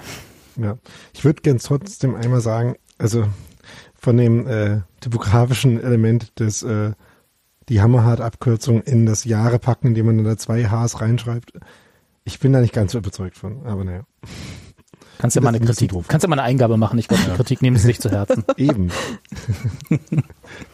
Ja, 0.56 0.76
ich 1.14 1.24
würde 1.24 1.40
gern 1.40 1.58
trotzdem 1.58 2.14
einmal 2.14 2.40
sagen, 2.40 2.76
also 2.98 3.24
von 3.94 4.16
dem 4.16 4.46
äh, 4.46 4.80
typografischen 5.00 5.82
Element 5.82 6.38
des 6.38 6.62
äh, 6.62 6.92
die 7.68 7.80
Hammerhart-Abkürzung 7.80 8.82
in 8.82 9.06
das 9.06 9.24
Jahre 9.24 9.58
packen, 9.58 9.88
indem 9.88 10.06
man 10.06 10.24
da 10.24 10.36
zwei 10.36 10.64
Hs 10.64 11.00
reinschreibt. 11.00 11.52
Ich 12.24 12.40
bin 12.40 12.52
da 12.52 12.60
nicht 12.60 12.74
ganz 12.74 12.92
so 12.92 12.98
überzeugt 12.98 13.36
von, 13.36 13.66
aber 13.66 13.84
naja. 13.84 14.02
Kannst 15.18 15.34
ja 15.34 15.42
mal 15.42 15.48
eine 15.48 15.60
Kritik, 15.60 15.90
doof. 15.90 16.06
kannst 16.08 16.22
ja 16.22 16.28
mal 16.28 16.38
eine 16.38 16.44
Eingabe 16.44 16.76
machen. 16.76 16.98
Ich 16.98 17.08
glaube, 17.08 17.22
die 17.24 17.32
Kritik 17.32 17.62
nehmen 17.62 17.76
sie 17.76 17.86
sich 17.86 18.00
zu 18.00 18.10
Herzen. 18.10 18.44
Eben. 18.56 18.90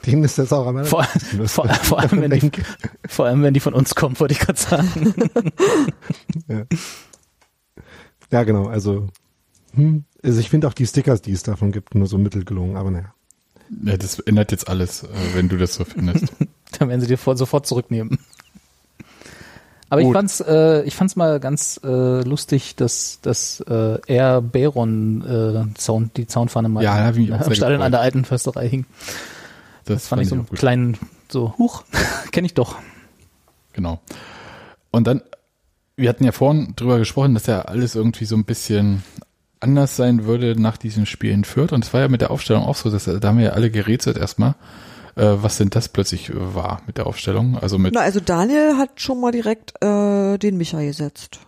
Denen 0.07 0.25
ist 0.25 0.39
das 0.39 0.53
auch 0.53 0.67
am 0.67 0.85
Vor, 0.85 1.05
vor, 1.47 1.69
vor, 1.69 1.99
allem, 1.99 2.21
wenn 2.21 2.31
die, 2.31 2.51
vor 3.09 3.27
allem, 3.27 3.43
wenn 3.43 3.55
die 3.55 3.61
von 3.61 3.73
uns 3.73 3.95
kommen, 3.95 4.21
wollte 4.21 4.35
ich 4.35 4.41
gerade 4.41 4.59
sagen. 4.59 5.15
ja. 6.49 6.67
ja, 8.31 8.45
genau, 8.45 8.67
also, 8.67 9.09
hm, 9.73 10.05
also 10.23 10.41
ich 10.41 10.51
finde 10.51 10.69
auch 10.69 10.75
die 10.75 10.87
Stickers, 10.87 11.23
die 11.23 11.33
es 11.33 11.43
davon 11.43 11.73
gibt, 11.73 11.95
nur 11.95 12.07
so 12.07 12.19
mittelgelungen, 12.19 12.77
aber 12.77 12.91
naja. 12.91 13.15
Ja, 13.83 13.97
das 13.97 14.19
ändert 14.21 14.53
jetzt 14.53 14.69
alles, 14.69 15.05
äh, 15.05 15.09
wenn 15.35 15.49
du 15.49 15.57
das 15.57 15.75
so 15.75 15.85
findest. 15.85 16.27
Dann 16.79 16.89
werden 16.89 17.01
sie 17.01 17.07
dir 17.07 17.19
vor, 17.19 17.37
sofort 17.37 17.67
zurücknehmen. 17.67 18.19
Aber 19.95 20.01
ich 20.01 20.09
Gut. 20.09 20.17
fand's, 20.17 20.41
äh, 20.41 20.83
ich 20.83 20.97
fand's 20.97 21.15
mal 21.15 21.39
ganz 21.39 21.79
äh, 21.85 22.23
lustig, 22.23 22.75
dass, 22.75 23.21
dass 23.23 23.61
äh, 23.61 24.01
Air 24.09 24.41
Baron 24.41 25.23
äh, 25.25 25.81
Sound, 25.81 26.17
die 26.17 26.27
Soundfahne 26.29 26.69
mal 26.69 26.83
Ja, 26.83 27.11
ich 27.11 27.33
am 27.33 27.39
Stadion 27.55 27.55
gefreut. 27.55 27.81
an 27.81 27.93
der 27.93 28.01
alten 28.01 28.25
Försterei 28.25 28.69
hing. 28.69 28.87
Das 29.85 30.09
fand 30.09 30.23
ich 30.23 30.29
so 30.29 30.35
einen 30.35 30.47
gut. 30.47 30.59
kleinen, 30.59 30.97
so, 31.29 31.55
huch, 31.59 31.85
kenne 32.33 32.47
ich 32.47 32.55
doch. 32.55 32.75
Genau. 33.73 34.01
Und 34.91 35.07
dann, 35.07 35.23
wir 35.95 36.09
hatten 36.09 36.25
ja 36.25 36.33
vorhin 36.33 36.73
drüber 36.75 36.99
gesprochen, 36.99 37.35
dass 37.35 37.47
ja 37.47 37.63
alles 37.63 37.95
irgendwie 37.95 38.25
so 38.25 38.35
ein 38.35 38.45
bisschen 38.45 39.05
anders 39.61 39.95
sein 39.95 40.25
würde 40.25 40.61
nach 40.61 40.77
diesem 40.77 41.07
Spiel 41.07 41.31
in 41.31 41.45
Fürth. 41.45 41.73
Und 41.73 41.85
es 41.85 41.95
war 41.95 42.01
ja 42.01 42.09
mit 42.09 42.21
der 42.21 42.33
Aufstellung 42.33 42.65
auch 42.65 42.75
so, 42.75 42.91
dass 42.91 43.05
da 43.05 43.21
haben 43.23 43.39
wir 43.39 43.45
ja 43.45 43.53
alle 43.53 43.71
gerätselt 43.71 44.19
erstmal, 44.19 44.51
äh, 44.51 44.55
was 45.23 45.59
denn 45.59 45.71
das 45.71 45.89
plötzlich 45.89 46.31
äh, 46.31 46.55
war 46.55 46.83
mit 46.87 46.99
der 46.99 47.07
Aufstellung. 47.07 47.57
Also 47.59 47.79
mit, 47.79 47.95
Na, 47.95 48.01
also 48.01 48.21
Daniel 48.21 48.77
hat 48.77 49.01
schon 49.01 49.21
mal 49.21 49.33
direkt 49.33 49.75
äh, 49.83 50.39
den 50.39 50.57
Micha 50.57 50.81
gesetzt. 50.83 51.39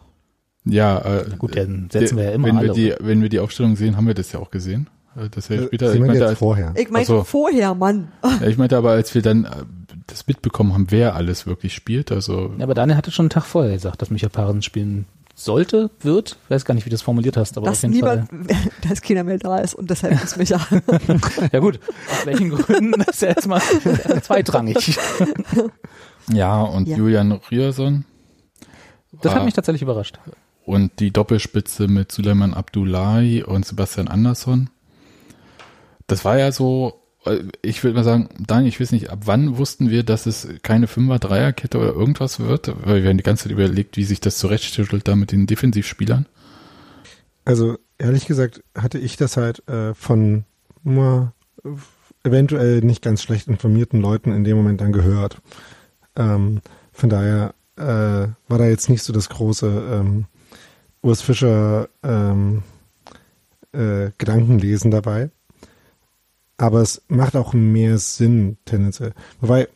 ja, 0.64 0.98
äh, 0.98 1.24
Gut, 1.38 1.55
den 1.55 1.88
setzen 1.90 2.16
wir 2.16 2.24
ja 2.24 2.31
immer 2.33 2.48
wenn 2.48 2.59
alle. 2.59 2.68
Wir 2.68 2.74
die, 2.74 2.94
wenn 3.05 3.22
wir 3.22 3.29
die 3.29 3.40
Aufstellung 3.40 3.76
sehen, 3.76 3.96
haben 3.96 4.07
wir 4.07 4.14
das 4.14 4.33
ja 4.33 4.40
auch 4.40 4.50
gesehen. 4.50 4.88
Äh, 5.16 5.29
Das 5.31 5.48
ja 5.48 5.62
später, 5.64 5.90
Sie 5.90 5.98
ich 5.98 6.05
meinte, 6.05 6.26
als, 6.26 6.38
vorher. 6.38 6.72
Ich 6.76 6.90
meinte 6.90 7.12
Ach 7.12 7.18
so. 7.18 7.24
vorher, 7.24 7.74
Mann. 7.74 8.09
ja, 8.40 8.46
ich 8.46 8.57
meinte 8.59 8.76
aber, 8.76 8.90
als 8.90 9.14
wir 9.14 9.22
dann 9.22 9.44
äh, 9.44 9.50
das 10.07 10.26
mitbekommen 10.29 10.72
haben, 10.72 10.87
wer 10.90 11.16
alles 11.16 11.46
wirklich 11.46 11.74
spielt, 11.74 12.12
also 12.12 12.52
Ja, 12.59 12.64
aber 12.64 12.74
Daniel 12.74 12.96
hatte 12.96 13.11
schon 13.11 13.24
einen 13.24 13.31
Tag 13.31 13.44
vorher 13.44 13.72
gesagt, 13.72 14.00
dass 14.02 14.11
Micha 14.11 14.29
Paaren 14.29 14.62
spielen 14.62 15.07
sollte, 15.38 15.90
wird. 16.01 16.38
Weiß 16.49 16.64
gar 16.64 16.75
nicht, 16.75 16.87
wie 16.87 16.90
du 16.90 16.94
das 16.94 17.03
formuliert 17.03 17.37
hast, 17.37 17.57
aber 17.59 17.66
dass 17.66 17.79
auf 17.79 17.83
jeden 17.83 17.94
niemand, 17.94 18.29
Fall. 18.29 18.70
dass 18.88 19.03
keiner 19.03 19.22
mehr 19.22 19.38
da 19.38 19.59
ist 19.59 19.75
und 19.75 19.90
deshalb 19.90 20.22
ist 20.25 20.37
Micha. 20.38 20.59
Ja 21.53 21.61
gut, 21.61 21.79
aus 22.11 22.27
welchen 22.27 22.49
Gründen, 22.51 22.92
das 22.99 23.16
ist 23.16 23.22
ja 23.22 23.29
erstmal 23.29 23.61
zweitrangig. 24.22 24.99
ja, 26.33 26.62
und 26.62 26.88
Ja. 26.88 26.96
Julian 26.96 27.33
Rierson. 27.51 28.05
Das 29.22 29.35
hat 29.35 29.44
mich 29.44 29.55
tatsächlich 29.55 29.83
überrascht. 29.83 30.18
und 30.64 30.99
die 31.01 31.11
Doppelspitze 31.12 31.87
mit 31.87 32.11
Suleiman 32.12 32.53
Abdullahi 32.55 33.42
und 33.44 33.64
Sebastian 33.64 34.09
Andersson. 34.09 34.70
Das 36.07 36.25
war 36.25 36.38
ja 36.38 36.51
so, 36.53 37.03
ich 37.62 37.83
würde 37.83 37.97
mal 37.97 38.05
sagen, 38.05 38.29
Daniel, 38.39 38.69
ich 38.69 38.81
weiß 38.81 38.93
nicht, 38.93 39.11
ab 39.11 39.21
wann 39.25 39.59
wussten 39.59 39.91
wir, 39.91 40.03
dass 40.03 40.27
es 40.27 40.49
keine 40.62 40.87
Fünfer-Dreierkette 40.87 41.79
oder 41.79 41.93
irgendwas 41.93 42.41
wird? 42.41 42.75
Weil 42.85 43.03
wir 43.03 43.11
haben 43.11 43.17
die 43.17 43.23
ganze 43.23 43.45
Zeit 43.45 43.53
überlegt, 43.53 43.97
wie 43.97 44.05
sich 44.05 44.21
das 44.21 44.39
zurechtschüttelt 44.39 45.07
da 45.07 45.17
mit 45.17 45.33
den 45.33 45.47
Defensivspielern. 45.47 46.27
Also 47.45 47.79
ehrlich 47.99 48.27
gesagt 48.27 48.62
hatte 48.77 48.99
ich 48.99 49.17
das 49.17 49.37
halt 49.37 49.67
äh, 49.69 49.95
von 49.95 50.45
nur 50.83 51.33
eventuell 52.25 52.81
nicht 52.81 53.03
ganz 53.03 53.23
schlecht 53.23 53.49
informierten 53.49 54.01
Leuten 54.01 54.33
in 54.33 54.45
dem 54.45 54.57
Moment 54.57 54.81
dann 54.81 54.93
gehört. 54.93 55.41
Ähm, 56.17 56.61
von 56.93 57.09
daher 57.09 57.55
äh, 57.77 57.83
war 58.49 58.59
da 58.59 58.67
jetzt 58.67 58.89
nicht 58.89 59.03
so 59.03 59.12
das 59.12 59.29
große 59.29 59.67
ähm, 59.67 60.25
Urs 61.03 61.23
Fischer 61.23 61.89
ähm, 62.03 62.62
äh, 63.73 64.11
Gedankenlesen 64.19 64.91
dabei. 64.91 65.31
Aber 66.59 66.81
es 66.81 67.03
macht 67.09 67.37
auch 67.37 67.53
mehr 67.53 67.99
Sinn 67.99 68.57
tendenziell. 68.64 69.12
Wobei, 69.40 69.69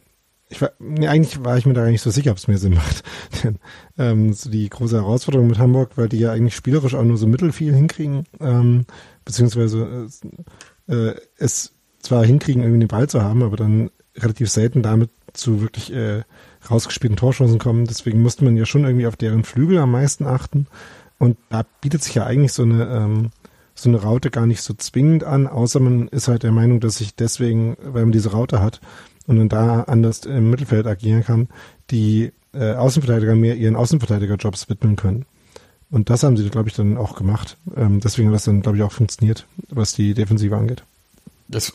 ich 0.49 0.61
war, 0.63 0.73
nee, 0.79 1.07
eigentlich 1.07 1.45
war 1.45 1.59
ich 1.59 1.67
mir 1.67 1.75
da 1.75 1.83
gar 1.83 1.91
nicht 1.91 2.03
so 2.03 2.11
sicher, 2.11 2.31
ob 2.31 2.39
es 2.39 2.49
mehr 2.49 2.59
Sinn 2.59 2.75
macht. 2.75 3.03
Denn 3.45 3.59
ähm, 3.99 4.33
so 4.33 4.51
die 4.51 4.69
große 4.69 4.97
Herausforderung 4.97 5.47
mit 5.47 5.59
Hamburg, 5.59 5.93
weil 5.97 6.09
die 6.09 6.19
ja 6.19 6.33
eigentlich 6.33 6.57
spielerisch 6.57 6.95
auch 6.95 7.05
nur 7.05 7.19
so 7.19 7.27
mittelfiel 7.27 7.75
hinkriegen, 7.75 8.25
ähm, 8.41 8.87
beziehungsweise 9.25 10.09
äh, 10.89 10.95
äh, 10.95 11.15
es 11.37 11.73
zwar 12.01 12.25
hinkriegen, 12.25 12.63
irgendwie 12.63 12.81
den 12.81 12.89
Ball 12.89 13.09
zu 13.09 13.23
haben, 13.23 13.43
aber 13.43 13.57
dann 13.57 13.91
relativ 14.17 14.51
selten 14.51 14.83
damit 14.83 15.11
zu 15.33 15.61
wirklich 15.61 15.93
äh, 15.93 16.23
rausgespielten 16.69 17.17
Torchancen 17.17 17.59
kommen. 17.59 17.87
Deswegen 17.87 18.23
musste 18.23 18.45
man 18.45 18.57
ja 18.57 18.67
schon 18.67 18.85
irgendwie 18.85 19.07
auf 19.07 19.17
deren 19.17 19.45
Flügel 19.45 19.79
am 19.79 19.93
meisten 19.93 20.27
achten. 20.27 20.67
Und 21.19 21.37
da 21.51 21.65
bietet 21.81 22.03
sich 22.03 22.15
ja 22.15 22.25
eigentlich 22.25 22.53
so 22.53 22.63
eine 22.63 22.89
ähm, 22.89 23.31
so 23.75 23.89
eine 23.89 24.03
Raute 24.03 24.31
gar 24.31 24.47
nicht 24.47 24.63
so 24.63 24.75
zwingend 24.75 25.25
an, 25.25 25.47
außer 25.47 25.81
man 25.81 26.09
ist 26.09 26.29
halt 26.29 26.43
der 26.43 26.53
Meinung, 26.53 26.81
dass 26.81 26.97
sich 26.99 27.15
deswegen, 27.15 27.77
weil 27.83 28.03
man 28.03 28.13
diese 28.13 28.33
Raute 28.33 28.61
hat 28.61 28.81
und 29.27 29.39
dann 29.39 29.49
da 29.49 29.83
anders 29.83 30.21
im 30.27 30.51
Mittelfeld 30.51 30.87
agieren 30.87 31.25
kann, 31.25 31.49
die 31.91 32.33
äh, 32.53 32.75
Außenverteidiger 32.75 33.35
mehr 33.35 33.57
ihren 33.57 33.77
Außenverteidigerjobs 33.77 34.69
widmen 34.69 34.97
können. 34.97 35.25
Und 35.91 36.09
das 36.11 36.23
haben 36.23 36.37
sie, 36.37 36.49
glaube 36.51 36.69
ich, 36.69 36.75
dann 36.75 36.97
auch 36.97 37.17
gemacht. 37.17 37.57
Ähm, 37.77 38.01
deswegen 38.01 38.29
hat 38.29 38.37
das 38.37 38.45
dann, 38.45 38.63
glaube 38.63 38.79
ich, 38.79 38.85
auch 38.85 38.93
funktioniert, 38.93 39.47
was 39.69 39.93
die 39.93 40.15
Defensive 40.15 40.57
angeht. 40.57 40.85
Das 41.49 41.73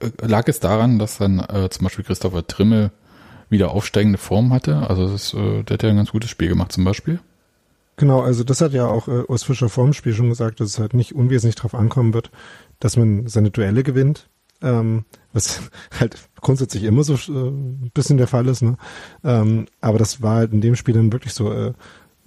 äh, 0.00 0.10
lag 0.20 0.46
es 0.48 0.60
daran, 0.60 0.98
dass 0.98 1.18
dann 1.18 1.40
äh, 1.40 1.68
zum 1.70 1.84
Beispiel 1.84 2.04
Christopher 2.04 2.46
Trimmel 2.46 2.92
wieder 3.48 3.70
aufsteigende 3.72 4.18
Form 4.18 4.52
hatte. 4.52 4.88
Also 4.88 5.10
das, 5.10 5.34
äh, 5.34 5.62
der 5.64 5.74
hat 5.74 5.82
ja 5.82 5.90
ein 5.90 5.96
ganz 5.96 6.12
gutes 6.12 6.30
Spiel 6.30 6.48
gemacht 6.48 6.72
zum 6.72 6.84
Beispiel. 6.84 7.18
Genau, 7.96 8.20
also 8.20 8.44
das 8.44 8.60
hat 8.60 8.72
ja 8.72 8.86
auch 8.86 9.08
äh, 9.08 9.22
Urs 9.28 9.44
Fischer 9.44 9.68
vor 9.68 9.84
dem 9.84 9.92
Spiel 9.92 10.14
schon 10.14 10.28
gesagt, 10.28 10.60
dass 10.60 10.70
es 10.70 10.78
halt 10.78 10.94
nicht 10.94 11.14
unwesentlich 11.14 11.54
darauf 11.54 11.74
ankommen 11.74 12.14
wird, 12.14 12.30
dass 12.80 12.96
man 12.96 13.26
seine 13.28 13.50
Duelle 13.50 13.82
gewinnt, 13.82 14.28
ähm, 14.62 15.04
was 15.32 15.60
halt 16.00 16.16
grundsätzlich 16.40 16.84
immer 16.84 17.04
so 17.04 17.14
äh, 17.14 17.48
ein 17.48 17.90
bisschen 17.94 18.16
der 18.16 18.26
Fall 18.26 18.48
ist. 18.48 18.62
Ne? 18.62 18.76
Ähm, 19.22 19.66
aber 19.80 19.98
das 19.98 20.22
war 20.22 20.36
halt 20.36 20.52
in 20.52 20.60
dem 20.60 20.76
Spiel 20.76 20.94
dann 20.94 21.12
wirklich 21.12 21.34
so, 21.34 21.52
äh, 21.52 21.68
äh, 21.68 21.72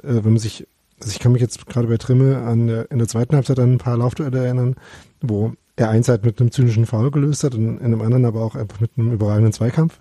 wenn 0.02 0.34
man 0.34 0.40
sich 0.40 0.68
also 1.00 1.12
ich 1.12 1.20
kann 1.20 1.32
mich 1.32 1.42
jetzt 1.42 1.68
gerade 1.68 1.88
bei 1.88 1.98
Trimme 1.98 2.38
an 2.40 2.68
der, 2.68 2.92
in 2.92 2.98
der 2.98 3.08
zweiten 3.08 3.36
Halbzeit 3.36 3.60
an 3.60 3.74
ein 3.74 3.78
paar 3.78 3.98
Laufduelle 3.98 4.46
erinnern, 4.46 4.76
wo 5.22 5.54
er 5.76 5.90
eins 5.90 6.10
halt 6.10 6.26
mit 6.26 6.40
einem 6.42 6.52
zynischen 6.52 6.88
Foul 6.88 7.12
gelöst 7.12 7.44
hat 7.44 7.54
und 7.54 7.78
in 7.78 7.86
einem 7.86 8.02
anderen 8.02 8.26
aber 8.26 8.42
auch 8.42 8.56
einfach 8.56 8.80
mit 8.80 8.92
einem 8.98 9.12
überragenden 9.12 9.54
Zweikampf. 9.54 10.00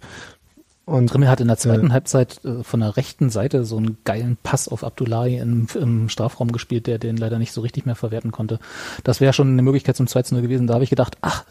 Und 0.86 1.08
Trimmel 1.08 1.28
hat 1.28 1.40
in 1.40 1.48
der 1.48 1.56
zweiten 1.56 1.88
äh, 1.88 1.92
Halbzeit 1.92 2.40
äh, 2.44 2.62
von 2.62 2.78
der 2.78 2.96
rechten 2.96 3.28
Seite 3.28 3.64
so 3.64 3.76
einen 3.76 3.98
geilen 4.04 4.38
Pass 4.40 4.68
auf 4.68 4.84
Abdullahi 4.84 5.38
im, 5.38 5.66
im, 5.74 6.08
Strafraum 6.08 6.52
gespielt, 6.52 6.86
der 6.86 6.98
den 6.98 7.16
leider 7.16 7.40
nicht 7.40 7.52
so 7.52 7.60
richtig 7.60 7.86
mehr 7.86 7.96
verwerten 7.96 8.30
konnte. 8.30 8.60
Das 9.02 9.20
wäre 9.20 9.32
schon 9.32 9.48
eine 9.48 9.62
Möglichkeit 9.62 9.96
zum 9.96 10.06
2 10.06 10.22
0 10.30 10.42
gewesen. 10.42 10.68
Da 10.68 10.74
habe 10.74 10.84
ich 10.84 10.90
gedacht, 10.90 11.18
ach, 11.22 11.44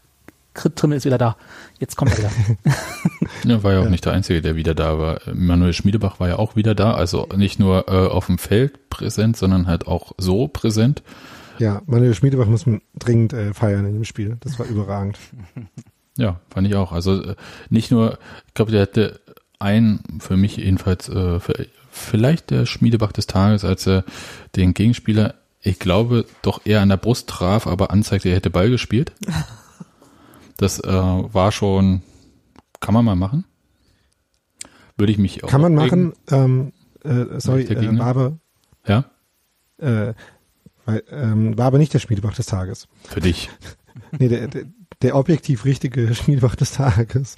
Trimmel 0.53 0.97
ist 0.97 1.03
wieder 1.05 1.17
da. 1.17 1.35
Jetzt 1.79 1.97
kommt 1.97 2.13
er 2.13 2.17
wieder. 2.17 2.31
ja, 3.43 3.61
war 3.61 3.73
ja 3.73 3.79
auch 3.81 3.83
ja. 3.83 3.89
nicht 3.89 4.05
der 4.05 4.13
Einzige, 4.13 4.41
der 4.41 4.55
wieder 4.55 4.73
da 4.73 4.97
war. 4.97 5.19
Manuel 5.33 5.73
Schmiedebach 5.73 6.21
war 6.21 6.29
ja 6.29 6.39
auch 6.39 6.55
wieder 6.55 6.73
da. 6.73 6.93
Also 6.93 7.27
nicht 7.35 7.59
nur 7.59 7.89
äh, 7.89 8.07
auf 8.07 8.27
dem 8.27 8.37
Feld 8.37 8.89
präsent, 8.89 9.35
sondern 9.35 9.67
halt 9.67 9.85
auch 9.85 10.13
so 10.17 10.47
präsent. 10.47 11.03
Ja, 11.59 11.81
Manuel 11.87 12.13
Schmiedebach 12.13 12.47
muss 12.47 12.65
man 12.65 12.81
dringend 12.97 13.33
äh, 13.33 13.53
feiern 13.53 13.85
in 13.85 13.95
dem 13.95 14.05
Spiel. 14.05 14.37
Das 14.39 14.57
war 14.59 14.65
überragend. 14.65 15.19
Ja, 16.17 16.39
fand 16.49 16.67
ich 16.67 16.75
auch. 16.75 16.93
Also 16.93 17.21
äh, 17.21 17.35
nicht 17.69 17.91
nur, 17.91 18.17
ich 18.47 18.53
glaube, 18.53 18.71
der 18.71 18.81
hätte 18.81 19.19
ein, 19.65 19.99
für 20.19 20.37
mich 20.37 20.57
jedenfalls, 20.57 21.09
äh, 21.09 21.39
für, 21.39 21.67
vielleicht 21.89 22.51
der 22.51 22.65
Schmiedebach 22.65 23.11
des 23.11 23.25
Tages, 23.25 23.65
als 23.65 23.87
er 23.87 24.05
den 24.55 24.73
Gegenspieler, 24.73 25.33
ich 25.61 25.79
glaube, 25.79 26.25
doch 26.43 26.61
eher 26.65 26.81
an 26.81 26.89
der 26.89 26.97
Brust 26.97 27.27
traf, 27.27 27.65
aber 27.65 27.89
anzeigte, 27.89 28.29
er 28.29 28.35
hätte 28.35 28.49
Ball 28.49 28.69
gespielt. 28.69 29.11
Das 30.57 30.79
äh, 30.79 30.89
war 30.89 31.51
schon, 31.51 32.01
kann 32.79 32.93
man 32.93 33.03
mal 33.03 33.17
machen. 33.17 33.43
Würde 34.95 35.11
ich 35.11 35.17
mich 35.17 35.43
auch. 35.43 35.49
Kann 35.49 35.59
man 35.59 35.75
machen, 35.75 36.13
ähm, 36.31 36.71
äh, 37.03 37.41
sorry, 37.41 37.63
äh, 37.63 37.99
war 37.99 38.05
aber, 38.05 38.37
ja? 38.87 39.03
Äh, 39.77 40.13
weil, 40.85 41.03
ähm, 41.09 41.57
war 41.57 41.65
aber 41.65 41.77
nicht 41.77 41.93
der 41.93 41.99
Schmiedebach 41.99 42.35
des 42.35 42.45
Tages. 42.45 42.87
Für 43.03 43.19
dich. 43.19 43.49
nee, 44.17 44.27
der, 44.27 44.47
der, 44.47 44.65
der 45.01 45.15
objektiv 45.15 45.65
richtige 45.65 46.13
Schmiedebach 46.15 46.55
des 46.55 46.73
Tages 46.73 47.37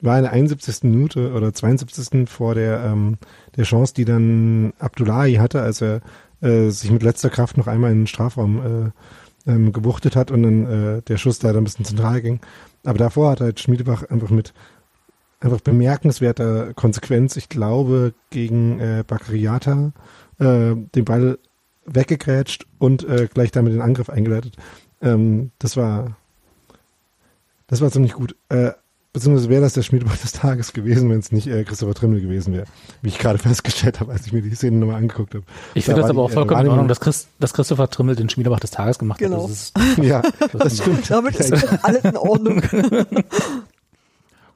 war 0.00 0.16
in 0.16 0.24
der 0.24 0.32
71. 0.32 0.84
Minute 0.84 1.32
oder 1.32 1.52
72. 1.52 2.28
vor 2.28 2.54
der, 2.54 2.84
ähm, 2.84 3.18
der 3.56 3.64
Chance, 3.64 3.94
die 3.94 4.04
dann 4.04 4.72
Abdullahi 4.78 5.34
hatte, 5.34 5.62
als 5.62 5.80
er 5.80 6.00
äh, 6.40 6.70
sich 6.70 6.90
mit 6.90 7.02
letzter 7.02 7.30
Kraft 7.30 7.56
noch 7.56 7.66
einmal 7.66 7.92
in 7.92 8.00
den 8.00 8.06
Strafraum 8.06 8.92
äh, 9.46 9.50
ähm, 9.50 9.72
gewuchtet 9.72 10.16
hat 10.16 10.30
und 10.30 10.42
dann 10.42 10.66
äh, 10.66 11.02
der 11.02 11.16
Schuss 11.16 11.42
leider 11.42 11.58
ein 11.58 11.64
bisschen 11.64 11.84
zentral 11.84 12.20
ging. 12.20 12.40
Aber 12.84 12.98
davor 12.98 13.30
hat 13.30 13.40
halt 13.40 13.60
Schmiedebach 13.60 14.04
einfach 14.04 14.30
mit 14.30 14.52
einfach 15.40 15.60
bemerkenswerter 15.60 16.74
Konsequenz, 16.74 17.36
ich 17.36 17.48
glaube, 17.48 18.14
gegen 18.30 18.78
äh, 18.78 19.04
Bakriata 19.06 19.92
äh, 20.38 20.74
den 20.74 21.04
Ball 21.04 21.38
weggegrätscht 21.86 22.66
und 22.78 23.04
äh, 23.08 23.28
gleich 23.32 23.50
damit 23.50 23.72
den 23.72 23.80
Angriff 23.80 24.10
eingeleitet. 24.10 24.56
Ähm, 25.00 25.50
das 25.58 25.76
war 25.76 26.16
das 27.70 27.80
war 27.80 27.90
ziemlich 27.90 28.14
gut. 28.14 28.34
Äh, 28.48 28.72
beziehungsweise 29.12 29.48
wäre 29.48 29.62
das 29.62 29.74
der 29.74 29.82
Schmiedebach 29.82 30.16
des 30.16 30.32
Tages 30.32 30.72
gewesen, 30.72 31.08
wenn 31.08 31.20
es 31.20 31.30
nicht 31.30 31.46
äh, 31.46 31.62
Christopher 31.62 31.94
Trimmel 31.94 32.20
gewesen 32.20 32.52
wäre. 32.52 32.66
Wie 33.00 33.08
ich 33.08 33.18
gerade 33.18 33.38
festgestellt 33.38 34.00
habe, 34.00 34.12
als 34.12 34.26
ich 34.26 34.32
mir 34.32 34.42
die 34.42 34.52
Szene 34.56 34.78
nochmal 34.78 34.96
angeguckt 34.96 35.34
habe. 35.34 35.44
Ich 35.74 35.84
finde 35.84 36.00
das 36.00 36.10
aber 36.10 36.22
auch 36.22 36.32
vollkommen 36.32 36.60
äh, 36.60 36.64
in 36.64 36.70
Ordnung, 36.70 36.88
dass, 36.88 36.98
Chris, 36.98 37.28
dass 37.38 37.54
Christopher 37.54 37.88
Trimmel 37.88 38.16
den 38.16 38.28
Schmiedebach 38.28 38.58
des 38.58 38.72
Tages 38.72 38.98
gemacht 38.98 39.20
genau. 39.20 39.44
hat. 39.44 39.50
Das 39.50 39.50
ist, 39.52 39.98
ja, 40.02 40.20
das, 40.40 40.50
das 40.52 40.78
stimmt. 40.78 41.08
Damit 41.08 41.36
ist 41.36 41.52
alles 41.84 42.04
in 42.04 42.16
Ordnung. 42.16 42.60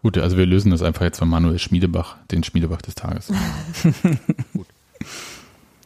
Gut, 0.02 0.18
also 0.18 0.36
wir 0.36 0.44
lösen 0.44 0.72
das 0.72 0.82
einfach 0.82 1.02
jetzt 1.02 1.18
von 1.18 1.28
Manuel 1.28 1.60
Schmiedebach, 1.60 2.16
den 2.32 2.42
Schmiedebach 2.42 2.82
des 2.82 2.96
Tages. 2.96 3.32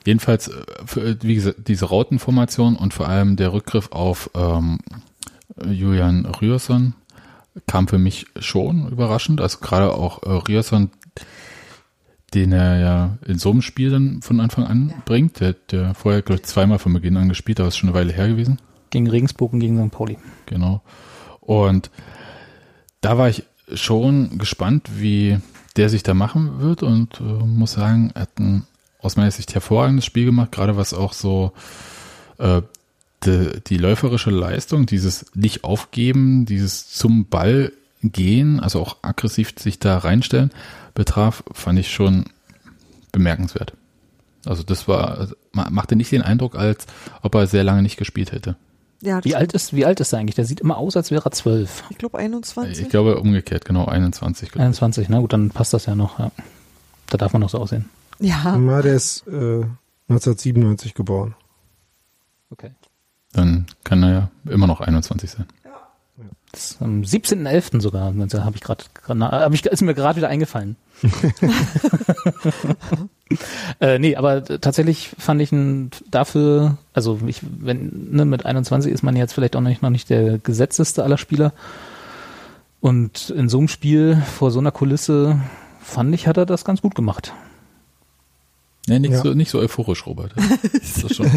Jedenfalls, 0.09 0.48
äh, 0.48 0.64
für, 0.86 1.22
wie 1.22 1.34
gesagt, 1.34 1.68
diese 1.68 1.84
Rautenformation 1.84 2.76
und 2.76 2.94
vor 2.94 3.11
allem 3.11 3.36
der 3.36 3.52
Rückgriff 3.52 3.92
auf 3.92 4.30
ähm, 4.34 4.78
Julian 5.62 6.24
Ryerson 6.24 6.94
kam 7.66 7.88
für 7.88 7.98
mich 7.98 8.24
schon 8.38 8.88
überraschend. 8.88 9.42
Also 9.42 9.59
gerade 9.59 9.92
auch 9.92 10.22
äh, 10.22 10.30
Riasson, 10.30 10.88
den 12.32 12.52
er 12.52 12.78
ja 12.78 13.18
in 13.26 13.38
so 13.38 13.50
einem 13.50 13.61
Spiel 13.61 13.90
dann 13.90 14.22
von 14.22 14.40
Anfang 14.40 14.64
an 14.64 14.88
ja. 14.88 15.02
bringt. 15.04 15.40
Der, 15.40 15.52
der 15.52 15.92
vorher, 15.92 16.22
glaube 16.22 16.40
ich, 16.40 16.46
zweimal 16.46 16.78
von 16.78 16.94
Beginn 16.94 17.18
an 17.18 17.28
gespielt, 17.28 17.61
aber 17.61 17.68
ist 17.68 17.76
schon 17.76 17.90
eine 17.90 17.98
Weile 17.98 18.14
her 18.14 18.28
gewesen. 18.28 18.62
Gegen 18.88 19.11
Regensburg 19.11 19.52
und 19.52 19.61
gegen 19.61 19.76
St. 19.76 19.92
Pauli. 19.92 20.16
Genau. 20.46 20.80
Und 21.40 21.90
da 23.02 23.18
war 23.18 23.28
ich 23.28 23.44
schon 23.74 24.38
gespannt, 24.38 24.88
wie 24.96 25.38
der 25.76 25.90
sich 25.90 26.02
da 26.02 26.14
machen 26.14 26.61
wird 26.61 26.82
und 26.82 27.20
äh, 27.20 27.24
muss 27.24 27.72
sagen, 27.72 28.11
er 28.14 28.22
hat 28.22 28.38
ein 28.40 28.66
aus 29.01 29.16
meiner 29.16 29.30
Sicht 29.30 29.55
hervorragendes 29.55 30.05
Spiel 30.05 30.24
gemacht, 30.24 30.53
gerade 30.53 30.76
was 30.76 30.92
auch 30.92 31.12
so 31.12 31.53
äh, 32.38 32.62
die, 33.24 33.61
die 33.66 33.76
läuferische 33.76 34.30
Leistung, 34.30 34.86
dieses 34.86 35.26
nicht 35.34 35.64
aufgeben, 35.64 36.46
dieses 36.46 36.88
zum 36.88 37.26
Ball 37.26 37.72
gehen, 38.03 38.61
also 38.61 38.80
auch 38.80 38.96
aggressiv 39.03 39.55
sich 39.59 39.78
da 39.78 39.99
reinstellen, 39.99 40.51
betraf, 40.94 41.42
fand 41.53 41.78
ich 41.78 41.90
schon 41.90 42.26
bemerkenswert. 43.12 43.72
Also 44.44 44.62
das 44.62 44.86
war, 44.86 45.28
machte 45.53 45.96
nicht 45.96 46.12
den 46.12 46.22
Eindruck, 46.22 46.57
als 46.57 46.86
ob 47.22 47.34
er 47.34 47.46
sehr 47.46 47.64
lange 47.64 47.82
nicht 47.82 47.96
gespielt 47.96 48.32
hätte. 48.32 48.57
Ja, 49.01 49.24
wie 49.24 49.36
alt 49.36 49.53
ist, 49.53 49.74
wie 49.74 49.84
alt 49.84 50.01
ist 50.01 50.12
er 50.12 50.18
eigentlich? 50.18 50.34
Der 50.34 50.44
sieht 50.44 50.61
immer 50.61 50.76
aus, 50.76 50.96
als 50.96 51.11
wäre 51.11 51.24
er 51.24 51.30
zwölf. 51.30 51.84
Ich 51.90 51.99
glaube 51.99 52.18
21. 52.18 52.84
Ich 52.84 52.88
glaube 52.88 53.20
umgekehrt, 53.20 53.64
genau 53.64 53.86
21. 53.86 54.57
21, 54.57 55.09
na 55.09 55.20
gut, 55.20 55.32
dann 55.32 55.51
passt 55.51 55.72
das 55.72 55.86
ja 55.86 55.94
noch. 55.94 56.18
Ja. 56.18 56.32
Da 57.09 57.16
darf 57.16 57.32
man 57.32 57.40
noch 57.40 57.51
so 57.51 57.59
aussehen. 57.59 57.84
Ja. 58.20 58.56
Na, 58.56 58.82
der 58.82 58.94
ist 58.94 59.26
äh, 59.26 59.64
1997 60.08 60.94
geboren. 60.94 61.34
Okay. 62.50 62.70
Dann 63.32 63.66
kann 63.84 64.02
er 64.02 64.10
ja 64.10 64.30
immer 64.50 64.66
noch 64.66 64.80
21 64.80 65.30
sein. 65.30 65.46
Das 66.52 66.78
am 66.80 67.02
17.11. 67.02 67.80
sogar, 67.80 68.06
habe 68.06 68.56
ich 68.56 68.62
gerade, 68.62 68.84
hab 69.06 69.52
ich, 69.52 69.66
ist 69.66 69.82
mir 69.82 69.94
gerade 69.94 70.16
wieder 70.16 70.28
eingefallen. 70.28 70.76
äh, 73.80 73.98
nee, 73.98 74.16
aber 74.16 74.42
tatsächlich 74.44 75.10
fand 75.18 75.42
ich 75.42 75.52
ihn 75.52 75.90
dafür, 76.10 76.78
also 76.94 77.20
ich, 77.26 77.42
wenn, 77.60 78.08
ne, 78.12 78.24
mit 78.24 78.46
21 78.46 78.90
ist 78.90 79.02
man 79.02 79.14
jetzt 79.14 79.34
vielleicht 79.34 79.56
auch 79.56 79.60
nicht, 79.60 79.82
noch 79.82 79.90
nicht 79.90 80.08
der 80.08 80.38
gesetzteste 80.38 81.04
aller 81.04 81.18
Spieler. 81.18 81.52
Und 82.80 83.28
in 83.30 83.48
so 83.48 83.58
einem 83.58 83.68
Spiel 83.68 84.22
vor 84.38 84.50
so 84.50 84.58
einer 84.58 84.72
Kulisse 84.72 85.38
fand 85.80 86.14
ich, 86.14 86.26
hat 86.26 86.38
er 86.38 86.46
das 86.46 86.64
ganz 86.64 86.80
gut 86.80 86.94
gemacht. 86.94 87.34
Nee, 88.89 88.99
nicht, 88.99 89.12
ja. 89.12 89.22
so, 89.22 89.34
nicht 89.34 89.51
so 89.51 89.59
euphorisch, 89.59 90.07
Robert. 90.07 90.34
Das 90.72 91.05
ist, 91.05 91.14
schon, 91.14 91.30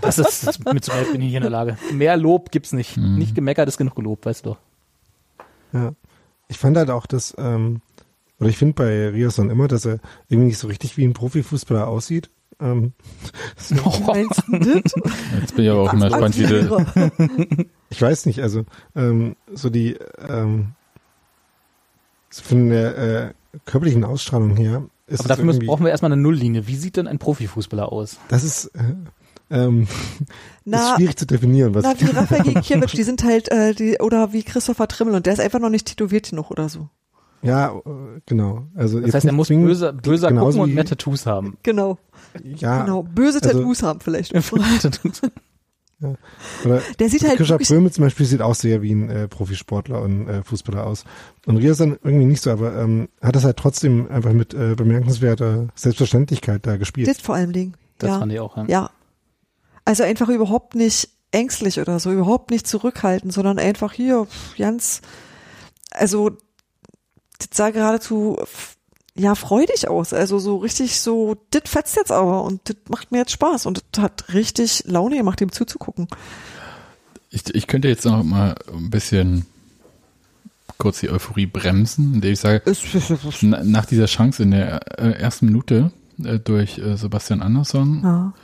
das 0.00 0.18
ist, 0.18 0.46
das 0.46 0.58
mit 0.58 0.84
so 0.84 0.92
bin 1.12 1.20
ich 1.20 1.28
hier 1.28 1.38
in 1.38 1.42
der 1.42 1.50
Lage. 1.50 1.76
Mehr 1.92 2.16
Lob 2.16 2.50
gibt's 2.50 2.72
nicht. 2.72 2.96
Mhm. 2.96 3.16
Nicht 3.16 3.34
gemeckert 3.34 3.68
ist 3.68 3.78
genug 3.78 3.94
gelobt, 3.94 4.26
weißt 4.26 4.46
du. 4.46 4.56
Ja. 5.72 5.92
Ich 6.48 6.58
fand 6.58 6.76
halt 6.76 6.90
auch, 6.90 7.06
dass, 7.06 7.34
ähm, 7.38 7.80
oder 8.40 8.48
ich 8.48 8.58
finde 8.58 8.74
bei 8.74 9.08
Riason 9.10 9.50
immer, 9.50 9.68
dass 9.68 9.84
er 9.84 10.00
irgendwie 10.28 10.48
nicht 10.48 10.58
so 10.58 10.68
richtig 10.68 10.96
wie 10.96 11.04
ein 11.04 11.12
Profifußballer 11.12 11.86
aussieht. 11.86 12.30
Ähm, 12.60 12.92
oh. 13.84 14.14
Jetzt 14.14 14.46
bin 15.56 15.64
ich 15.64 15.70
aber 15.70 15.82
auch 15.82 15.92
immer 15.92 16.08
gespannt, 16.08 16.38
wie 16.38 16.46
du. 16.46 17.66
Ich 17.88 18.02
weiß 18.02 18.26
nicht, 18.26 18.42
also 18.42 18.64
ähm, 18.96 19.36
so 19.54 19.70
die 19.70 19.96
ähm, 20.18 20.72
so 22.30 22.42
von 22.42 22.68
der 22.68 22.98
äh, 22.98 23.32
körperlichen 23.64 24.04
Ausstrahlung 24.04 24.56
her 24.56 24.88
ist 25.06 25.20
Aber 25.20 25.28
dafür 25.28 25.44
müssen, 25.44 25.66
brauchen 25.66 25.84
wir 25.84 25.90
erstmal 25.90 26.12
eine 26.12 26.20
Nulllinie. 26.20 26.66
Wie 26.66 26.76
sieht 26.76 26.96
denn 26.96 27.06
ein 27.06 27.18
Profifußballer 27.18 27.92
aus? 27.92 28.18
Das 28.28 28.44
ist, 28.44 28.66
äh, 28.74 28.94
ähm, 29.50 29.86
na, 30.64 30.78
ist 30.78 30.96
schwierig 30.96 31.16
zu 31.16 31.26
definieren. 31.26 31.74
Was 31.74 31.84
na, 31.84 31.94
wie 32.00 32.10
Rafael 32.16 32.42
Gikiewicz, 32.42 32.92
die 32.92 33.02
sind 33.02 33.22
halt, 33.24 33.50
äh, 33.50 33.74
die, 33.74 33.98
oder 34.00 34.32
wie 34.32 34.42
Christopher 34.42 34.88
Trimmel 34.88 35.14
und 35.14 35.26
der 35.26 35.34
ist 35.34 35.40
einfach 35.40 35.60
noch 35.60 35.70
nicht 35.70 35.86
tätowiert 35.86 36.30
genug 36.30 36.50
oder 36.50 36.68
so. 36.68 36.88
Ja, 37.42 37.76
äh, 37.76 38.20
genau. 38.26 38.66
Also 38.74 39.00
das 39.00 39.14
heißt, 39.14 39.26
er 39.26 39.32
muss 39.32 39.48
böse, 39.48 39.92
böser 39.92 40.32
gucken 40.32 40.60
und 40.60 40.74
mehr 40.74 40.84
Tattoos 40.84 41.26
haben. 41.26 41.58
Genau. 41.62 41.98
Ja. 42.42 42.82
Genau. 42.82 43.02
Böse 43.02 43.40
also, 43.42 43.58
Tattoos 43.58 43.82
haben 43.82 44.00
vielleicht. 44.00 44.32
Tattoos. 44.82 45.22
Ja. 46.00 46.14
Oder 46.64 46.82
der 46.98 47.08
sieht 47.08 47.26
halt 47.26 47.38
Krischer 47.38 47.58
Prömel 47.58 47.90
zum 47.90 48.04
Beispiel 48.04 48.26
sieht 48.26 48.42
auch 48.42 48.54
sehr 48.54 48.82
wie 48.82 48.92
ein 48.92 49.08
äh, 49.08 49.28
Profisportler 49.28 50.02
und 50.02 50.28
äh, 50.28 50.42
Fußballer 50.42 50.86
aus. 50.86 51.04
Und 51.46 51.56
Riasan 51.56 51.98
irgendwie 52.02 52.26
nicht 52.26 52.42
so, 52.42 52.50
aber 52.50 52.76
ähm, 52.76 53.08
hat 53.22 53.34
das 53.34 53.44
halt 53.44 53.56
trotzdem 53.56 54.10
einfach 54.10 54.32
mit 54.32 54.52
äh, 54.52 54.74
bemerkenswerter 54.74 55.68
Selbstverständlichkeit 55.74 56.66
da 56.66 56.76
gespielt. 56.76 57.08
Das 57.08 57.20
vor 57.20 57.34
allem 57.34 57.52
Ding. 57.52 57.76
Das 57.98 58.10
ja. 58.10 58.18
fand 58.18 58.32
ich 58.32 58.40
auch, 58.40 58.56
ja. 58.58 58.64
Ja. 58.68 58.90
Also 59.86 60.02
einfach 60.02 60.28
überhaupt 60.28 60.74
nicht 60.74 61.08
ängstlich 61.30 61.80
oder 61.80 61.98
so, 61.98 62.12
überhaupt 62.12 62.50
nicht 62.50 62.66
zurückhaltend, 62.66 63.32
sondern 63.32 63.58
einfach 63.58 63.92
hier 63.92 64.26
ganz, 64.58 65.00
also 65.90 66.30
das 67.38 67.48
sah 67.52 67.70
geradezu 67.70 68.38
ja 69.16 69.34
freudig 69.34 69.88
aus. 69.88 70.12
Also 70.12 70.38
so 70.38 70.56
richtig 70.56 71.00
so, 71.00 71.36
das 71.50 71.62
fetzt 71.66 71.96
jetzt 71.96 72.12
aber 72.12 72.44
und 72.44 72.60
das 72.64 72.76
macht 72.88 73.12
mir 73.12 73.18
jetzt 73.18 73.32
Spaß 73.32 73.66
und 73.66 73.82
das 73.92 74.02
hat 74.02 74.34
richtig 74.34 74.84
Laune 74.86 75.16
gemacht, 75.16 75.40
dem 75.40 75.52
zuzugucken. 75.52 76.08
Ich, 77.30 77.54
ich 77.54 77.66
könnte 77.66 77.88
jetzt 77.88 78.04
noch 78.04 78.22
mal 78.22 78.54
ein 78.72 78.90
bisschen 78.90 79.46
kurz 80.78 81.00
die 81.00 81.10
Euphorie 81.10 81.46
bremsen, 81.46 82.14
indem 82.14 82.32
ich 82.32 82.40
sage, 82.40 82.62
nach 83.42 83.86
dieser 83.86 84.06
Chance 84.06 84.42
in 84.42 84.50
der 84.50 85.00
äh, 85.00 85.12
ersten 85.12 85.46
Minute 85.46 85.90
äh, 86.22 86.38
durch 86.38 86.78
äh, 86.78 86.96
Sebastian 86.96 87.42
Andersson, 87.42 88.00
ja. 88.02 88.34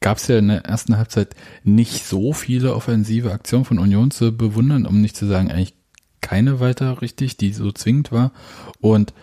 gab 0.00 0.18
es 0.18 0.26
ja 0.26 0.38
in 0.38 0.48
der 0.48 0.64
ersten 0.64 0.96
Halbzeit 0.96 1.34
nicht 1.62 2.04
so 2.04 2.32
viele 2.32 2.74
offensive 2.74 3.32
Aktionen 3.32 3.64
von 3.64 3.78
Union 3.78 4.10
zu 4.10 4.36
bewundern, 4.36 4.86
um 4.86 5.00
nicht 5.00 5.16
zu 5.16 5.26
sagen, 5.26 5.50
eigentlich 5.50 5.74
keine 6.20 6.60
weiter 6.60 7.00
richtig, 7.00 7.36
die 7.36 7.52
so 7.52 7.70
zwingend 7.70 8.10
war. 8.10 8.32
Und 8.80 9.14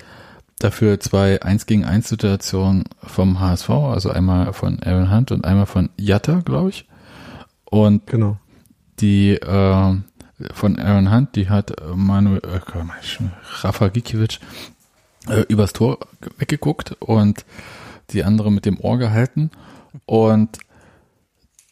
dafür 0.60 1.00
zwei 1.00 1.42
1 1.42 1.66
gegen 1.66 1.86
1 1.86 2.08
Situationen 2.08 2.86
vom 3.04 3.40
HSV, 3.40 3.70
also 3.70 4.10
einmal 4.10 4.54
von 4.54 4.82
Aaron 4.82 5.12
Hunt 5.12 5.32
und 5.32 5.46
einmal 5.46 5.66
von 5.66 5.90
Jatta, 5.98 6.42
glaube 6.46 6.70
ich. 6.70 6.88
Und 7.66 8.08
Genau. 8.08 8.38
die 9.00 9.32
äh, 9.34 9.96
von 10.54 10.80
Aaron 10.80 11.12
Hunt, 11.12 11.36
die 11.36 11.50
hat 11.50 11.74
Manuel 11.94 12.42
äh, 12.44 12.60
Rafa 13.62 13.88
Gikiewicz 13.90 14.40
äh, 15.30 15.42
übers 15.48 15.74
Tor 15.74 16.00
weggeguckt 16.38 16.96
und 17.00 17.46
die 18.12 18.24
andere 18.24 18.52
mit 18.52 18.66
dem 18.66 18.80
Ohr 18.80 18.98
gehalten. 18.98 19.52
Und 20.06 20.60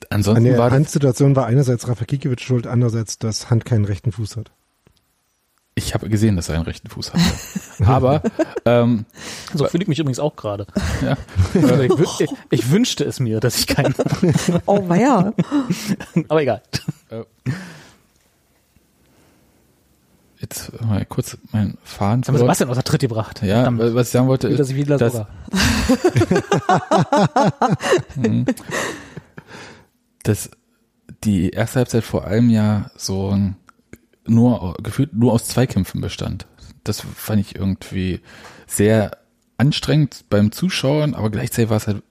An 0.10 0.18
ansonsten 0.18 0.46
der 0.46 0.58
war 0.58 0.72
Handsituation 0.72 1.36
war 1.36 1.46
einerseits 1.46 1.88
Rafa 1.88 2.06
Kikiewicz 2.06 2.42
schuld, 2.42 2.68
andererseits, 2.68 3.20
dass 3.20 3.50
Hand 3.50 3.66
keinen 3.66 3.86
rechten 3.86 4.12
Fuß 4.12 4.38
hat. 4.38 4.52
Ich 5.76 5.94
habe 5.94 6.08
gesehen, 6.10 6.36
dass 6.36 6.50
er 6.50 6.56
einen 6.56 6.66
rechten 6.66 6.90
Fuß 6.90 7.14
hatte. 7.14 7.24
Aber 7.86 8.22
ähm, 8.66 9.06
So 9.54 9.66
fühle 9.68 9.84
ich 9.84 9.88
mich 9.88 10.00
übrigens 10.00 10.20
auch 10.20 10.36
gerade. 10.36 10.68
ja, 11.02 11.18
Also 11.56 11.82
ich, 11.82 12.20
ich, 12.20 12.30
ich 12.52 12.70
wünschte 12.72 13.04
es 13.04 13.20
mir, 13.20 13.40
dass 13.40 13.58
ich 13.58 13.68
keinen. 13.68 13.96
Oh, 14.66 14.88
weia. 14.88 15.34
Aber 16.28 16.42
egal. 16.42 16.62
jetzt 20.40 20.72
mal 20.82 21.06
kurz 21.06 21.38
meinen 21.52 21.78
Faden 21.84 22.24
haben 22.26 22.34
wir 22.36 22.40
Sebastian 22.40 22.70
aus 22.70 22.76
der 22.76 22.84
Tritt 22.84 23.02
gebracht. 23.02 23.42
Ja, 23.42 23.64
Verdammt. 23.64 23.96
was 23.96 24.08
ich 24.08 24.12
sagen 24.14 24.28
wollte, 24.28 24.50
Will, 24.50 24.58
dass 24.58 24.68
ist, 24.68 24.72
ich 24.74 24.78
wieder 24.78 24.98
dass, 24.98 25.24
dass 30.24 30.50
die 31.24 31.50
erste 31.52 31.80
Halbzeit 31.80 32.04
vor 32.04 32.26
allem 32.26 32.50
ja 32.50 32.92
so 32.98 33.30
ein, 33.30 33.56
nur 34.26 34.76
gefühlt 34.82 35.14
nur 35.14 35.34
aus 35.34 35.46
Zweikämpfen 35.46 36.02
bestand. 36.02 36.48
Das 36.84 37.02
fand 37.02 37.42
ich 37.42 37.56
irgendwie 37.56 38.22
sehr 38.68 39.18
anstrengend 39.58 40.26
beim 40.30 40.52
Zuschauen, 40.52 41.16
aber 41.16 41.30
gleichzeitig 41.30 41.70
war 41.70 41.78
es 41.78 41.88
halt 41.88 42.04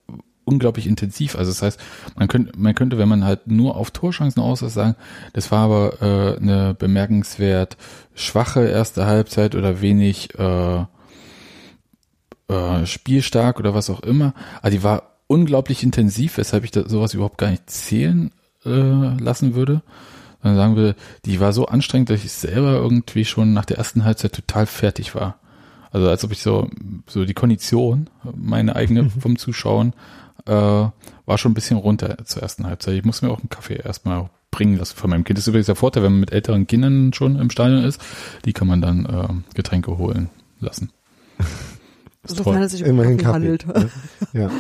unglaublich 0.45 0.87
intensiv. 0.87 1.37
Also 1.37 1.51
das 1.51 1.63
heißt, 1.63 1.81
man 2.17 2.29
könnte, 2.29 2.53
man 2.59 2.75
könnte, 2.75 2.99
wenn 2.99 3.09
man 3.09 3.25
halt 3.25 3.47
nur 3.47 3.77
auf 3.77 3.91
Torchancen 3.91 4.43
aus 4.43 4.61
sagen, 4.61 4.97
das 5.33 5.51
war 5.51 5.65
aber 5.65 6.03
äh, 6.03 6.37
eine 6.41 6.75
bemerkenswert 6.75 7.77
schwache 8.15 8.67
erste 8.67 9.07
Halbzeit 9.07 9.55
oder 9.55 9.81
wenig 9.81 10.37
äh, 10.39 10.85
äh, 12.49 12.87
spielstark 12.87 13.59
oder 13.59 13.75
was 13.75 13.91
auch 13.91 14.01
immer. 14.01 14.35
Aber 14.61 14.71
die 14.71 14.83
war 14.83 15.19
unglaublich 15.27 15.83
intensiv, 15.83 16.37
weshalb 16.37 16.65
ich 16.65 16.71
da 16.71 16.89
sowas 16.89 17.15
überhaupt 17.15 17.39
gar 17.39 17.51
nicht 17.51 17.71
zählen 17.71 18.33
äh, 18.65 18.71
lassen 18.71 19.55
würde. 19.55 19.83
Dann 20.43 20.57
sagen 20.57 20.77
wir, 20.77 20.95
die 21.25 21.41
war 21.41 21.53
so 21.53 21.67
anstrengend, 21.67 22.11
dass 22.11 22.25
ich 22.25 22.33
selber 22.33 22.73
irgendwie 22.73 23.25
schon 23.25 23.53
nach 23.53 23.65
der 23.65 23.79
ersten 23.79 24.05
Halbzeit 24.05 24.33
total 24.35 24.67
fertig 24.67 25.15
war. 25.15 25.37
Also 25.93 26.09
als 26.09 26.25
ob 26.25 26.33
ich 26.33 26.43
so, 26.43 26.69
so 27.07 27.25
die 27.25 27.35
Kondition, 27.35 28.09
meine 28.35 28.75
eigene 28.77 29.11
vom 29.11 29.39
Zuschauen, 29.39 29.93
äh, 30.47 30.53
war 30.53 31.39
schon 31.39 31.53
ein 31.53 31.55
bisschen 31.55 31.77
runter 31.77 32.17
zur 32.25 32.43
ersten 32.43 32.67
Halbzeit. 32.67 32.95
Ich 32.95 33.05
muss 33.05 33.23
mir 33.23 33.31
auch 33.31 33.41
einen 33.41 33.51
Kaffee 33.51 33.77
erstmal 33.77 34.31
bringen 34.51 34.77
lassen 34.79 34.97
von 34.97 35.11
meinem 35.11 35.25
Kind. 35.25 35.39
Das 35.39 35.45
ist 35.45 35.49
übrigens 35.49 35.67
der 35.67 35.77
Vorteil, 35.77 36.03
wenn 36.03 36.13
man 36.13 36.21
mit 36.21 36.33
älteren 36.33 36.67
Kindern 36.67 37.13
schon 37.13 37.37
im 37.39 37.51
Stadion 37.51 37.85
ist, 37.85 38.01
die 38.45 38.53
kann 38.53 38.69
man 38.69 38.81
dann 38.81 39.07
äh, 39.07 39.55
Getränke 39.55 39.97
holen 39.99 40.31
lassen. 40.61 40.91
Das 42.23 42.33
ist 42.33 42.39
Sofern 42.39 42.63
es 42.63 42.73
sich 42.73 42.83
um 42.85 42.91
Immerhin 42.91 43.17
Kaffee 43.19 43.57
Kaffee. 43.59 43.67
handelt. 43.67 43.67
ne? 43.67 43.91
Ja. 44.33 44.51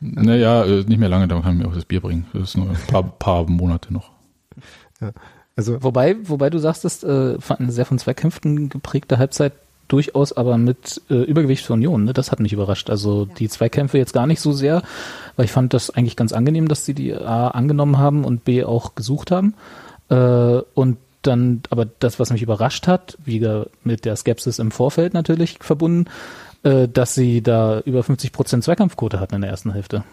Naja, 0.00 0.64
äh, 0.64 0.84
nicht 0.84 0.98
mehr 0.98 1.08
lange, 1.08 1.28
dann 1.28 1.42
kann 1.42 1.56
ich 1.56 1.62
mir 1.62 1.68
auch 1.68 1.74
das 1.74 1.84
Bier 1.84 2.00
bringen. 2.00 2.26
Das 2.32 2.42
ist 2.50 2.56
nur 2.56 2.70
ein 2.70 2.76
paar, 2.86 3.02
paar 3.02 3.48
Monate 3.48 3.92
noch. 3.92 4.10
Also 5.56 5.82
Wobei, 5.82 6.16
wobei 6.22 6.50
du 6.50 6.58
sagtest, 6.58 7.02
äh, 7.04 7.40
fand 7.40 7.60
eine 7.60 7.72
sehr 7.72 7.84
von 7.84 7.98
Zweikämpfen 7.98 8.68
geprägte 8.68 9.18
Halbzeit 9.18 9.52
durchaus 9.88 10.34
aber 10.34 10.58
mit 10.58 11.00
äh, 11.10 11.14
Übergewicht 11.14 11.64
für 11.64 11.72
Union. 11.72 12.04
Ne? 12.04 12.12
Das 12.12 12.30
hat 12.30 12.40
mich 12.40 12.52
überrascht. 12.52 12.90
Also 12.90 13.24
die 13.24 13.48
Zweikämpfe 13.48 13.98
jetzt 13.98 14.12
gar 14.12 14.26
nicht 14.26 14.40
so 14.40 14.52
sehr, 14.52 14.82
weil 15.36 15.46
ich 15.46 15.50
fand 15.50 15.74
das 15.74 15.90
eigentlich 15.90 16.16
ganz 16.16 16.32
angenehm, 16.32 16.68
dass 16.68 16.84
sie 16.84 16.94
die 16.94 17.14
A 17.14 17.48
angenommen 17.48 17.98
haben 17.98 18.24
und 18.24 18.44
B 18.44 18.64
auch 18.64 18.94
gesucht 18.94 19.30
haben. 19.30 19.54
Äh, 20.10 20.60
und 20.74 20.98
dann, 21.22 21.62
aber 21.70 21.86
das, 21.86 22.20
was 22.20 22.30
mich 22.30 22.42
überrascht 22.42 22.86
hat, 22.86 23.18
wieder 23.24 23.66
mit 23.82 24.04
der 24.04 24.14
Skepsis 24.14 24.58
im 24.58 24.70
Vorfeld 24.70 25.14
natürlich 25.14 25.58
verbunden, 25.60 26.08
äh, 26.62 26.86
dass 26.86 27.14
sie 27.14 27.42
da 27.42 27.80
über 27.80 28.02
50 28.02 28.32
Prozent 28.32 28.64
Zweikampfquote 28.64 29.18
hatten 29.18 29.34
in 29.36 29.40
der 29.40 29.50
ersten 29.50 29.72
Hälfte. 29.72 30.04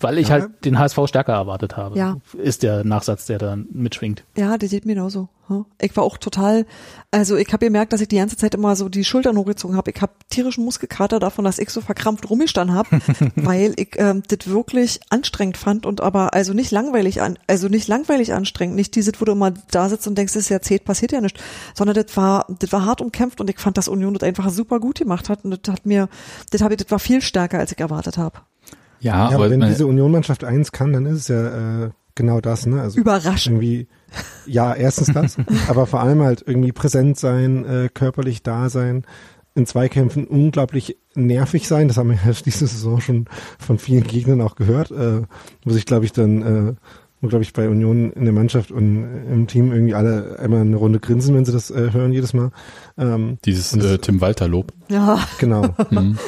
Weil 0.00 0.18
ich 0.18 0.28
Ja. 0.28 0.34
halt 0.34 0.64
den 0.64 0.78
HSV 0.78 0.98
stärker 1.06 1.32
erwartet 1.32 1.76
habe. 1.76 1.98
Ja. 1.98 2.16
Ist 2.36 2.62
der 2.62 2.84
Nachsatz, 2.84 3.26
der 3.26 3.38
da 3.38 3.56
mitschwingt. 3.70 4.24
Ja, 4.36 4.58
das 4.58 4.70
sieht 4.70 4.84
mir 4.84 4.94
genauso. 4.94 5.28
hm. 5.48 5.64
Ich 5.80 5.96
war 5.96 6.04
auch 6.04 6.18
total, 6.18 6.66
also 7.10 7.36
ich 7.36 7.46
habe 7.52 7.64
gemerkt, 7.64 7.92
dass 7.94 8.00
ich 8.02 8.08
die 8.08 8.16
ganze 8.16 8.36
Zeit 8.36 8.54
immer 8.54 8.76
so 8.76 8.88
die 8.90 9.04
Schultern 9.04 9.38
hochgezogen 9.38 9.76
habe. 9.76 9.90
Ich 9.92 10.02
habe 10.02 10.12
tierischen 10.28 10.64
Muskelkater 10.66 11.18
davon, 11.18 11.44
dass 11.46 11.58
ich 11.58 11.70
so 11.70 11.80
verkrampft 11.80 12.28
rumgestanden 12.28 12.76
habe, 12.76 13.00
weil 13.36 13.72
ich 13.76 13.90
ähm, 13.96 14.22
das 14.28 14.46
wirklich 14.48 15.00
anstrengend 15.08 15.56
fand 15.56 15.86
und 15.86 16.00
aber 16.02 16.34
also 16.34 16.52
nicht 16.52 16.72
langweilig 16.72 17.22
an, 17.22 17.38
also 17.46 17.68
nicht 17.68 17.88
langweilig 17.88 18.34
anstrengend, 18.34 18.76
nicht 18.76 18.94
dieses, 18.96 19.18
wo 19.20 19.24
du 19.24 19.32
immer 19.32 19.52
da 19.70 19.88
sitzt 19.88 20.06
und 20.06 20.18
denkst, 20.18 20.32
es 20.34 20.42
ist 20.42 20.48
ja 20.50 20.60
zäh, 20.60 20.78
passiert 20.78 21.12
ja 21.12 21.20
nichts, 21.22 21.40
sondern 21.74 21.94
das 21.94 22.14
war, 22.16 22.44
das 22.58 22.70
war 22.72 22.84
hart 22.84 23.00
umkämpft 23.00 23.40
und 23.40 23.48
ich 23.48 23.58
fand, 23.58 23.78
dass 23.78 23.88
Union 23.88 24.12
das 24.14 24.24
einfach 24.24 24.50
super 24.50 24.78
gut 24.80 24.98
gemacht 24.98 25.28
hat 25.30 25.44
und 25.44 25.52
das 25.66 25.72
hat 25.72 25.86
mir, 25.86 26.08
das 26.50 26.60
habe 26.60 26.74
ich, 26.74 26.78
das 26.82 26.90
war 26.90 26.98
viel 26.98 27.22
stärker, 27.22 27.58
als 27.60 27.72
ich 27.72 27.78
erwartet 27.78 28.18
habe. 28.18 28.40
Ja, 29.00 29.30
Ja, 29.30 29.36
aber 29.36 29.50
wenn 29.50 29.60
diese 29.60 29.86
Union-Mannschaft 29.86 30.44
eins 30.44 30.72
kann, 30.72 30.92
dann 30.92 31.06
ist 31.06 31.18
es 31.18 31.28
ja 31.28 31.84
äh, 31.84 31.90
genau 32.14 32.40
das, 32.40 32.66
ne? 32.66 32.80
Also 32.80 32.98
Überraschend. 32.98 33.56
irgendwie, 33.56 33.86
ja, 34.46 34.74
erstens 34.74 35.12
das, 35.12 35.36
aber 35.68 35.86
vor 35.86 36.00
allem 36.00 36.22
halt 36.22 36.42
irgendwie 36.46 36.72
präsent 36.72 37.18
sein, 37.18 37.64
äh, 37.64 37.88
körperlich 37.92 38.42
da 38.42 38.68
sein, 38.68 39.04
in 39.54 39.66
Zweikämpfen 39.66 40.26
unglaublich 40.26 40.98
nervig 41.14 41.66
sein. 41.66 41.88
Das 41.88 41.96
haben 41.96 42.10
wir 42.10 42.18
ja 42.24 42.32
diese 42.44 42.66
Saison 42.66 43.00
schon 43.00 43.24
von 43.58 43.78
vielen 43.78 44.04
Gegnern 44.04 44.40
auch 44.40 44.56
gehört, 44.56 44.90
äh, 44.90 45.22
wo 45.64 45.70
sich, 45.70 45.86
glaube 45.86 46.04
ich, 46.04 46.12
dann, 46.12 46.42
äh, 46.42 46.74
wo, 47.20 47.28
glaube 47.28 47.42
ich, 47.44 47.52
bei 47.54 47.68
Union 47.68 48.12
in 48.12 48.24
der 48.24 48.32
Mannschaft 48.34 48.70
und 48.70 49.04
im 49.32 49.46
Team 49.46 49.72
irgendwie 49.72 49.94
alle 49.94 50.38
einmal 50.38 50.60
eine 50.60 50.76
Runde 50.76 51.00
grinsen, 51.00 51.34
wenn 51.34 51.44
sie 51.44 51.52
das 51.52 51.70
äh, 51.70 51.90
hören 51.92 52.12
jedes 52.12 52.34
Mal. 52.34 52.50
Ähm, 52.98 53.38
dieses 53.44 53.70
das- 53.70 53.84
äh, 53.84 53.98
Tim 53.98 54.20
Walter 54.20 54.48
Lob. 54.48 54.72
Ja, 54.88 55.18
genau. 55.38 55.74
Mhm. 55.90 56.18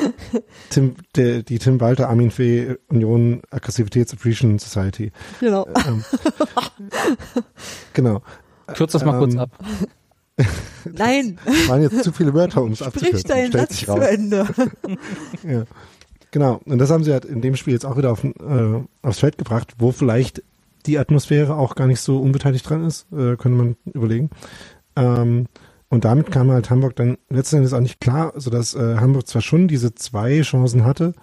Tim, 0.70 0.95
der, 1.16 1.43
die 1.43 1.59
Tim 1.59 1.80
Walter 1.80 2.09
Armin 2.09 2.30
Fee 2.30 2.76
Union 2.89 3.43
Aggressivitäts 3.51 4.12
Appreciation 4.12 4.59
Society. 4.59 5.12
genau. 5.41 5.66
Ähm, 5.86 6.05
genau. 7.93 8.22
Kürz 8.74 8.93
das 8.93 9.05
mal 9.05 9.18
kurz 9.18 9.34
Ähm, 9.34 9.41
ab. 9.41 9.51
Nein, 10.93 11.39
Waren 11.66 11.82
jetzt 11.82 12.05
zu 12.05 12.12
viele 12.12 12.32
Wörter, 12.34 12.62
um 12.62 12.72
es 12.72 12.78
sprich 12.78 12.89
abzukürzen. 12.95 13.28
deinen 13.28 13.49
Stellt 13.49 13.68
Satz 13.70 13.84
zu. 13.84 13.93
Ende. 13.95 14.47
Ja. 15.47 15.64
Genau. 16.30 16.61
Und 16.66 16.78
das 16.78 16.91
haben 16.91 17.03
sie 17.05 17.12
halt 17.12 17.24
in 17.24 17.41
dem 17.41 17.57
Spiel 17.57 17.72
jetzt 17.72 17.84
auch 17.86 17.97
wieder 17.97 18.12
auf, 18.12 18.22
äh, 18.22 18.32
aufs 19.03 19.18
Feld 19.18 19.39
gebracht, 19.39 19.74
wo 19.78 19.91
vielleicht 19.93 20.43
die 20.89 20.99
Atmosphäre 20.99 21.55
auch 21.57 21.74
gar 21.74 21.86
nicht 21.86 22.01
so 22.01 22.18
unbeteiligt 22.18 22.68
dran 22.68 22.84
ist, 22.84 23.07
äh, 23.12 23.36
könnte 23.36 23.59
man 23.59 23.76
überlegen. 23.84 24.30
Ähm, 24.97 25.47
und 25.91 26.05
damit 26.05 26.30
kam 26.30 26.51
halt 26.51 26.70
Hamburg 26.70 26.97
dann 26.97 27.18
letzten 27.30 27.57
Endes 27.57 27.72
auch 27.72 27.80
nicht 27.80 28.01
klar, 28.01 28.32
sodass 28.36 28.74
äh, 28.74 28.97
Hamburg 28.97 29.26
zwar 29.26 29.43
schon 29.43 29.68
diese 29.68 29.95
zwei 29.95 30.41
Chancen 30.43 30.84
hatte, 30.84 31.14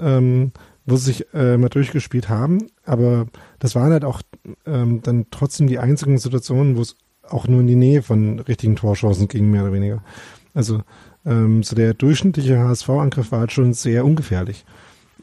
ähm, 0.00 0.52
wo 0.86 0.96
sie 0.96 1.12
sich 1.12 1.34
äh, 1.34 1.56
mal 1.58 1.68
durchgespielt 1.68 2.28
haben, 2.28 2.66
aber 2.84 3.26
das 3.58 3.74
waren 3.74 3.92
halt 3.92 4.04
auch 4.04 4.22
ähm, 4.64 5.02
dann 5.02 5.26
trotzdem 5.30 5.66
die 5.66 5.78
einzigen 5.78 6.18
Situationen, 6.18 6.76
wo 6.76 6.80
es 6.80 6.96
auch 7.28 7.46
nur 7.46 7.60
in 7.60 7.66
die 7.66 7.76
Nähe 7.76 8.02
von 8.02 8.38
richtigen 8.40 8.76
Torchancen 8.76 9.28
ging, 9.28 9.50
mehr 9.50 9.64
oder 9.64 9.72
weniger. 9.72 10.02
Also 10.54 10.82
ähm, 11.26 11.62
so 11.62 11.76
der 11.76 11.94
durchschnittliche 11.94 12.58
HSV-Angriff 12.58 13.32
war 13.32 13.40
halt 13.40 13.52
schon 13.52 13.74
sehr 13.74 14.04
ungefährlich. 14.04 14.64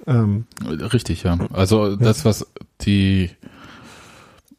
Ähm, 0.07 0.45
Richtig, 0.63 1.23
ja. 1.23 1.37
Also 1.51 1.95
das, 1.95 2.25
was 2.25 2.45
die, 2.81 3.31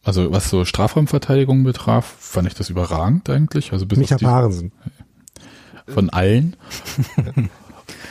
also 0.06 0.30
was 0.30 0.48
so 0.48 0.64
Strafraumverteidigung 0.64 1.64
betraf, 1.64 2.06
fand 2.20 2.46
ich 2.46 2.54
das 2.54 2.70
überragend 2.70 3.28
eigentlich. 3.28 3.72
Also 3.72 3.86
bis 3.86 3.98
Micha 3.98 4.16
Parensen. 4.16 4.70
von 5.88 6.10
allen. 6.10 6.54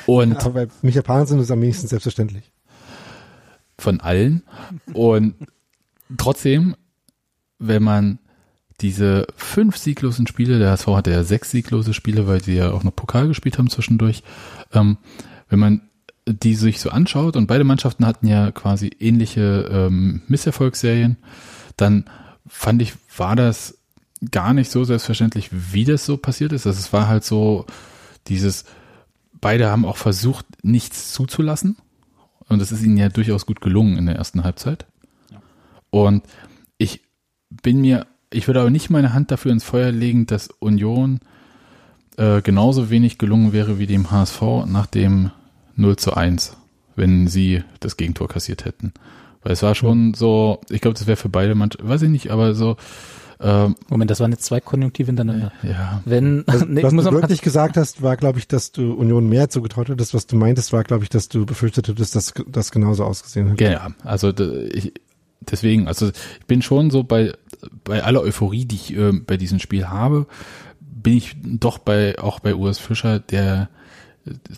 Und 0.06 0.36
Aber 0.46 0.66
bei 0.66 0.68
Micha 0.82 1.02
Parensen 1.02 1.40
ist 1.40 1.52
am 1.52 1.62
wenigsten 1.62 1.88
selbstverständlich. 1.88 2.52
von 3.80 4.02
allen. 4.02 4.44
Und 4.92 5.36
trotzdem, 6.18 6.76
wenn 7.60 7.82
man 7.82 8.20
diese 8.82 9.26
fünf 9.38 9.78
sieglosen 9.78 10.28
Spiele, 10.28 10.60
der 10.60 10.72
HSV 10.72 10.88
hatte 10.88 11.12
ja 11.12 11.24
sechs 11.24 11.50
sieglose 11.52 11.94
Spiele, 11.94 12.28
weil 12.28 12.44
sie 12.44 12.56
ja 12.56 12.72
auch 12.72 12.84
noch 12.84 12.94
Pokal 12.94 13.30
gespielt 13.30 13.58
haben 13.58 13.70
zwischendurch, 13.70 14.22
ähm, 14.74 14.98
wenn 15.48 15.60
man 15.60 15.82
die 16.28 16.56
sich 16.56 16.82
so 16.82 16.90
anschaut 16.90 17.38
und 17.38 17.48
beide 17.48 17.64
Mannschaften 17.64 18.06
hatten 18.06 18.28
ja 18.28 18.52
quasi 18.52 18.92
ähnliche 19.00 19.70
ähm, 19.72 20.24
Misserfolgsserien, 20.28 21.18
dann 21.78 22.06
fand 22.48 22.82
ich, 22.82 22.94
war 23.18 23.36
das 23.36 23.78
gar 24.32 24.54
nicht 24.54 24.72
so 24.72 24.84
selbstverständlich, 24.84 25.50
wie 25.52 25.86
das 25.86 26.06
so 26.06 26.18
passiert 26.18 26.52
ist. 26.54 26.66
Also 26.68 26.80
es 26.80 26.94
war 26.94 27.08
halt 27.08 27.24
so 27.24 27.66
dieses, 28.28 28.66
beide 29.34 29.70
haben 29.70 29.86
auch 29.86 29.98
versucht, 29.98 30.46
nichts 30.64 31.14
zuzulassen. 31.14 31.78
Und 32.48 32.60
das 32.60 32.72
ist 32.72 32.84
ihnen 32.84 32.98
ja 32.98 33.10
durchaus 33.10 33.46
gut 33.46 33.62
gelungen 33.62 33.98
in 33.98 34.06
der 34.06 34.16
ersten 34.16 34.44
Halbzeit. 34.44 34.86
Und 35.90 36.24
ich 36.78 37.02
bin 37.50 37.82
mir, 37.82 38.06
ich 38.30 38.48
würde 38.48 38.62
aber 38.62 38.70
nicht 38.70 38.90
meine 38.90 39.14
Hand 39.14 39.32
dafür 39.32 39.52
ins 39.52 39.64
Feuer 39.64 39.92
legen, 39.92 40.28
dass 40.28 40.50
Union 40.60 41.20
äh, 42.18 42.42
genauso 42.42 42.90
wenig 42.90 43.18
gelungen 43.18 43.54
wäre 43.54 43.80
wie 43.80 43.88
dem 43.88 44.12
HSV 44.12 44.42
nach 44.68 44.86
dem 44.86 45.32
0 45.76 45.98
zu 45.98 46.14
1, 46.14 46.56
wenn 46.96 47.28
sie 47.28 47.64
das 47.80 47.98
Gegentor 47.98 48.28
kassiert 48.28 48.66
hätten. 48.66 48.94
Weil 49.46 49.54
es 49.54 49.62
war 49.62 49.76
schon 49.76 50.16
so, 50.16 50.60
ich 50.70 50.82
glaube, 50.82 50.98
das 50.98 51.06
wäre 51.06 51.18
für 51.18 51.30
beide 51.30 51.54
Mannschaften, 51.54 51.88
weiß 51.88 52.02
ich 52.02 52.10
nicht, 52.10 52.32
aber 52.32 52.56
so, 52.56 52.78
ähm, 53.40 53.76
Moment, 53.90 54.10
das 54.10 54.20
waren 54.20 54.32
jetzt 54.32 54.44
zwei 54.44 54.60
Konjunktive 54.60 55.06
hintereinander. 55.06 55.52
ja, 55.62 56.02
Wenn, 56.04 56.44
Was, 56.48 56.66
nee, 56.66 56.82
was 56.82 56.90
du 56.90 57.02
noch 57.02 57.12
wirklich 57.12 57.44
gesagt 57.44 57.78
hast, 57.78 58.02
war, 58.02 58.18
glaube 58.18 58.40
ich, 58.40 58.48
dass 58.48 58.72
du 58.72 58.94
Union 58.94 59.30
mehr 59.30 59.48
zugetraut 59.50 59.90
hättest. 59.90 60.16
Was 60.16 60.26
du 60.26 60.36
meintest, 60.36 60.74
war, 60.74 60.84
glaube 60.84 61.04
ich, 61.04 61.10
dass 61.10 61.30
du 61.30 61.46
befürchtet 61.46 61.88
hättest, 61.88 62.16
dass 62.16 62.34
das 62.48 62.72
genauso 62.72 63.04
ausgesehen 63.04 63.50
hätte. 63.50 63.64
Ja, 63.64 63.90
also 64.04 64.30
ich, 64.30 64.94
deswegen, 65.42 65.88
also 65.88 66.08
ich 66.08 66.46
bin 66.48 66.64
schon 66.64 66.90
so 66.90 67.04
bei 67.04 67.34
bei 67.84 68.04
aller 68.04 68.22
Euphorie, 68.22 68.66
die 68.66 68.76
ich 68.76 68.98
äh, 68.98 69.12
bei 69.12 69.38
diesem 69.38 69.60
Spiel 69.60 69.90
habe, 69.90 70.26
bin 70.80 71.18
ich 71.18 71.36
doch 71.44 71.78
bei 71.78 72.18
auch 72.18 72.40
bei 72.40 72.56
Urs 72.56 72.80
Fischer, 72.80 73.20
der 73.20 73.64
äh, 73.64 73.85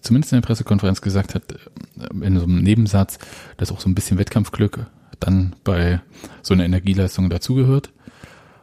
zumindest 0.01 0.33
in 0.33 0.41
der 0.41 0.47
Pressekonferenz 0.47 1.01
gesagt 1.01 1.35
hat, 1.35 1.43
äh, 1.51 2.25
in 2.25 2.37
so 2.37 2.43
einem 2.43 2.61
Nebensatz, 2.61 3.19
dass 3.57 3.71
auch 3.71 3.79
so 3.79 3.89
ein 3.89 3.95
bisschen 3.95 4.17
Wettkampfglück 4.17 4.85
dann 5.19 5.55
bei 5.63 6.01
so 6.41 6.53
einer 6.53 6.65
Energieleistung 6.65 7.29
dazugehört. 7.29 7.91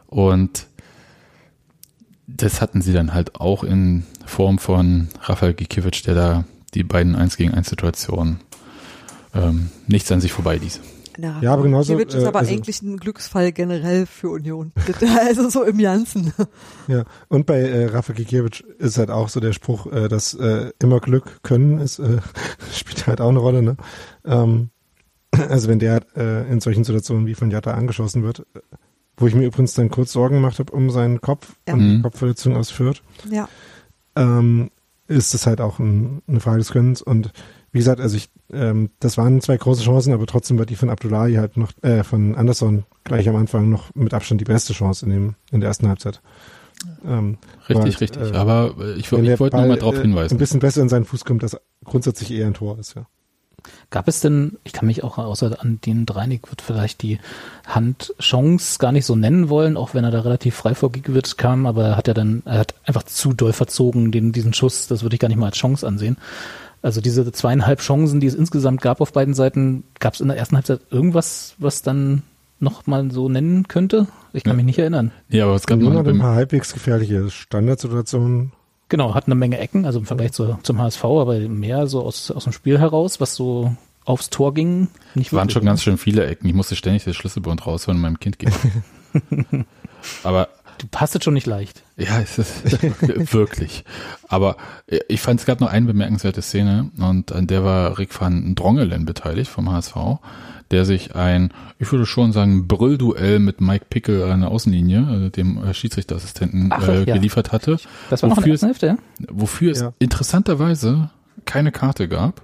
Und 0.07 0.67
das 2.27 2.61
hatten 2.61 2.81
sie 2.81 2.93
dann 2.93 3.13
halt 3.13 3.35
auch 3.35 3.63
in 3.63 4.05
Form 4.25 4.57
von 4.57 5.09
Rafael 5.21 5.53
Gikiewicz, 5.53 6.03
der 6.03 6.15
da 6.15 6.43
die 6.73 6.83
beiden 6.83 7.15
1 7.15 7.37
gegen 7.37 7.53
1 7.53 7.69
Situationen 7.69 8.39
ähm, 9.33 9.69
nichts 9.87 10.11
an 10.11 10.21
sich 10.21 10.31
vorbei 10.31 10.57
ließ. 10.57 10.81
Na, 11.17 11.39
Ja, 11.41 11.53
aber 11.53 11.63
genauso, 11.63 11.93
Kiewicz 11.93 12.13
ist 12.13 12.23
äh, 12.23 12.27
aber 12.27 12.39
also- 12.39 12.51
eigentlich 12.51 12.81
ein 12.81 12.97
Glücksfall 12.97 13.51
generell 13.51 14.05
für 14.05 14.29
Union. 14.29 14.71
also 15.19 15.49
so 15.49 15.63
im 15.63 15.77
Ganzen. 15.77 16.33
Ja, 16.87 17.03
und 17.29 17.45
bei 17.45 17.59
äh, 17.61 17.85
Rafa 17.85 18.13
Gikiewicz 18.13 18.61
ist 18.79 18.97
halt 18.97 19.09
auch 19.11 19.29
so 19.29 19.39
der 19.39 19.53
Spruch, 19.53 19.85
äh, 19.91 20.07
dass 20.09 20.33
äh, 20.33 20.71
immer 20.81 20.99
Glück 20.99 21.41
können 21.43 21.79
ist, 21.79 21.99
äh, 21.99 22.19
spielt 22.73 23.07
halt 23.07 23.21
auch 23.21 23.29
eine 23.29 23.39
Rolle, 23.39 23.61
ne? 23.61 23.77
Ähm, 24.25 24.69
also 25.31 25.67
wenn 25.67 25.79
der 25.79 26.01
äh, 26.15 26.49
in 26.51 26.61
solchen 26.61 26.83
Situationen 26.83 27.25
wie 27.27 27.35
von 27.35 27.51
Jatta 27.51 27.71
angeschossen 27.73 28.23
wird, 28.23 28.39
äh, 28.55 28.59
wo 29.17 29.27
ich 29.27 29.35
mir 29.35 29.45
übrigens 29.45 29.73
dann 29.73 29.89
kurz 29.89 30.11
Sorgen 30.11 30.35
gemacht 30.35 30.59
habe 30.59 30.73
um 30.73 30.89
seinen 30.89 31.21
Kopf 31.21 31.55
Ja. 31.67 31.73
und 31.75 31.79
die 31.79 31.97
Mhm. 31.97 32.01
Kopfverletzung 32.03 32.55
aus 32.57 32.69
Fürth, 32.71 33.01
Ja. 33.29 33.47
ähm, 34.15 34.69
ist 35.07 35.33
das 35.33 35.45
halt 35.45 35.61
auch 35.61 35.79
ein, 35.79 36.21
eine 36.27 36.39
Frage 36.39 36.57
des 36.59 36.71
Könnens. 36.71 37.01
Und 37.01 37.31
wie 37.71 37.77
gesagt, 37.79 38.01
also 38.01 38.17
ich, 38.17 38.29
ähm, 38.51 38.91
das 38.99 39.17
waren 39.17 39.41
zwei 39.41 39.57
große 39.57 39.83
Chancen, 39.83 40.13
aber 40.13 40.25
trotzdem 40.25 40.57
war 40.59 40.65
die 40.65 40.75
von 40.75 40.89
Abdullahi 40.89 41.35
halt 41.35 41.57
noch, 41.57 41.71
äh, 41.81 42.03
von 42.03 42.35
Anderson 42.35 42.85
gleich 43.03 43.27
am 43.27 43.35
Anfang 43.35 43.69
noch 43.69 43.93
mit 43.95 44.13
Abstand 44.13 44.41
die 44.41 44.45
beste 44.45 44.73
Chance 44.73 45.05
in 45.05 45.11
dem, 45.11 45.35
in 45.51 45.61
der 45.61 45.69
ersten 45.69 45.87
Halbzeit. 45.87 46.21
Ähm, 47.05 47.37
Richtig, 47.69 47.77
weil, 47.77 47.83
richtig. 47.83 48.33
äh, 48.33 48.35
Aber 48.35 48.75
ich, 48.95 49.11
ich 49.11 49.39
wollte 49.39 49.57
nur 49.57 49.67
mal 49.67 49.77
darauf 49.77 49.95
äh, 49.95 50.01
hinweisen. 50.01 50.35
Ein 50.35 50.39
bisschen 50.39 50.59
besser 50.59 50.81
in 50.81 50.89
seinen 50.89 51.05
Fuß 51.05 51.25
kommt, 51.25 51.41
dass 51.41 51.57
grundsätzlich 51.83 52.31
eher 52.31 52.47
ein 52.47 52.53
Tor 52.53 52.77
ist, 52.79 52.95
ja. 52.95 53.07
Gab 53.89 54.07
es 54.07 54.19
denn, 54.19 54.57
ich 54.63 54.73
kann 54.73 54.85
mich 54.85 55.03
auch 55.03 55.17
außer 55.17 55.59
an 55.59 55.79
den 55.83 56.05
Dreinig 56.05 56.49
wird 56.49 56.61
vielleicht 56.61 57.01
die 57.01 57.19
Handchance 57.65 58.77
gar 58.77 58.91
nicht 58.91 59.05
so 59.05 59.15
nennen 59.15 59.49
wollen, 59.49 59.75
auch 59.77 59.95
wenn 59.95 60.03
er 60.03 60.11
da 60.11 60.21
relativ 60.21 60.55
frei 60.55 60.75
vor 60.75 60.91
Gigovic 60.91 61.37
kam, 61.37 61.65
aber 61.65 61.85
er 61.85 61.97
hat 61.97 62.07
ja 62.07 62.13
dann, 62.13 62.43
er 62.45 62.59
hat 62.59 62.75
einfach 62.85 63.03
zu 63.03 63.33
doll 63.33 63.53
verzogen, 63.53 64.11
den, 64.11 64.31
diesen 64.31 64.53
Schuss, 64.53 64.87
das 64.87 65.01
würde 65.01 65.15
ich 65.15 65.19
gar 65.19 65.29
nicht 65.29 65.37
mal 65.37 65.47
als 65.47 65.57
Chance 65.57 65.87
ansehen. 65.87 66.17
Also 66.85 67.01
diese 67.01 67.31
zweieinhalb 67.31 67.79
Chancen, 67.79 68.19
die 68.19 68.27
es 68.27 68.35
insgesamt 68.35 68.79
gab 68.79 69.01
auf 69.01 69.11
beiden 69.11 69.33
Seiten, 69.33 69.85
gab 69.99 70.13
es 70.13 70.19
in 70.19 70.27
der 70.27 70.37
ersten 70.37 70.55
Halbzeit 70.55 70.81
irgendwas, 70.91 71.55
was 71.57 71.81
dann 71.81 72.21
noch 72.59 72.85
mal 72.85 73.09
so 73.09 73.27
nennen 73.27 73.67
könnte? 73.67 74.05
Ich 74.33 74.43
kann 74.43 74.51
Ja. 74.51 74.57
mich 74.57 74.65
nicht 74.67 74.77
erinnern. 74.77 75.09
Ja, 75.29 75.45
aber 75.45 75.55
es 75.55 75.65
gab 75.65 75.81
hat 75.81 76.07
ein 76.07 76.19
paar 76.19 76.35
halbwegs 76.35 76.73
gefährliche 76.73 77.31
Standardsituationen. 77.31 78.51
Genau, 78.89 79.15
hat 79.15 79.25
eine 79.25 79.33
Menge 79.33 79.57
Ecken, 79.57 79.87
also 79.87 79.97
im 79.97 80.05
Vergleich 80.05 80.33
zu, 80.33 80.59
zum 80.61 80.79
HSV, 80.79 81.03
aber 81.05 81.39
mehr 81.39 81.87
so 81.87 82.03
aus, 82.03 82.29
aus 82.29 82.43
dem 82.43 82.53
Spiel 82.53 82.77
heraus, 82.77 83.19
was 83.19 83.33
so 83.33 83.75
aufs 84.05 84.29
Tor 84.29 84.53
ging. 84.53 84.87
Nicht 85.15 85.33
waren 85.33 85.49
schon 85.49 85.65
ganz 85.65 85.81
schön 85.81 85.97
viele 85.97 86.23
Ecken. 86.27 86.47
Ich 86.47 86.53
musste 86.53 86.75
ständig 86.75 87.03
das 87.03 87.15
Schlüsselbund 87.15 87.65
rausholen 87.65 87.97
und 87.97 88.03
meinem 88.03 88.19
Kind 88.19 88.37
geben. 88.37 88.53
aber 90.23 90.49
Du 90.77 90.87
passt 90.87 91.23
schon 91.23 91.33
nicht 91.33 91.47
leicht. 91.47 91.83
ja, 91.97 92.19
es 92.19 92.37
ist 92.37 92.81
wirklich. 93.33 93.83
Aber 94.27 94.57
äh, 94.87 94.99
ich 95.07 95.21
fand, 95.21 95.39
es 95.39 95.45
gab 95.45 95.59
noch 95.61 95.69
eine 95.69 95.85
bemerkenswerte 95.85 96.41
Szene 96.41 96.89
und 96.99 97.31
an 97.31 97.47
der 97.47 97.63
war 97.63 97.97
Rick 97.97 98.19
van 98.19 98.55
Drongelen 98.55 99.05
beteiligt 99.05 99.49
vom 99.49 99.71
HSV, 99.71 99.95
der 100.71 100.83
sich 100.85 101.15
ein, 101.15 101.51
ich 101.79 101.91
würde 101.91 102.05
schon 102.05 102.31
sagen, 102.31 102.67
Brüllduell 102.67 103.39
mit 103.39 103.61
Mike 103.61 103.85
Pickel 103.89 104.23
an 104.23 104.41
der 104.41 104.51
Außenlinie, 104.51 105.07
also 105.07 105.29
dem 105.29 105.63
äh, 105.63 105.73
Schiedsrichterassistenten, 105.73 106.69
Ach, 106.71 106.87
äh, 106.87 107.03
ja. 107.03 107.13
geliefert 107.15 107.51
hatte. 107.51 107.77
Das 108.09 108.23
war 108.23 108.29
noch 108.29 108.37
in 108.37 108.43
der 108.43 108.45
Wofür 108.45 108.51
ersten 108.53 108.65
Hälfte, 108.67 108.87
ja? 108.87 108.97
wofür 109.31 109.71
es 109.71 109.81
Ja. 109.81 109.93
interessanterweise 109.99 111.09
keine 111.45 111.71
Karte 111.71 112.07
gab. 112.07 112.41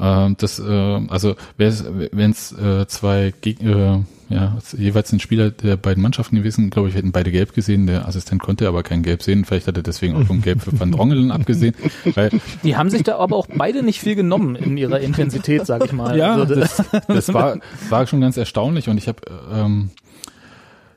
Ähm, 0.00 0.36
das, 0.38 0.58
äh, 0.58 1.00
also 1.08 1.34
wenn 1.56 2.30
es 2.30 2.52
äh, 2.52 2.86
zwei 2.86 3.34
Geg 3.40 3.62
äh, 3.62 3.98
ja, 4.32 4.58
jeweils 4.76 5.12
ein 5.12 5.20
Spieler 5.20 5.50
der 5.50 5.76
beiden 5.76 6.02
Mannschaften 6.02 6.36
gewesen, 6.36 6.70
glaube 6.70 6.88
ich, 6.88 6.94
hätten 6.94 7.12
beide 7.12 7.30
gelb 7.30 7.54
gesehen. 7.54 7.86
Der 7.86 8.06
Assistent 8.08 8.42
konnte 8.42 8.66
aber 8.68 8.82
kein 8.82 9.02
Gelb 9.02 9.22
sehen. 9.22 9.44
Vielleicht 9.44 9.66
hat 9.66 9.76
er 9.76 9.82
deswegen 9.82 10.16
auch 10.16 10.24
vom 10.26 10.42
Gelb 10.42 10.62
für 10.62 10.78
Van 10.78 10.92
Drongelen 10.92 11.30
abgesehen. 11.30 11.74
Weil, 12.14 12.30
Die 12.62 12.76
haben 12.76 12.90
sich 12.90 13.02
da 13.02 13.18
aber 13.18 13.36
auch 13.36 13.46
beide 13.54 13.82
nicht 13.82 14.00
viel 14.00 14.14
genommen 14.14 14.56
in 14.56 14.76
ihrer 14.76 15.00
Intensität, 15.00 15.66
sag 15.66 15.84
ich 15.84 15.92
mal. 15.92 16.16
ja, 16.16 16.34
Also, 16.34 16.54
das, 16.54 16.82
das 17.08 17.32
war, 17.34 17.58
war 17.88 18.06
schon 18.06 18.20
ganz 18.20 18.36
erstaunlich 18.36 18.88
und 18.88 18.98
ich 18.98 19.08
habe 19.08 19.20
ähm, 19.52 19.90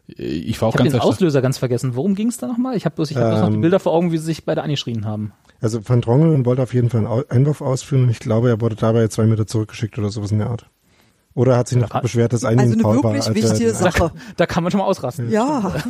ich 0.07 0.61
war 0.61 0.69
auch 0.69 0.75
ich 0.75 0.79
habe 0.79 0.89
ganz 0.89 0.93
den. 0.93 1.01
Auslöser 1.01 1.41
ganz 1.41 1.57
vergessen. 1.57 1.95
Worum 1.95 2.13
ging 2.15 2.27
es 2.27 2.37
da 2.37 2.47
nochmal? 2.47 2.77
Ich 2.77 2.85
habe 2.85 2.95
bloß, 2.95 3.09
ich 3.11 3.17
hab 3.17 3.29
bloß 3.29 3.41
noch 3.41 3.49
die 3.49 3.55
Ähm, 3.55 3.61
Bilder 3.61 3.79
vor 3.79 3.93
Augen, 3.93 4.11
wie 4.11 4.17
sie 4.17 4.25
sich 4.25 4.45
beide 4.45 4.61
angeschrien 4.61 5.05
haben. 5.05 5.31
Also 5.61 5.79
Van 5.87 6.01
Drongelen 6.01 6.45
wollte 6.45 6.61
auf 6.61 6.73
jeden 6.73 6.89
Fall 6.89 7.07
einen 7.07 7.23
Einwurf 7.29 7.61
ausführen 7.61 8.03
und 8.03 8.09
ich 8.09 8.19
glaube, 8.19 8.49
er 8.49 8.61
wurde 8.61 8.75
dabei 8.75 9.07
zwei 9.07 9.25
Meter 9.25 9.47
zurückgeschickt 9.47 9.97
oder 9.97 10.09
sowas 10.09 10.31
in 10.31 10.37
der 10.39 10.49
Art. 10.51 10.67
Oder 11.35 11.53
er 11.53 11.57
hat 11.59 11.67
sich 11.67 11.77
noch 11.77 12.01
beschwert, 12.01 12.33
dass 12.33 12.45
eigentlich 12.45 12.61
Also 12.61 12.73
ein 12.73 12.79
eine 12.79 13.03
war. 13.03 13.13
wirklich 13.13 13.27
er 13.27 13.35
wichtige 13.35 13.73
Sache. 13.73 14.11
Da 14.37 14.45
kann 14.45 14.63
man 14.63 14.71
schon 14.71 14.79
mal 14.79 14.85
ausrasten. 14.85 15.29
Ja. 15.29 15.73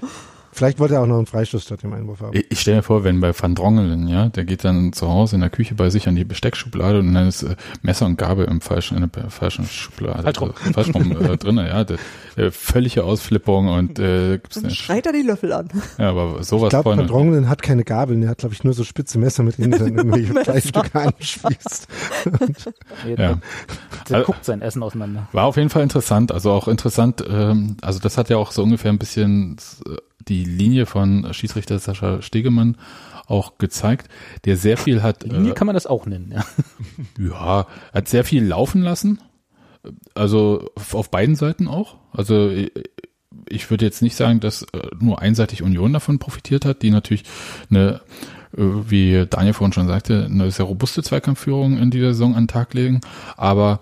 Vielleicht 0.56 0.78
wollte 0.80 0.94
er 0.94 1.02
auch 1.02 1.06
noch 1.06 1.18
einen 1.18 1.26
Freistoß 1.26 1.62
statt 1.62 1.82
dem 1.82 1.92
Einwurf 1.92 2.20
haben. 2.22 2.34
Ich, 2.36 2.46
ich 2.50 2.60
stelle 2.60 2.78
mir 2.78 2.82
vor, 2.82 3.04
wenn 3.04 3.20
bei 3.20 3.32
Van 3.38 3.54
Drongelen, 3.54 4.08
ja, 4.08 4.30
der 4.30 4.44
geht 4.46 4.64
dann 4.64 4.92
zu 4.94 5.06
Hause 5.08 5.34
in 5.36 5.42
der 5.42 5.50
Küche 5.50 5.74
bei 5.74 5.90
sich 5.90 6.08
an 6.08 6.16
die 6.16 6.24
Besteckschublade 6.24 6.98
und 7.00 7.12
dann 7.12 7.28
ist 7.28 7.42
äh, 7.42 7.56
Messer 7.82 8.06
und 8.06 8.16
Gabel 8.16 8.46
im 8.46 8.62
falschen, 8.62 8.96
in 8.96 9.08
der 9.14 9.30
falschen 9.30 9.66
Schublade. 9.66 10.22
Falsch 10.22 10.40
rum. 10.40 10.52
Also, 10.58 10.72
falsch 10.72 10.94
rum 10.94 11.12
äh, 11.30 11.36
drin, 11.36 11.56
ja. 11.58 11.84
Der, 11.84 11.98
äh, 12.36 12.50
völlige 12.50 13.04
Ausflippung 13.04 13.68
und 13.68 13.98
äh, 13.98 14.38
gibt's 14.38 14.60
Dann 14.60 14.70
schreit 14.70 15.06
er 15.06 15.12
die 15.12 15.22
Löffel 15.22 15.52
an. 15.52 15.68
ja, 15.98 16.08
aber 16.10 16.38
Ich 16.40 16.46
sowas 16.46 16.70
glaube, 16.70 16.96
Van. 16.96 17.06
Drongelen 17.06 17.48
hat 17.48 17.62
keine 17.62 17.84
Gabeln, 17.84 18.22
er 18.22 18.30
hat, 18.30 18.38
glaube 18.38 18.54
ich, 18.54 18.64
nur 18.64 18.72
so 18.72 18.82
spitze 18.84 19.18
Messer, 19.18 19.42
mit 19.42 19.58
denen 19.58 19.74
er 19.74 19.78
dann 19.80 19.96
irgendwelche 19.96 20.32
Fleischstücke 20.42 20.98
anspießt. 20.98 21.88
Ja. 23.06 23.16
Der 23.16 23.38
Also- 24.10 24.24
guckt 24.26 24.44
sein 24.44 24.62
Essen 24.62 24.82
auseinander. 24.82 25.28
War 25.32 25.44
auf 25.44 25.56
jeden 25.56 25.70
Fall 25.70 25.82
interessant, 25.82 26.32
also 26.32 26.50
auch 26.52 26.68
interessant, 26.68 27.22
ähm, 27.28 27.76
also 27.82 27.98
das 27.98 28.16
hat 28.18 28.28
ja 28.30 28.36
auch 28.36 28.52
so 28.52 28.62
ungefähr 28.62 28.90
ein 28.92 28.98
bisschen 28.98 29.56
äh, 29.86 29.96
die 30.28 30.44
Linie 30.44 30.86
von 30.86 31.32
Schiedsrichter 31.32 31.78
Sascha 31.78 32.22
Stegemann 32.22 32.76
auch 33.26 33.58
gezeigt, 33.58 34.08
der 34.44 34.56
sehr 34.56 34.76
viel 34.76 35.02
hat. 35.02 35.24
Linie 35.24 35.50
äh, 35.52 35.54
kann 35.54 35.66
man 35.66 35.74
das 35.74 35.86
auch 35.86 36.06
nennen, 36.06 36.32
ja. 36.32 36.44
Ja, 37.18 37.66
hat 37.92 38.08
sehr 38.08 38.24
viel 38.24 38.44
laufen 38.44 38.82
lassen. 38.82 39.20
Also 40.14 40.70
auf 40.92 41.10
beiden 41.10 41.34
Seiten 41.36 41.68
auch. 41.68 41.96
Also 42.12 42.50
ich- 42.50 42.72
ich 43.48 43.70
würde 43.70 43.84
jetzt 43.84 44.02
nicht 44.02 44.16
sagen, 44.16 44.40
dass 44.40 44.62
äh, 44.62 44.66
nur 44.98 45.20
einseitig 45.20 45.62
Union 45.62 45.92
davon 45.92 46.18
profitiert 46.18 46.64
hat, 46.64 46.82
die 46.82 46.90
natürlich 46.90 47.22
eine, 47.70 48.00
äh, 48.56 48.62
wie 48.62 49.26
Daniel 49.28 49.52
vorhin 49.52 49.72
schon 49.74 49.86
sagte, 49.86 50.24
eine 50.24 50.50
sehr 50.50 50.64
robuste 50.64 51.02
Zweikampfführung 51.02 51.76
in 51.78 51.90
dieser 51.90 52.08
Saison 52.08 52.34
an 52.34 52.44
den 52.44 52.48
Tag 52.48 52.74
legen. 52.74 53.02
Aber 53.36 53.80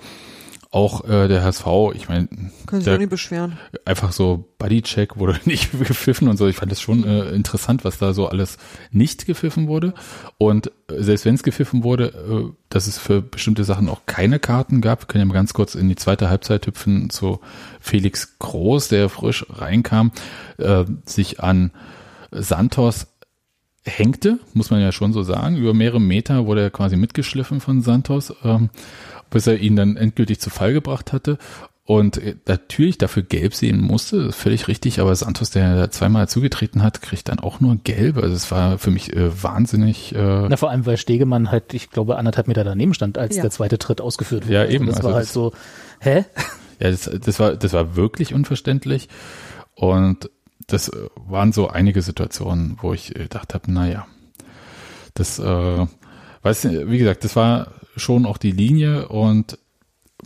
auch 0.75 1.05
äh, 1.09 1.29
der 1.29 1.45
HSV, 1.45 1.67
ich 1.95 2.09
meine, 2.09 2.27
Können 2.67 2.81
sich 2.81 2.85
Der- 2.85 2.95
auch 2.95 2.99
nicht 2.99 3.11
beschweren. 3.11 3.59
einfach 3.85 4.11
so 4.13 4.45
Bodycheck 4.59 5.17
wurde 5.17 5.39
nicht 5.45 5.71
gepfiffen 5.73 6.27
und 6.29 6.37
so. 6.37 6.49
Ich 6.49 6.57
fand 6.57 6.73
das 6.73 6.81
schon 6.81 7.05
äh, 7.05 7.31
interessant, 7.31 7.85
was 7.85 7.99
da 7.99 8.13
so 8.13 8.27
alles 8.27 8.59
nicht 8.91 9.27
gepfiffen 9.27 9.69
wurde. 9.69 9.95
Und 10.39 10.69
äh, 10.91 11.03
selbst 11.03 11.25
wenn 11.25 11.35
es 11.37 11.43
gepfiffen 11.45 11.85
wurde, 11.85 12.07
äh, 12.09 12.53
dass 12.71 12.87
es 12.89 12.99
für 12.99 13.23
bestimmte 13.23 13.63
Sachen 13.65 13.89
auch 13.89 14.01
keine 14.07 14.39
Karten 14.41 14.81
gab. 14.81 15.03
Wir 15.03 15.07
können 15.07 15.23
ja 15.23 15.27
mal 15.27 15.35
ganz 15.35 15.55
kurz 15.55 15.75
in 15.77 15.89
die 15.89 15.97
zweite 15.97 16.29
Halbzeit 16.29 16.67
hüpfen 16.67 17.09
zu 17.09 17.41
Felix 17.81 18.39
Groß, 18.41 18.89
der 18.89 19.09
frisch 19.09 19.47
reinkam, 19.49 20.11
äh, 20.59 20.85
sich 21.07 21.41
an 21.41 21.71
Santos 22.33 23.07
hängte, 23.87 24.39
muss 24.55 24.71
man 24.71 24.81
ja 24.81 24.93
schon 24.93 25.13
so 25.13 25.23
sagen. 25.23 25.57
Über 25.57 25.75
mehrere 25.75 26.01
Meter 26.01 26.47
wurde 26.47 26.63
er 26.63 26.71
quasi 26.71 26.97
mitgeschliffen 26.97 27.61
von 27.61 27.83
Santos, 27.83 28.33
ähm, 28.43 28.71
bis 29.35 29.47
er 29.47 29.59
ihn 29.59 29.77
dann 29.77 29.97
endgültig 29.99 30.41
zu 30.41 30.49
Fall 30.49 30.73
gebracht 30.73 31.13
hatte. 31.13 31.37
und 31.87 32.17
äh, 32.17 32.35
natürlich 32.47 32.97
dafür 32.97 33.23
gelb 33.23 33.55
sehen 33.55 33.83
musste, 33.83 34.33
völlig 34.33 34.69
richtig, 34.69 35.01
aber 35.01 35.15
Santos, 35.15 35.51
der 35.51 35.77
da 35.77 35.91
zweimal 35.91 36.27
zugetreten 36.31 36.83
hat, 36.83 37.03
kriegt 37.03 37.29
dann 37.29 37.41
auch 37.41 37.61
nur 37.61 37.77
gelb. 37.77 38.17
Also 38.17 38.35
es 38.35 38.51
war 38.51 38.79
für 38.79 38.91
mich 38.91 39.13
äh, 39.15 39.43
wahnsinnig. 39.43 40.15
Äh 40.15 40.49
Na, 40.49 40.57
vor 40.57 40.71
allem, 40.71 40.87
weil 40.87 40.97
Stegemann 40.97 41.51
halt, 41.51 41.75
ich 41.75 41.91
glaube, 41.91 42.17
anderthalb 42.17 42.49
Meter 42.49 42.65
daneben 42.65 42.95
stand, 42.95 43.19
als 43.19 43.37
Ja. 43.37 43.43
der 43.43 43.51
zweite 43.51 43.77
Tritt 43.79 44.01
ausgeführt 44.01 44.45
wurde. 44.47 44.55
Ja, 44.55 44.65
eben. 44.65 44.87
Das 44.87 44.97
Also 44.97 45.09
war 45.09 45.15
halt 45.17 45.25
das- 45.27 45.33
so, 45.35 45.53
hä? 46.01 46.25
Ja, 46.81 46.91
das, 46.91 47.11
das 47.23 47.39
war 47.39 47.55
das 47.55 47.73
war 47.75 47.95
wirklich 47.97 48.33
unverständlich 48.35 49.09
und 49.75 50.31
das 50.67 50.89
äh, 50.89 50.97
waren 51.29 51.53
so 51.53 51.69
einige 51.69 52.01
Situationen, 52.01 52.79
wo 52.81 52.95
ich 52.95 53.15
äh, 53.15 53.25
gedacht 53.25 53.53
habe, 53.53 53.71
naja, 53.71 54.07
das, 55.15 55.39
äh, 55.39 55.87
weiß 56.43 56.65
nicht, 56.65 56.91
wie 56.91 56.99
gesagt, 56.99 57.25
das 57.25 57.37
war 57.37 57.69
schon 57.97 58.27
auch 58.27 58.39
die 58.39 58.53
Linie 58.53 59.09
und 59.09 59.59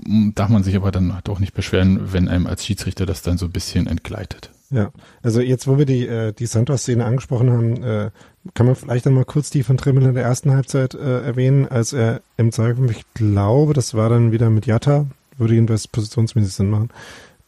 mm, 0.05 0.31
darf 0.35 0.49
man 0.49 0.63
sich 0.63 0.77
aber 0.77 0.91
dann 0.91 1.19
doch 1.25 1.39
nicht 1.39 1.55
beschweren, 1.55 2.13
wenn 2.13 2.29
einem 2.29 2.47
als 2.47 2.65
Schiedsrichter 2.65 3.07
das 3.07 3.23
dann 3.23 3.39
so 3.39 3.47
ein 3.47 3.53
bisschen 3.53 3.87
entgleitet. 3.87 4.51
Ja, 4.71 4.91
also 5.23 5.41
jetzt, 5.41 5.67
wo 5.67 5.79
wir 5.79 5.87
die, 5.87 6.07
äh, 6.07 6.33
die 6.33 6.47
Santos-Szene 6.47 7.05
angesprochen 7.05 7.51
haben, 7.51 7.83
äh, 7.83 8.11
kann 8.55 8.67
man 8.67 8.77
vielleicht 8.77 9.07
dann 9.07 9.15
mal 9.15 9.25
kurz 9.25 9.51
die 9.51 9.63
von 9.63 9.79
Trimmel 9.79 10.05
in 10.05 10.15
der 10.15 10.25
ersten 10.25 10.53
Halbzeit 10.53 10.95
äh, 10.95 11.23
erwähnen, 11.23 11.67
als 11.67 11.95
er 11.95 12.21
im 12.37 12.53
Zweikampf, 12.53 12.91
ich 12.91 13.05
glaube, 13.15 13.73
das 13.73 13.95
war 13.95 14.11
dann 14.11 14.31
wieder 14.31 14.51
mit 14.51 14.67
Jatta, 14.67 15.07
würde 15.39 15.55
jedenfalls 15.55 15.89
positionsmäßig 15.89 16.53
Sinn 16.53 16.71
machen, 16.71 16.91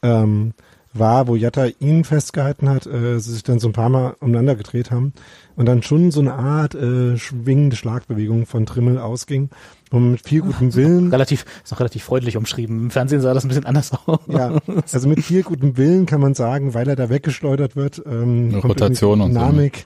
ähm, 0.03 0.55
war, 0.93 1.29
wo 1.29 1.37
Jatta 1.37 1.67
ihn 1.79 2.05
festgehalten 2.05 2.69
hat, 2.69 2.87
äh, 2.87 3.21
sie 3.21 3.33
sich 3.33 3.43
dann 3.43 3.61
so 3.61 3.69
ein 3.69 3.75
paar 3.75 3.91
Mal 3.91 4.17
umeinander 4.21 4.57
gedreht 4.57 4.91
haben 4.91 5.13
und 5.57 5.67
dann 5.67 5.83
schon 5.83 6.11
so 6.11 6.21
eine 6.21 6.35
Art 6.35 6.75
äh, 6.75 7.17
schwingende 7.17 7.77
Schlagbewegung 7.77 8.47
von 8.47 8.67
Trimmel 8.67 8.99
ausging, 8.99 9.51
man 9.93 10.13
mit 10.13 10.27
viel 10.27 10.41
gutem 10.43 10.75
Willen 10.75 11.11
Relativ, 11.11 11.45
ist 11.65 11.71
noch 11.73 11.81
relativ 11.81 12.05
freundlich 12.05 12.37
umschrieben. 12.37 12.79
Im 12.85 12.91
Fernsehen 12.91 13.21
sah 13.21 13.35
das 13.35 13.45
ein 13.45 13.49
bisschen 13.49 13.67
anders 13.67 13.91
aus. 14.07 14.21
Ja, 14.29 14.59
also 14.93 15.09
mit 15.09 15.21
viel 15.25 15.43
gutem 15.43 15.77
Willen 15.77 16.07
kann 16.07 16.21
man 16.21 16.35
sagen, 16.35 16.75
weil 16.75 16.89
er 16.89 16.97
da 16.97 17.09
weggeschleudert 17.11 17.77
wird. 17.77 18.03
Ähm, 18.07 18.55
Rotation 18.55 19.21
und 19.21 19.33
so, 19.33 19.39
ne? 19.39 19.47
Dynamik, 19.47 19.85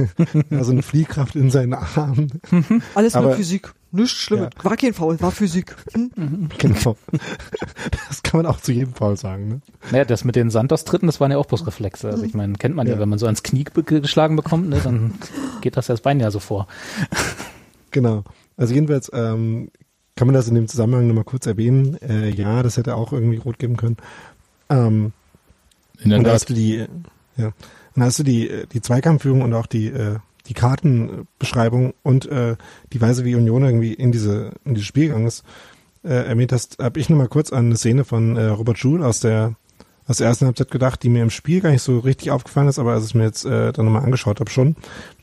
also 0.50 0.72
eine 0.72 0.82
Fliehkraft 0.82 1.36
in 1.36 1.50
seinen 1.50 1.74
Armen. 1.74 2.40
Alles 2.94 3.14
Aber- 3.14 3.28
nur 3.28 3.36
Physik. 3.36 3.72
Nichts 3.94 4.12
Schlimmes. 4.12 4.48
Ja. 4.56 4.64
War 4.70 4.76
kein 4.78 4.94
Foul, 4.94 5.20
war 5.20 5.30
Physik. 5.32 5.76
Hm? 5.92 6.48
Genau. 6.56 6.96
Das 8.08 8.22
kann 8.22 8.38
man 8.42 8.46
auch 8.46 8.58
zu 8.58 8.72
jedem 8.72 8.94
Foul 8.94 9.18
sagen. 9.18 9.48
Ne? 9.48 9.60
Naja, 9.90 10.06
das 10.06 10.24
mit 10.24 10.34
den 10.34 10.48
Santos-Tritten, 10.48 11.04
das 11.04 11.20
waren 11.20 11.30
ja 11.30 11.36
auch 11.36 11.44
bloß 11.44 11.66
Reflexe. 11.66 12.08
Also 12.08 12.24
ich 12.24 12.32
meine, 12.32 12.54
kennt 12.54 12.74
man 12.74 12.86
ja, 12.86 12.94
Ja. 12.94 13.00
wenn 13.00 13.10
man 13.10 13.18
so 13.18 13.26
ans 13.26 13.42
Knie 13.42 13.64
geschlagen 13.84 14.34
bekommt, 14.36 14.70
ne, 14.70 14.80
dann 14.82 15.12
geht 15.60 15.76
das 15.76 15.88
das 15.88 16.00
Bein 16.00 16.20
ja 16.20 16.30
so 16.30 16.38
vor. 16.38 16.68
Genau. 17.90 18.24
Also 18.62 18.74
jedenfalls 18.74 19.10
ähm, 19.12 19.70
kann 20.14 20.28
man 20.28 20.34
das 20.34 20.46
in 20.46 20.54
dem 20.54 20.68
Zusammenhang 20.68 21.08
nochmal 21.08 21.24
kurz 21.24 21.46
erwähnen. 21.46 22.00
Äh, 22.00 22.28
ja, 22.30 22.62
das 22.62 22.76
hätte 22.76 22.94
auch 22.94 23.12
irgendwie 23.12 23.38
rot 23.38 23.58
geben 23.58 23.76
können. 23.76 23.96
Ähm, 24.70 25.12
In 26.00 26.10
der 26.10 26.18
und 26.20 26.24
da 26.24 26.32
hast 26.32 26.48
du 26.48 26.54
die, 26.54 26.86
ja, 27.36 27.46
und 27.46 27.54
da 27.96 28.02
hast 28.02 28.20
du 28.20 28.22
die, 28.22 28.48
äh, 28.48 28.66
die 28.72 28.80
Zweikampfführung 28.80 29.42
und 29.42 29.52
auch 29.52 29.66
die, 29.66 29.88
äh, 29.88 30.18
die 30.46 30.54
Kartenbeschreibung 30.54 31.94
und 32.04 32.26
äh, 32.26 32.54
die 32.92 33.00
Weise, 33.00 33.24
wie 33.24 33.34
Union 33.34 33.64
irgendwie 33.64 33.94
in 33.94 34.12
diese, 34.12 34.52
in 34.64 34.74
dieses 34.74 34.86
Spiel 34.86 35.08
gegangen 35.08 35.26
ist, 35.26 35.42
äh, 36.04 36.28
erwähnt 36.28 36.52
hast, 36.52 36.78
habe 36.78 37.00
ich 37.00 37.08
nochmal 37.08 37.26
kurz 37.26 37.52
an 37.52 37.66
eine 37.66 37.76
Szene 37.76 38.04
von 38.04 38.36
äh, 38.36 38.44
Robert 38.44 38.78
Schul 38.78 39.02
aus 39.02 39.18
der 39.18 39.56
aus 40.06 40.18
der 40.18 40.28
ersten 40.28 40.46
Halbzeit 40.46 40.70
gedacht, 40.70 41.02
die 41.02 41.08
mir 41.08 41.22
im 41.22 41.30
Spiel 41.30 41.60
gar 41.60 41.70
nicht 41.70 41.82
so 41.82 41.98
richtig 41.98 42.30
aufgefallen 42.30 42.68
ist, 42.68 42.78
aber 42.78 42.92
als 42.92 43.04
ich 43.04 43.10
es 43.10 43.14
mir 43.14 43.24
jetzt 43.24 43.44
äh, 43.44 43.72
dann 43.72 43.86
nochmal 43.86 44.04
angeschaut 44.04 44.38
habe 44.38 44.50
schon, 44.50 44.76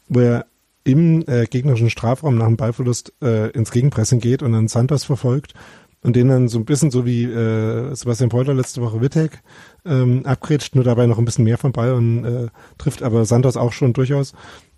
wo 0.10 0.20
er 0.20 0.46
im 0.84 1.24
äh, 1.28 1.46
gegnerischen 1.46 1.90
Strafraum 1.90 2.38
nach 2.38 2.48
dem 2.48 2.58
Ballverlust 2.58 3.14
äh, 3.22 3.50
ins 3.52 3.72
Gegenpressing 3.72 4.20
geht 4.20 4.44
und 4.44 4.54
dann 4.54 4.68
Santos 4.68 5.04
verfolgt 5.04 5.54
und 6.02 6.16
den 6.16 6.30
dann 6.30 6.48
so 6.48 6.58
ein 6.58 6.66
bisschen 6.66 6.92
so 6.92 7.06
wie 7.06 7.26
äh, 7.26 7.94
Sebastian 7.94 8.30
Polter 8.30 8.54
letzte 8.54 8.82
Woche 8.82 9.02
Wittek 9.02 9.42
ähm, 9.86 10.26
abgrätscht, 10.26 10.76
nur 10.76 10.84
dabei 10.84 11.06
noch 11.08 11.18
ein 11.18 11.26
bisschen 11.26 11.44
mehr 11.44 11.58
vom 11.58 11.72
Ball 11.72 11.94
und 11.94 12.26
äh, 12.26 12.48
trifft 12.78 13.04
aber 13.04 13.26
Santos 13.26 13.58
auch 13.58 13.74
schon 13.74 13.94
durchaus 13.94 14.34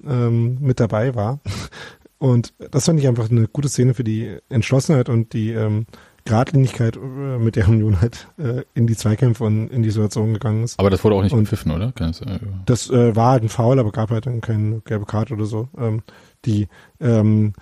ähm, 0.06 0.58
mit 0.60 0.80
dabei 0.80 1.16
war. 1.16 1.40
Und 2.18 2.54
das 2.70 2.86
fand 2.86 3.00
ich 3.00 3.08
einfach 3.08 3.32
eine 3.32 3.48
gute 3.48 3.68
Szene 3.68 3.96
für 3.96 4.04
die 4.04 4.38
Entschlossenheit 4.50 5.10
und 5.10 5.34
die 5.34 5.54
ähm, 5.54 5.88
Gradlinigkeit, 6.26 6.96
äh, 6.98 7.00
mit 7.40 7.56
der 7.56 7.68
Union 7.68 8.02
halt 8.02 8.28
äh, 8.38 8.64
in 8.74 8.88
die 8.88 8.96
Zweikämpfe 8.96 9.44
und 9.44 9.68
in 9.70 9.84
die 9.84 9.92
Situation 9.92 10.34
gegangen 10.34 10.64
ist. 10.64 10.80
Aber 10.80 10.90
das 10.90 11.04
wurde 11.04 11.16
auch 11.16 11.24
nicht 11.24 11.34
Und- 11.34 11.42
gepfiffen, 11.42 11.72
oder? 11.72 11.92
Kann 11.92 12.12
es, 12.12 12.22
äh, 12.22 12.40
Das 12.66 12.90
äh, 12.90 13.16
war 13.16 13.32
halt 13.32 13.44
ein 13.44 13.50
Foul, 13.50 13.80
aber 13.80 13.92
gab 13.92 14.10
halt 14.12 14.26
dann 14.26 14.42
keine 14.42 14.82
gelbe 14.82 15.06
Karte 15.06 15.34
oder 15.34 15.46
so. 15.46 15.68
Ähm, 15.78 16.02
die 16.46 16.68
ähm, 17.00 17.54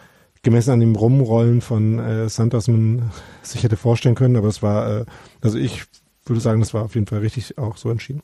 gemessen 0.43 0.71
an 0.71 0.79
dem 0.79 0.95
Rumrollen 0.95 1.61
von 1.61 1.99
äh, 1.99 2.29
Santos 2.29 2.67
man 2.67 3.11
sich 3.41 3.63
hätte 3.63 3.75
vorstellen 3.77 4.15
können, 4.15 4.35
aber 4.37 4.47
es 4.47 4.61
war, 4.63 5.01
äh, 5.01 5.05
also 5.41 5.57
ich 5.57 5.83
würde 6.25 6.39
sagen, 6.41 6.59
das 6.59 6.73
war 6.73 6.83
auf 6.83 6.95
jeden 6.95 7.07
Fall 7.07 7.19
richtig 7.19 7.57
auch 7.57 7.75
so 7.77 7.89
entschieden. 7.89 8.21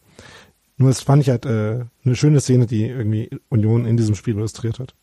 Nur 0.78 0.89
das 0.89 1.01
fand 1.01 1.21
ich 1.21 1.30
halt 1.30 1.45
äh, 1.45 1.86
eine 2.03 2.15
schöne 2.15 2.41
Szene, 2.41 2.65
die 2.65 2.86
irgendwie 2.86 3.30
Union 3.47 3.86
in 3.86 3.95
diesem 3.95 4.13
Spiel 4.15 4.36
illustriert 4.36 4.80
hat. 4.80 4.93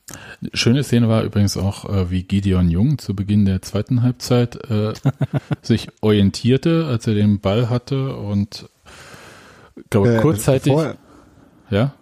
Schöne 0.52 0.84
Szene 0.84 1.08
war 1.08 1.22
übrigens 1.22 1.56
auch, 1.56 1.88
äh, 1.88 2.10
wie 2.10 2.24
Gideon 2.24 2.68
Jung 2.68 2.98
zu 2.98 3.16
Beginn 3.16 3.46
der 3.46 3.62
zweiten 3.62 4.02
Halbzeit 4.02 4.56
äh, 4.70 4.92
sich 5.62 5.88
orientierte, 6.02 6.86
als 6.86 7.06
er 7.06 7.14
den 7.14 7.40
Ball 7.40 7.70
hatte 7.70 8.16
und 8.16 8.68
glaube 9.88 10.16
Äh, 10.16 10.20
kurzzeitig, 10.20 10.74
Bevor, 10.74 10.96
ja, 11.70 11.94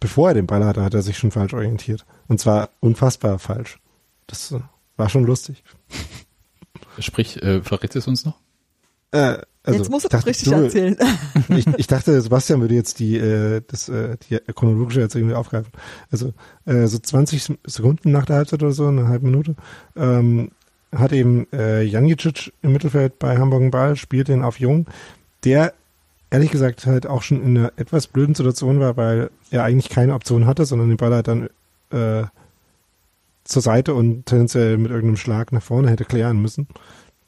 bevor 0.00 0.28
er 0.28 0.34
den 0.34 0.46
Ball 0.46 0.64
hatte, 0.64 0.82
hat 0.82 0.94
er 0.94 1.02
sich 1.02 1.18
schon 1.18 1.30
falsch 1.30 1.52
orientiert. 1.52 2.06
Und 2.28 2.40
zwar 2.40 2.70
unfassbar 2.80 3.38
falsch. 3.38 3.78
Das 4.26 4.52
äh, 4.52 4.60
war 4.96 5.10
schon 5.10 5.24
lustig. 5.24 5.62
sprich, 6.98 7.42
äh, 7.42 7.62
verrät 7.62 7.94
es 7.94 8.08
uns 8.08 8.24
noch? 8.24 8.38
Äh, 9.10 9.38
also, 9.66 9.78
Jetzt 9.80 9.90
musst 9.90 10.04
du 10.04 10.08
ich 10.08 10.12
das 10.12 10.26
richtig 10.26 10.48
du- 10.48 10.54
erzählen. 10.54 10.96
ich, 11.48 11.66
ich 11.76 11.86
dachte, 11.88 12.20
Sebastian 12.20 12.60
würde 12.60 12.74
jetzt 12.74 12.98
die, 13.00 13.16
äh, 13.16 13.62
das, 13.66 13.88
äh, 13.88 14.16
die 14.30 14.38
chronologische 14.54 15.00
jetzt 15.00 15.14
irgendwie 15.16 15.34
aufgreifen. 15.34 15.72
Also 16.10 16.32
äh, 16.64 16.86
so 16.86 16.98
20 16.98 17.58
Sekunden 17.66 18.12
nach 18.12 18.26
der 18.26 18.36
Halbzeit 18.36 18.62
oder 18.62 18.72
so, 18.72 18.86
eine 18.86 19.08
halbe 19.08 19.26
Minute, 19.26 19.56
ähm, 19.96 20.50
hat 20.94 21.12
eben 21.12 21.46
äh, 21.52 21.82
Janicic 21.82 22.52
im 22.62 22.72
Mittelfeld 22.72 23.18
bei 23.18 23.36
Hamburg 23.38 23.60
einen 23.62 23.70
Ball, 23.72 23.96
spielt 23.96 24.28
den 24.28 24.42
auf 24.42 24.60
Jung, 24.60 24.86
der 25.44 25.74
ehrlich 26.30 26.50
gesagt 26.52 26.86
halt 26.86 27.06
auch 27.06 27.22
schon 27.22 27.42
in 27.42 27.58
einer 27.58 27.72
etwas 27.76 28.06
blöden 28.06 28.34
Situation 28.34 28.78
war, 28.80 28.96
weil 28.96 29.30
er 29.50 29.64
eigentlich 29.64 29.88
keine 29.88 30.14
Option 30.14 30.46
hatte, 30.46 30.64
sondern 30.64 30.88
den 30.88 30.96
Ball 30.96 31.12
halt 31.12 31.28
dann 31.28 31.48
äh, 31.90 32.24
zur 33.44 33.62
Seite 33.62 33.94
und 33.94 34.26
tendenziell 34.26 34.76
mit 34.78 34.90
irgendeinem 34.90 35.16
Schlag 35.16 35.52
nach 35.52 35.62
vorne 35.62 35.90
hätte 35.90 36.04
klären 36.04 36.40
müssen. 36.40 36.68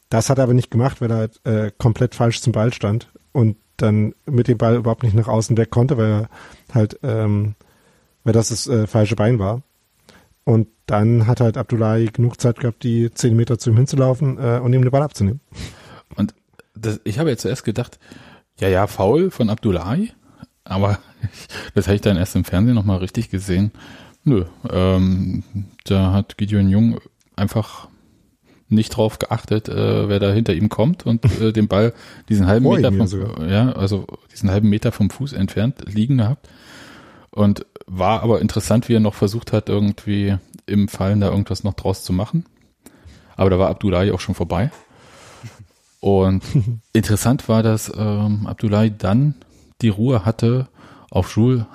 Das 0.08 0.30
hat 0.30 0.38
er 0.38 0.44
aber 0.44 0.54
nicht 0.54 0.70
gemacht, 0.70 1.00
weil 1.00 1.10
er 1.10 1.16
halt, 1.16 1.46
äh, 1.46 1.70
komplett 1.76 2.14
falsch 2.14 2.40
zum 2.40 2.52
Ball 2.52 2.72
stand 2.72 3.10
und 3.32 3.56
dann 3.76 4.14
mit 4.26 4.48
dem 4.48 4.58
Ball 4.58 4.76
überhaupt 4.76 5.02
nicht 5.02 5.14
nach 5.14 5.28
außen 5.28 5.56
weg 5.56 5.70
konnte, 5.70 5.96
weil 5.96 6.10
er 6.10 6.28
halt, 6.74 6.98
ähm, 7.02 7.54
weil 8.24 8.32
das 8.32 8.48
das 8.48 8.66
äh, 8.66 8.86
falsche 8.86 9.16
Bein 9.16 9.38
war. 9.38 9.62
Und 10.44 10.68
dann 10.86 11.26
hat 11.26 11.40
halt 11.40 11.56
Abdullahi 11.56 12.06
genug 12.06 12.40
Zeit 12.40 12.58
gehabt, 12.58 12.82
die 12.82 13.12
zehn 13.12 13.36
Meter 13.36 13.58
zu 13.58 13.70
ihm 13.70 13.76
hinzulaufen 13.76 14.38
äh, 14.38 14.58
und 14.58 14.72
ihm 14.72 14.82
den 14.82 14.90
Ball 14.90 15.02
abzunehmen. 15.02 15.40
Und 16.16 16.34
das, 16.74 17.00
ich 17.04 17.18
habe 17.18 17.30
jetzt 17.30 17.42
zuerst 17.42 17.64
gedacht, 17.64 17.98
ja, 18.58 18.68
ja, 18.68 18.86
faul 18.86 19.30
von 19.30 19.50
Abdullahi, 19.50 20.12
aber 20.64 20.98
das 21.74 21.86
habe 21.86 21.96
ich 21.96 22.00
dann 22.00 22.16
erst 22.16 22.34
im 22.34 22.44
Fernsehen 22.44 22.74
nochmal 22.74 22.98
richtig 22.98 23.30
gesehen. 23.30 23.72
Nö, 24.24 24.46
ähm, 24.70 25.44
da 25.84 26.12
hat 26.12 26.38
Gideon 26.38 26.68
Jung 26.68 26.98
einfach 27.36 27.88
nicht 28.68 28.90
drauf 28.90 29.18
geachtet, 29.18 29.68
äh, 29.68 30.08
wer 30.08 30.18
da 30.18 30.30
hinter 30.30 30.54
ihm 30.54 30.68
kommt 30.68 31.06
und 31.06 31.24
äh, 31.40 31.52
den 31.52 31.68
Ball 31.68 31.94
diesen 32.28 32.46
halben 32.46 32.64
Vor 32.64 32.76
Meter 32.76 32.92
vom, 32.92 33.48
ja, 33.48 33.72
also 33.72 34.06
diesen 34.32 34.50
halben 34.50 34.68
Meter 34.68 34.92
vom 34.92 35.10
Fuß 35.10 35.32
entfernt 35.32 35.84
liegen 35.86 36.18
gehabt. 36.18 36.48
Und 37.30 37.66
war 37.86 38.22
aber 38.22 38.40
interessant, 38.40 38.88
wie 38.88 38.94
er 38.94 39.00
noch 39.00 39.14
versucht 39.14 39.52
hat, 39.52 39.68
irgendwie 39.68 40.36
im 40.66 40.88
Fallen 40.88 41.20
da 41.20 41.30
irgendwas 41.30 41.64
noch 41.64 41.74
draus 41.74 42.02
zu 42.02 42.12
machen. 42.12 42.44
Aber 43.36 43.50
da 43.50 43.58
war 43.58 43.68
Abdullahi 43.70 44.10
auch 44.10 44.20
schon 44.20 44.34
vorbei. 44.34 44.70
Und 46.00 46.42
interessant 46.92 47.48
war, 47.48 47.62
dass 47.62 47.92
ähm, 47.96 48.46
Abdullahi 48.46 48.92
dann 48.96 49.34
die 49.80 49.88
Ruhe 49.88 50.24
hatte, 50.24 50.68
auf 51.10 51.30
Schul 51.30 51.66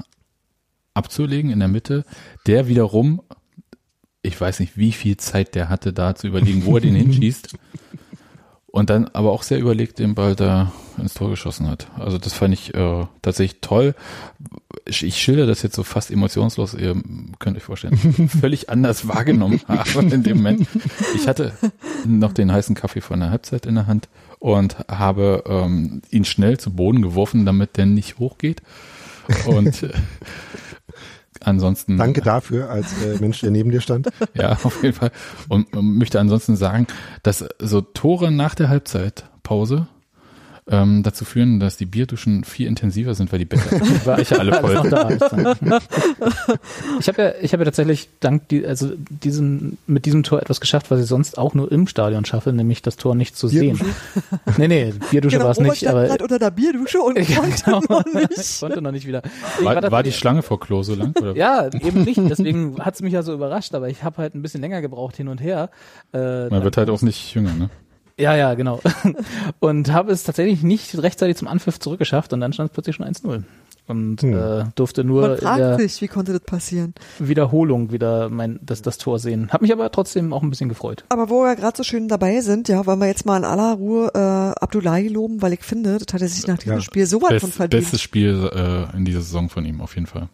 abzulegen 0.93 1.49
in 1.49 1.59
der 1.59 1.67
Mitte, 1.67 2.05
der 2.45 2.67
wiederum, 2.67 3.21
ich 4.23 4.39
weiß 4.39 4.61
nicht, 4.61 4.77
wie 4.77 4.93
viel 4.93 5.17
Zeit 5.17 5.53
der 5.53 5.69
hatte, 5.69 5.93
da 5.93 6.15
zu 6.15 6.27
überlegen, 6.27 6.65
wo 6.65 6.75
er 6.75 6.81
den 6.81 6.95
hinschießt. 6.95 7.55
Und 8.67 8.89
dann 8.89 9.07
aber 9.09 9.31
auch 9.31 9.43
sehr 9.43 9.59
überlegt 9.59 9.99
den 9.99 10.15
Ball 10.15 10.35
da 10.35 10.71
ins 10.97 11.13
Tor 11.13 11.29
geschossen 11.29 11.69
hat. 11.69 11.87
Also 11.99 12.17
das 12.17 12.33
fand 12.33 12.55
ich 12.55 12.73
äh, 12.73 13.05
tatsächlich 13.21 13.61
toll. 13.61 13.93
Ich, 14.85 15.21
schilder 15.21 15.45
das 15.45 15.61
jetzt 15.61 15.75
so 15.75 15.83
fast 15.83 16.09
emotionslos, 16.09 16.73
ihr 16.73 16.95
könnt 17.37 17.55
euch 17.55 17.63
vorstellen, 17.63 17.97
völlig 18.41 18.69
anders 18.69 19.07
wahrgenommen 19.07 19.61
habe 19.67 20.01
in 20.05 20.23
dem 20.23 20.37
Moment. 20.37 20.67
Ich 21.15 21.27
hatte 21.27 21.53
noch 22.05 22.33
den 22.33 22.51
heißen 22.51 22.73
Kaffee 22.73 23.01
von 23.01 23.19
der 23.19 23.29
Halbzeit 23.29 23.67
in 23.67 23.75
der 23.75 23.85
Hand 23.85 24.09
und 24.39 24.77
habe 24.89 25.43
ähm, 25.45 26.01
ihn 26.09 26.25
schnell 26.25 26.59
zu 26.59 26.73
Boden 26.73 27.03
geworfen, 27.03 27.45
damit 27.45 27.77
der 27.77 27.85
nicht 27.85 28.17
hochgeht. 28.17 28.63
Und 29.45 29.83
äh, 29.83 29.93
ansonsten. 31.43 31.97
Danke 31.97 32.21
dafür 32.21 32.69
als 32.69 33.03
äh, 33.03 33.17
Mensch, 33.19 33.41
der 33.41 33.51
neben 33.51 33.71
dir 33.71 33.81
stand. 33.81 34.09
Ja, 34.33 34.57
auf 34.63 34.81
jeden 34.81 34.95
Fall. 34.95 35.11
Und 35.47 35.73
möchte 35.75 36.19
ansonsten 36.19 36.55
sagen, 36.55 36.87
dass 37.21 37.45
so 37.59 37.81
Tore 37.81 38.31
nach 38.31 38.55
der 38.55 38.69
Halbzeitpause 38.69 39.87
ähm, 40.69 41.03
dazu 41.03 41.25
führen, 41.25 41.59
dass 41.59 41.75
die 41.77 41.85
Bierduschen 41.85 42.43
viel 42.43 42.67
intensiver 42.67 43.13
sind, 43.15 43.31
weil 43.31 43.39
die 43.39 43.45
Bäche 43.45 43.69
war 44.05 44.19
ich 44.19 44.29
ja 44.29 44.37
alle 44.37 44.53
voll. 44.53 44.75
ich 46.99 47.07
habe 47.07 47.21
ja, 47.21 47.31
ich 47.41 47.53
habe 47.53 47.63
ja 47.63 47.65
tatsächlich 47.65 48.09
dank 48.19 48.47
die, 48.49 48.65
also 48.65 48.91
diesem, 49.09 49.77
mit 49.87 50.05
diesem 50.05 50.23
Tor 50.23 50.41
etwas 50.41 50.61
geschafft, 50.61 50.89
was 50.91 51.01
ich 51.01 51.07
sonst 51.07 51.37
auch 51.37 51.53
nur 51.53 51.71
im 51.71 51.87
Stadion 51.87 52.25
schaffe, 52.25 52.53
nämlich 52.53 52.81
das 52.81 52.95
Tor 52.95 53.15
nicht 53.15 53.35
zu 53.37 53.47
sehen. 53.47 53.79
Nee, 54.57 54.67
nee, 54.67 54.93
Bierdusche 55.11 55.35
Genau, 55.37 55.45
war 55.45 55.51
es 55.51 55.59
nicht, 55.59 55.77
stand 55.77 55.91
aber 55.95 56.07
gerade 56.07 56.23
unter 56.23 56.39
der 56.39 56.51
Bierdusche 56.51 56.99
und 57.01 57.17
Ja, 57.17 57.39
konnte 57.39 57.63
genau. 57.65 57.81
noch 57.89 58.05
ich 58.05 58.37
nicht. 58.37 58.59
konnte 58.59 58.81
noch 58.81 58.91
nicht 58.91 59.07
wieder. 59.07 59.21
Ich 59.59 59.65
War, 59.65 59.91
war 59.91 60.03
die 60.03 60.11
Schlange 60.11 60.41
vor 60.43 60.59
Klo 60.59 60.83
so 60.83 60.95
lang? 60.95 61.13
Oder? 61.19 61.35
Ja, 61.35 61.67
eben 61.67 62.03
nicht. 62.03 62.17
Deswegen 62.29 62.77
hat's 62.79 63.01
mich 63.01 63.13
ja 63.13 63.23
so 63.23 63.33
überrascht, 63.33 63.73
aber 63.75 63.89
ich 63.89 64.03
habe 64.03 64.17
halt 64.17 64.35
ein 64.35 64.41
bisschen 64.41 64.61
länger 64.61 64.81
gebraucht 64.81 65.17
hin 65.17 65.27
und 65.27 65.41
her. 65.41 65.69
Äh, 66.13 66.47
Man 66.49 66.63
wird 66.63 66.77
halt 66.77 66.89
auch 66.89 67.01
nicht 67.01 67.33
jünger, 67.33 67.53
ne? 67.53 67.69
Ja, 68.19 68.35
ja, 68.35 68.53
genau. 68.53 68.79
Und 69.59 69.91
habe 69.91 70.11
es 70.11 70.23
tatsächlich 70.23 70.63
nicht 70.63 70.97
rechtzeitig 71.01 71.37
zum 71.37 71.47
Anpfiff 71.47 71.79
zurückgeschafft 71.79 72.33
und 72.33 72.39
dann 72.41 72.53
stand 72.53 72.69
es 72.69 72.73
plötzlich 72.73 72.95
schon 72.95 73.05
1-0. 73.05 73.43
Und 73.85 74.21
Hm. 74.21 74.33
äh, 74.33 74.63
durfte 74.75 75.03
nur 75.03 75.23
Man 75.23 75.31
in 75.31 75.37
fragt 75.39 75.59
der 75.59 75.77
sich, 75.79 76.01
wie 76.01 76.07
konnte 76.07 76.31
das 76.31 76.41
passieren? 76.41 76.93
Wiederholung 77.19 77.91
wieder 77.91 78.29
mein, 78.29 78.59
das, 78.61 78.81
das 78.81 78.97
Tor 78.97 79.19
sehen. 79.19 79.49
Hab 79.51 79.61
mich 79.61 79.73
aber 79.73 79.91
trotzdem 79.91 80.31
auch 80.31 80.41
ein 80.41 80.49
bisschen 80.49 80.69
gefreut. 80.69 81.03
Aber 81.09 81.29
wo 81.29 81.43
wir 81.43 81.55
gerade 81.57 81.75
so 81.75 81.83
schön 81.83 82.07
dabei 82.07 82.39
sind, 82.39 82.69
ja, 82.69 82.85
wollen 82.85 82.99
wir 82.99 83.07
jetzt 83.07 83.25
mal 83.25 83.35
in 83.37 83.43
aller 83.43 83.73
Ruhe 83.73 84.09
äh, 84.13 84.17
Abdullahi 84.17 85.09
loben, 85.09 85.41
weil 85.41 85.51
ich 85.51 85.63
finde, 85.63 85.97
das 85.97 86.13
hat 86.13 86.21
er 86.21 86.29
sich 86.29 86.47
nach 86.47 86.57
diesem 86.59 86.75
Ja. 86.75 86.81
Spiel 86.81 87.05
so 87.05 87.21
weit 87.21 87.41
von 87.41 87.51
verdient. 87.51 87.83
bestes 87.83 88.01
Spiel 88.01 88.49
äh, 88.53 88.95
in 88.95 89.03
dieser 89.03 89.21
Saison 89.21 89.49
von 89.49 89.65
ihm, 89.65 89.81
auf 89.81 89.95
jeden 89.95 90.07
Fall. 90.07 90.29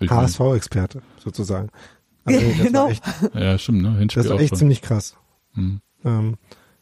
HSV-Experte 0.00 1.02
sozusagen. 1.22 1.68
Also, 2.24 2.40
das 2.46 2.66
Genau. 2.66 2.88
Echt. 2.90 3.02
Ja, 3.32 3.56
stimmt, 3.56 3.80
ne? 3.82 3.96
Hinspiel 3.96 4.22
das 4.22 4.28
war 4.28 4.36
auch 4.36 4.40
echt 4.42 4.54
ziemlich 4.54 4.82
krass. 4.82 5.16
Hm. 5.54 5.80
Ähm, 6.04 6.36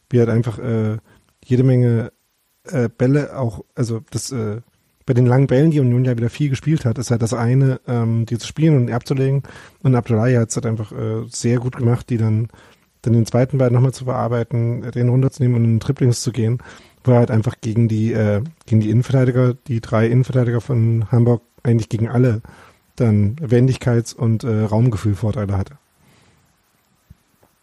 wie 0.09 0.19
halt 0.19 0.29
einfach 0.29 0.59
äh, 0.59 0.97
jede 1.43 1.63
Menge 1.63 2.11
äh, 2.65 2.89
Bälle 2.89 3.37
auch, 3.37 3.63
also 3.75 4.01
das 4.11 4.31
äh, 4.31 4.61
bei 5.07 5.13
den 5.13 5.25
langen 5.25 5.47
Bällen, 5.47 5.71
die 5.71 5.79
Union 5.79 6.03
ja 6.03 6.17
wieder 6.17 6.29
viel 6.29 6.49
gespielt 6.49 6.83
hat, 6.83 6.97
ist 6.97 7.11
halt 7.11 7.21
das 7.21 7.33
eine, 7.33 7.79
ähm, 7.87 8.25
die 8.25 8.37
zu 8.37 8.45
spielen 8.45 8.75
und 8.75 8.91
abzulegen. 8.91 9.41
Und 9.81 9.95
Abdullahi 9.95 10.35
hat 10.35 10.49
es 10.49 10.55
halt 10.57 10.65
einfach 10.65 10.91
äh, 10.91 11.23
sehr 11.29 11.59
gut 11.59 11.77
gemacht, 11.77 12.09
die 12.09 12.17
dann, 12.17 12.49
dann 13.03 13.13
den 13.13 13.25
zweiten 13.25 13.57
Ball 13.57 13.71
nochmal 13.71 13.93
zu 13.93 14.03
bearbeiten, 14.03 14.91
den 14.91 15.07
runterzunehmen 15.07 15.55
und 15.55 15.63
in 15.63 15.73
den 15.75 15.79
Triplings 15.79 16.21
zu 16.21 16.33
gehen, 16.33 16.57
wo 17.05 17.11
er 17.11 17.19
halt 17.19 17.31
einfach 17.31 17.55
gegen 17.61 17.87
die, 17.87 18.11
äh, 18.11 18.43
gegen 18.65 18.81
die 18.81 18.89
Innenverteidiger, 18.89 19.53
die 19.53 19.79
drei 19.79 20.07
Innenverteidiger 20.07 20.59
von 20.59 21.09
Hamburg, 21.09 21.41
eigentlich 21.63 21.87
gegen 21.87 22.09
alle 22.09 22.41
dann 22.97 23.37
Wendigkeits- 23.37 24.13
und 24.13 24.43
äh, 24.43 24.63
Raumgefühl-Vorteile 24.63 25.57
hatte. 25.57 25.77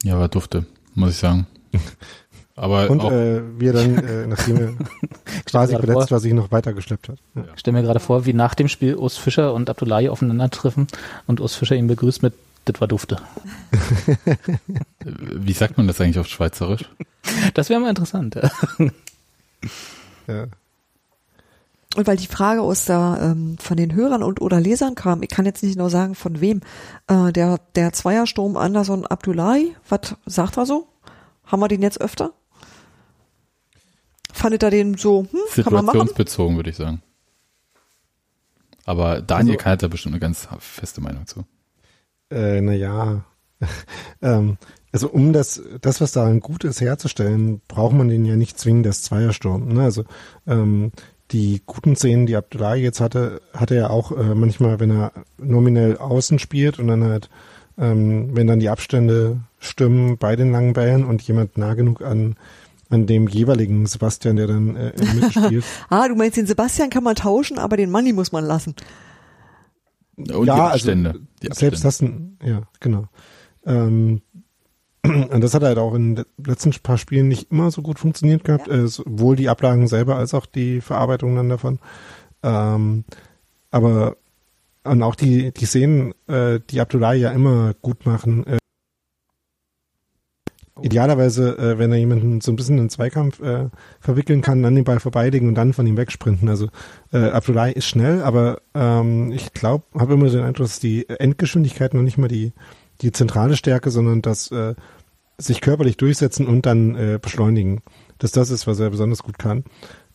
Ja, 0.02 0.18
war 0.18 0.28
dufte, 0.28 0.64
muss 0.94 1.10
ich 1.10 1.16
sagen. 1.18 1.46
Aber 2.56 2.88
Und 2.88 3.00
auch, 3.00 3.10
äh, 3.10 3.42
wie 3.58 3.66
er 3.66 3.72
dann, 3.72 3.98
äh, 3.98 4.26
nachdem 4.26 4.56
er 4.56 4.72
quasi 5.44 5.76
verletzt 5.76 6.10
war, 6.10 6.20
sich 6.20 6.32
noch 6.32 6.52
weitergeschleppt 6.52 7.08
hat. 7.08 7.18
Ja. 7.34 7.44
Ich 7.54 7.60
stelle 7.60 7.76
mir 7.76 7.82
gerade 7.82 8.00
vor, 8.00 8.26
wie 8.26 8.32
nach 8.32 8.54
dem 8.54 8.68
Spiel 8.68 8.94
Urs 8.94 9.16
Fischer 9.16 9.52
und 9.54 9.68
Abdullahi 9.68 10.08
aufeinandertreffen 10.08 10.86
und 11.26 11.40
Urs 11.40 11.56
Fischer 11.56 11.74
ihn 11.74 11.88
begrüßt 11.88 12.22
mit 12.22 12.34
das 12.66 12.80
war 12.80 12.88
dufte. 12.88 13.18
wie 15.04 15.52
sagt 15.52 15.76
man 15.76 15.86
das 15.86 16.00
eigentlich 16.00 16.18
auf 16.18 16.28
Schweizerisch? 16.28 16.88
Das 17.52 17.68
wäre 17.68 17.78
mal 17.80 17.90
interessant. 17.90 18.36
Ja. 18.36 18.50
Ja. 20.26 20.46
Und 21.96 22.06
weil 22.06 22.16
die 22.16 22.26
Frage 22.26 22.62
aus 22.62 22.86
der, 22.86 23.18
ähm, 23.20 23.56
von 23.58 23.76
den 23.76 23.94
Hörern 23.94 24.22
und 24.22 24.40
oder 24.40 24.60
Lesern 24.60 24.94
kam, 24.94 25.22
ich 25.22 25.28
kann 25.28 25.46
jetzt 25.46 25.62
nicht 25.62 25.74
genau 25.74 25.88
sagen, 25.88 26.14
von 26.14 26.40
wem, 26.40 26.60
äh, 27.06 27.32
der, 27.32 27.60
der 27.76 27.92
Zweiersturm 27.92 28.56
Anderson 28.56 29.06
Abdullahi, 29.06 29.76
was 29.88 30.16
sagt 30.26 30.56
er 30.56 30.66
so? 30.66 30.88
Haben 31.44 31.60
wir 31.60 31.68
den 31.68 31.82
jetzt 31.82 32.00
öfter? 32.00 32.32
Fandet 34.34 34.64
er 34.64 34.70
den 34.70 34.96
so, 34.96 35.26
hm? 35.30 35.40
Situationsbezogen, 35.48 36.56
würde 36.56 36.70
ich 36.70 36.76
sagen. 36.76 37.00
Aber 38.84 39.22
Daniel 39.22 39.58
hat 39.64 39.82
da 39.82 39.88
bestimmt 39.88 40.14
eine 40.14 40.20
ganz 40.20 40.48
feste 40.58 41.00
Meinung 41.00 41.26
zu. 41.26 41.44
Äh, 42.30 42.60
naja. 42.60 43.24
ähm, 44.22 44.58
also 44.92 45.08
um 45.08 45.32
das, 45.32 45.62
das, 45.80 46.00
was 46.00 46.12
daran 46.12 46.40
gut 46.40 46.64
ist, 46.64 46.80
herzustellen, 46.80 47.60
braucht 47.68 47.94
man 47.94 48.08
den 48.08 48.24
ja 48.24 48.34
nicht 48.34 48.58
zwingend 48.58 48.88
als 48.88 49.02
Zweiersturm. 49.02 49.68
Ne? 49.68 49.82
Also 49.82 50.04
ähm, 50.48 50.90
die 51.30 51.62
guten 51.64 51.94
Szenen, 51.94 52.26
die 52.26 52.36
Abdullahi 52.36 52.80
jetzt 52.80 53.00
hatte, 53.00 53.40
hatte 53.54 53.76
er 53.76 53.90
auch 53.90 54.12
äh, 54.12 54.34
manchmal, 54.34 54.80
wenn 54.80 54.90
er 54.90 55.12
nominell 55.38 55.96
außen 55.96 56.40
spielt 56.40 56.80
und 56.80 56.88
dann 56.88 57.04
halt, 57.04 57.30
ähm, 57.78 58.36
wenn 58.36 58.48
dann 58.48 58.60
die 58.60 58.68
Abstände 58.68 59.40
stimmen 59.60 60.18
bei 60.18 60.36
den 60.36 60.50
langen 60.52 60.72
Bällen 60.72 61.04
und 61.04 61.22
jemand 61.22 61.56
nah 61.56 61.74
genug 61.74 62.02
an 62.02 62.36
an 62.90 63.06
dem 63.06 63.28
jeweiligen 63.28 63.86
Sebastian, 63.86 64.36
der 64.36 64.46
dann 64.46 64.76
äh, 64.76 64.90
in 64.90 65.04
der 65.04 65.14
Mitte 65.14 65.30
spielt. 65.30 65.64
Ah, 65.88 66.08
du 66.08 66.14
meinst, 66.14 66.36
den 66.36 66.46
Sebastian 66.46 66.90
kann 66.90 67.04
man 67.04 67.16
tauschen, 67.16 67.58
aber 67.58 67.76
den 67.76 67.90
Money 67.90 68.12
muss 68.12 68.32
man 68.32 68.44
lassen. 68.44 68.74
Und 70.16 70.46
ja, 70.46 70.54
die 70.54 70.60
Abstände. 70.60 71.10
Also, 71.10 71.20
die 71.42 71.48
selbst 71.52 71.84
Abstände. 71.84 72.36
das, 72.38 72.48
ja, 72.48 72.62
genau. 72.80 73.06
Ähm, 73.66 74.22
und 75.04 75.40
das 75.40 75.54
hat 75.54 75.62
halt 75.62 75.78
auch 75.78 75.94
in 75.94 76.16
den 76.16 76.24
letzten 76.44 76.72
paar 76.82 76.98
Spielen 76.98 77.28
nicht 77.28 77.50
immer 77.50 77.70
so 77.70 77.82
gut 77.82 77.98
funktioniert 77.98 78.44
gehabt, 78.44 78.68
äh, 78.68 78.86
sowohl 78.86 79.36
die 79.36 79.48
Ablagen 79.48 79.88
selber 79.88 80.16
als 80.16 80.34
auch 80.34 80.46
die 80.46 80.80
Verarbeitung 80.80 81.36
dann 81.36 81.48
davon. 81.48 81.78
Ähm, 82.42 83.04
aber 83.70 84.16
und 84.84 85.02
auch 85.02 85.14
die 85.14 85.52
die 85.52 85.64
Szenen, 85.64 86.12
äh, 86.26 86.60
die 86.70 86.80
Abdullahi 86.80 87.18
ja 87.18 87.30
immer 87.32 87.74
gut 87.80 88.06
machen. 88.06 88.46
Äh, 88.46 88.58
idealerweise, 90.82 91.56
äh, 91.58 91.78
wenn 91.78 91.92
er 91.92 91.98
jemanden 91.98 92.40
so 92.40 92.52
ein 92.52 92.56
bisschen 92.56 92.78
in 92.78 92.84
den 92.84 92.90
Zweikampf 92.90 93.40
äh, 93.40 93.68
verwickeln 94.00 94.42
kann, 94.42 94.62
dann 94.62 94.74
den 94.74 94.84
Ball 94.84 95.00
vorbeilegen 95.00 95.48
und 95.48 95.54
dann 95.54 95.72
von 95.72 95.86
ihm 95.86 95.96
wegsprinten. 95.96 96.48
Also 96.48 96.68
äh, 97.12 97.28
Abdullahi 97.28 97.72
ist 97.72 97.86
schnell, 97.86 98.22
aber 98.22 98.60
ähm, 98.74 99.32
ich 99.32 99.52
glaube, 99.52 99.84
habe 99.98 100.14
immer 100.14 100.28
den 100.28 100.40
Eindruck, 100.40 100.66
dass 100.66 100.80
die 100.80 101.08
Endgeschwindigkeit 101.08 101.94
noch 101.94 102.02
nicht 102.02 102.18
mal 102.18 102.28
die 102.28 102.52
die 103.00 103.12
zentrale 103.12 103.56
Stärke, 103.56 103.90
sondern 103.90 104.22
das 104.22 104.50
äh, 104.50 104.74
sich 105.38 105.60
körperlich 105.60 105.96
durchsetzen 105.96 106.46
und 106.46 106.66
dann 106.66 106.94
äh, 106.94 107.18
beschleunigen. 107.20 107.80
Dass 108.18 108.32
das 108.32 108.50
ist, 108.50 108.66
was 108.66 108.78
er 108.80 108.90
besonders 108.90 109.22
gut 109.22 109.38
kann. 109.38 109.64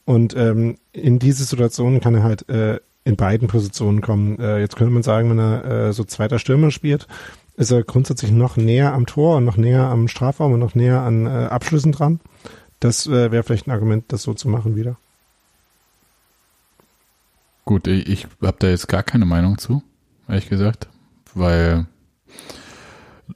Und 0.06 0.36
ähm, 0.36 0.78
in 0.92 1.20
diese 1.20 1.44
Situation 1.44 2.00
kann 2.00 2.16
er 2.16 2.24
halt 2.24 2.48
äh, 2.50 2.80
in 3.04 3.16
beiden 3.16 3.48
Positionen 3.48 4.02
kommen. 4.02 4.40
Äh, 4.40 4.60
jetzt 4.60 4.76
könnte 4.76 4.94
man 4.94 5.04
sagen, 5.04 5.30
wenn 5.30 5.40
er 5.40 5.66
äh, 5.66 5.94
so 5.94 6.04
zweiter 6.04 6.40
Stürmer 6.40 6.72
spielt, 6.72 7.08
ist 7.60 7.72
er 7.72 7.84
grundsätzlich 7.84 8.32
noch 8.32 8.56
näher 8.56 8.94
am 8.94 9.06
Tor 9.06 9.36
und 9.36 9.44
noch 9.44 9.58
näher 9.58 9.84
am 9.84 10.08
Strafraum 10.08 10.54
und 10.54 10.60
noch 10.60 10.76
näher 10.76 11.02
an 11.02 11.26
äh, 11.26 11.30
Abschlüssen 11.30 11.92
dran. 11.92 12.22
Das 12.80 13.06
äh, 13.06 13.32
wäre 13.32 13.44
vielleicht 13.44 13.68
ein 13.68 13.72
Argument, 13.72 14.06
das 14.08 14.24
so 14.24 14.34
zu 14.34 14.48
machen 14.48 14.78
wieder. 14.78 14.98
Gut, 17.66 17.86
ich, 17.88 18.08
ich 18.08 18.28
habe 18.42 18.56
da 18.60 18.70
jetzt 18.70 18.88
gar 18.88 19.04
keine 19.04 19.26
Meinung 19.26 19.58
zu, 19.58 19.84
ehrlich 20.30 20.48
gesagt, 20.48 20.88
weil 21.36 21.86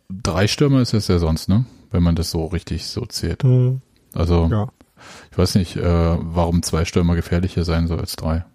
drei 0.10 0.48
Stürmer 0.48 0.80
ist 0.82 0.94
es 0.94 1.10
ja 1.10 1.20
sonst, 1.20 1.50
ne? 1.50 1.66
Wenn 1.92 2.02
man 2.02 2.16
das 2.16 2.32
so 2.32 2.46
richtig 2.46 2.88
so 2.88 3.06
zählt. 3.06 3.44
Hm, 3.44 3.82
Also 4.14 4.48
ja. 4.50 4.70
ich 5.32 5.38
weiß 5.38 5.56
nicht, 5.56 5.76
äh, 5.76 5.84
warum 5.84 6.64
zwei 6.64 6.86
Stürmer 6.86 7.16
gefährlicher 7.16 7.66
sein 7.66 7.88
soll 7.88 8.00
als 8.00 8.16
drei. 8.16 8.46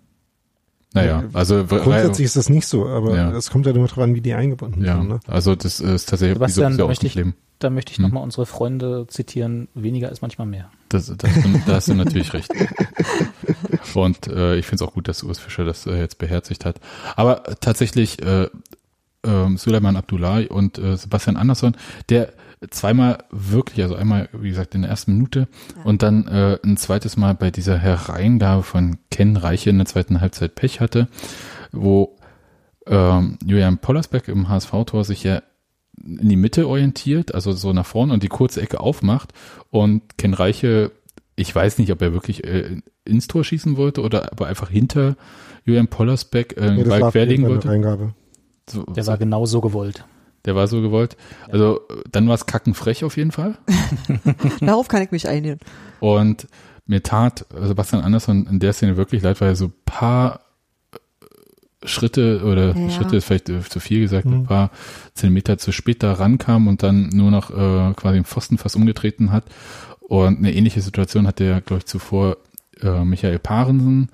Naja, 0.95 1.23
Ja, 1.23 1.29
also 1.35 1.65
Grundsätzlich 1.67 2.25
ist 2.25 2.37
das 2.37 2.49
nicht 2.49 2.67
so, 2.67 2.87
aber 2.89 3.15
Ja. 3.15 3.31
es 3.33 3.51
kommt 3.51 3.67
ja 3.67 3.73
immer 3.73 3.87
drauf 3.89 4.03
an, 4.03 4.15
wie 4.15 4.21
die 4.23 4.33
eingebunden 4.35 4.83
ja, 4.85 4.97
sind. 4.97 5.09
Ne? 5.09 5.21
also 5.27 5.55
das 5.55 5.81
ist 5.81 6.09
tatsächlich 6.09 6.37
Sebastian, 6.37 6.81
aus 6.81 6.89
möchte 6.89 7.07
ich- 7.07 7.15
Leben. 7.15 7.35
Da 7.61 7.71
möchte 7.71 7.91
ich 7.91 7.99
Hm. 7.99 8.05
nochmal 8.05 8.23
unsere 8.23 8.47
Freunde 8.47 9.07
zitieren, 9.09 9.67
weniger 9.75 10.13
ist 10.13 10.23
manchmal 10.23 10.47
mehr. 10.47 10.71
Das, 10.91 11.07
das, 11.09 11.19
da 11.67 11.73
hast 11.75 11.89
du 11.89 11.95
natürlich 11.95 12.33
recht. 12.33 12.49
Und 13.95 14.29
äh, 14.29 14.57
ich 14.57 14.67
finde 14.67 14.85
es 14.85 14.89
auch 14.89 14.95
gut, 14.95 15.09
dass 15.09 15.23
Urs 15.25 15.39
Fischer 15.39 15.65
das 15.65 15.87
äh, 15.87 15.97
jetzt 15.99 16.19
beherzigt 16.19 16.65
hat. 16.65 16.81
Aber 17.17 17.43
tatsächlich 17.61 18.23
äh, 18.23 18.45
äh, 18.45 19.57
Suleiman 19.57 19.97
Abdullahi 19.97 20.47
und 20.47 20.79
äh, 20.79 20.97
Sebastian 20.97 21.37
Andersson, 21.37 21.77
der 22.11 22.33
zweimal 22.71 23.19
wirklich, 23.31 23.83
also 23.83 23.95
einmal, 23.95 24.29
wie 24.33 24.49
gesagt, 24.49 24.75
in 24.75 24.83
der 24.83 24.91
ersten 24.91 25.13
Minute 25.13 25.49
und 25.85 26.03
dann 26.03 26.27
äh, 26.27 26.59
ein 26.65 26.77
zweites 26.77 27.17
Mal 27.17 27.35
bei 27.35 27.51
dieser 27.51 27.79
Hereingabe 27.79 28.63
von 28.63 28.99
Ken 29.11 29.37
Reiche 29.37 29.71
in 29.71 29.79
der 29.79 29.87
zweiten 29.87 30.21
Halbzeit 30.21 30.55
Pech 30.55 30.81
hatte, 30.81 31.09
wo 31.73 32.17
ähm, 32.87 33.39
Julian 33.45 33.79
Pollersbeck 33.79 34.29
im 34.29 34.49
HSV-Tor 34.49 35.05
sich 35.05 35.23
ja 35.23 35.43
in 36.05 36.29
die 36.29 36.37
Mitte 36.37 36.69
orientiert, 36.69 37.35
also 37.35 37.53
so 37.53 37.73
nach 37.73 37.87
vorne 37.87 38.13
und 38.13 38.23
die 38.23 38.29
kurze 38.29 38.63
Ecke 38.63 38.81
aufmacht 38.81 39.33
und 39.71 40.17
Ken 40.17 40.35
Reiche, 40.35 40.93
ich 41.37 41.55
weiß 41.55 41.79
nicht, 41.79 41.93
ob 41.93 42.03
er 42.03 42.13
wirklich 42.13 42.45
äh, 42.45 42.81
ins 43.05 43.27
Tor 43.27 43.45
schießen 43.45 43.77
wollte 43.77 44.03
oder 44.03 44.33
aber 44.33 44.47
einfach 44.47 44.71
hinter 44.71 45.17
Julian 45.65 45.89
Pollersbeck 45.89 46.57
äh, 46.57 46.71
Nee, 46.73 46.85
querlegen 46.85 47.47
wollte. 47.47 47.69
Reingabe. 47.69 48.15
So, 48.69 48.85
Der 48.85 49.05
so, 49.05 49.11
war 49.11 49.19
genau 49.19 49.47
so 49.47 49.61
gewollt. 49.61 50.05
Der 50.45 50.55
war 50.55 50.67
so 50.69 50.81
gewollt. 50.81 51.17
Also 51.51 51.81
äh, 51.91 52.03
dann 52.13 52.29
war 52.29 52.35
es 52.35 52.47
kackenfrech 52.47 53.05
auf 53.05 53.17
jeden 53.17 53.33
Fall. 53.33 53.57
Darauf 54.61 54.89
kann 54.89 55.03
ich 55.03 55.11
mich 55.11 55.29
einigen. 55.29 55.59
Und 56.01 56.47
mir 56.87 57.03
tat 57.03 57.45
Sebastian 57.61 58.03
Andersson 58.03 58.47
in 58.47 58.61
der 58.61 58.73
Szene 58.73 58.97
wirklich 58.97 59.23
leid, 59.23 59.41
weil 59.41 59.49
er 59.51 59.57
so 59.57 59.67
ein 59.67 59.73
paar 59.85 60.41
Schritte 61.85 62.43
oder 62.45 62.77
Ja. 62.77 62.91
Schritte 62.91 63.17
ist 63.17 63.25
vielleicht 63.27 63.49
äh, 63.49 63.61
zu 63.61 63.79
viel 63.81 64.01
gesagt, 64.01 64.27
Mhm. 64.27 64.33
ein 64.35 64.47
paar 64.47 64.71
Zentimeter 65.15 65.59
zu 65.59 65.71
spät 65.73 66.03
da 66.03 66.13
rankam 66.15 66.67
und 66.67 66.83
dann 66.83 67.09
nur 67.11 67.31
noch 67.31 67.51
äh, 67.51 67.93
quasi 67.95 68.15
den 68.17 68.25
Pfosten 68.25 68.59
fast 68.59 68.75
umgetreten 68.75 69.31
hat. 69.31 69.45
Und 70.01 70.39
eine 70.39 70.53
ähnliche 70.55 70.81
Situation 70.81 71.27
hat 71.27 71.41
er, 71.41 71.61
glaube 71.61 71.81
ich, 71.81 71.87
zuvor 71.87 72.39
äh, 72.83 73.05
Michael 73.05 73.39
Parensen, 73.39 74.09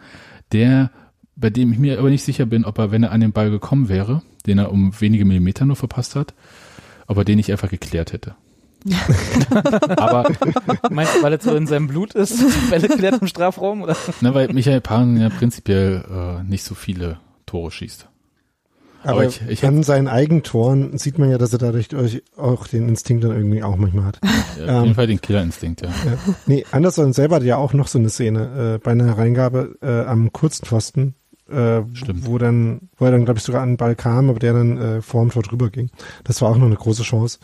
der, 0.52 0.90
bei 1.36 1.48
dem 1.50 1.72
ich 1.72 1.78
mir 1.78 1.98
aber 1.98 2.10
nicht 2.10 2.24
sicher 2.24 2.44
bin, 2.46 2.64
ob 2.64 2.78
er, 2.78 2.90
wenn 2.90 3.02
er 3.04 3.12
an 3.12 3.20
den 3.20 3.32
Ball 3.32 3.50
gekommen 3.50 3.88
wäre, 3.88 4.22
den 4.46 4.58
er 4.58 4.70
um 4.72 4.92
wenige 5.00 5.24
Millimeter 5.24 5.64
nur 5.66 5.76
verpasst 5.76 6.16
hat, 6.16 6.34
ob 7.06 7.16
er 7.18 7.24
den 7.24 7.36
nicht 7.36 7.50
einfach 7.50 7.70
geklärt 7.70 8.12
hätte. 8.12 8.34
Aber 9.96 10.30
meinst 10.90 11.16
du, 11.16 11.22
weil 11.22 11.32
er 11.32 11.40
so 11.40 11.54
in 11.54 11.66
seinem 11.66 11.88
Blut 11.88 12.14
ist, 12.14 12.38
Bälle 12.70 12.88
klärt 12.88 13.20
im 13.20 13.26
Strafraum? 13.28 13.82
Oder? 13.82 13.96
Ne, 14.20 14.34
weil 14.34 14.52
Michael 14.52 14.80
Parensen 14.80 15.22
ja 15.22 15.28
prinzipiell 15.30 16.04
äh, 16.10 16.42
nicht 16.44 16.64
so 16.64 16.74
viele 16.74 17.18
Tore 17.46 17.70
schießt. 17.70 18.08
Aber, 19.02 19.12
Aber 19.12 19.24
ich- 19.26 19.40
ich 19.48 19.64
an 19.66 19.82
seinen 19.82 20.08
Eigentoren 20.08 20.96
sieht 20.96 21.18
man 21.18 21.30
ja, 21.30 21.36
dass 21.36 21.52
er 21.52 21.58
dadurch 21.58 21.88
auch 22.38 22.66
den 22.66 22.88
Instinkt 22.88 23.22
dann 23.24 23.32
irgendwie 23.32 23.62
auch 23.62 23.76
manchmal 23.76 24.04
hat. 24.06 24.20
Ja, 24.58 24.78
auf 24.78 24.84
jeden 24.84 24.94
Fall 24.94 25.06
den 25.06 25.20
Killerinstinkt, 25.20 25.82
ja. 25.82 25.88
Ja. 25.88 26.16
Nee, 26.46 26.64
Anderson 26.70 27.12
selber 27.12 27.36
hatte 27.36 27.44
ja 27.46 27.56
auch 27.58 27.74
noch 27.74 27.86
so 27.86 27.98
eine 27.98 28.08
Szene 28.08 28.76
äh, 28.76 28.78
bei 28.82 28.92
einer 28.92 29.04
Hereingabe 29.06 29.76
äh, 29.82 30.04
am 30.06 30.32
kurzen 30.32 30.64
Pfosten, 30.64 31.14
äh, 31.50 31.82
wo 31.86 32.38
dann, 32.38 32.88
wo 32.96 33.04
er 33.04 33.10
dann, 33.10 33.24
glaube 33.24 33.38
ich, 33.38 33.44
sogar 33.44 33.62
an 33.62 33.70
den 33.70 33.76
Ball 33.76 33.94
kam, 33.94 34.30
aber 34.30 34.38
der 34.38 34.52
dann 34.52 34.78
äh, 34.78 35.02
vorm 35.02 35.30
Tor 35.30 35.42
drüber 35.42 35.70
ging. 35.70 35.90
Das 36.24 36.40
war 36.42 36.50
auch 36.50 36.56
noch 36.56 36.66
eine 36.66 36.76
große 36.76 37.02
Chance. 37.02 37.38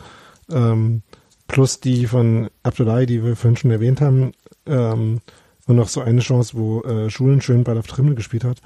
Ähm, 0.51 1.03
plus 1.47 1.79
die 1.79 2.07
von 2.07 2.49
Abdullahi, 2.63 3.05
die 3.05 3.23
wir 3.23 3.35
vorhin 3.35 3.57
schon 3.57 3.71
erwähnt 3.71 4.01
haben, 4.01 4.31
ähm, 4.65 5.21
und 5.67 5.75
noch 5.75 5.87
so 5.87 6.01
eine 6.01 6.21
Chance, 6.21 6.53
wo 6.55 6.81
äh, 6.81 7.09
Schulen 7.09 7.41
schön 7.41 7.63
Ball 7.63 7.77
auf 7.77 7.87
Trimmel 7.87 8.15
gespielt 8.15 8.43
hat. 8.43 8.61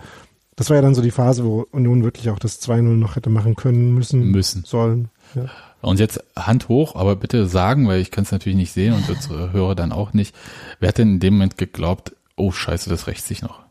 Das 0.56 0.70
war 0.70 0.78
ja 0.78 0.82
dann 0.82 0.96
so 0.96 1.02
die 1.02 1.12
Phase, 1.12 1.44
wo 1.44 1.68
Union 1.72 2.04
wirklich 2.04 2.30
auch 2.30 2.40
das 2.40 2.62
2-0 2.62 2.82
noch 2.82 3.16
hätte 3.16 3.30
machen 3.30 3.56
können, 3.56 3.94
müssen, 3.94 4.32
Müssen. 4.32 4.64
sollen. 4.66 5.10
Ja. 5.36 5.50
Und 5.82 6.00
jetzt 6.00 6.24
Hand 6.36 6.70
hoch, 6.70 6.96
aber 6.96 7.16
bitte 7.16 7.46
sagen, 7.46 7.88
weil 7.88 8.00
ich 8.00 8.10
kann 8.10 8.24
es 8.24 8.32
natürlich 8.32 8.58
nicht 8.58 8.72
sehen 8.72 8.94
und 8.94 9.08
unsere 9.10 9.52
Hörer 9.52 9.76
dann 9.76 9.92
auch 9.92 10.14
nicht. 10.14 10.34
Wer 10.80 10.90
hat 10.90 10.98
denn 10.98 11.16
in 11.16 11.20
dem 11.20 11.34
Moment 11.34 11.58
geglaubt, 11.58 12.16
oh 12.38 12.52
scheiße, 12.52 12.90
das 12.90 13.08
rächt 13.08 13.26
sich 13.26 13.42
noch? 13.42 13.65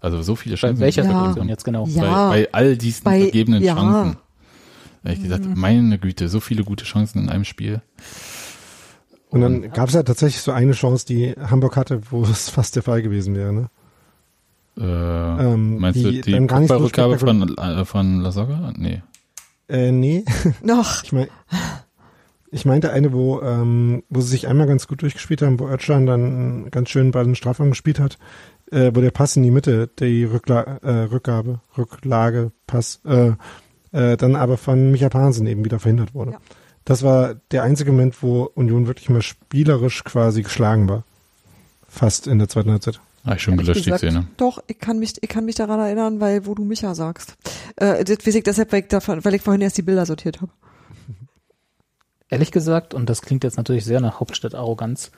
Also 0.00 0.22
so 0.22 0.36
viele 0.36 0.54
Bei 0.54 0.58
Chancen. 0.60 0.80
welcher 0.80 1.02
Ja. 1.04 1.10
Situation 1.10 1.48
jetzt 1.48 1.64
genau? 1.64 1.86
Ja. 1.88 2.28
Bei, 2.28 2.42
bei 2.44 2.52
all 2.52 2.76
diesen 2.76 3.04
Bei- 3.04 3.20
vergebenen 3.22 3.62
ja. 3.62 3.74
Chancen. 3.74 4.16
Da 5.04 5.12
ich 5.12 5.22
gesagt, 5.22 5.44
meine 5.56 5.98
Güte, 5.98 6.28
so 6.28 6.40
viele 6.40 6.64
gute 6.64 6.84
Chancen 6.84 7.20
in 7.22 7.28
einem 7.28 7.44
Spiel. 7.44 7.80
Und 9.30 9.40
dann 9.42 9.70
gab 9.72 9.88
es 9.88 9.94
ja 9.94 10.02
tatsächlich 10.02 10.40
so 10.40 10.52
eine 10.52 10.72
Chance, 10.72 11.06
die 11.06 11.32
Hamburg 11.32 11.76
hatte, 11.76 12.00
wo 12.10 12.22
es 12.30 12.48
fast 12.50 12.76
der 12.76 12.82
Fall 12.82 13.02
gewesen 13.02 13.34
wäre. 13.34 13.52
Ne? 13.52 13.70
Äh, 14.78 14.82
Ähm, 15.52 15.78
meinst 15.78 15.98
die 15.98 16.02
du 16.04 16.10
die 16.22 16.38
nicht 16.40 16.68
so 16.68 16.76
Rückgabe 16.76 17.18
von, 17.18 17.56
äh, 17.58 17.84
von 17.84 18.20
Lasogga? 18.20 18.72
Nee. 18.76 19.02
Äh, 19.68 19.92
nee, 19.92 20.24
Noch. 20.62 21.02
ich 21.04 21.12
mein, 21.12 21.26
ich 22.50 22.64
meinte 22.64 22.90
eine, 22.92 23.12
wo, 23.12 23.40
ähm, 23.42 24.02
wo 24.08 24.20
sie 24.20 24.28
sich 24.28 24.48
einmal 24.48 24.66
ganz 24.66 24.86
gut 24.88 25.02
durchgespielt 25.02 25.42
haben, 25.42 25.60
wo 25.60 25.68
Özcan 25.68 26.06
dann 26.06 26.70
ganz 26.70 26.88
schön 26.88 27.06
in 27.08 27.12
den 27.12 27.34
Strafraum 27.34 27.70
gespielt 27.70 28.00
hat, 28.00 28.18
äh, 28.70 28.92
wo 28.94 29.00
der 29.00 29.10
Pass 29.10 29.36
in 29.36 29.42
die 29.42 29.50
Mitte, 29.50 29.88
die 29.98 30.24
Rückla 30.24 30.78
äh, 30.82 31.02
Rückgabe, 31.04 31.60
Rücklage, 31.76 32.52
Pass, 32.66 33.00
äh, 33.04 33.32
äh, 33.92 34.16
dann 34.16 34.36
aber 34.36 34.56
von 34.56 34.90
Micha 34.90 35.08
Pansen 35.08 35.46
eben 35.46 35.64
wieder 35.64 35.78
verhindert 35.78 36.14
wurde. 36.14 36.32
Ja. 36.32 36.40
Das 36.84 37.02
war 37.02 37.34
der 37.50 37.64
einzige 37.64 37.92
Moment, 37.92 38.22
wo 38.22 38.44
Union 38.54 38.86
wirklich 38.86 39.10
mal 39.10 39.22
spielerisch 39.22 40.04
quasi 40.04 40.42
geschlagen 40.42 40.88
war. 40.88 41.04
Fast 41.86 42.26
in 42.26 42.38
der 42.38 42.48
zweiten 42.48 42.70
Halbzeit. 42.70 43.00
Habe 43.24 43.36
ich 43.36 43.42
schon 43.42 43.54
Ehrlich 43.54 43.66
gelöscht, 43.66 43.86
die 43.86 43.90
gesagt, 43.90 44.00
Szene. 44.00 44.26
Doch, 44.36 44.62
ich 44.68 44.78
kann 44.78 44.98
mich, 44.98 45.14
ich 45.20 45.28
kann 45.28 45.44
mich 45.44 45.56
daran 45.56 45.80
erinnern, 45.80 46.20
weil 46.20 46.46
wo 46.46 46.54
du 46.54 46.64
Micha 46.64 46.94
sagst. 46.94 47.36
Äh, 47.76 48.04
das 48.04 48.26
weiß 48.26 48.34
ich 48.36 48.44
deshalb, 48.44 48.72
weil 48.72 48.80
ich, 48.80 48.88
davon, 48.88 49.24
weil 49.24 49.34
ich 49.34 49.42
vorhin 49.42 49.60
erst 49.60 49.76
die 49.76 49.82
Bilder 49.82 50.06
sortiert 50.06 50.40
habe. 50.40 50.52
Ehrlich 52.30 52.52
gesagt, 52.52 52.94
und 52.94 53.08
das 53.08 53.22
klingt 53.22 53.44
jetzt 53.44 53.56
natürlich 53.56 53.84
sehr 53.84 54.00
nach 54.00 54.20
Hauptstadt-Arroganz, 54.20 55.10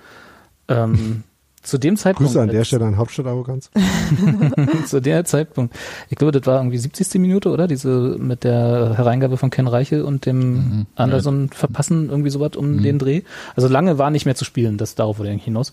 ähm, 0.68 1.24
zu 1.62 1.76
dem 1.78 1.96
Zeitpunkt, 1.96 2.32
Grüße 2.32 2.40
an 2.40 2.48
der 2.48 2.64
Stelle 2.64 2.86
an 2.86 2.96
Hauptstadtarroganz. 2.96 3.70
zu 4.86 5.00
der 5.00 5.24
Zeitpunkt, 5.26 5.74
ich 6.08 6.16
glaube, 6.16 6.32
das 6.32 6.46
war 6.46 6.56
irgendwie 6.58 6.78
70. 6.78 7.20
Minute, 7.20 7.50
oder? 7.50 7.66
Diese 7.68 8.16
mit 8.18 8.44
der 8.44 8.94
Hereingabe 8.96 9.36
von 9.36 9.50
Ken 9.50 9.66
Reiche 9.68 10.04
und 10.06 10.24
dem 10.26 10.50
Mhm. 10.54 10.86
Anderson 10.96 11.50
verpassen, 11.50 12.08
irgendwie 12.08 12.30
sowas 12.30 12.56
um 12.56 12.76
Mhm. 12.76 12.82
den 12.82 12.98
Dreh. 12.98 13.22
Also 13.56 13.68
lange 13.68 13.98
war 13.98 14.10
nicht 14.10 14.24
mehr 14.24 14.34
zu 14.36 14.44
spielen, 14.44 14.78
das 14.78 14.94
darauf 14.94 15.18
wurde 15.18 15.30
eigentlich 15.30 15.44
hinaus. 15.44 15.72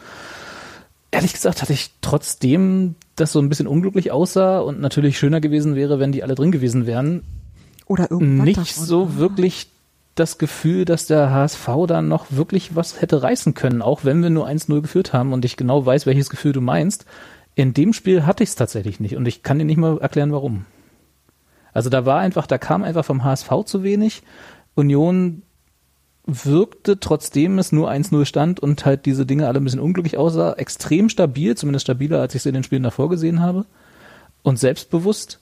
Ehrlich 1.11 1.31
gesagt 1.33 1.61
hatte 1.61 1.71
ich 1.73 1.91
trotzdem, 2.01 2.95
das 3.15 3.31
so 3.31 3.39
ein 3.39 3.47
bisschen 3.49 3.65
unglücklich 3.67 4.11
aussah 4.11 4.59
und 4.59 4.81
natürlich 4.81 5.17
schöner 5.17 5.39
gewesen 5.39 5.75
wäre, 5.75 5.99
wenn 5.99 6.11
die 6.11 6.21
alle 6.21 6.35
drin 6.35 6.51
gewesen 6.51 6.85
wären, 6.85 7.23
Oder 7.85 8.11
irgendwas 8.11 8.45
nicht 8.45 8.57
davon. 8.59 8.85
so 8.85 9.15
wirklich 9.17 9.69
das 10.19 10.37
Gefühl, 10.37 10.85
dass 10.85 11.07
der 11.07 11.31
HSV 11.31 11.67
da 11.87 12.01
noch 12.01 12.27
wirklich 12.29 12.75
was 12.75 13.01
hätte 13.01 13.23
reißen 13.23 13.53
können, 13.53 13.81
auch 13.81 14.03
wenn 14.03 14.21
wir 14.21 14.29
nur 14.29 14.47
1-0 14.47 14.81
geführt 14.81 15.13
haben 15.13 15.33
und 15.33 15.45
ich 15.45 15.57
genau 15.57 15.85
weiß, 15.85 16.05
welches 16.05 16.29
Gefühl 16.29 16.53
du 16.53 16.61
meinst. 16.61 17.05
In 17.55 17.73
dem 17.73 17.93
Spiel 17.93 18.25
hatte 18.25 18.43
ich 18.43 18.49
es 18.49 18.55
tatsächlich 18.55 18.99
nicht 18.99 19.15
und 19.15 19.27
ich 19.27 19.43
kann 19.43 19.59
dir 19.59 19.65
nicht 19.65 19.77
mal 19.77 19.97
erklären, 19.99 20.31
warum. 20.31 20.65
Also 21.73 21.89
da 21.89 22.05
war 22.05 22.19
einfach, 22.19 22.47
da 22.47 22.57
kam 22.57 22.83
einfach 22.83 23.05
vom 23.05 23.23
HSV 23.23 23.49
zu 23.65 23.83
wenig. 23.83 24.23
Union 24.75 25.43
wirkte, 26.25 26.99
trotzdem 26.99 27.57
es 27.57 27.71
nur 27.71 27.89
1-0 27.89 28.25
stand 28.25 28.59
und 28.59 28.85
halt 28.85 29.05
diese 29.05 29.25
Dinge 29.25 29.47
alle 29.47 29.59
ein 29.59 29.63
bisschen 29.63 29.79
unglücklich 29.79 30.17
aussah, 30.17 30.53
extrem 30.53 31.09
stabil, 31.09 31.55
zumindest 31.55 31.85
stabiler, 31.85 32.19
als 32.19 32.35
ich 32.35 32.41
es 32.41 32.45
in 32.45 32.53
den 32.53 32.63
Spielen 32.63 32.83
davor 32.83 33.09
gesehen 33.09 33.41
habe. 33.41 33.65
Und 34.43 34.59
selbstbewusst. 34.59 35.39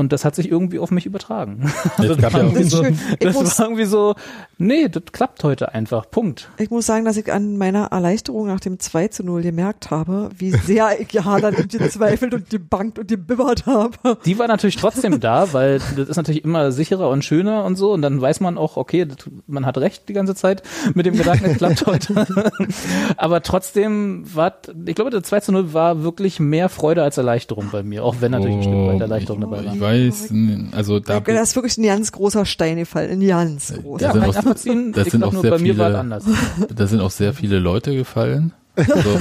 Und 0.00 0.12
das 0.12 0.24
hat 0.24 0.34
sich 0.34 0.50
irgendwie 0.50 0.78
auf 0.78 0.90
mich 0.90 1.06
übertragen. 1.06 1.70
Auch 1.98 2.04
Das 2.16 2.54
ist 2.54 2.70
so, 2.70 2.82
schön. 2.82 2.98
Ich 3.12 3.18
das 3.18 3.34
muss- 3.34 3.58
war 3.58 3.66
irgendwie 3.66 3.84
so, 3.84 4.14
nee, 4.58 4.88
das 4.88 5.02
klappt 5.12 5.44
heute 5.44 5.72
einfach. 5.74 6.10
Punkt. 6.10 6.48
Ich 6.58 6.70
muss 6.70 6.86
sagen, 6.86 7.04
dass 7.04 7.16
ich 7.16 7.32
an 7.32 7.56
meiner 7.58 7.86
Erleichterung 7.92 8.46
nach 8.48 8.60
dem 8.60 8.78
2 8.80 9.08
zu 9.08 9.22
0 9.24 9.42
gemerkt 9.42 9.90
habe, 9.90 10.30
wie 10.36 10.50
sehr 10.50 11.00
ich 11.00 11.08
gehadert 11.08 11.58
und 11.58 11.70
gezweifelt 11.70 12.34
und 12.34 12.50
gebankt 12.50 12.98
und 12.98 13.08
gebibbert 13.08 13.66
habe. 13.66 14.16
Die 14.24 14.38
war 14.38 14.48
natürlich 14.48 14.76
trotzdem 14.76 15.20
da, 15.20 15.52
weil 15.52 15.80
das 15.96 16.08
ist 16.08 16.16
natürlich 16.16 16.44
immer 16.44 16.72
sicherer 16.72 17.08
und 17.10 17.24
schöner 17.24 17.64
und 17.64 17.76
so. 17.76 17.92
Und 17.92 18.02
dann 18.02 18.20
weiß 18.20 18.40
man 18.40 18.56
auch, 18.58 18.76
okay, 18.76 19.04
das, 19.04 19.18
man 19.46 19.66
hat 19.66 19.78
recht 19.78 20.08
die 20.08 20.12
ganze 20.14 20.34
Zeit 20.34 20.62
mit 20.94 21.06
dem 21.06 21.16
Gedanken, 21.16 21.44
es 21.46 21.58
klappt 21.58 21.86
heute. 21.86 22.26
Aber 23.16 23.42
trotzdem 23.42 24.24
war, 24.34 24.54
ich 24.86 24.94
glaube, 24.94 25.10
der 25.10 25.22
2 25.22 25.40
zu 25.40 25.52
0 25.52 25.72
war 25.74 26.02
wirklich 26.02 26.40
mehr 26.40 26.68
Freude 26.68 27.02
als 27.02 27.18
Erleichterung 27.18 27.68
bei 27.70 27.82
mir, 27.82 28.04
auch 28.04 28.16
wenn 28.20 28.30
natürlich 28.32 28.56
ein 28.56 28.62
Stück 28.62 28.86
weit 28.86 29.00
Erleichterung 29.00 29.40
dabei 29.40 29.64
war. 29.64 29.74
Ich 29.94 30.12
weiß, 30.14 30.32
also 30.72 31.00
da, 31.00 31.20
Da 31.20 31.42
ist 31.42 31.54
wirklich 31.56 31.76
ein 31.78 31.84
ganz 31.84 32.12
großer 32.12 32.44
Stein 32.46 32.76
gefallen, 32.76 33.10
ein 33.20 33.26
ganz 33.26 33.72
großer. 33.72 34.06
Ja, 34.06 34.12
sind 34.12 34.20
kann 34.22 34.30
auch- 34.30 34.44
das 34.44 34.64
ich 35.06 35.12
sind 35.12 35.24
auch 35.24 35.32
sehr 35.32 35.58
viele- 35.58 36.20
da 36.74 36.86
sind 36.86 37.00
auch 37.00 37.10
sehr 37.10 37.32
viele 37.34 37.58
Leute 37.58 37.94
gefallen. 37.94 38.52
Also, 38.76 39.18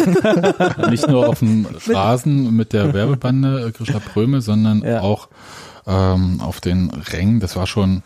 nicht 0.89 1.07
nur 1.07 1.27
auf 1.27 1.39
dem 1.39 1.67
Rasen 1.87 2.55
mit 2.55 2.71
der 2.73 2.93
Werbebande 2.93 3.67
äh, 3.67 3.71
Grisha 3.71 3.99
Pröme, 3.99 4.41
sondern 4.41 4.81
Ja. 4.83 5.01
auch 5.01 5.27
ähm, 5.87 6.39
auf 6.39 6.61
den 6.61 6.89
Rängen. 6.91 7.39
Das 7.39 7.55
war 7.55 7.65
schon 7.67 8.03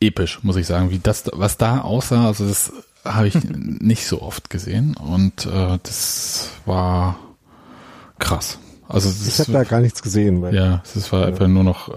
episch, 0.00 0.40
muss 0.42 0.56
ich 0.56 0.66
sagen. 0.66 0.90
Wie 0.90 0.98
das, 0.98 1.24
was 1.32 1.56
da 1.56 1.80
aussah, 1.80 2.26
also 2.26 2.46
das 2.46 2.72
habe 3.04 3.28
ich 3.28 3.34
nicht 3.44 4.06
so 4.06 4.20
oft 4.22 4.50
gesehen 4.50 4.96
und 4.96 5.46
äh, 5.46 5.78
das 5.82 6.50
war 6.66 7.18
krass. 8.18 8.58
Also 8.88 9.08
das 9.08 9.26
Ich 9.28 9.38
habe 9.40 9.52
da 9.52 9.64
gar 9.64 9.80
nichts 9.80 10.02
gesehen. 10.02 10.42
Weil 10.42 10.54
ja, 10.54 10.82
es 10.96 11.12
war 11.12 11.26
einfach 11.26 11.46
nur 11.46 11.62
noch, 11.64 11.90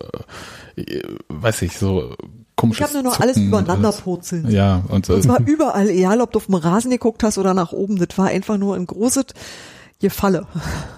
äh, 0.75 1.01
weiß 1.29 1.61
ich, 1.63 1.77
so 1.77 2.15
komisches 2.55 2.79
Ich 2.79 2.83
habe 2.95 3.03
nur 3.03 3.11
noch 3.11 3.19
alles 3.19 3.35
Zucken, 3.35 3.47
übereinander 3.47 3.87
alles- 3.89 4.01
purzeln. 4.01 4.51
Ja, 4.51 4.83
und 4.89 5.05
so. 5.05 5.13
Und 5.13 5.23
zwar 5.23 5.39
überall, 5.41 5.89
egal 5.89 6.21
ob 6.21 6.31
du 6.33 6.37
auf 6.37 6.45
dem 6.47 6.55
Rasen 6.55 6.91
geguckt 6.91 7.23
hast 7.23 7.37
oder 7.37 7.53
nach 7.53 7.71
oben, 7.71 7.97
das 7.97 8.17
war 8.17 8.27
einfach 8.27 8.57
nur 8.57 8.75
ein 8.75 8.85
großes 8.85 9.25
Gefalle. 10.01 10.45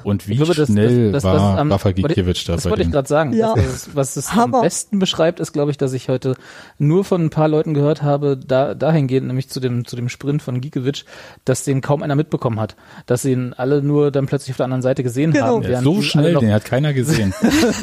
Und 0.03 0.27
wie 0.27 0.35
glaube, 0.37 0.53
das- 0.55 0.67
schnell 0.69 1.11
das- 1.11 1.23
das- 1.23 1.23
war 1.23 1.33
das 1.51 1.59
am- 1.59 1.71
Rafa 1.71 1.85
wollte- 1.89 2.01
Gikiewicz 2.01 2.43
da 2.45 2.53
Das 2.53 2.65
wollte 2.65 2.81
ich 2.83 2.91
gerade 2.91 3.07
sagen. 3.07 3.33
Ja. 3.33 3.53
Das, 3.55 3.65
ist- 3.65 3.95
was 3.95 4.15
es 4.15 4.29
am 4.29 4.35
Hammer. 4.35 4.61
besten 4.61 4.99
beschreibt, 4.99 5.39
ist, 5.39 5.53
glaube 5.53 5.71
ich, 5.71 5.77
dass 5.77 5.93
ich 5.93 6.09
heute 6.09 6.35
nur 6.77 7.03
von 7.03 7.25
ein 7.25 7.29
paar 7.29 7.47
Leuten 7.47 7.73
gehört 7.73 8.01
habe, 8.01 8.37
da, 8.37 8.73
dahingehend, 8.73 9.27
nämlich 9.27 9.49
zu 9.49 9.59
dem, 9.59 9.85
zu 9.85 9.95
dem 9.95 10.09
Sprint 10.09 10.41
von 10.41 10.61
Gikiewicz, 10.61 11.05
dass 11.45 11.63
den 11.63 11.81
kaum 11.81 12.01
einer 12.03 12.15
mitbekommen 12.15 12.59
hat. 12.59 12.75
Dass 13.05 13.21
sie 13.21 13.33
ihn 13.33 13.53
alle 13.53 13.81
nur 13.83 14.11
dann 14.11 14.25
plötzlich 14.25 14.51
auf 14.51 14.57
der 14.57 14.65
anderen 14.65 14.81
Seite 14.81 15.03
gesehen 15.03 15.31
Genau. 15.33 15.45
haben. 15.57 15.63
Ja, 15.63 15.81
so 15.81 16.01
schnell, 16.01 16.33
noch, 16.33 16.39
den 16.41 16.53
hat 16.53 16.65
keiner 16.65 16.93
gesehen. 16.93 17.33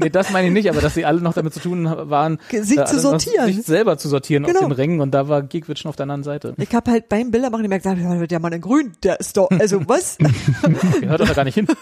nee, 0.00 0.10
das 0.10 0.30
meine 0.30 0.48
ich 0.48 0.52
nicht, 0.52 0.68
aber 0.68 0.80
dass 0.80 0.94
sie 0.94 1.04
alle 1.04 1.20
noch 1.20 1.34
damit 1.34 1.54
zu 1.54 1.60
tun 1.60 1.86
waren, 1.86 2.38
Sich 2.50 2.78
äh, 2.78 2.84
zu 2.84 2.98
sortieren. 3.00 3.46
sich 3.52 3.62
selber 3.64 3.98
zu 3.98 4.08
sortieren 4.08 4.44
Genau. 4.44 4.60
auf 4.60 4.64
den 4.66 4.72
Rängen 4.72 5.00
und 5.00 5.12
da 5.12 5.28
war 5.28 5.42
Gikiewicz 5.42 5.78
schon 5.80 5.88
auf 5.88 5.96
der 5.96 6.04
anderen 6.04 6.22
Seite. 6.24 6.54
Ich 6.58 6.74
habe 6.74 6.90
halt 6.90 7.08
beim 7.08 7.30
Bildermachen 7.30 7.62
gemerkt, 7.62 7.84
ja, 7.84 7.94
der 8.26 8.40
Mann 8.40 8.52
in 8.52 8.60
grün, 8.60 8.92
der 9.02 9.20
ist 9.20 9.36
doch, 9.36 9.48
also 9.50 9.80
was? 9.86 10.18
Gehört 11.00 11.20
doch 11.20 11.26
da 11.28 11.34
gar 11.34 11.44
nicht 11.44 11.54
hin. 11.54 11.66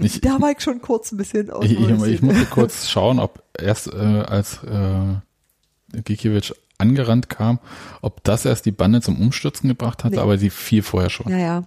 Ich, 0.00 0.20
da 0.20 0.40
war 0.40 0.50
ich 0.52 0.60
schon 0.60 0.80
kurz 0.80 1.12
ein 1.12 1.16
bisschen 1.18 1.50
aus 1.50 1.64
ich, 1.64 1.78
ich, 1.78 1.88
ich 2.06 2.22
musste 2.22 2.44
kurz 2.50 2.88
schauen, 2.88 3.18
ob 3.18 3.42
erst 3.58 3.88
äh, 3.92 3.96
als 3.98 4.60
äh, 4.64 6.00
Gikiewicz 6.02 6.54
angerannt 6.78 7.28
kam, 7.28 7.58
ob 8.00 8.24
das 8.24 8.44
erst 8.46 8.64
die 8.66 8.70
Bande 8.72 9.00
zum 9.02 9.20
Umstürzen 9.20 9.68
gebracht 9.68 10.02
hatte, 10.04 10.16
Nee. 10.16 10.20
aber 10.22 10.36
die 10.38 10.50
viel 10.50 10.82
vorher 10.82 11.10
schon. 11.10 11.30
Ja, 11.30 11.38
ja. 11.38 11.62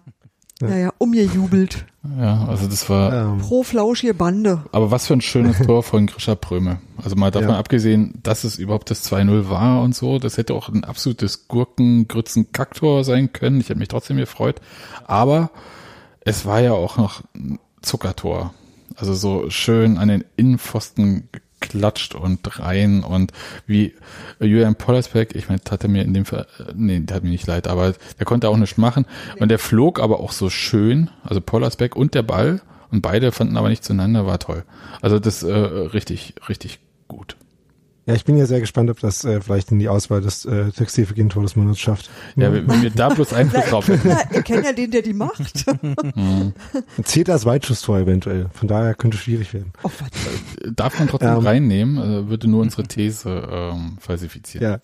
Ja, 0.62 0.78
ja, 0.78 0.94
umgejubelt. 0.98 1.86
Ja, 2.18 2.46
also 2.48 2.68
das 2.68 2.90
war, 2.90 3.12
ähm, 3.34 3.40
Pro 3.40 3.64
flauschige 3.64 4.14
Bande. 4.14 4.64
aber 4.72 4.92
was 4.92 5.08
für 5.08 5.14
ein 5.14 5.20
schönes 5.22 5.58
Tor 5.60 5.84
von 5.84 6.06
Grisha 6.08 6.36
Pröme. 6.36 6.80
Also 7.04 7.16
mal 7.18 7.32
davon 7.32 7.50
Ja. 7.50 7.58
abgesehen, 7.58 8.20
dass 8.24 8.44
es 8.46 8.58
überhaupt 8.58 8.90
das 8.90 9.04
2-0 9.12 9.50
war 9.50 9.82
und 9.82 9.94
so, 9.94 10.20
das 10.20 10.38
hätte 10.38 10.54
auch 10.54 10.70
ein 10.70 10.84
absolutes 10.86 11.48
Gurken-Grützen-Kacktor 11.50 13.04
sein 13.04 13.34
können. 13.34 13.60
Ich 13.60 13.70
hätte 13.70 13.80
mich 13.80 13.90
trotzdem 13.90 14.18
gefreut. 14.18 14.62
Aber 15.06 15.50
es 16.26 16.46
war 16.46 16.62
ja 16.62 16.74
auch 16.74 16.98
noch 16.98 17.24
ein 17.36 17.60
Zuckertor. 17.82 18.54
Also 18.96 19.14
so 19.14 19.50
schön 19.50 19.98
an 19.98 20.08
den 20.08 20.24
Innenpfosten 20.36 21.30
geklatscht 21.64 22.14
und 22.14 22.60
rein 22.60 23.04
und 23.04 23.32
wie 23.66 23.94
Julian 24.40 24.76
Pollersbeck, 24.76 25.36
ich 25.36 25.48
meine, 25.48 25.62
tat 25.62 25.84
er 25.84 25.90
mir 25.90 26.04
in 26.04 26.14
dem 26.14 26.26
Fall, 26.26 26.46
nee, 26.76 27.00
der 27.00 27.16
hat 27.16 27.24
mir 27.24 27.30
nicht 27.30 27.48
leid, 27.48 27.68
aber 27.68 27.94
der 28.20 28.26
konnte 28.26 28.50
auch 28.50 28.58
nichts 28.58 28.78
machen 28.78 29.06
und 29.40 29.50
der 29.50 29.60
flog 29.60 30.00
aber 30.00 30.20
auch 30.20 30.32
so 30.32 30.50
schön, 30.50 31.10
also 31.24 31.42
Pollersbeck 31.42 31.96
und 31.96 32.14
der 32.14 32.24
Ball 32.24 32.62
und 32.92 33.02
beide 33.02 33.32
fanden 33.32 33.58
aber 33.58 33.70
nicht 33.70 33.84
zueinander, 33.84 34.26
war 34.26 34.40
toll. 34.40 34.66
Also 35.02 35.20
das 35.20 35.42
äh, 35.42 35.52
richtig, 35.54 36.36
richtig 36.50 36.80
gut. 37.08 37.38
Ja, 38.06 38.14
ich 38.16 38.26
bin 38.26 38.36
ja 38.38 38.46
sehr 38.46 38.60
gespannt, 38.60 38.90
ob 38.90 39.00
das 39.00 39.24
äh, 39.24 39.40
vielleicht 39.40 39.72
in 39.72 39.80
die 39.80 39.88
Auswahl 39.88 40.20
des 40.20 40.44
äh, 40.44 40.72
Textilvergehen 40.72 41.30
Todesmonats 41.30 41.80
schafft. 41.80 42.10
Ja, 42.36 42.52
wenn, 42.52 42.68
wenn 42.68 42.82
wir 42.82 42.90
da 42.90 43.08
bloß 43.10 43.32
Einfluss 43.32 43.64
drauf 43.66 43.88
hätten. 43.88 44.10
Ja, 44.10 44.20
ihr 44.34 44.42
kennt 44.42 44.66
ja 44.66 44.74
den, 44.74 44.92
der 44.92 45.02
die 45.04 45.14
macht. 45.14 45.66
Zählt 47.04 47.30
als 47.30 47.46
Weitschusstor 47.46 48.00
eventuell. 48.00 48.50
Von 48.54 48.68
daher 48.68 48.94
könnte 48.94 49.16
es 49.16 49.24
schwierig 49.24 49.54
werden. 49.54 49.72
Oh, 49.84 49.90
was? 50.00 50.74
Darf 50.76 51.00
man 51.00 51.08
trotzdem 51.08 51.30
Ähm. 51.30 51.38
reinnehmen, 51.38 51.98
äh, 51.98 52.28
würde 52.30 52.50
nur 52.50 52.62
unsere 52.62 52.84
These 52.84 53.30
ähm, 53.50 53.98
falsifizieren. 54.02 54.64
Ja, 54.70 54.82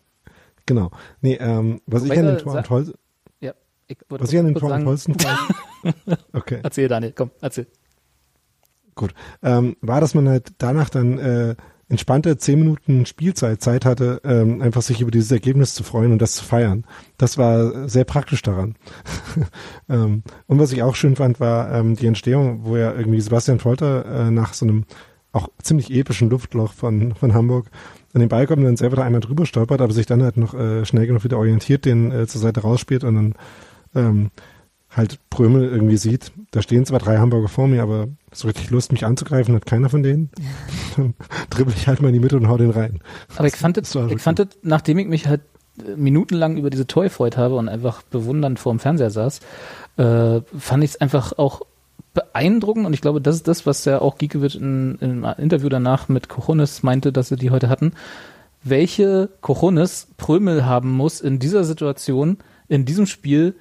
genau. 0.66 0.92
Nee, 1.20 1.36
ähm, 1.42 1.82
was 1.88 2.04
ich 2.06 2.12
an 2.12 2.26
den 2.26 2.36
äh, 2.38 2.42
Tor 2.42 2.56
und 2.56 2.70
Holz, 2.70 2.94
Ja, 3.42 3.52
ich 3.88 3.98
wollte 4.08 4.24
was 4.24 4.32
ich 4.32 4.40
an 4.40 4.46
den 4.46 4.54
kurz 4.56 4.72
Tor 4.72 4.86
Holzen 4.86 5.16
fand, 5.20 6.20
okay. 6.34 6.60
Erzähl, 6.64 6.88
Daniel, 6.88 7.12
komm, 7.14 7.32
erzähl. 7.42 7.68
Gut. 8.96 9.14
Ähm, 9.44 9.76
war, 9.82 10.00
dass 10.00 10.14
man 10.14 10.28
halt 10.30 10.54
danach 10.58 10.90
dann 10.90 11.18
äh, 11.20 11.56
entspannte 11.90 12.38
zehn 12.38 12.60
Minuten 12.60 13.06
Spielzeit 13.06 13.62
Zeit 13.62 13.84
hatte, 13.84 14.22
ähm, 14.24 14.62
einfach 14.62 14.84
sich 14.84 15.02
über 15.02 15.12
dieses 15.12 15.32
Ergebnis 15.32 15.74
zu 15.74 15.84
freuen 15.84 16.12
und 16.12 16.22
das 16.22 16.36
zu 16.36 16.46
feiern. 16.46 16.86
Das 17.18 17.38
war 17.38 17.90
sehr 17.90 18.06
praktisch 18.06 18.44
daran. 18.44 18.76
ähm, 19.90 20.24
und 20.48 20.60
was 20.60 20.72
ich 20.72 20.84
auch 20.84 20.96
schön 20.96 21.16
fand, 21.16 21.40
war 21.40 21.74
ähm, 21.74 21.96
die 21.96 22.08
Entstehung, 22.08 22.62
wo 22.64 22.78
ja 22.78 22.94
irgendwie 22.94 23.20
Sebastian 23.20 23.60
Folter 23.60 24.06
äh, 24.06 24.32
nach 24.32 24.54
so 24.54 24.66
einem 24.66 24.86
auch 25.32 25.50
ziemlich 25.62 25.92
epischen 25.92 26.30
Luftloch 26.30 26.74
von, 26.74 27.14
von 27.16 27.34
Hamburg 27.34 27.68
an 28.14 28.22
den 28.22 28.30
Ball 28.30 28.48
kommt 28.48 28.60
und 28.60 28.66
dann 28.66 28.78
selber 28.78 28.96
da 28.96 29.04
einmal 29.04 29.22
drüber 29.22 29.46
stolpert, 29.46 29.82
aber 29.82 29.94
sich 29.94 30.06
dann 30.06 30.24
halt 30.24 30.38
noch 30.38 30.54
äh, 30.54 30.86
schnell 30.86 31.08
genug 31.08 31.24
wieder 31.24 31.38
orientiert, 31.38 31.86
den 31.86 32.12
äh, 32.12 32.28
zur 32.28 32.42
Seite 32.42 32.62
rausspielt 32.62 33.04
und 33.04 33.16
dann 33.16 33.36
ähm, 33.96 34.32
halt 35.00 35.20
Prömel 35.30 35.68
irgendwie 35.68 35.98
sieht. 35.98 36.32
Da 36.52 36.62
stehen 36.62 36.86
zwar 36.86 37.00
drei 37.00 37.18
Hamburger 37.18 37.48
vor 37.48 37.68
mir, 37.68 37.82
aber 37.82 38.08
so 38.32 38.48
richtig 38.48 38.70
Lust, 38.70 38.92
mich 38.92 39.06
anzugreifen, 39.06 39.56
hat 39.56 39.66
keiner 39.66 39.90
von 39.90 40.04
denen. 40.04 40.30
Dann 40.96 41.16
dribbel 41.50 41.74
ich 41.76 41.88
halt 41.88 42.02
mal 42.02 42.10
in 42.10 42.14
die 42.14 42.20
Mitte 42.20 42.38
und 42.38 42.48
hau 42.48 42.58
den 42.58 42.70
rein. 42.70 43.00
Aber 43.36 43.48
ich 43.48 43.56
fand 43.56 43.78
Das 43.78 43.96
ich 43.96 44.22
fand 44.22 44.40
es, 44.40 44.48
nachdem 44.62 45.00
ich 45.00 45.08
mich 45.08 45.28
halt 45.28 45.42
äh, 45.80 45.96
minutenlang 45.96 46.58
über 46.58 46.70
diese 46.70 46.88
Toy 46.88 47.08
gefreut 47.08 47.38
habe 47.38 47.56
und 47.56 47.70
einfach 47.70 48.04
bewundernd 48.04 48.60
vor 48.60 48.74
dem 48.74 48.80
Fernseher 48.80 49.10
saß, 49.10 49.40
äh, 49.98 50.42
fand 50.58 50.84
ich 50.84 50.92
es 50.92 51.02
einfach 51.02 51.38
auch 51.38 51.62
beeindruckend 52.14 52.86
und 52.86 52.94
ich 52.94 53.02
glaube, 53.02 53.22
das 53.22 53.36
ist 53.36 53.48
das, 53.48 53.66
was 53.66 53.86
ja 53.86 54.02
auch 54.02 54.18
Giekewitsch 54.18 54.56
in, 54.56 54.98
einem 55.02 55.26
Interview 55.38 55.70
danach 55.70 56.10
mit 56.10 56.28
Kochonis 56.30 56.84
meinte, 56.84 57.12
dass 57.12 57.30
sie 57.30 57.36
die 57.36 57.52
heute 57.52 57.70
hatten, 57.70 57.94
welche 58.64 59.30
Kochonis 59.42 60.08
Prömel 60.18 60.66
haben 60.66 60.92
muss 60.92 61.22
in 61.22 61.40
dieser 61.40 61.64
Situation, 61.64 62.38
in 62.68 62.86
diesem 62.86 63.06
Spiel, 63.06 63.56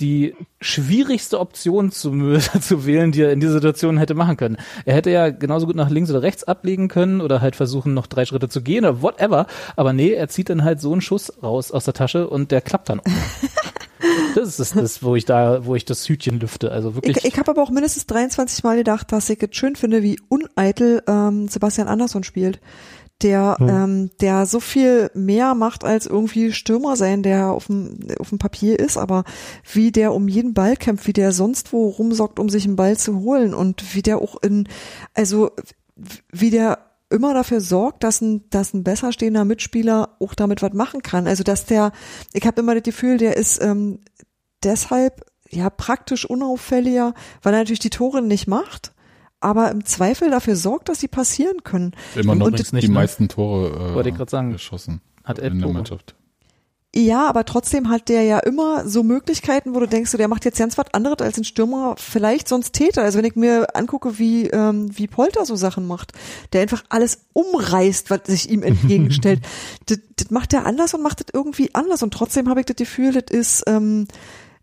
die 0.00 0.34
schwierigste 0.60 1.40
Option 1.40 1.90
zu, 1.90 2.38
zu 2.60 2.86
wählen, 2.86 3.12
die 3.12 3.22
er 3.22 3.32
in 3.32 3.40
dieser 3.40 3.54
Situation 3.54 3.98
hätte 3.98 4.14
machen 4.14 4.36
können. 4.36 4.56
Er 4.84 4.94
hätte 4.94 5.10
ja 5.10 5.30
genauso 5.30 5.66
gut 5.66 5.76
nach 5.76 5.90
links 5.90 6.10
oder 6.10 6.22
rechts 6.22 6.44
ablegen 6.44 6.88
können 6.88 7.20
oder 7.20 7.40
halt 7.40 7.56
versuchen, 7.56 7.94
noch 7.94 8.06
drei 8.06 8.24
Schritte 8.24 8.48
zu 8.48 8.62
gehen 8.62 8.84
oder 8.84 9.02
whatever. 9.02 9.46
Aber 9.76 9.92
nee, 9.92 10.12
er 10.12 10.28
zieht 10.28 10.50
dann 10.50 10.64
halt 10.64 10.80
so 10.80 10.92
einen 10.92 11.00
Schuss 11.00 11.32
raus 11.42 11.72
aus 11.72 11.84
der 11.84 11.94
Tasche 11.94 12.28
und 12.28 12.50
der 12.50 12.60
klappt 12.60 12.88
dann. 12.88 13.00
das 14.34 14.60
ist 14.60 14.76
das, 14.76 15.02
wo 15.02 15.16
ich 15.16 15.24
da, 15.24 15.64
wo 15.64 15.74
ich 15.74 15.84
das 15.84 16.08
Hütchen 16.08 16.40
lüfte. 16.40 16.70
Also 16.70 16.94
wirklich. 16.94 17.16
Ich, 17.16 17.24
ich 17.24 17.38
habe 17.38 17.50
aber 17.50 17.62
auch 17.62 17.70
mindestens 17.70 18.06
23 18.06 18.64
Mal 18.64 18.76
gedacht, 18.76 19.12
dass 19.12 19.30
ich 19.30 19.42
es 19.42 19.56
schön 19.56 19.76
finde, 19.76 20.02
wie 20.02 20.18
uneitel 20.28 21.02
ähm, 21.06 21.48
Sebastian 21.48 21.88
Andersson 21.88 22.24
spielt. 22.24 22.60
Der, 23.22 23.56
ähm, 23.60 24.10
der 24.20 24.44
so 24.44 24.60
viel 24.60 25.10
mehr 25.14 25.54
macht 25.54 25.84
als 25.84 26.04
irgendwie 26.04 26.52
Stürmer 26.52 26.96
sein, 26.96 27.22
der 27.22 27.50
auf 27.50 27.66
dem, 27.66 27.98
auf 28.20 28.28
dem 28.28 28.38
Papier 28.38 28.78
ist, 28.78 28.98
aber 28.98 29.24
wie 29.72 29.90
der 29.90 30.12
um 30.12 30.28
jeden 30.28 30.52
Ball 30.52 30.76
kämpft, 30.76 31.06
wie 31.06 31.14
der 31.14 31.32
sonst 31.32 31.72
wo 31.72 31.88
rumsockt, 31.88 32.38
um 32.38 32.50
sich 32.50 32.66
einen 32.66 32.76
Ball 32.76 32.98
zu 32.98 33.20
holen 33.20 33.54
und 33.54 33.94
wie 33.94 34.02
der 34.02 34.18
auch 34.18 34.42
in, 34.42 34.68
also 35.14 35.50
wie 36.30 36.50
der 36.50 36.78
immer 37.10 37.34
dafür 37.34 37.60
sorgt, 37.60 38.02
dass 38.02 38.20
ein, 38.20 38.44
dass 38.50 38.74
ein 38.74 38.84
besser 38.84 39.12
stehender 39.12 39.44
Mitspieler 39.44 40.16
auch 40.20 40.34
damit 40.34 40.62
was 40.62 40.72
machen 40.72 41.02
kann. 41.02 41.26
Also 41.26 41.42
dass 41.42 41.64
der, 41.64 41.92
ich 42.32 42.46
habe 42.46 42.60
immer 42.60 42.74
das 42.74 42.82
Gefühl, 42.82 43.16
der 43.16 43.36
ist 43.36 43.62
ähm, 43.62 44.00
deshalb 44.62 45.24
ja 45.50 45.70
praktisch 45.70 46.24
unauffälliger, 46.24 47.14
weil 47.42 47.54
er 47.54 47.60
natürlich 47.60 47.78
die 47.78 47.90
Tore 47.90 48.22
nicht 48.22 48.48
macht, 48.48 48.92
aber 49.40 49.70
im 49.70 49.84
Zweifel 49.84 50.30
dafür 50.30 50.56
sorgt, 50.56 50.88
dass 50.88 51.00
sie 51.00 51.08
passieren 51.08 51.62
können. 51.64 51.92
Immer 52.14 52.34
noch 52.34 52.46
Und 52.46 52.58
die 52.58 52.74
nicht, 52.74 52.88
ne? 52.88 52.94
meisten 52.94 53.28
Tore 53.28 53.90
äh, 53.90 53.94
Wollte 53.94 54.08
ich 54.08 54.16
grad 54.16 54.30
sagen. 54.30 54.52
geschossen 54.52 55.00
Hat 55.24 55.38
elf 55.38 55.52
in 55.52 55.58
der 55.58 55.66
Tore. 55.66 55.74
Mannschaft. 55.74 56.14
Ja, 56.98 57.28
aber 57.28 57.44
trotzdem 57.44 57.90
hat 57.90 58.08
der 58.08 58.22
ja 58.22 58.38
immer 58.38 58.88
so 58.88 59.02
Möglichkeiten, 59.02 59.74
wo 59.74 59.80
du 59.80 59.86
denkst, 59.86 60.10
so, 60.10 60.16
der 60.16 60.28
macht 60.28 60.46
jetzt 60.46 60.58
ganz 60.58 60.78
was 60.78 60.94
anderes 60.94 61.18
als 61.20 61.36
ein 61.36 61.44
Stürmer 61.44 61.94
vielleicht 61.98 62.48
sonst 62.48 62.72
Täter. 62.72 63.02
Also 63.02 63.18
wenn 63.18 63.26
ich 63.26 63.36
mir 63.36 63.76
angucke, 63.76 64.18
wie, 64.18 64.46
ähm, 64.46 64.88
wie 64.96 65.06
Polter 65.06 65.44
so 65.44 65.56
Sachen 65.56 65.86
macht, 65.86 66.12
der 66.54 66.62
einfach 66.62 66.84
alles 66.88 67.26
umreißt, 67.34 68.08
was 68.08 68.20
sich 68.24 68.48
ihm 68.48 68.62
entgegenstellt. 68.62 69.42
das, 69.86 69.98
das 70.16 70.30
macht 70.30 70.54
er 70.54 70.64
anders 70.64 70.94
und 70.94 71.02
macht 71.02 71.20
das 71.20 71.26
irgendwie 71.34 71.74
anders. 71.74 72.02
Und 72.02 72.14
trotzdem 72.14 72.48
habe 72.48 72.60
ich 72.60 72.66
das 72.66 72.76
Gefühl, 72.76 73.12
das 73.12 73.24
ist, 73.30 73.64
ähm, 73.66 74.08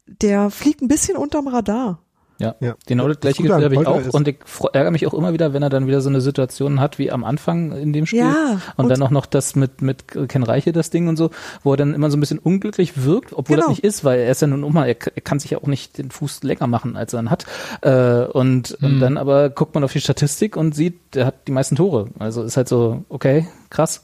der 0.07 0.49
fliegt 0.49 0.81
ein 0.81 0.87
bisschen 0.87 1.17
unterm 1.17 1.47
Radar. 1.47 2.02
Ja, 2.43 2.55
Ja. 2.59 2.75
genau 2.85 3.07
das 3.07 3.19
gleiche 3.19 3.41
Gefühl 3.43 3.63
habe 3.63 3.73
ich 3.75 3.87
auch. 3.87 3.99
ist- 4.01 4.13
und 4.13 4.27
ich 4.27 4.37
ärgere 4.73 4.91
mich 4.91 5.07
auch 5.07 5.13
immer 5.13 5.33
wieder, 5.33 5.53
wenn 5.53 5.63
er 5.63 5.69
dann 5.69 5.87
wieder 5.87 6.01
so 6.01 6.09
eine 6.09 6.21
Situation 6.21 6.79
hat 6.79 6.99
wie 6.99 7.11
am 7.11 7.23
Anfang 7.23 7.71
in 7.71 7.93
dem 7.93 8.05
Spiel. 8.05 8.19
Ja, 8.19 8.59
und, 8.77 8.85
und- 8.85 8.89
dann 8.89 9.01
auch 9.01 9.09
noch 9.11 9.25
das 9.25 9.55
mit 9.55 9.81
mit 9.81 10.05
Ken 10.27 10.43
Reiche 10.43 10.71
das 10.71 10.89
Ding 10.89 11.07
und 11.07 11.17
so, 11.17 11.31
wo 11.63 11.73
er 11.73 11.77
dann 11.77 11.93
immer 11.93 12.11
so 12.11 12.17
ein 12.17 12.19
bisschen 12.19 12.39
unglücklich 12.39 13.03
wirkt, 13.03 13.33
obwohl 13.33 13.55
Genau. 13.55 13.67
das 13.69 13.77
nicht 13.77 13.83
ist, 13.83 14.03
weil 14.03 14.19
er 14.19 14.31
ist 14.31 14.41
ja 14.41 14.47
nun 14.47 14.63
auch 14.63 14.69
mal, 14.69 14.85
er, 14.87 14.95
er 15.15 15.21
kann 15.21 15.39
sich 15.39 15.51
ja 15.51 15.57
auch 15.59 15.67
nicht 15.67 15.97
den 15.97 16.11
Fuß 16.11 16.43
länger 16.43 16.67
machen, 16.67 16.95
als 16.97 17.13
er 17.13 17.21
ihn 17.21 17.29
hat. 17.29 17.45
Äh, 17.81 18.25
und, 18.25 18.77
und 18.81 18.99
dann 18.99 19.17
aber 19.17 19.49
guckt 19.49 19.73
man 19.75 19.83
auf 19.83 19.93
die 19.93 20.01
Statistik 20.01 20.57
und 20.57 20.75
sieht, 20.75 20.99
der 21.13 21.25
hat 21.27 21.47
die 21.47 21.51
meisten 21.51 21.75
Tore, 21.75 22.07
also 22.19 22.43
ist 22.43 22.57
halt 22.57 22.67
so 22.67 23.03
okay, 23.09 23.47
krass. 23.69 24.03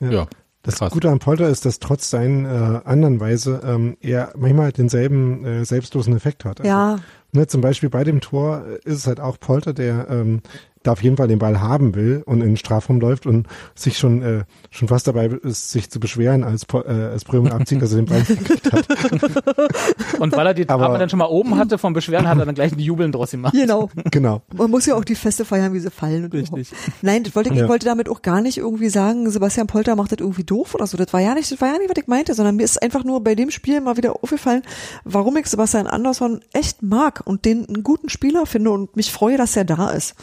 Ja, 0.00 0.26
Das 0.68 0.80
krass. 0.80 0.92
Gute 0.92 1.10
an 1.10 1.18
Polter 1.18 1.48
ist, 1.48 1.64
dass 1.64 1.78
trotz 1.78 2.10
seinen 2.10 2.44
äh, 2.44 2.80
anderen 2.84 3.20
Weise 3.20 3.62
ähm, 3.64 3.96
er 4.02 4.34
manchmal 4.36 4.70
denselben 4.70 5.42
äh, 5.46 5.64
selbstlosen 5.64 6.14
Effekt 6.14 6.44
hat. 6.44 6.60
Also, 6.60 6.68
Ja, 6.68 6.98
Ne, 7.32 7.46
zum 7.46 7.60
Beispiel 7.60 7.90
bei 7.90 8.04
dem 8.04 8.20
Tor 8.20 8.64
äh, 8.66 8.88
ist 8.88 8.96
es 8.96 9.06
halt 9.06 9.20
auch 9.20 9.38
Polter, 9.38 9.72
der 9.74 10.08
ähm, 10.08 10.40
da 10.84 10.92
auf 10.92 11.02
jeden 11.02 11.16
Fall 11.16 11.26
den 11.28 11.40
Ball 11.40 11.60
haben 11.60 11.94
will 11.96 12.22
und 12.24 12.40
in 12.40 12.46
den 12.50 12.56
Strafraum 12.56 13.00
läuft 13.00 13.26
und 13.26 13.48
sich 13.74 13.98
schon 13.98 14.22
äh, 14.22 14.44
schon 14.70 14.86
fast 14.88 15.08
dabei 15.08 15.26
ist, 15.26 15.72
sich 15.72 15.90
zu 15.90 15.98
beschweren, 16.00 16.44
als, 16.44 16.62
äh, 16.72 16.78
als 16.88 17.24
Prömel 17.24 17.52
abzieht, 17.52 17.82
dass 17.82 17.90
er 17.92 17.96
den 17.96 18.06
Ball 18.06 18.22
gekriegt 18.22 18.72
hat. 18.72 18.86
Und 20.20 20.36
weil 20.36 20.46
er 20.46 20.54
die 20.54 20.68
Aber- 20.68 20.86
Arme 20.86 20.98
dann 20.98 21.08
schon 21.10 21.18
mal 21.18 21.26
oben 21.26 21.56
hatte 21.56 21.78
vom 21.78 21.92
Beschweren, 21.92 22.28
hat 22.28 22.38
er 22.38 22.46
dann 22.46 22.54
gleich 22.54 22.72
ein 22.72 22.78
Jubeln 22.78 23.10
draus 23.12 23.32
gemacht. 23.32 23.54
genau. 23.54 23.90
Genau. 24.10 24.42
Man 24.54 24.70
muss 24.70 24.86
ja 24.86 24.94
auch 24.94 25.04
die 25.04 25.14
Feste 25.16 25.44
feiern, 25.44 25.72
wie 25.72 25.80
sie 25.80 25.90
fallen. 25.90 26.24
Und 26.24 26.34
Richtig. 26.34 26.70
überhaupt. 26.70 26.92
Nein, 27.02 27.24
das 27.24 27.34
wollte 27.34 27.50
ich, 27.50 27.56
ich 27.56 27.62
Ja. 27.62 27.68
wollte 27.68 27.86
damit 27.86 28.08
auch 28.08 28.22
gar 28.22 28.40
nicht 28.40 28.58
irgendwie 28.58 28.88
sagen, 28.88 29.28
Sebastian 29.30 29.66
Polter 29.66 29.96
macht 29.96 30.12
das 30.12 30.20
irgendwie 30.20 30.44
doof 30.44 30.74
oder 30.74 30.86
so. 30.86 30.96
Das 30.96 31.12
war 31.12 31.20
ja 31.20 31.34
nicht, 31.34 31.50
das 31.50 31.60
war 31.60 31.68
ja 31.72 31.78
nicht, 31.78 31.90
was 31.90 32.00
ich 32.00 32.06
meinte, 32.08 32.34
sondern 32.34 32.56
mir 32.56 32.62
ist 32.64 32.80
einfach 32.82 33.04
nur 33.04 33.22
bei 33.22 33.34
dem 33.34 33.50
Spiel 33.50 33.80
mal 33.80 33.96
wieder 33.96 34.14
aufgefallen, 34.22 34.62
warum 35.04 35.36
ich 35.36 35.46
Sebastian 35.46 35.86
Andersson 35.86 36.40
echt 36.52 36.82
mag 36.82 37.17
und 37.24 37.44
den 37.44 37.66
einen 37.66 37.82
guten 37.82 38.08
Spieler 38.08 38.46
finde 38.46 38.70
und 38.70 38.96
mich 38.96 39.12
freue, 39.12 39.36
dass 39.36 39.56
er 39.56 39.64
da 39.64 39.90
ist. 39.90 40.14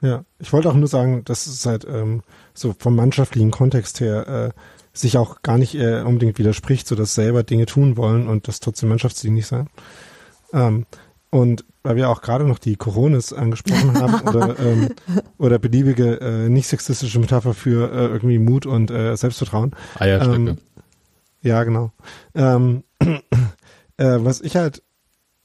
Ja, 0.00 0.24
ich 0.38 0.52
wollte 0.52 0.68
auch 0.70 0.74
nur 0.74 0.88
sagen, 0.88 1.24
dass 1.24 1.46
es 1.46 1.66
halt 1.66 1.84
ähm, 1.90 2.22
so 2.54 2.74
vom 2.78 2.94
mannschaftlichen 2.94 3.50
Kontext 3.50 4.00
her 4.00 4.52
äh, 4.54 4.60
sich 4.92 5.18
auch 5.18 5.42
gar 5.42 5.58
nicht 5.58 5.74
äh, 5.74 6.02
unbedingt 6.02 6.38
widerspricht, 6.38 6.86
so 6.86 6.94
dass 6.94 7.14
selber 7.14 7.42
Dinge 7.42 7.66
tun 7.66 7.96
wollen 7.96 8.28
und 8.28 8.48
das 8.48 8.60
trotzdem 8.60 8.88
mannschaftsdienlich 8.88 9.46
sein. 9.46 9.68
Ähm, 10.52 10.86
und 11.30 11.64
weil 11.82 11.96
wir 11.96 12.08
auch 12.08 12.22
gerade 12.22 12.44
noch 12.44 12.58
die 12.58 12.76
Coronas 12.76 13.32
angesprochen 13.32 13.94
haben 14.00 14.20
oder, 14.28 14.58
ähm, 14.58 14.90
oder 15.36 15.58
beliebige 15.58 16.20
äh, 16.20 16.48
nicht 16.48 16.68
sexistische 16.68 17.18
Metapher 17.18 17.54
für 17.54 17.92
äh, 17.92 18.06
irgendwie 18.06 18.38
Mut 18.38 18.66
und 18.66 18.90
äh, 18.90 19.16
Selbstvertrauen. 19.16 19.72
Eierstöcke. 19.98 20.36
Ähm, 20.36 20.58
Ja, 21.42 21.64
genau. 21.64 21.92
Ähm, 22.34 22.84
äh, 23.00 23.18
was 23.96 24.40
ich 24.40 24.56
halt 24.56 24.82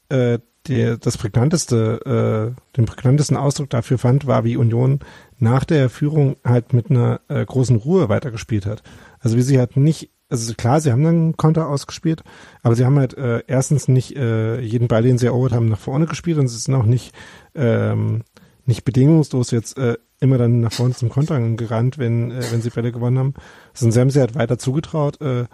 äh, 0.08 0.38
der, 0.68 0.96
das 0.96 1.18
prägnanteste, 1.18 2.54
äh, 2.56 2.76
den 2.76 2.86
prägnantesten 2.86 3.36
Ausdruck 3.36 3.70
dafür 3.70 3.98
fand, 3.98 4.26
war, 4.26 4.44
wie 4.44 4.56
Union 4.56 5.00
nach 5.38 5.64
der 5.64 5.90
Führung 5.90 6.36
halt 6.44 6.72
mit 6.72 6.90
einer 6.90 7.20
äh, 7.28 7.44
großen 7.44 7.76
Ruhe 7.76 8.08
weitergespielt 8.08 8.64
hat. 8.64 8.82
Also 9.20 9.36
wie 9.36 9.42
sie 9.42 9.58
halt 9.58 9.76
nicht, 9.76 10.10
also 10.30 10.54
klar, 10.54 10.80
sie 10.80 10.90
haben 10.90 11.04
dann 11.04 11.36
Konter 11.36 11.68
ausgespielt, 11.68 12.22
aber 12.62 12.76
sie 12.76 12.86
haben 12.86 12.98
halt 12.98 13.16
äh, 13.16 13.42
erstens 13.46 13.88
nicht 13.88 14.16
äh, 14.16 14.60
jeden 14.60 14.88
Ball, 14.88 15.02
den 15.02 15.18
sie 15.18 15.26
erobert 15.26 15.52
haben, 15.52 15.68
nach 15.68 15.78
vorne 15.78 16.06
gespielt 16.06 16.38
und 16.38 16.48
sie 16.48 16.58
sind 16.58 16.74
auch 16.74 16.86
nicht 16.86 17.14
ähm, 17.54 18.22
nicht 18.66 18.84
bedingungslos 18.84 19.50
jetzt 19.50 19.76
äh, 19.76 19.96
immer 20.20 20.38
dann 20.38 20.60
nach 20.60 20.72
vorne 20.72 20.94
zum 20.94 21.10
Konter 21.10 21.38
gerannt, 21.56 21.98
wenn 21.98 22.30
äh, 22.30 22.42
wenn 22.50 22.62
sie 22.62 22.70
Bälle 22.70 22.92
gewonnen 22.92 23.18
haben. 23.18 23.34
Sondern 23.74 23.92
sie 23.92 24.00
haben 24.00 24.10
sie 24.10 24.20
halt 24.20 24.34
weiter 24.34 24.58
zugetraut, 24.58 25.20
äh, 25.20 25.44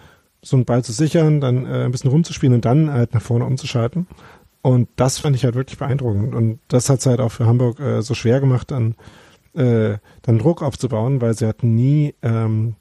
so 0.43 0.56
einen 0.56 0.64
Ball 0.64 0.85
zu 0.85 0.93
sichern, 0.93 1.40
dann 1.40 1.66
äh, 1.66 1.85
ein 1.85 1.90
bisschen 1.90 2.10
rumzuspielen 2.10 2.55
und 2.55 2.64
dann 2.64 2.93
halt 2.93 3.12
nach 3.14 3.22
vorne 3.22 3.44
umzuschalten. 3.44 4.06
Und 4.62 4.89
das 4.97 5.19
fand 5.19 5.37
ich 5.37 5.45
halt 5.45 5.55
wirklich 5.55 5.78
beeindruckend. 5.78 6.35
Und 6.35 6.61
das 6.69 6.91
hat 6.91 7.01
es 7.01 7.07
halt 7.07 7.20
auch 7.20 7.32
für 7.32 7.47
Hamburg 7.47 7.81
äh, 7.81 8.03
so 8.03 8.15
schwer 8.15 8.41
gemacht, 8.41 8.70
dann, 8.70 8.95
äh, 9.55 9.97
dann 10.23 10.39
Druck 10.39 10.62
aufzubauen, 10.62 11.20
weil 11.20 11.35
sie 11.35 11.47
hatten 11.47 11.74
nie 11.74 12.15
ähm, 12.23 12.77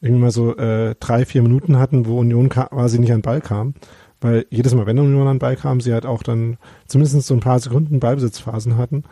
irgendwie 0.00 0.22
mal 0.22 0.30
so 0.30 0.56
äh, 0.56 0.94
drei, 1.00 1.24
vier 1.24 1.42
Minuten 1.42 1.78
hatten, 1.78 2.06
wo 2.06 2.18
Union 2.18 2.48
quasi 2.48 2.98
nicht 2.98 3.10
an 3.10 3.18
den 3.18 3.22
Ball 3.22 3.40
kam. 3.40 3.74
Weil 4.20 4.46
jedes 4.50 4.74
Mal, 4.74 4.86
wenn 4.86 4.98
Union 4.98 5.26
an 5.26 5.36
den 5.36 5.40
Ball 5.40 5.56
kam, 5.56 5.80
sie 5.80 5.92
halt 5.92 6.06
auch 6.06 6.22
dann 6.22 6.58
zumindest 6.86 7.26
so 7.26 7.34
ein 7.34 7.40
paar 7.40 7.58
Sekunden 7.58 8.00
Ballbesitzphasen 8.00 8.76
hatten. 8.76 9.04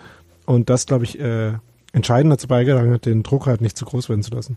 Und 0.47 0.71
das, 0.71 0.87
glaube 0.87 1.05
ich, 1.05 1.19
äh, 1.19 1.55
entscheidend 1.93 2.33
dazu 2.33 2.49
beigetragen 2.49 2.93
hat, 2.93 3.07
den 3.07 3.23
Druck 3.23 3.47
halt 3.47 3.61
nicht 3.61 3.77
zu 3.77 3.85
groß 3.85 4.09
werden 4.09 4.23
zu 4.23 4.35
lassen. 4.35 4.57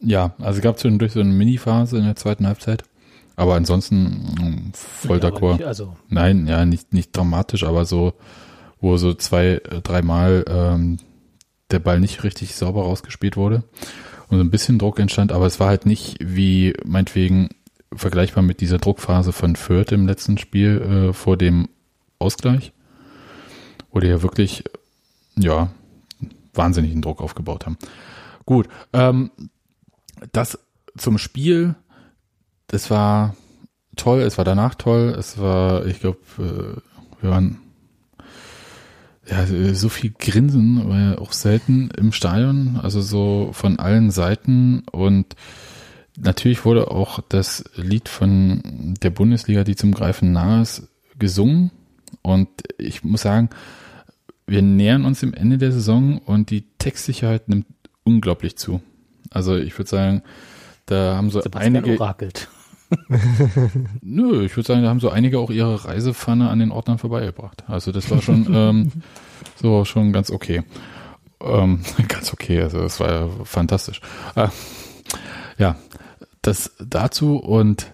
Ja, 0.00 0.34
also 0.38 0.58
es 0.58 0.62
gab 0.62 0.78
zwischendurch 0.78 1.12
so 1.12 1.20
eine 1.20 1.32
Mini-Phase 1.32 1.98
in 1.98 2.04
der 2.04 2.16
zweiten 2.16 2.46
Halbzeit. 2.46 2.84
Aber 3.38 3.54
ansonsten 3.54 4.72
voll 4.74 5.20
ja, 5.22 5.28
d'accord. 5.28 5.62
Also. 5.62 5.96
Nein, 6.08 6.48
ja, 6.48 6.64
nicht, 6.64 6.92
nicht 6.92 7.16
dramatisch, 7.16 7.62
aber 7.62 7.84
so, 7.84 8.14
wo 8.80 8.96
so 8.96 9.14
zwei, 9.14 9.60
äh, 9.64 9.80
dreimal 9.80 10.44
ähm, 10.48 10.96
der 11.70 11.78
Ball 11.78 12.00
nicht 12.00 12.24
richtig 12.24 12.56
sauber 12.56 12.82
rausgespielt 12.82 13.36
wurde 13.36 13.62
und 14.28 14.38
so 14.38 14.42
ein 14.42 14.50
bisschen 14.50 14.80
Druck 14.80 14.98
entstand, 14.98 15.30
aber 15.30 15.46
es 15.46 15.60
war 15.60 15.68
halt 15.68 15.86
nicht 15.86 16.16
wie 16.20 16.74
meinetwegen 16.84 17.50
vergleichbar 17.94 18.42
mit 18.42 18.60
dieser 18.60 18.78
Druckphase 18.78 19.32
von 19.32 19.54
Fürth 19.54 19.92
im 19.92 20.08
letzten 20.08 20.36
Spiel 20.38 21.10
äh, 21.10 21.12
vor 21.12 21.36
dem 21.36 21.68
Ausgleich, 22.18 22.72
wo 23.92 24.00
die 24.00 24.08
ja 24.08 24.20
wirklich, 24.20 24.64
ja, 25.36 25.70
wahnsinnigen 26.54 27.02
Druck 27.02 27.20
aufgebaut 27.20 27.66
haben. 27.66 27.78
Gut, 28.46 28.68
ähm, 28.92 29.30
das 30.32 30.58
zum 30.96 31.18
Spiel, 31.18 31.76
das 32.68 32.90
war 32.90 33.34
toll, 33.96 34.20
es 34.20 34.38
war 34.38 34.44
danach 34.44 34.74
toll, 34.74 35.14
es 35.18 35.38
war, 35.38 35.84
ich 35.86 36.00
glaube, 36.00 36.18
äh, 36.38 37.22
wir 37.22 37.30
waren 37.30 37.58
ja, 39.30 39.46
so 39.74 39.88
viel 39.90 40.14
Grinsen 40.18 40.88
war 40.88 41.00
ja 41.00 41.18
auch 41.18 41.32
selten 41.32 41.90
im 41.98 42.12
Stadion, 42.12 42.80
also 42.82 43.02
so 43.02 43.50
von 43.52 43.78
allen 43.78 44.10
Seiten 44.10 44.84
und 44.90 45.36
natürlich 46.16 46.64
wurde 46.64 46.90
auch 46.90 47.20
das 47.28 47.64
Lied 47.74 48.08
von 48.08 48.94
der 49.02 49.10
Bundesliga, 49.10 49.64
die 49.64 49.76
zum 49.76 49.92
Greifen 49.92 50.32
nahe 50.32 50.62
ist, 50.62 50.88
gesungen 51.18 51.70
und 52.22 52.48
ich 52.78 53.04
muss 53.04 53.22
sagen, 53.22 53.50
wir 54.46 54.62
nähern 54.62 55.04
uns 55.04 55.20
dem 55.20 55.34
Ende 55.34 55.58
der 55.58 55.72
Saison 55.72 56.18
und 56.18 56.48
die 56.48 56.64
Textsicherheit 56.78 57.50
nimmt 57.50 57.66
unglaublich 58.04 58.56
zu. 58.56 58.80
Also 59.30 59.56
ich 59.56 59.76
würde 59.78 59.90
sagen, 59.90 60.22
da 60.86 61.16
haben 61.16 61.28
so 61.28 61.42
Sebastian 61.42 61.76
einige. 61.76 62.00
Orakelt. 62.00 62.48
Nö, 64.00 64.44
ich 64.44 64.56
würde 64.56 64.66
sagen, 64.66 64.82
da 64.82 64.88
haben 64.88 65.00
so 65.00 65.10
einige 65.10 65.38
auch 65.38 65.50
ihre 65.50 65.84
Reisepfanne 65.84 66.48
an 66.48 66.58
den 66.58 66.70
Ordnern 66.70 66.98
vorbeigebracht. 66.98 67.64
Also 67.66 67.92
das 67.92 68.10
war 68.10 68.22
schon 68.22 68.46
ähm, 68.52 68.92
so 69.56 69.84
schon 69.84 70.12
ganz 70.12 70.30
okay. 70.30 70.62
Ähm, 71.40 71.80
ganz 72.08 72.32
okay, 72.32 72.62
also 72.62 72.80
das 72.80 73.00
war 73.00 73.10
ja 73.10 73.28
fantastisch. 73.44 74.00
Äh, 74.34 74.48
ja, 75.58 75.76
das 76.42 76.72
dazu 76.78 77.36
und 77.36 77.92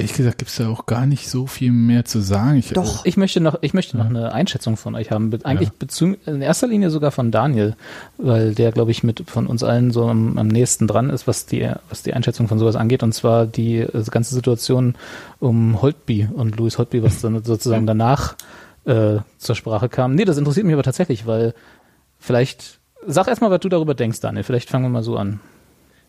Ehrlich 0.00 0.16
gesagt 0.16 0.38
gibt 0.38 0.50
es 0.50 0.56
da 0.56 0.68
auch 0.68 0.86
gar 0.86 1.06
nicht 1.06 1.28
so 1.28 1.46
viel 1.46 1.72
mehr 1.72 2.04
zu 2.04 2.20
sagen. 2.20 2.56
Ich, 2.56 2.70
Doch, 2.70 3.04
ich 3.04 3.16
möchte 3.16 3.40
noch, 3.40 3.58
ich 3.60 3.74
möchte 3.74 3.98
noch 3.98 4.06
eine 4.06 4.32
Einschätzung 4.32 4.76
von 4.76 4.94
euch 4.94 5.10
haben. 5.10 5.30
Eigentlich 5.44 5.70
ja. 6.00 6.14
In 6.26 6.40
erster 6.40 6.68
Linie 6.68 6.90
sogar 6.90 7.10
von 7.10 7.30
Daniel, 7.30 7.76
weil 8.16 8.54
der, 8.54 8.72
glaube 8.72 8.90
ich, 8.90 9.02
mit 9.02 9.24
von 9.28 9.46
uns 9.46 9.62
allen 9.62 9.90
so 9.90 10.08
am, 10.08 10.38
am, 10.38 10.48
nächsten 10.48 10.86
dran 10.86 11.10
ist, 11.10 11.26
was 11.26 11.44
die, 11.46 11.70
was 11.90 12.02
die 12.02 12.14
Einschätzung 12.14 12.48
von 12.48 12.58
sowas 12.58 12.76
angeht. 12.76 13.02
Und 13.02 13.12
zwar 13.12 13.46
die 13.46 13.78
äh, 13.78 14.04
ganze 14.10 14.34
Situation 14.34 14.94
um 15.38 15.82
Holtby 15.82 16.28
und 16.32 16.56
Louis 16.56 16.78
Holtby, 16.78 17.02
was 17.02 17.20
dann 17.20 17.34
sozusagen 17.44 17.86
danach 17.86 18.36
äh, 18.86 19.18
zur 19.36 19.54
Sprache 19.54 19.88
kam. 19.88 20.14
Nee, 20.14 20.24
das 20.24 20.38
interessiert 20.38 20.64
mich 20.64 20.74
aber 20.74 20.82
tatsächlich, 20.82 21.26
weil 21.26 21.52
vielleicht, 22.18 22.80
sag 23.06 23.28
erstmal, 23.28 23.50
was 23.50 23.60
du 23.60 23.68
darüber 23.68 23.94
denkst, 23.94 24.20
Daniel. 24.20 24.44
Vielleicht 24.44 24.70
fangen 24.70 24.86
wir 24.86 24.90
mal 24.90 25.02
so 25.02 25.16
an. 25.16 25.40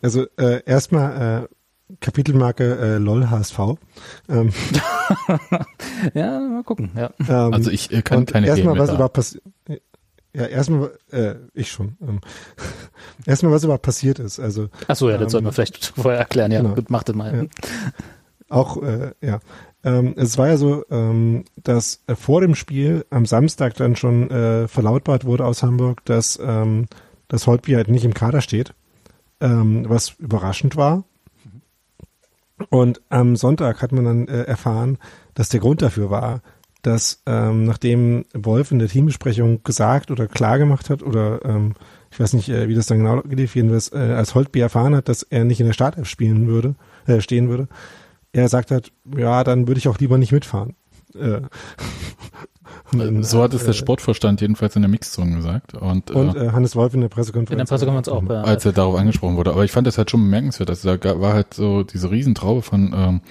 Also 0.01 0.25
äh, 0.37 0.63
erstmal 0.65 1.43
äh, 1.43 1.55
Kapitelmarke 1.99 2.77
äh, 2.77 2.97
LOL 2.97 3.29
HSV. 3.29 3.59
Ähm, 4.29 4.51
ja, 6.13 6.39
mal 6.39 6.63
gucken. 6.63 6.91
Ja. 6.95 7.11
Ähm, 7.19 7.53
also 7.53 7.69
ich 7.71 7.91
äh, 7.91 8.01
kann 8.01 8.25
keine 8.25 8.47
Erstmal 8.47 8.77
was 8.77 8.91
überhaupt 8.91 9.13
passiert. 9.13 9.43
Ja, 10.33 10.45
erstmal, 10.45 10.97
äh, 11.11 11.35
ich 11.53 11.71
schon. 11.71 11.97
Ähm, 12.01 12.21
erstmal, 13.25 13.51
was 13.51 13.63
überhaupt 13.63 13.83
passiert 13.83 14.19
ist. 14.19 14.39
Also, 14.39 14.69
Ach 14.87 14.95
so, 14.95 15.09
ja, 15.09 15.17
das 15.17 15.25
ähm, 15.25 15.29
sollten 15.29 15.47
wir 15.47 15.51
vielleicht 15.51 15.85
vorher 15.95 16.19
erklären. 16.19 16.51
Ja, 16.51 16.61
genau. 16.61 16.75
gut, 16.75 16.89
macht 16.89 17.09
das 17.09 17.15
mal. 17.15 17.35
Ja. 17.35 17.43
Auch, 18.47 18.81
äh, 18.81 19.11
ja. 19.21 19.39
Ähm, 19.83 20.13
es 20.15 20.37
war 20.37 20.47
ja 20.47 20.57
so, 20.57 20.85
ähm, 20.89 21.45
dass 21.57 22.03
äh, 22.07 22.15
vor 22.15 22.41
dem 22.41 22.55
Spiel 22.55 23.05
am 23.09 23.25
Samstag 23.25 23.75
dann 23.75 23.95
schon 23.95 24.29
äh, 24.29 24.67
verlautbart 24.67 25.25
wurde 25.25 25.45
aus 25.45 25.63
Hamburg, 25.63 26.05
dass 26.05 26.39
ähm, 26.41 26.85
das 27.27 27.47
Holtby 27.47 27.73
halt 27.73 27.87
nicht 27.87 28.05
im 28.05 28.13
Kader 28.13 28.41
steht, 28.41 28.73
ähm, 29.39 29.85
was 29.89 30.15
überraschend 30.19 30.75
war. 30.75 31.03
Und 32.69 33.01
am 33.09 33.35
Sonntag 33.35 33.81
hat 33.81 33.91
man 33.91 34.05
dann 34.05 34.27
äh, 34.27 34.43
erfahren, 34.43 34.97
dass 35.33 35.49
der 35.49 35.59
Grund 35.59 35.81
dafür 35.81 36.09
war, 36.09 36.41
dass 36.81 37.21
ähm, 37.25 37.65
nachdem 37.65 38.25
Wolf 38.33 38.71
in 38.71 38.79
der 38.79 38.87
Teambesprechung 38.87 39.63
gesagt 39.63 40.09
oder 40.09 40.27
klar 40.27 40.57
gemacht 40.57 40.89
hat 40.89 41.03
oder 41.03 41.43
ähm, 41.45 41.73
ich 42.11 42.19
weiß 42.19 42.33
nicht, 42.33 42.49
äh, 42.49 42.67
wie 42.67 42.75
das 42.75 42.87
dann 42.87 42.97
genau 42.99 43.21
gelief, 43.21 43.55
jedenfalls 43.55 43.91
äh, 43.93 43.97
als 43.97 44.35
Holtby 44.35 44.59
erfahren 44.59 44.95
hat, 44.95 45.07
dass 45.07 45.23
er 45.23 45.43
nicht 45.45 45.59
in 45.59 45.67
der 45.67 45.73
Startelf 45.73 46.07
spielen 46.07 46.47
würde, 46.47 46.75
äh, 47.05 47.21
stehen 47.21 47.49
würde, 47.49 47.67
er 48.33 48.47
sagt 48.49 48.71
hat, 48.71 48.91
ja, 49.15 49.43
dann 49.43 49.67
würde 49.67 49.79
ich 49.79 49.87
auch 49.87 49.99
lieber 49.99 50.17
nicht 50.17 50.31
mitfahren. 50.31 50.75
Äh, 51.15 51.41
so 53.21 53.41
hat 53.43 53.53
es 53.53 53.61
der 53.61 53.69
äh, 53.69 53.73
Sportvorstand 53.73 54.41
jedenfalls 54.41 54.75
in 54.75 54.81
der 54.81 54.89
Mixzone 54.89 55.35
gesagt. 55.35 55.73
Und, 55.73 56.11
und 56.11 56.35
äh, 56.35 56.49
Hannes 56.51 56.75
Wolf 56.75 56.93
in 56.93 57.01
der 57.01 57.09
Pressekonferenz. 57.09 57.51
In 57.51 57.57
der 57.57 57.65
Pressekonferenz 57.65 58.07
auch. 58.07 58.23
Ja. 58.29 58.41
Als 58.41 58.65
er 58.65 58.73
darauf 58.73 58.95
angesprochen 58.95 59.37
wurde. 59.37 59.51
Aber 59.51 59.63
ich 59.63 59.71
fand 59.71 59.87
das 59.87 59.97
halt 59.97 60.11
schon 60.11 60.21
bemerkenswert. 60.21 60.69
Also 60.69 60.95
da 60.95 61.21
war 61.21 61.33
halt 61.33 61.53
so 61.53 61.83
diese 61.83 62.11
Riesentraube 62.11 62.61
von 62.61 62.93
ähm, 62.93 63.21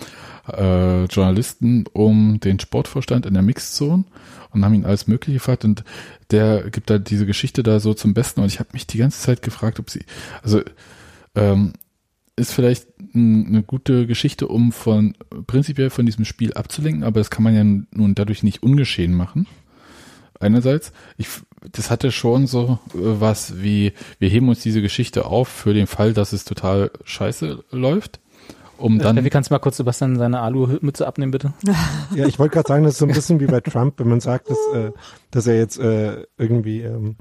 äh, 0.53 1.05
Journalisten 1.05 1.85
um 1.93 2.41
den 2.41 2.59
Sportvorstand 2.59 3.27
in 3.27 3.35
der 3.35 3.43
Mixzone 3.43 4.05
und 4.53 4.65
haben 4.65 4.75
ihn 4.75 4.85
alles 4.85 5.07
Mögliche 5.07 5.39
gefragt 5.39 5.65
und 5.65 5.85
der 6.31 6.71
gibt 6.71 6.91
da 6.91 6.99
diese 6.99 7.27
Geschichte 7.27 7.63
da 7.63 7.81
so 7.81 7.95
zum 7.95 8.15
Besten 8.15 8.41
und 8.41 8.47
ich 8.47 8.59
habe 8.59 8.71
mich 8.73 8.87
die 8.87 8.99
ganze 8.99 9.21
Zeit 9.21 9.43
gefragt, 9.43 9.79
ob 9.79 9.91
sie, 9.91 10.05
also 10.43 10.61
ähm, 11.35 11.73
ist 12.37 12.53
vielleicht 12.53 12.87
eine 13.15 13.63
gute 13.63 14.07
Geschichte, 14.07 14.49
um 14.49 14.73
von 14.73 15.15
prinzipiell 15.47 15.91
von 15.91 16.07
diesem 16.07 16.25
Spiel 16.25 16.55
abzulenken, 16.55 17.05
aber 17.05 17.21
das 17.21 17.31
kann 17.31 17.45
man 17.45 17.55
ja 17.55 17.65
nun 17.65 18.15
dadurch 18.15 18.43
nicht 18.43 18.63
ungeschehen 18.63 19.15
machen. 19.15 19.47
Einerseits, 20.39 20.93
ich, 21.19 21.29
das 21.73 21.91
hatte 21.91 22.13
schon 22.13 22.47
so 22.47 22.79
äh, 22.95 22.99
was 22.99 23.63
wie, 23.63 23.93
wir 24.19 24.29
heben 24.29 24.49
uns 24.49 24.61
diese 24.61 24.81
Geschichte 24.81 25.27
auf 25.27 25.49
für 25.49 25.75
den 25.75 25.87
Fall, 25.87 26.15
dass 26.15 26.33
es 26.33 26.45
total 26.45 26.91
scheiße 27.05 27.65
läuft 27.71 28.21
um 28.81 28.99
äh, 28.99 29.03
dann. 29.03 29.25
Wie 29.25 29.31
kannst 29.31 29.51
du 29.51 29.55
mal 29.55 29.59
kurz 29.59 29.77
Sebastian 29.77 30.17
seine 30.17 30.41
Alu-Mütze 30.41 31.07
abnehmen, 31.07 31.33
bitte? 31.33 31.53
Ja, 32.15 32.27
ich 32.27 32.39
wollte 32.39 32.55
gerade 32.55 32.67
sagen, 32.67 32.85
das 32.85 32.95
ist 32.95 32.99
so 32.99 33.07
ein 33.07 33.13
bisschen 33.13 33.39
wie 33.41 33.47
bei 33.47 33.61
Trump, 33.61 33.99
wenn 33.99 34.09
man 34.09 34.21
sagt, 34.21 34.51
dass, 34.51 34.59
äh, 34.75 34.91
dass 35.31 35.47
er 35.47 35.57
jetzt 35.57 35.79
äh, 35.79 36.25
irgendwie 36.39 36.81
ähm, 36.81 37.17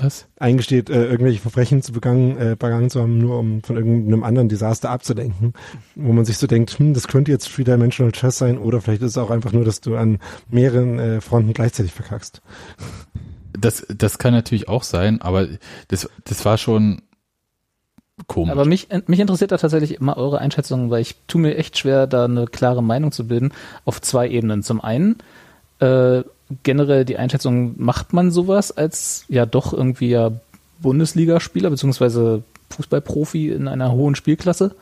Was? 0.00 0.26
eingesteht, 0.38 0.88
äh, 0.88 1.04
irgendwelche 1.06 1.40
Verbrechen 1.40 1.82
zu 1.82 1.92
begangen, 1.92 2.38
äh, 2.38 2.56
begangen 2.58 2.88
zu 2.88 3.02
haben, 3.02 3.18
nur 3.18 3.38
um 3.38 3.62
von 3.62 3.76
irgendeinem 3.76 4.24
anderen 4.24 4.48
Desaster 4.48 4.90
abzudenken, 4.90 5.52
wo 5.94 6.12
man 6.12 6.24
sich 6.24 6.38
so 6.38 6.46
denkt, 6.46 6.78
hm, 6.78 6.94
das 6.94 7.06
könnte 7.06 7.30
jetzt 7.30 7.58
wieder 7.58 7.76
Dimensional 7.76 8.12
Chess 8.12 8.38
sein 8.38 8.58
oder 8.58 8.80
vielleicht 8.80 9.02
ist 9.02 9.12
es 9.12 9.18
auch 9.18 9.30
einfach 9.30 9.52
nur, 9.52 9.64
dass 9.64 9.80
du 9.80 9.96
an 9.96 10.18
mehreren 10.48 10.98
äh, 10.98 11.20
Fronten 11.20 11.52
gleichzeitig 11.52 11.92
verkackst. 11.92 12.40
Das, 13.52 13.86
das 13.94 14.18
kann 14.18 14.32
natürlich 14.32 14.68
auch 14.68 14.84
sein, 14.84 15.20
aber 15.20 15.48
das, 15.88 16.08
das 16.24 16.44
war 16.44 16.56
schon 16.56 17.02
komisch. 18.26 18.52
Aber 18.52 18.64
mich, 18.64 18.88
mich 19.06 19.20
interessiert 19.20 19.52
da 19.52 19.56
tatsächlich 19.56 20.00
immer 20.00 20.16
eure 20.16 20.38
Einschätzung, 20.38 20.90
weil 20.90 21.02
ich 21.02 21.16
tue 21.26 21.40
mir 21.40 21.56
echt 21.56 21.78
schwer, 21.78 22.06
da 22.06 22.24
eine 22.24 22.46
klare 22.46 22.82
Meinung 22.82 23.12
zu 23.12 23.26
bilden, 23.26 23.52
auf 23.84 24.00
zwei 24.00 24.28
Ebenen. 24.28 24.62
Zum 24.62 24.80
einen, 24.80 25.16
äh, 25.78 26.22
generell 26.62 27.04
die 27.04 27.16
Einschätzung, 27.16 27.74
macht 27.76 28.12
man 28.12 28.30
sowas 28.30 28.72
als 28.72 29.24
ja 29.28 29.46
doch 29.46 29.72
irgendwie 29.72 30.10
ja 30.10 30.32
Bundesligaspieler 30.80 31.70
beziehungsweise 31.70 32.42
Fußballprofi 32.70 33.50
in 33.50 33.68
einer 33.68 33.92
hohen 33.92 34.14
Spielklasse? 34.14 34.74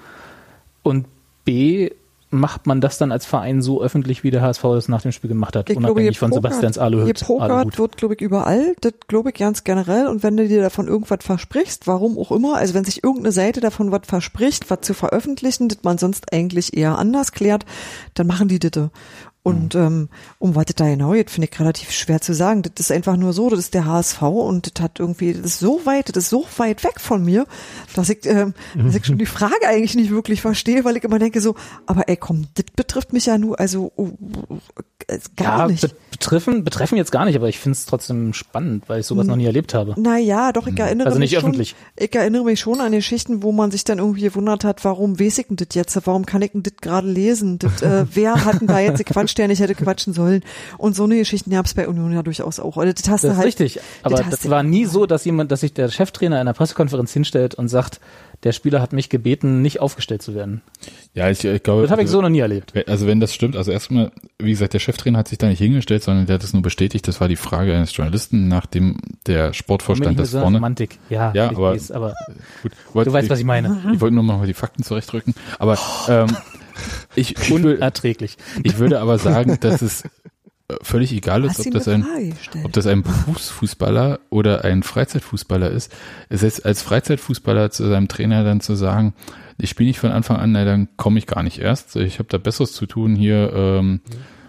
Und 0.83 1.07
B, 1.45 1.91
macht 2.31 2.67
man 2.67 2.81
das 2.81 2.99
dann 2.99 3.11
als 3.11 3.25
Verein 3.25 3.63
so 3.63 3.83
öffentlich, 3.83 4.23
wie 4.23 4.31
der 4.31 4.43
HSV 4.43 4.63
das 4.63 4.89
nach 4.89 5.03
dem 5.03 5.13
Spiel 5.13 5.29
gemacht 5.29 5.57
hat, 5.57 5.71
ich 5.71 5.77
unabhängig 5.77 6.19
glaube, 6.19 6.33
von 6.33 6.33
Sebastians 6.33 6.79
Aluhut. 6.79 7.19
Gepokert 7.19 7.79
wird, 7.79 7.97
glaube 7.97 8.15
ich, 8.15 8.21
überall. 8.21 8.75
Das 8.81 8.93
glaube 9.07 9.31
ich 9.31 9.37
ganz 9.37 9.65
generell. 9.65 10.07
Und 10.07 10.23
wenn 10.23 10.37
du 10.37 10.47
dir 10.47 10.61
davon 10.61 10.89
irgendwas 10.89 11.21
versprichst, 11.23 11.87
warum 11.87 12.19
auch 12.19 12.31
immer, 12.31 12.57
also 12.57 12.75
wenn 12.75 12.85
sich 12.85 13.03
irgendeine 13.03 13.33
Seite 13.33 13.61
davon 13.61 13.93
was 13.93 14.03
verspricht, 14.05 14.71
was 14.71 14.83
zu 14.83 14.95
veröffentlichen, 14.95 15.69
das 15.69 15.79
man 15.83 15.97
sonst 15.97 16.33
eigentlich 16.33 16.77
eher 16.77 16.99
anders 16.99 17.33
klärt, 17.33 17.65
dann 18.15 18.27
machen 18.27 18.49
die 18.49 18.59
das. 18.59 18.91
Und 19.49 19.75
ähm, 19.75 20.09
um 20.39 20.55
was 20.55 20.67
das 20.67 20.75
da 20.77 20.87
genau 20.87 21.13
geht, 21.13 21.31
finde 21.31 21.49
ich 21.51 21.59
relativ 21.61 21.91
schwer 21.91 22.21
zu 22.21 22.35
sagen. 22.35 22.63
Das 22.63 22.73
ist 22.79 22.93
einfach 22.93 23.17
nur 23.17 23.33
so, 23.33 23.49
das 23.51 23.59
ist 23.61 23.75
der 23.75 23.85
HSV 23.87 24.23
und 24.23 24.77
das 24.79 24.83
hat 24.83 25.01
irgendwie, 25.01 25.33
das 25.33 25.45
ist 25.47 25.59
so 25.61 25.81
weit, 25.85 26.09
das 26.15 26.25
ist 26.25 26.31
so 26.31 26.45
weit 26.57 26.85
weg 26.85 27.01
von 27.01 27.25
mir, 27.25 27.47
dass 27.95 28.09
ich, 28.11 28.25
ähm, 28.27 28.55
dass 28.77 28.95
ich 28.95 29.05
schon 29.07 29.19
die 29.19 29.27
Frage 29.27 29.67
eigentlich 29.67 29.95
nicht 29.95 30.11
wirklich 30.11 30.41
verstehe, 30.41 30.85
weil 30.85 30.97
ich 30.97 31.05
immer 31.05 31.19
denke 31.19 31.41
so, 31.41 31.55
aber 31.87 32.09
ey 32.09 32.17
komm, 32.17 32.47
das 32.55 32.67
betrifft 32.77 33.13
mich 33.13 33.27
ja 33.27 33.39
nur, 33.39 33.59
also 33.59 33.93
oh, 33.97 34.11
oh, 34.49 34.59
äh, 35.07 35.19
gar 35.37 35.61
ja, 35.61 35.67
nicht. 35.69 35.83
be- 35.83 35.91
betreffen, 36.11 36.65
betreffen 36.65 36.97
jetzt 36.97 37.13
gar 37.13 37.25
nicht, 37.25 37.37
aber 37.37 37.49
ich 37.49 37.59
finde 37.59 37.77
es 37.77 37.87
trotzdem 37.87 38.33
spannend, 38.35 38.85
weil 38.89 39.01
ich 39.01 39.07
sowas 39.07 39.27
noch 39.27 39.37
nie 39.37 39.47
erlebt 39.47 39.73
habe. 39.75 39.95
Naja, 40.01 40.53
doch, 40.53 40.67
ich 40.67 40.79
erinnere 40.79 41.07
Also 41.07 41.19
nicht 41.19 41.31
mich 41.33 41.41
schon, 41.41 41.51
öffentlich. 41.51 41.77
ich 41.97 42.15
erinnere 42.15 42.45
mich 42.45 42.61
schon 42.61 42.81
an 42.81 42.93
Geschichten, 42.93 43.43
wo 43.43 43.53
man 43.53 43.71
sich 43.71 43.85
dann 43.85 43.99
irgendwie 43.99 44.23
gewundert 44.23 44.65
hat, 44.65 44.85
warum 44.85 45.19
weiß 45.21 45.39
ich 45.39 45.47
denn 45.47 45.57
das 45.57 45.69
jetzt, 45.75 45.99
warum 46.07 46.27
kann 46.27 46.43
ich 46.43 46.53
denn 46.53 46.63
das 46.65 46.75
gerade 46.81 47.07
lesen, 47.09 47.59
das, 47.59 47.83
äh, 47.83 48.05
wer 48.13 48.45
hat 48.45 48.61
denn 48.61 48.67
da 48.67 48.81
jetzt 48.81 48.99
gequatscht, 48.99 49.38
der 49.39 49.49
nicht 49.49 49.61
hätte 49.61 49.75
quatschen 49.75 50.13
sollen 50.13 50.43
und 50.77 50.95
so 50.97 51.05
eine 51.05 51.17
Geschichten 51.17 51.51
gab 51.51 51.67
es 51.67 51.75
bei 51.75 51.89
Union 51.89 52.13
ja 52.13 52.23
durchaus 52.23 52.61
auch. 52.61 52.77
Oder 52.77 52.93
das 52.93 53.09
hast 53.09 53.23
Das 53.25 53.29
du 53.29 53.29
ist 53.29 53.37
halt, 53.37 53.47
richtig, 53.47 53.81
aber 54.03 54.19
hast 54.19 54.33
das 54.33 54.41
du- 54.41 54.51
war 54.51 54.63
nie 54.63 54.85
so, 54.85 55.07
dass 55.07 55.25
jemand, 55.25 55.51
dass 55.53 55.61
sich 55.61 55.73
der 55.73 55.89
Cheftrainer 55.89 56.37
in 56.37 56.41
einer 56.43 56.53
Pressekonferenz 56.55 57.13
hinstellt 57.13 57.55
und 57.55 57.69
sagt, 57.69 58.01
der 58.45 58.53
Spieler 58.53 58.81
hat 58.81 58.93
mich 58.93 59.09
gebeten, 59.09 59.63
nicht 59.63 59.81
aufgestellt 59.81 60.23
zu 60.23 60.33
werden. 60.33 60.61
Ja, 61.13 61.29
ich, 61.29 61.45
ich 61.45 61.61
glaube. 61.65 61.83
Das 61.83 61.91
habe 61.91 62.03
ich 62.03 62.07
also- 62.07 62.19
so 62.19 62.23
noch 62.23 62.29
nie 62.29 62.39
erlebt. 62.39 62.73
Also 62.87 63.07
wenn 63.09 63.19
das 63.19 63.35
stimmt, 63.35 63.57
also 63.57 63.73
erstmal, 63.73 64.13
wie 64.39 64.51
gesagt, 64.51 64.75
der 64.75 64.79
Cheftrainer 64.79 65.19
hat 65.19 65.27
sich 65.29 65.39
da 65.39 65.49
nicht 65.49 65.59
hingestellt, 65.59 66.05
sondern 66.05 66.27
der 66.27 66.35
hat 66.35 66.45
es 66.45 66.53
nur 66.53 66.63
bestätigt. 66.63 67.09
Das 67.09 67.21
war 67.21 67.27
die 67.27 67.35
Frage 67.35 67.75
eines 67.75 67.97
Journalisten, 67.97 68.47
nachdem 68.47 68.99
der 69.27 69.53
Sportvorstand 69.55 70.13
ich 70.13 70.17
das 70.19 70.31
so 70.31 70.41
vorne. 70.41 70.59
Romantik. 70.59 70.99
Ja, 71.11 71.33
Ja, 71.35 71.47
ich 71.51 71.57
aber- 71.57 71.73
weiß, 71.73 71.91
aber 71.91 72.15
Gut, 72.63 72.73
wollte- 72.93 73.11
du 73.11 73.15
weißt, 73.15 73.29
was 73.31 73.41
ich 73.41 73.45
meine. 73.45 73.77
Ich 73.93 74.01
wollte 74.01 74.15
nur 74.15 74.23
mal 74.23 74.47
die 74.47 74.55
Fakten 74.55 74.85
zurechtrücken. 74.85 75.35
Aber 75.59 75.77
ähm, 76.09 76.37
ich, 77.15 77.39
ich, 77.39 77.51
Unerträglich. 77.51 78.37
ich 78.63 78.79
würde 78.79 79.01
aber 79.01 79.19
sagen, 79.19 79.59
dass 79.61 79.83
es 79.83 80.05
äh, 80.05 80.75
völlig 80.83 81.13
egal 81.13 81.45
ist, 81.45 81.61
ob 81.61 81.73
das 81.73 81.89
ein 81.89 82.07
ob 82.65 82.73
das 82.73 82.87
ein 82.87 83.03
Berufsfußballer 83.03 84.21
oder 84.31 84.65
ein 84.65 84.83
Freizeitfußballer 84.83 85.71
ist. 85.71 85.95
Es 86.29 86.43
ist 86.43 86.65
als 86.65 86.83
Freizeitfußballer 86.83 87.71
zu 87.71 87.89
seinem 87.89 88.09
Trainer 88.09 88.45
dann 88.45 88.61
zu 88.61 88.75
sagen, 88.75 89.15
ich 89.61 89.71
spiele 89.71 89.89
nicht 89.89 89.99
von 89.99 90.13
Anfang 90.13 90.37
an, 90.37 90.53
na, 90.53 90.65
dann 90.65 90.89
komme 90.97 91.19
ich 91.19 91.27
gar 91.27 91.43
nicht 91.43 91.59
erst. 91.59 91.97
Ich 91.97 92.19
habe 92.19 92.29
da 92.29 92.39
Besseres 92.39 92.73
zu 92.73 92.87
tun 92.87 93.17
hier 93.17 93.53
ähm, 93.55 94.01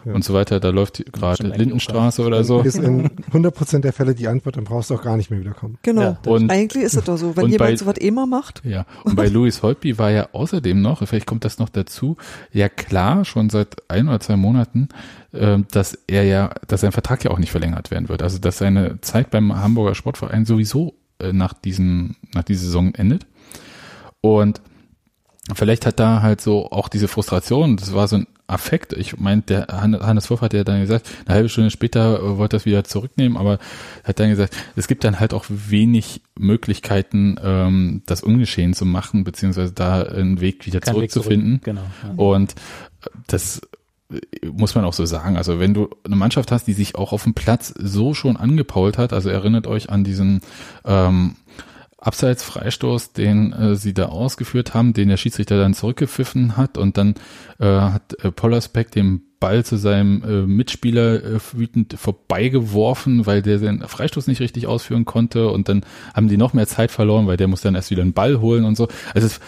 und 0.05 0.23
so 0.23 0.33
weiter. 0.33 0.59
Da 0.59 0.69
läuft 0.69 1.03
gerade 1.11 1.47
Lindenstraße 1.47 2.23
oder 2.25 2.43
so. 2.43 2.61
Ist 2.61 2.77
in 2.77 3.09
100% 3.31 3.79
der 3.79 3.93
Fälle 3.93 4.15
die 4.15 4.27
Antwort, 4.27 4.57
dann 4.57 4.63
brauchst 4.63 4.89
du 4.89 4.95
auch 4.95 5.01
gar 5.03 5.17
nicht 5.17 5.29
mehr 5.31 5.39
wiederkommen. 5.39 5.77
Genau. 5.83 6.01
Ja, 6.01 6.17
Und- 6.25 6.49
Eigentlich 6.51 6.83
ist 6.83 6.95
es 6.95 7.03
doch 7.03 7.17
so. 7.17 7.35
Wenn 7.35 7.47
jemand 7.47 7.71
bei- 7.71 7.75
sowas 7.75 7.97
immer 7.97 8.25
macht, 8.25 8.61
Ja, 8.65 8.85
und 9.03 9.15
bei 9.15 9.27
Louis 9.27 9.61
Holtby 9.61 9.97
war 9.97 10.11
ja 10.11 10.29
außerdem 10.31 10.81
noch, 10.81 11.05
vielleicht 11.07 11.25
kommt 11.27 11.45
das 11.45 11.59
noch 11.59 11.69
dazu, 11.69 12.17
ja 12.51 12.69
klar, 12.69 13.25
schon 13.25 13.49
seit 13.49 13.77
ein 13.89 14.07
oder 14.07 14.19
zwei 14.19 14.35
Monaten, 14.35 14.89
ähm, 15.33 15.65
dass 15.71 15.97
er 16.07 16.23
ja, 16.23 16.49
dass 16.67 16.81
sein 16.81 16.91
Vertrag 16.91 17.23
ja 17.23 17.31
auch 17.31 17.39
nicht 17.39 17.51
verlängert 17.51 17.91
werden 17.91 18.09
wird. 18.09 18.23
Also 18.23 18.39
dass 18.39 18.57
seine 18.57 18.99
Zeit 19.01 19.29
beim 19.31 19.55
Hamburger 19.55 19.95
Sportverein 19.95 20.45
sowieso 20.45 20.93
äh, 21.19 21.33
nach 21.33 21.53
diesem, 21.53 22.15
nach 22.33 22.43
dieser 22.43 22.61
Saison 22.65 22.93
endet. 22.95 23.25
Und 24.21 24.61
vielleicht 25.53 25.85
hat 25.85 25.99
da 25.99 26.21
halt 26.21 26.41
so 26.41 26.71
auch 26.71 26.87
diese 26.89 27.07
Frustration, 27.07 27.77
das 27.77 27.93
war 27.93 28.07
so 28.07 28.17
ein 28.17 28.27
Affekt. 28.47 28.93
Ich 28.93 29.19
meine, 29.19 29.43
der 29.43 29.67
Han- 29.69 29.99
Hannes 29.99 30.29
Wolf 30.31 30.41
hat 30.41 30.53
ja 30.53 30.63
dann 30.63 30.81
gesagt, 30.81 31.07
eine 31.25 31.35
halbe 31.35 31.49
Stunde 31.49 31.69
später 31.69 32.19
äh, 32.19 32.37
wollte 32.37 32.55
er 32.55 32.59
das 32.59 32.65
wieder 32.65 32.83
zurücknehmen, 32.83 33.37
aber 33.37 33.59
hat 34.03 34.19
dann 34.19 34.29
gesagt, 34.29 34.55
es 34.75 34.87
gibt 34.87 35.03
dann 35.03 35.19
halt 35.19 35.33
auch 35.35 35.45
wenig 35.49 36.21
Möglichkeiten, 36.37 37.37
ähm, 37.43 38.01
das 38.07 38.23
ungeschehen 38.23 38.73
zu 38.73 38.85
machen, 38.85 39.23
beziehungsweise 39.23 39.71
da 39.71 40.01
einen 40.01 40.41
Weg 40.41 40.65
wieder 40.65 40.79
Kein 40.79 40.95
Weg 40.95 41.11
zurückzufinden. 41.11 41.61
zurück. 41.61 41.63
Genau. 41.63 41.83
Ja. 42.03 42.13
Und 42.15 42.51
äh, 43.05 43.09
das 43.27 43.61
äh, 44.11 44.47
muss 44.51 44.73
man 44.73 44.83
auch 44.83 44.93
so 44.93 45.05
sagen. 45.05 45.37
Also 45.37 45.59
wenn 45.59 45.75
du 45.75 45.89
eine 46.03 46.15
Mannschaft 46.15 46.51
hast, 46.51 46.65
die 46.65 46.73
sich 46.73 46.95
auch 46.95 47.13
auf 47.13 47.23
dem 47.25 47.35
Platz 47.35 47.71
so 47.77 48.15
schon 48.15 48.35
angepault 48.35 48.97
hat, 48.97 49.13
also 49.13 49.29
erinnert 49.29 49.67
euch 49.67 49.91
an 49.91 50.03
diesen 50.03 50.41
ähm, 50.85 51.35
Abseitsfreistoß, 52.01 53.13
den 53.13 53.51
äh, 53.53 53.75
sie 53.75 53.93
da 53.93 54.07
ausgeführt 54.07 54.73
haben, 54.73 54.93
den 54.93 55.09
der 55.09 55.17
Schiedsrichter 55.17 55.57
dann 55.59 55.73
zurückgepfiffen 55.73 56.57
hat 56.57 56.77
und 56.77 56.97
dann 56.97 57.15
äh, 57.59 57.65
hat 57.65 58.23
äh, 58.23 58.31
Pollersbeck 58.31 58.91
den 58.91 59.21
Ball 59.39 59.63
zu 59.63 59.77
seinem 59.77 60.21
äh, 60.23 60.41
Mitspieler 60.45 61.23
äh, 61.23 61.39
wütend 61.53 61.93
vorbeigeworfen, 61.97 63.25
weil 63.25 63.41
der 63.41 63.57
den 63.57 63.81
Freistoß 63.87 64.27
nicht 64.27 64.41
richtig 64.41 64.67
ausführen 64.67 65.05
konnte 65.05 65.49
und 65.49 65.69
dann 65.69 65.85
haben 66.13 66.27
die 66.27 66.35
noch 66.37 66.53
mehr 66.53 66.67
Zeit 66.67 66.91
verloren, 66.91 67.25
weil 67.27 67.37
der 67.37 67.47
muss 67.47 67.61
dann 67.61 67.75
erst 67.75 67.89
wieder 67.89 68.01
einen 68.01 68.11
Ball 68.13 68.41
holen 68.41 68.65
und 68.65 68.75
so. 68.75 68.87
Also 69.13 69.27
es, 69.27 69.39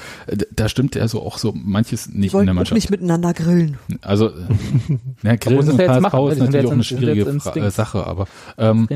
da 0.51 0.69
stimmt 0.69 0.95
ja 0.95 1.07
so 1.09 1.21
auch 1.21 1.37
so 1.37 1.53
manches 1.53 2.07
nicht 2.07 2.33
die 2.33 2.37
in 2.37 2.45
der 2.45 2.53
Mannschaft. 2.53 2.75
nicht 2.75 2.89
miteinander 2.89 3.33
grillen. 3.33 3.77
Also, 4.01 4.31
na, 5.23 5.35
Grillen 5.35 5.69
und 5.71 5.79
HSV 5.79 6.01
machen, 6.01 6.27
ist 6.31 6.39
natürlich 6.39 6.53
jetzt 6.55 6.67
auch 6.67 6.71
eine 6.71 6.83
schwierige 6.83 7.39
Fra- 7.39 7.71
Sache, 7.71 8.07
aber 8.07 8.27
ähm, 8.57 8.87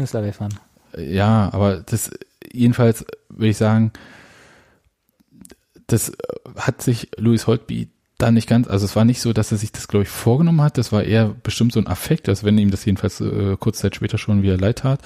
ja, 0.98 1.50
aber 1.52 1.78
das 1.86 2.12
jedenfalls 2.52 3.06
würde 3.30 3.50
ich 3.50 3.58
sagen, 3.58 3.92
das 5.88 6.12
hat 6.56 6.82
sich 6.82 7.10
Louis 7.18 7.48
Holtby 7.48 7.90
da 8.18 8.32
nicht 8.32 8.48
ganz, 8.48 8.68
also 8.68 8.86
es 8.86 8.96
war 8.96 9.04
nicht 9.04 9.20
so, 9.20 9.34
dass 9.34 9.52
er 9.52 9.58
sich 9.58 9.74
das, 9.74 9.88
glaube 9.88 10.04
ich, 10.04 10.10
vorgenommen 10.10 10.62
hat. 10.62 10.78
Das 10.78 10.92
war 10.92 11.04
eher 11.04 11.36
bestimmt 11.44 11.74
so 11.74 11.80
ein 11.80 11.88
Affekt, 11.88 12.28
dass 12.28 12.46
wenn 12.46 12.58
ihm 12.58 12.72
das 12.72 12.86
jedenfalls 12.86 13.20
äh, 13.20 13.58
kurze 13.60 13.82
Zeit 13.82 13.96
später 13.96 14.18
schon 14.18 14.42
wieder 14.42 14.58
leid 14.58 14.80
tat. 14.80 15.02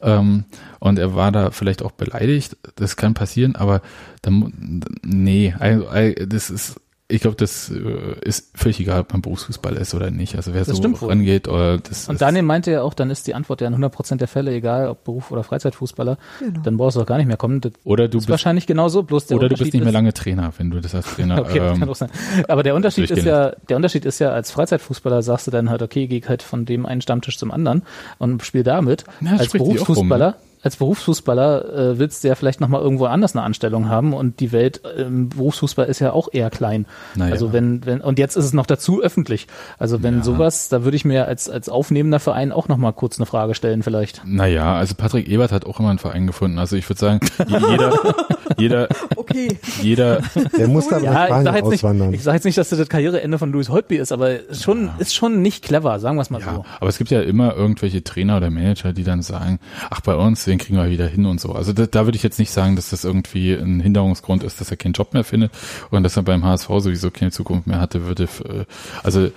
Ähm, 0.00 0.44
und 0.78 0.98
er 0.98 1.14
war 1.14 1.32
da 1.32 1.50
vielleicht 1.50 1.82
auch 1.82 1.90
beleidigt. 1.90 2.56
Das 2.76 2.96
kann 2.96 3.14
passieren, 3.14 3.56
aber 3.56 3.82
dann, 4.22 4.82
nee, 5.02 5.54
also, 5.58 5.88
äh, 5.88 6.26
das 6.26 6.50
ist, 6.50 6.80
ich 7.12 7.20
glaube, 7.20 7.36
das 7.36 7.70
äh, 7.70 8.18
ist 8.22 8.56
völlig 8.56 8.80
egal, 8.80 9.00
ob 9.00 9.12
man 9.12 9.20
Berufsfußballer 9.20 9.78
ist 9.80 9.94
oder 9.94 10.10
nicht. 10.10 10.34
Also 10.36 10.54
wer 10.54 10.64
Das 10.64 10.76
so 10.76 11.06
rangeht 11.06 11.46
oder 11.46 11.78
das 11.78 12.08
Und 12.08 12.14
ist, 12.14 12.22
Daniel 12.22 12.42
meinte 12.42 12.70
ja 12.70 12.82
auch, 12.82 12.94
dann 12.94 13.10
ist 13.10 13.26
die 13.26 13.34
Antwort 13.34 13.60
ja 13.60 13.68
in 13.68 13.74
100% 13.74 14.16
der 14.16 14.28
Fälle, 14.28 14.52
egal 14.52 14.88
ob 14.88 15.04
Beruf 15.04 15.30
oder 15.30 15.44
Freizeitfußballer, 15.44 16.16
Genau. 16.40 16.60
dann 16.62 16.76
brauchst 16.78 16.96
du 16.96 17.02
auch 17.02 17.06
gar 17.06 17.18
nicht 17.18 17.26
mehr 17.26 17.36
kommen. 17.36 17.60
Das 17.60 17.72
oder 17.84 18.08
du 18.08 18.16
ist 18.18 18.22
bist 18.22 18.30
wahrscheinlich 18.30 18.66
genauso, 18.66 19.02
bloß 19.02 19.26
der 19.26 19.36
oder 19.36 19.48
du 19.48 19.56
bist 19.56 19.74
nicht 19.74 19.82
mehr 19.84 19.92
lange 19.92 20.14
Trainer, 20.14 20.52
wenn 20.56 20.70
du 20.70 20.80
das 20.80 20.94
als 20.94 21.14
Trainer 21.14 21.38
Okay, 21.40 21.58
das 21.58 21.72
kann 21.72 21.82
ähm, 21.82 21.88
auch 21.88 21.94
sein. 21.96 22.10
Aber 22.48 22.62
der 22.62 22.74
Unterschied 22.74 23.10
ist 23.10 23.24
ja, 23.24 23.52
der 23.68 23.76
Unterschied 23.76 24.04
ist 24.06 24.18
ja, 24.18 24.30
als 24.30 24.50
Freizeitfußballer 24.50 25.22
sagst 25.22 25.46
du 25.46 25.50
dann 25.50 25.68
halt, 25.68 25.82
okay, 25.82 26.06
geh 26.06 26.22
halt 26.26 26.42
von 26.42 26.64
dem 26.64 26.86
einen 26.86 27.02
Stammtisch 27.02 27.36
zum 27.36 27.50
anderen 27.50 27.82
und 28.18 28.42
spiel 28.42 28.62
damit. 28.62 29.04
Das 29.20 29.40
als 29.40 29.52
Berufsfußballer, 29.52 30.36
als 30.62 30.76
Berufsfußballer 30.76 31.92
äh, 31.92 31.98
willst 31.98 32.22
du 32.22 32.28
ja 32.28 32.34
vielleicht 32.34 32.60
nochmal 32.60 32.80
irgendwo 32.80 33.06
anders 33.06 33.34
eine 33.34 33.42
Anstellung 33.44 33.88
haben 33.88 34.12
und 34.14 34.40
die 34.40 34.52
Welt 34.52 34.80
im 34.96 35.28
Berufsfußball 35.28 35.86
ist 35.86 35.98
ja 35.98 36.12
auch 36.12 36.28
eher 36.32 36.50
klein. 36.50 36.86
Naja. 37.14 37.32
Also 37.32 37.52
wenn, 37.52 37.84
wenn, 37.84 38.00
und 38.00 38.18
jetzt 38.18 38.36
ist 38.36 38.44
es 38.44 38.52
noch 38.52 38.66
dazu 38.66 39.02
öffentlich. 39.02 39.46
Also 39.78 40.02
wenn 40.02 40.18
Ja. 40.18 40.22
sowas, 40.22 40.68
da 40.68 40.84
würde 40.84 40.96
ich 40.96 41.04
mir 41.04 41.26
als, 41.26 41.50
als 41.50 41.68
aufnehmender 41.68 42.20
Verein 42.20 42.52
auch 42.52 42.68
nochmal 42.68 42.92
kurz 42.92 43.18
eine 43.18 43.26
Frage 43.26 43.54
stellen 43.54 43.82
vielleicht. 43.82 44.22
Naja, 44.24 44.74
also 44.74 44.94
Patrick 44.94 45.28
Ebert 45.28 45.52
hat 45.52 45.64
auch 45.66 45.80
immer 45.80 45.90
einen 45.90 45.98
Verein 45.98 46.26
gefunden. 46.26 46.58
Also 46.58 46.76
ich 46.76 46.88
würde 46.88 47.00
sagen, 47.00 47.20
jeder, 47.48 47.92
jeder, 48.58 48.88
Okay. 49.16 49.58
jeder, 49.80 50.20
Der 50.56 50.68
muss 50.68 50.88
dann 50.88 51.02
Ja, 51.02 51.24
ich 51.38 51.44
sage 51.44 51.58
jetzt, 51.58 51.82
nicht, 51.84 52.14
ich 52.14 52.22
sag 52.22 52.34
jetzt 52.34 52.44
nicht, 52.44 52.58
dass 52.58 52.68
das 52.68 52.78
das 52.78 52.88
Karriereende 52.88 53.38
von 53.38 53.50
Louis 53.52 53.68
Holtby 53.68 53.96
ist, 53.96 54.12
aber 54.12 54.30
ist 54.48 54.62
schon, 54.62 54.90
ist 54.98 55.14
schon 55.14 55.42
nicht 55.42 55.64
clever, 55.64 55.98
sagen 55.98 56.16
wir 56.16 56.22
es 56.22 56.30
mal 56.30 56.40
ja, 56.40 56.54
so. 56.54 56.64
aber 56.80 56.88
es 56.88 56.98
gibt 56.98 57.10
ja 57.10 57.20
immer 57.22 57.54
irgendwelche 57.54 58.02
Trainer 58.04 58.36
oder 58.36 58.50
Manager, 58.50 58.92
die 58.92 59.04
dann 59.04 59.22
sagen, 59.22 59.58
ach 59.90 60.00
bei 60.00 60.14
uns, 60.14 60.44
den 60.52 60.58
kriegen 60.58 60.76
wir 60.76 60.90
wieder 60.90 61.06
hin 61.06 61.26
und 61.26 61.40
so. 61.40 61.52
Also 61.52 61.72
da, 61.72 61.86
da 61.86 62.04
würde 62.06 62.16
ich 62.16 62.22
jetzt 62.22 62.38
nicht 62.38 62.52
sagen, 62.52 62.76
dass 62.76 62.90
das 62.90 63.04
irgendwie 63.04 63.54
ein 63.54 63.80
Hinderungsgrund 63.80 64.44
ist, 64.44 64.60
dass 64.60 64.70
er 64.70 64.76
keinen 64.76 64.92
Job 64.92 65.14
mehr 65.14 65.24
findet 65.24 65.50
und 65.90 66.02
dass 66.02 66.16
er 66.16 66.22
beim 66.22 66.44
HSV 66.44 66.68
sowieso 66.68 67.10
keine 67.10 67.30
Zukunft 67.30 67.66
mehr 67.66 67.80
hatte, 67.80 68.06
würde. 68.06 68.24
äh, 68.24 68.64
Also 69.02 69.30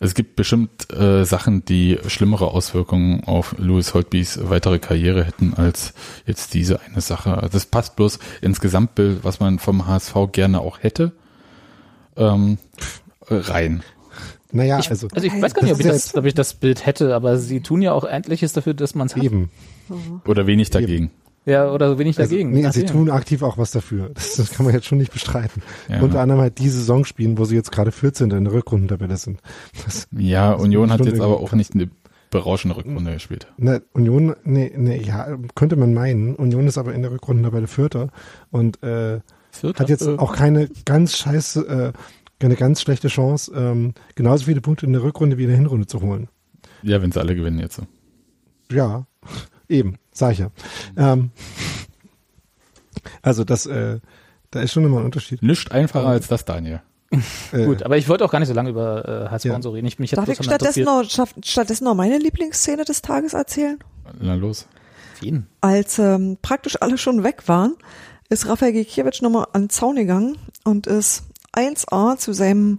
es 0.00 0.14
gibt 0.14 0.34
bestimmt 0.36 0.92
äh, 0.92 1.24
Sachen, 1.24 1.64
die 1.64 1.98
schlimmere 2.06 2.48
Auswirkungen 2.48 3.24
auf 3.24 3.54
Louis 3.58 3.92
Holtbys 3.94 4.40
weitere 4.42 4.78
Karriere 4.78 5.24
hätten 5.24 5.54
als 5.54 5.92
jetzt 6.26 6.54
diese 6.54 6.80
eine 6.80 7.00
Sache. 7.00 7.34
Also 7.36 7.48
Das 7.52 7.66
passt 7.66 7.96
bloß 7.96 8.18
ins 8.40 8.60
Gesamtbild, 8.60 9.20
was 9.22 9.40
man 9.40 9.58
vom 9.58 9.86
HSV 9.86 10.14
gerne 10.32 10.60
auch 10.60 10.82
hätte, 10.82 11.12
ähm, 12.16 12.58
rein. 13.28 13.82
Naja, 14.52 14.78
Ich, 14.78 14.90
also, 14.90 15.08
also, 15.14 15.26
ich 15.26 15.32
weiß 15.40 15.54
gar 15.54 15.62
nicht, 15.62 15.72
ob 15.72 15.80
ich, 15.80 15.86
das, 15.86 16.14
ob 16.14 16.24
ich 16.26 16.34
das 16.34 16.54
Bild 16.54 16.84
hätte, 16.84 17.14
aber 17.14 17.38
sie 17.38 17.60
tun 17.60 17.80
ja 17.80 17.92
auch 17.92 18.04
Endliches 18.04 18.52
dafür, 18.52 18.74
dass 18.74 18.94
man 18.94 19.06
es 19.06 19.16
hat. 19.16 19.22
eben. 19.22 19.50
Oder 20.26 20.46
wenig 20.46 20.70
dagegen. 20.70 21.10
Ja, 21.44 21.72
oder 21.72 21.98
wenig 21.98 22.18
Also, 22.20 22.30
dagegen. 22.30 22.52
nee, 22.52 22.68
sie 22.70 22.84
tun 22.84 23.10
aktiv 23.10 23.42
auch 23.42 23.58
was 23.58 23.72
dafür. 23.72 24.10
Das, 24.14 24.36
das 24.36 24.50
kann 24.52 24.64
man 24.64 24.74
jetzt 24.74 24.86
schon 24.86 24.98
nicht 24.98 25.12
bestreiten. 25.12 25.60
Ja. 25.88 26.00
Unter 26.00 26.20
anderem 26.20 26.40
halt 26.40 26.58
die 26.58 26.68
Saison 26.68 27.04
spielen, 27.04 27.36
wo 27.36 27.44
sie 27.44 27.56
jetzt 27.56 27.72
gerade 27.72 27.90
14. 27.90 28.30
in 28.30 28.44
der 28.44 28.52
Rückrundentabelle 28.52 29.16
sind. 29.16 29.40
Das, 29.84 30.06
Ja, 30.16 30.52
Union 30.52 30.92
hat 30.92 31.04
jetzt 31.04 31.20
aber 31.20 31.40
auch 31.40 31.52
nicht 31.52 31.74
eine 31.74 31.90
berauschende 32.30 32.76
Rückrunde 32.76 33.12
gespielt. 33.12 33.48
ne, 33.58 33.82
Union, 33.92 34.36
nee, 34.44 34.72
nee, 34.76 35.02
ja, 35.02 35.36
könnte 35.56 35.74
man 35.76 35.92
meinen. 35.92 36.36
Union 36.36 36.66
ist 36.68 36.78
aber 36.78 36.94
in 36.94 37.02
der 37.02 37.10
Rückrundentabelle 37.10 37.66
Vierter 37.66 38.10
und 38.50 38.80
äh, 38.84 39.20
Vierter? 39.50 39.80
hat 39.80 39.88
jetzt 39.90 40.06
Äh, 40.06 40.16
auch 40.18 40.34
keine 40.34 40.68
ganz 40.84 41.16
scheiße, 41.16 41.60
äh, 41.66 41.92
keine 42.38 42.54
ganz 42.54 42.80
schlechte 42.80 43.08
Chance, 43.08 43.52
ähm, 43.54 43.94
genauso 44.14 44.44
viele 44.44 44.60
Punkte 44.60 44.86
in 44.86 44.92
der 44.92 45.02
Rückrunde 45.02 45.38
wie 45.38 45.42
in 45.42 45.48
der 45.48 45.58
Hinrunde 45.58 45.86
zu 45.86 46.00
holen. 46.02 46.28
Ja, 46.82 47.02
wenn 47.02 47.10
sie 47.12 47.20
alle 47.20 47.34
gewinnen 47.34 47.58
jetzt. 47.58 47.76
so. 47.76 47.82
Ja, 48.70 49.06
eben, 49.72 49.96
sag 50.12 50.32
ich 50.32 50.38
ja. 50.38 50.50
Ähm, 50.96 51.30
also 53.22 53.44
das, 53.44 53.66
äh, 53.66 54.00
da 54.50 54.60
ist 54.60 54.72
schon 54.72 54.84
immer 54.84 55.00
ein 55.00 55.04
Unterschied. 55.06 55.42
Nischt 55.42 55.72
einfacher 55.72 56.06
als 56.06 56.28
das, 56.28 56.44
Daniel. 56.44 56.80
Äh, 57.52 57.66
Gut, 57.66 57.82
aber 57.82 57.98
ich 57.98 58.08
wollte 58.08 58.24
auch 58.24 58.30
gar 58.30 58.38
nicht 58.38 58.48
so 58.48 58.54
lange 58.54 58.70
über 58.70 59.26
äh, 59.26 59.30
HSV 59.30 59.44
Ja. 59.46 59.54
und 59.56 59.62
so 59.62 59.70
reden. 59.70 59.86
Ich, 59.86 59.98
mich 59.98 60.12
Darf 60.12 60.28
ich 60.28 60.42
stattdessen 60.42 60.84
noch, 60.84 61.04
statt- 61.04 61.34
stattdessen 61.44 61.84
noch 61.84 61.94
meine 61.94 62.18
Lieblingsszene 62.18 62.84
des 62.84 63.02
Tages 63.02 63.34
erzählen? 63.34 63.78
Na 64.20 64.34
los. 64.34 64.66
Jeden. 65.20 65.46
Als 65.60 65.98
ähm, 65.98 66.38
praktisch 66.40 66.80
alle 66.80 66.96
schon 66.98 67.22
weg 67.22 67.48
waren, 67.48 67.74
ist 68.30 68.46
Rafael 68.48 68.72
Gikiewicz 68.72 69.20
nochmal 69.20 69.46
an 69.52 69.64
den 69.64 69.70
Zaun 69.70 69.96
gegangen 69.96 70.38
und 70.64 70.86
ist 70.86 71.24
1A 71.54 72.16
zu 72.16 72.32
seinem, 72.32 72.78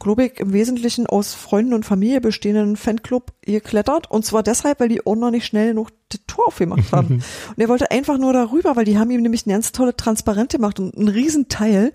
glaube 0.00 0.24
ich, 0.26 0.40
im 0.40 0.52
Wesentlichen 0.54 1.06
aus 1.06 1.34
Freunden 1.34 1.74
und 1.74 1.84
Familie 1.84 2.22
bestehenden 2.22 2.76
Fanclub 2.76 3.32
geklettert. 3.42 4.10
Und 4.10 4.24
zwar 4.24 4.42
deshalb, 4.42 4.80
weil 4.80 4.88
die 4.88 5.04
Ordner 5.06 5.30
nicht 5.30 5.44
schnell 5.46 5.68
genug 5.68 5.90
das 6.18 6.26
Tor 6.26 6.48
aufgemacht 6.48 6.92
haben. 6.92 7.22
und 7.56 7.58
er 7.62 7.68
wollte 7.68 7.90
einfach 7.90 8.18
nur 8.18 8.32
darüber, 8.32 8.76
weil 8.76 8.84
die 8.84 8.98
haben 8.98 9.10
ihm 9.10 9.22
nämlich 9.22 9.46
eine 9.46 9.54
ganz 9.54 9.72
tolle 9.72 9.96
Transparent 9.96 10.50
gemacht 10.52 10.80
und 10.80 10.96
ein 10.96 11.08
Riesenteil. 11.08 11.92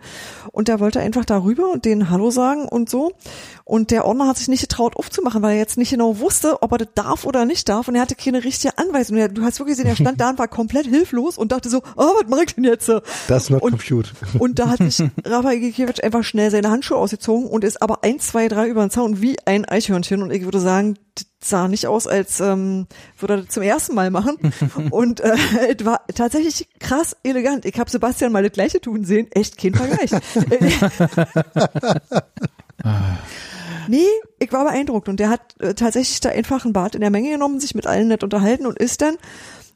Und 0.52 0.70
er 0.70 0.80
wollte 0.80 1.00
einfach 1.00 1.26
darüber 1.26 1.70
und 1.72 1.86
denen 1.86 2.10
Hallo 2.10 2.32
sagen 2.32 2.68
und 2.68 2.90
so. 2.90 3.12
Und 3.66 3.92
der 3.92 4.06
Ordner 4.06 4.28
hat 4.28 4.38
sich 4.38 4.48
nicht 4.48 4.62
getraut 4.62 4.96
aufzumachen, 4.98 5.42
weil 5.44 5.52
er 5.54 5.58
jetzt 5.60 5.78
nicht 5.78 5.92
genau 5.92 6.20
wusste, 6.20 6.62
ob 6.64 6.72
er 6.72 6.80
das 6.80 6.88
darf 6.96 7.26
oder 7.26 7.46
nicht 7.46 7.70
darf. 7.70 7.88
Und 7.88 7.96
er 7.96 8.02
hatte 8.02 8.16
keine 8.16 8.44
richtige 8.44 8.78
Anweisung. 8.78 9.18
Er- 9.18 9.30
Du 9.30 9.44
hast 9.44 9.60
wirklich 9.60 9.78
gesehen, 9.78 9.90
er 9.90 9.96
stand 9.96 10.20
da 10.20 10.32
und 10.32 10.40
war 10.40 10.48
komplett 10.48 10.88
hilflos 10.88 11.38
und 11.38 11.52
dachte 11.52 11.70
so, 11.70 11.82
oh, 11.96 12.12
was 12.20 12.28
mache 12.30 12.44
ich 12.46 12.56
denn 12.56 12.64
jetzt? 12.64 12.92
Das 13.28 13.50
not 13.50 13.62
und- 13.62 13.72
compute. 13.72 14.10
Und 14.40 14.58
da 14.60 14.70
hat 14.70 14.80
sich 14.80 15.02
Rafael 15.24 15.60
Gikiewicz 15.60 16.00
einfach 16.00 16.24
schnell 16.24 16.50
seine 16.52 16.70
Handschuhe 16.72 16.98
ausgezogen 16.98 17.48
und 17.48 17.64
ist 17.64 17.82
aber 17.82 18.04
eins, 18.04 18.28
zwei, 18.28 18.48
drei 18.48 18.68
über 18.68 18.82
den 18.86 18.90
Zaun 18.90 19.22
wie 19.22 19.38
ein 19.46 19.66
Eichhörnchen. 19.66 20.22
Und 20.24 20.32
ich 20.32 20.44
würde 20.44 20.60
sagen, 20.60 20.96
sah 21.42 21.68
nicht 21.68 21.88
aus, 21.88 22.08
als 22.08 22.40
ähm, 22.40 22.88
würde 23.18 23.36
er 23.36 23.38
das 23.42 23.50
zum 23.50 23.64
ersten 23.64 23.96
Mal 23.96 24.12
machen. 24.12 24.38
Und 24.92 25.22
äh, 25.22 25.36
es 25.78 25.86
war 25.86 26.02
tatsächlich 26.14 26.68
krass 26.80 27.16
elegant. 27.24 27.66
Ich 27.66 27.80
habe 27.80 27.90
Sebastian 27.90 28.32
mal 28.32 28.44
das 28.44 28.52
gleiche 28.52 28.82
tun 28.82 29.06
sehen. 29.06 29.28
Echt 29.32 29.58
kein 29.58 29.74
Vergleich. 29.76 30.12
Nee, 33.90 34.06
ich 34.38 34.54
war 34.54 34.66
beeindruckt 34.66 35.10
und 35.10 35.20
der 35.20 35.30
hat 35.30 35.42
äh, 35.60 35.74
tatsächlich 35.74 36.20
da 36.20 36.30
einfach 36.30 36.64
einen 36.64 36.74
Bart 36.74 36.94
in 36.94 37.02
der 37.02 37.10
Menge 37.10 37.32
genommen, 37.32 37.60
sich 37.60 37.74
mit 37.74 37.88
allen 37.88 38.10
nett 38.10 38.24
unterhalten 38.24 38.68
und 38.68 38.78
ist 38.78 39.02
dann, 39.02 39.18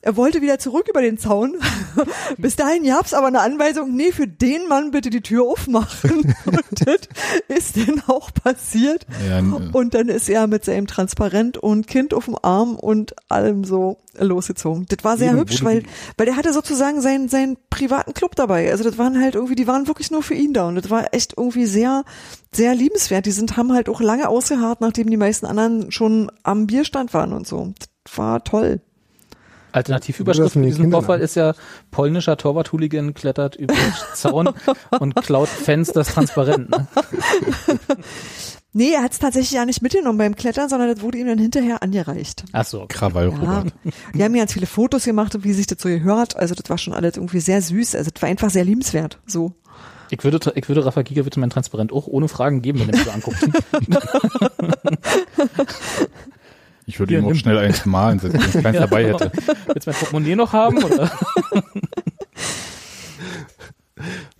er 0.04 0.16
wollte 0.18 0.42
wieder 0.42 0.60
zurück 0.60 0.88
über 0.90 1.02
den 1.02 1.18
Zaun. 1.18 1.56
Bis 2.38 2.56
dahin 2.56 2.84
gab's 2.84 3.14
aber 3.14 3.28
eine 3.28 3.40
Anweisung, 3.40 3.96
nee, 3.96 4.12
für 4.12 4.28
den 4.28 4.68
Mann 4.68 4.92
bitte 4.92 5.10
die 5.10 5.22
Tür 5.22 5.44
aufmachen. 5.44 6.34
und 6.46 6.88
das 6.88 7.00
ist 7.48 7.78
dann 7.78 8.02
auch 8.08 8.32
passiert. 8.34 9.06
Ja, 9.28 9.40
n- 9.40 9.70
Und 9.74 9.94
dann 9.94 10.10
ist 10.10 10.30
er 10.30 10.48
mit 10.48 10.66
seinem 10.66 10.88
Transparent 10.88 11.58
und 11.58 11.88
Kind 11.88 12.14
auf 12.14 12.26
dem 12.26 12.38
Arm 12.42 12.76
und 12.76 13.16
allem 13.30 13.64
so 13.64 13.98
losgezogen. 14.20 14.86
Das 14.90 15.04
war 15.04 15.18
sehr 15.18 15.32
Eben, 15.32 15.40
hübsch, 15.40 15.64
weil, 15.64 15.84
weil 16.18 16.26
der 16.26 16.36
hatte 16.36 16.54
sozusagen 16.54 17.02
seinen, 17.02 17.30
seinen 17.30 17.58
privaten 17.70 18.14
Club 18.14 18.36
dabei. 18.36 18.70
Also 18.72 18.84
das 18.84 18.98
waren 18.98 19.20
halt 19.20 19.36
irgendwie, 19.36 19.56
die 19.56 19.68
waren 19.68 19.88
wirklich 19.88 20.12
nur 20.12 20.22
für 20.22 20.36
ihn 20.36 20.54
da 20.54 20.68
und 20.68 20.76
das 20.76 20.90
war 20.90 21.14
echt 21.14 21.36
irgendwie 21.38 21.66
sehr, 21.66 22.04
sehr 22.52 22.76
liebenswert. 22.76 23.26
Die 23.26 23.32
sind, 23.32 23.58
haben 23.58 23.72
halt 23.74 23.90
auch 23.90 24.02
lange 24.02 24.28
ausgeharrt, 24.30 24.82
nachdem 24.82 25.10
die 25.10 25.18
meisten 25.18 25.46
anderen 25.46 25.92
schon 25.92 26.30
am 26.44 26.68
Bierstand 26.68 27.14
waren 27.14 27.34
und 27.34 27.48
so. 27.48 27.74
Das 28.04 28.18
war 28.18 28.44
toll. 28.44 28.82
Alternativüberschrift 29.74 30.54
für 30.54 30.62
diesen 30.62 30.92
Vorfall 30.92 31.20
ist 31.20 31.36
ja 31.36 31.54
polnischer 31.92 32.38
Torwart-Hooligan 32.38 33.14
klettert 33.14 33.56
über 33.56 33.74
den 33.74 33.94
Zaun 34.14 34.50
und 35.00 35.16
klaut 35.18 35.50
Fans 35.50 35.92
das 35.92 36.08
Transparent. 36.14 36.70
Ne? 36.70 36.88
Nee, 38.76 38.94
er 38.94 39.04
hat 39.04 39.12
es 39.12 39.20
tatsächlich 39.20 39.52
ja 39.52 39.66
nicht 39.66 39.84
mitgenommen 39.84 40.18
beim 40.18 40.36
Klettern, 40.36 40.68
sondern 40.68 40.90
das 40.92 41.02
wurde 41.04 41.20
ihm 41.20 41.28
dann 41.28 41.38
hinterher 41.38 41.84
angereicht. 41.84 42.44
Ach 42.54 42.66
so. 42.66 42.82
okay. 42.82 42.98
Krawall, 42.98 43.30
Ja, 43.30 43.36
Robert. 43.38 43.74
die 44.16 44.24
haben 44.24 44.34
ganz 44.34 44.52
viele 44.52 44.66
Fotos 44.66 45.04
gemacht, 45.06 45.38
wie 45.44 45.54
sich 45.54 45.68
das 45.68 45.80
so 45.80 45.90
gehört. 45.90 46.36
Also 46.38 46.56
das 46.56 46.68
war 46.72 46.80
schon 46.80 46.94
alles 46.94 47.18
irgendwie 47.18 47.40
sehr 47.40 47.62
süß. 47.62 47.94
Also 47.94 48.10
das 48.12 48.20
war 48.24 48.30
einfach 48.30 48.50
sehr 48.50 48.66
liebenswert. 48.66 49.20
So. 49.28 49.54
Ich 50.10 50.24
würde, 50.24 50.40
ich 50.56 50.68
würde 50.68 50.86
Rafa 50.86 51.04
Giga 51.04 51.24
mein 51.38 51.52
Transparent 51.52 51.94
auch 51.94 52.08
ohne 52.08 52.28
Fragen 52.28 52.64
geben, 52.64 52.80
wenn 52.80 52.90
er 52.90 52.96
mich 52.98 53.06
so 53.06 53.12
anguckt. 53.12 53.38
Ich 56.86 57.00
würde 57.00 57.12
Hier, 57.12 57.20
ihm 57.20 57.26
auch 57.26 57.30
nimm. 57.30 57.38
schnell 57.38 57.58
eins 57.58 57.86
malen, 57.86 58.22
wenn 58.24 58.36
ich 58.36 58.64
keins 58.64 58.78
dabei 58.78 59.06
hätte. 59.14 59.32
Willst 59.68 59.88
du 59.88 59.92
mein 59.92 60.00
Portemonnaie 60.00 60.36
noch 60.36 60.54
haben? 60.54 60.84
Oder? 60.84 61.12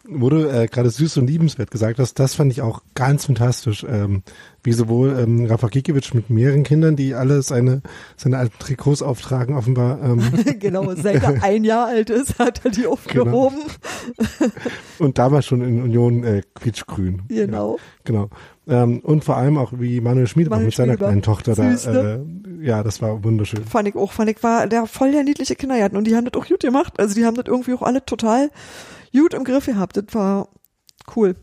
Wo 0.06 0.30
du 0.30 0.50
äh, 0.50 0.68
gerade 0.68 0.90
süß 0.90 1.18
und 1.18 1.28
liebenswert 1.28 1.72
gesagt 1.72 1.98
hast, 1.98 2.20
das 2.20 2.36
fand 2.36 2.52
ich 2.52 2.62
auch 2.62 2.82
ganz 2.94 3.26
fantastisch. 3.26 3.86
Ähm, 3.88 4.24
wie 4.64 4.74
sowohl 4.74 5.18
ähm, 5.18 5.46
Rafa 5.46 5.68
Gikiewicz 5.68 6.14
mit 6.14 6.30
mehreren 6.30 6.64
Kindern, 6.64 6.96
die 6.96 7.16
alle 7.16 7.42
seine, 7.42 7.82
seine 8.18 8.38
alten 8.38 8.58
Trikots 8.60 9.02
auftragen, 9.02 9.56
offenbar. 9.56 10.02
Ähm, 10.02 10.22
genau, 10.60 10.94
seit 10.96 11.24
er 11.24 11.44
ein 11.44 11.64
Jahr 11.64 11.88
alt 11.88 12.10
ist, 12.10 12.40
hat 12.40 12.66
er 12.66 12.72
die 12.72 12.88
aufgehoben. 12.88 13.60
und 15.00 15.18
damals 15.18 15.46
schon 15.46 15.62
in 15.62 15.82
Union 15.82 16.24
äh, 16.24 16.42
quietschgrün. 16.54 17.24
Genau. 17.28 17.78
Ja, 17.78 17.82
genau. 18.04 18.30
Ähm, 18.68 19.00
und 19.00 19.24
vor 19.24 19.36
allem 19.36 19.58
auch 19.58 19.74
wie 19.78 20.00
Manuel 20.00 20.28
Schmiedebach 20.28 20.58
Manuel 20.58 20.68
mit 20.68 20.76
seiner 20.76 20.98
kleinen 20.98 21.22
Tochter 21.22 21.56
Süß, 21.56 21.84
da. 21.84 21.92
ne? 21.92 22.26
Äh, 22.62 22.66
ja, 22.66 22.84
das 22.84 23.02
war 23.02 23.24
wunderschön. 23.24 23.66
Fand 23.66 23.90
ich 23.90 23.96
auch, 23.96 24.14
fand 24.14 24.30
ich, 24.30 24.42
war 24.42 24.68
der 24.68 24.86
voll 24.86 25.12
der 25.12 25.24
niedliche 25.24 25.56
Kindergarten 25.56 25.98
und 25.98 26.08
die 26.08 26.16
haben 26.16 26.26
das 26.26 26.42
auch 26.42 26.48
gut 26.48 26.62
gemacht. 26.62 26.94
Also 26.98 27.16
die 27.16 27.26
haben 27.26 27.36
das 27.36 27.46
irgendwie 27.48 27.74
auch 27.74 27.82
alle 27.82 28.06
total 28.06 28.50
gut 29.14 29.34
im 29.34 29.44
Griff 29.44 29.66
gehabt. 29.66 29.98
Das 29.98 30.06
war 30.12 30.50
cool. 31.16 31.36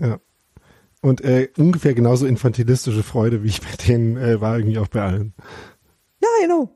Ja. 0.00 0.18
Und 1.00 1.20
äh, 1.22 1.50
ungefähr 1.58 1.94
genauso 1.94 2.26
infantilistische 2.26 3.02
Freude, 3.02 3.42
wie 3.42 3.48
ich 3.48 3.60
bei 3.60 3.76
denen 3.86 4.16
äh, 4.16 4.40
war, 4.40 4.58
irgendwie 4.58 4.78
auch 4.78 4.88
bei 4.88 5.02
allen. 5.02 5.34
Ja, 6.20 6.28
genau. 6.40 6.74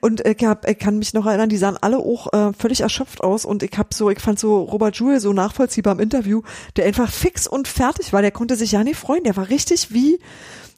Und 0.00 0.26
ich, 0.26 0.44
hab, 0.44 0.68
ich 0.68 0.78
kann 0.78 0.98
mich 0.98 1.14
noch 1.14 1.26
erinnern, 1.26 1.48
die 1.48 1.56
sahen 1.56 1.76
alle 1.76 1.98
auch 1.98 2.32
äh, 2.32 2.52
völlig 2.52 2.80
erschöpft 2.80 3.22
aus 3.22 3.44
und 3.44 3.62
ich 3.62 3.76
hab 3.76 3.94
so, 3.94 4.10
ich 4.10 4.20
fand 4.20 4.38
so 4.38 4.62
Robert 4.62 4.96
Joule 4.96 5.20
so 5.20 5.32
nachvollziehbar 5.32 5.94
im 5.94 6.00
Interview, 6.00 6.42
der 6.76 6.86
einfach 6.86 7.10
fix 7.10 7.46
und 7.46 7.68
fertig 7.68 8.12
war, 8.12 8.22
der 8.22 8.30
konnte 8.30 8.56
sich 8.56 8.72
ja 8.72 8.84
nicht 8.84 8.98
freuen, 8.98 9.24
der 9.24 9.36
war 9.36 9.48
richtig 9.48 9.92
wie 9.92 10.18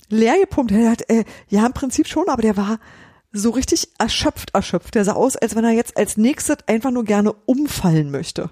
leer 0.08 0.38
gepumpt. 0.40 0.70
Der 0.70 0.90
hat, 0.90 1.08
äh, 1.10 1.24
ja 1.48 1.64
im 1.66 1.72
Prinzip 1.72 2.08
schon, 2.08 2.28
aber 2.28 2.42
der 2.42 2.56
war 2.56 2.78
so 3.38 3.50
richtig 3.50 3.88
erschöpft, 3.98 4.50
erschöpft. 4.54 4.94
Der 4.94 5.04
sah 5.04 5.12
aus, 5.12 5.36
als 5.36 5.54
wenn 5.56 5.64
er 5.64 5.72
jetzt 5.72 5.96
als 5.96 6.16
nächstes 6.16 6.56
einfach 6.66 6.90
nur 6.90 7.04
gerne 7.04 7.32
umfallen 7.46 8.10
möchte. 8.10 8.50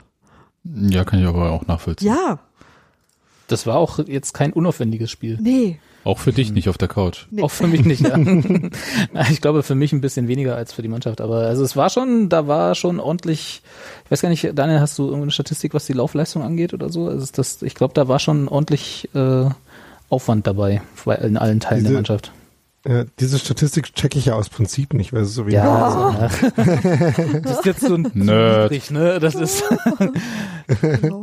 Ja, 0.65 1.05
kann 1.05 1.21
ich 1.21 1.27
aber 1.27 1.51
auch 1.53 1.67
nachvollziehen. 1.67 2.09
Ja, 2.09 2.39
Das 3.49 3.67
war 3.67 3.77
auch 3.77 3.99
jetzt 4.07 4.33
kein 4.35 4.53
unaufwendiges 4.53 5.11
Spiel. 5.11 5.39
nee. 5.41 5.79
Auch 6.05 6.21
für 6.21 6.33
dich 6.33 6.53
nicht 6.53 6.69
auf 6.69 6.79
der 6.79 6.87
Couch. 6.87 7.27
Nee. 7.33 7.43
Auch 7.43 7.51
für 7.51 7.67
mich 7.67 7.85
nicht, 7.85 8.01
ja. 8.03 8.17
Ich 9.29 9.41
glaube, 9.41 9.65
für 9.65 9.75
mich 9.75 9.93
ein 9.93 10.01
bisschen 10.01 10.29
weniger 10.29 10.55
als 10.55 10.73
für 10.73 10.81
die 10.83 10.87
Mannschaft. 10.89 11.21
Aber 11.21 11.39
also 11.39 11.65
es 11.65 11.75
war 11.75 11.91
schon, 11.91 12.29
da 12.29 12.47
war 12.47 12.77
schon 12.77 13.01
ordentlich, 13.01 13.61
ich 14.05 14.11
weiß 14.13 14.23
gar 14.23 14.29
nicht, 14.29 14.49
Daniel, 14.55 14.79
hast 14.79 14.97
du 15.01 15.07
irgendeine 15.07 15.33
Statistik, 15.33 15.75
was 15.75 15.87
die 15.87 15.95
Laufleistung 15.95 16.45
angeht 16.45 16.73
oder 16.75 16.91
so? 16.91 17.07
Also 17.09 17.25
ist 17.25 17.39
das, 17.39 17.61
ich 17.63 17.75
glaube, 17.75 17.93
da 17.95 18.07
war 18.07 18.21
schon 18.21 18.47
ordentlich 18.47 19.09
äh, 19.17 19.47
Aufwand 20.09 20.47
dabei 20.47 20.81
bei- 21.05 21.17
in 21.17 21.37
allen 21.37 21.59
Teilen 21.59 21.83
der 21.83 21.89
Diese- 21.91 21.95
Mannschaft. 21.95 22.31
Ja, 22.89 23.05
diese 23.19 23.39
Statistik 23.41 23.95
checke 23.95 24.17
ich 24.19 24.27
ja 24.27 24.35
aus 24.35 24.49
Prinzip 24.49 24.95
nicht, 24.95 25.13
weil 25.13 25.23
es 25.23 25.35
so 25.35 25.43
wenig 25.47 25.55
Ja, 25.55 25.87
also, 25.87 26.63
ja. 26.63 27.41
das 27.41 27.59
ist 27.59 27.65
jetzt 27.65 27.81
so 27.81 27.95
ein 27.95 28.03
Nerd. 28.15 28.71
niedrig, 28.71 28.93
ne? 28.93 29.19
Das 29.19 29.35
ist, 29.35 29.65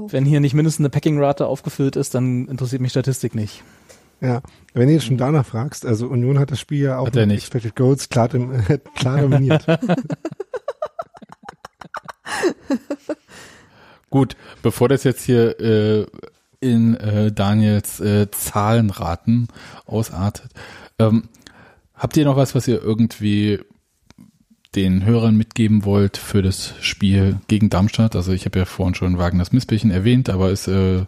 wenn 0.09 0.25
hier 0.25 0.41
nicht 0.41 0.55
mindestens 0.55 0.81
eine 0.81 0.89
Packing-Rate 0.89 1.45
aufgefüllt 1.45 1.95
ist, 1.95 2.15
dann 2.15 2.47
interessiert 2.49 2.81
mich 2.81 2.91
Statistik 2.91 3.33
nicht. 3.33 3.63
Ja, 4.19 4.41
wenn 4.73 4.87
du 4.87 4.93
jetzt 4.93 5.05
schon 5.05 5.17
danach 5.17 5.45
fragst, 5.45 5.85
also 5.85 6.07
Union 6.07 6.37
hat 6.37 6.51
das 6.51 6.59
Spiel 6.59 6.81
ja 6.83 6.97
auch 6.97 7.07
Hat 7.07 7.15
er 7.15 7.25
mit 7.25 7.35
nicht. 7.35 7.43
Expected 7.43 7.75
Goals 7.75 8.09
klar, 8.09 8.29
klar 8.95 9.21
dominiert. 9.21 9.65
Gut, 14.09 14.35
bevor 14.61 14.89
das 14.89 15.03
jetzt 15.05 15.23
hier 15.23 15.59
äh, 15.59 16.05
in 16.59 16.95
äh, 16.95 17.31
Daniels 17.31 17.99
äh, 17.99 18.29
Zahlenraten 18.31 19.47
ausartet, 19.85 20.51
ähm, 20.99 21.29
habt 22.03 22.17
ihr 22.17 22.25
noch 22.25 22.35
was, 22.35 22.53
was 22.53 22.67
ihr 22.67 22.83
irgendwie 22.83 23.59
den 24.75 25.05
Hörern 25.05 25.37
mitgeben 25.37 25.85
wollt 25.85 26.17
für 26.17 26.41
das 26.41 26.73
Spiel 26.81 27.37
gegen 27.47 27.69
Darmstadt? 27.69 28.15
Also 28.15 28.33
ich 28.33 28.45
habe 28.45 28.59
ja 28.59 28.65
vorhin 28.65 28.93
schon 28.93 29.17
Wagners 29.17 29.53
Missbärchen 29.53 29.89
erwähnt, 29.89 30.29
aber 30.29 30.51
ist 30.51 30.67
äh, 30.67 31.05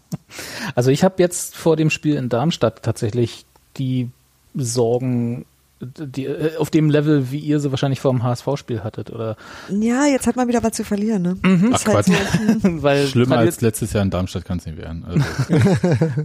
Also 0.74 0.90
ich 0.90 1.02
habe 1.02 1.14
jetzt 1.18 1.56
vor 1.56 1.76
dem 1.76 1.90
Spiel 1.90 2.16
in 2.16 2.28
Darmstadt 2.28 2.82
tatsächlich 2.82 3.46
die 3.78 4.10
Sorgen, 4.54 5.46
die, 5.80 6.26
äh, 6.26 6.56
auf 6.56 6.70
dem 6.70 6.90
Level, 6.90 7.30
wie 7.30 7.38
ihr 7.38 7.60
sie 7.60 7.70
wahrscheinlich 7.70 8.00
vor 8.00 8.10
dem 8.10 8.22
HSV-Spiel 8.22 8.84
hattet, 8.84 9.10
oder? 9.10 9.36
Ja, 9.70 10.06
jetzt 10.06 10.26
hat 10.26 10.36
man 10.36 10.48
wieder 10.48 10.62
was 10.62 10.72
zu 10.72 10.84
verlieren, 10.84 11.22
ne? 11.22 11.36
Mhm. 11.42 11.72
Ist 11.72 11.88
Ach, 11.88 11.94
halt 11.94 12.06
so, 12.06 12.12
Weil 12.82 13.06
schlimmer 13.06 13.38
als 13.38 13.60
letztes 13.62 13.92
Jahr 13.94 14.02
in 14.02 14.10
Darmstadt 14.10 14.44
kann 14.44 14.58
es 14.58 14.66
nicht 14.66 14.76
werden. 14.76 15.04
Also, 15.06 15.24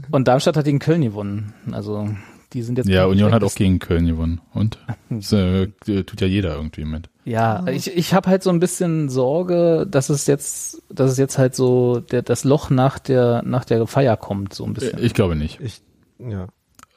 und 0.11 0.27
Darmstadt 0.27 0.57
hat 0.57 0.65
gegen 0.65 0.79
Köln 0.79 1.03
gewonnen. 1.03 1.53
Also 1.71 2.09
die 2.53 2.61
sind 2.61 2.77
jetzt 2.77 2.87
ja, 2.87 3.05
Union 3.05 3.31
hat 3.33 3.43
auch 3.43 3.55
gegen 3.55 3.79
Köln 3.79 4.05
gewonnen 4.05 4.41
und 4.53 4.77
das 5.09 5.31
äh, 5.33 5.67
tut 5.67 6.21
ja 6.21 6.27
jeder 6.27 6.55
irgendwie 6.55 6.85
mit. 6.85 7.09
Ja, 7.25 7.65
ich, 7.67 7.95
ich 7.95 8.13
habe 8.13 8.29
halt 8.29 8.43
so 8.43 8.49
ein 8.49 8.59
bisschen 8.59 9.09
Sorge, 9.09 9.87
dass 9.89 10.09
es 10.09 10.27
jetzt, 10.27 10.81
dass 10.89 11.11
es 11.11 11.17
jetzt 11.17 11.37
halt 11.37 11.55
so 11.55 11.99
der, 11.99 12.21
das 12.21 12.43
Loch 12.43 12.69
nach 12.69 12.99
der 12.99 13.43
nach 13.43 13.65
der 13.65 13.87
Feier 13.87 14.17
kommt, 14.17 14.53
so 14.53 14.65
ein 14.65 14.73
bisschen. 14.73 15.03
Ich 15.03 15.13
glaube 15.13 15.35
nicht. 15.35 15.59
Ich, 15.61 15.81
ja. 16.19 16.47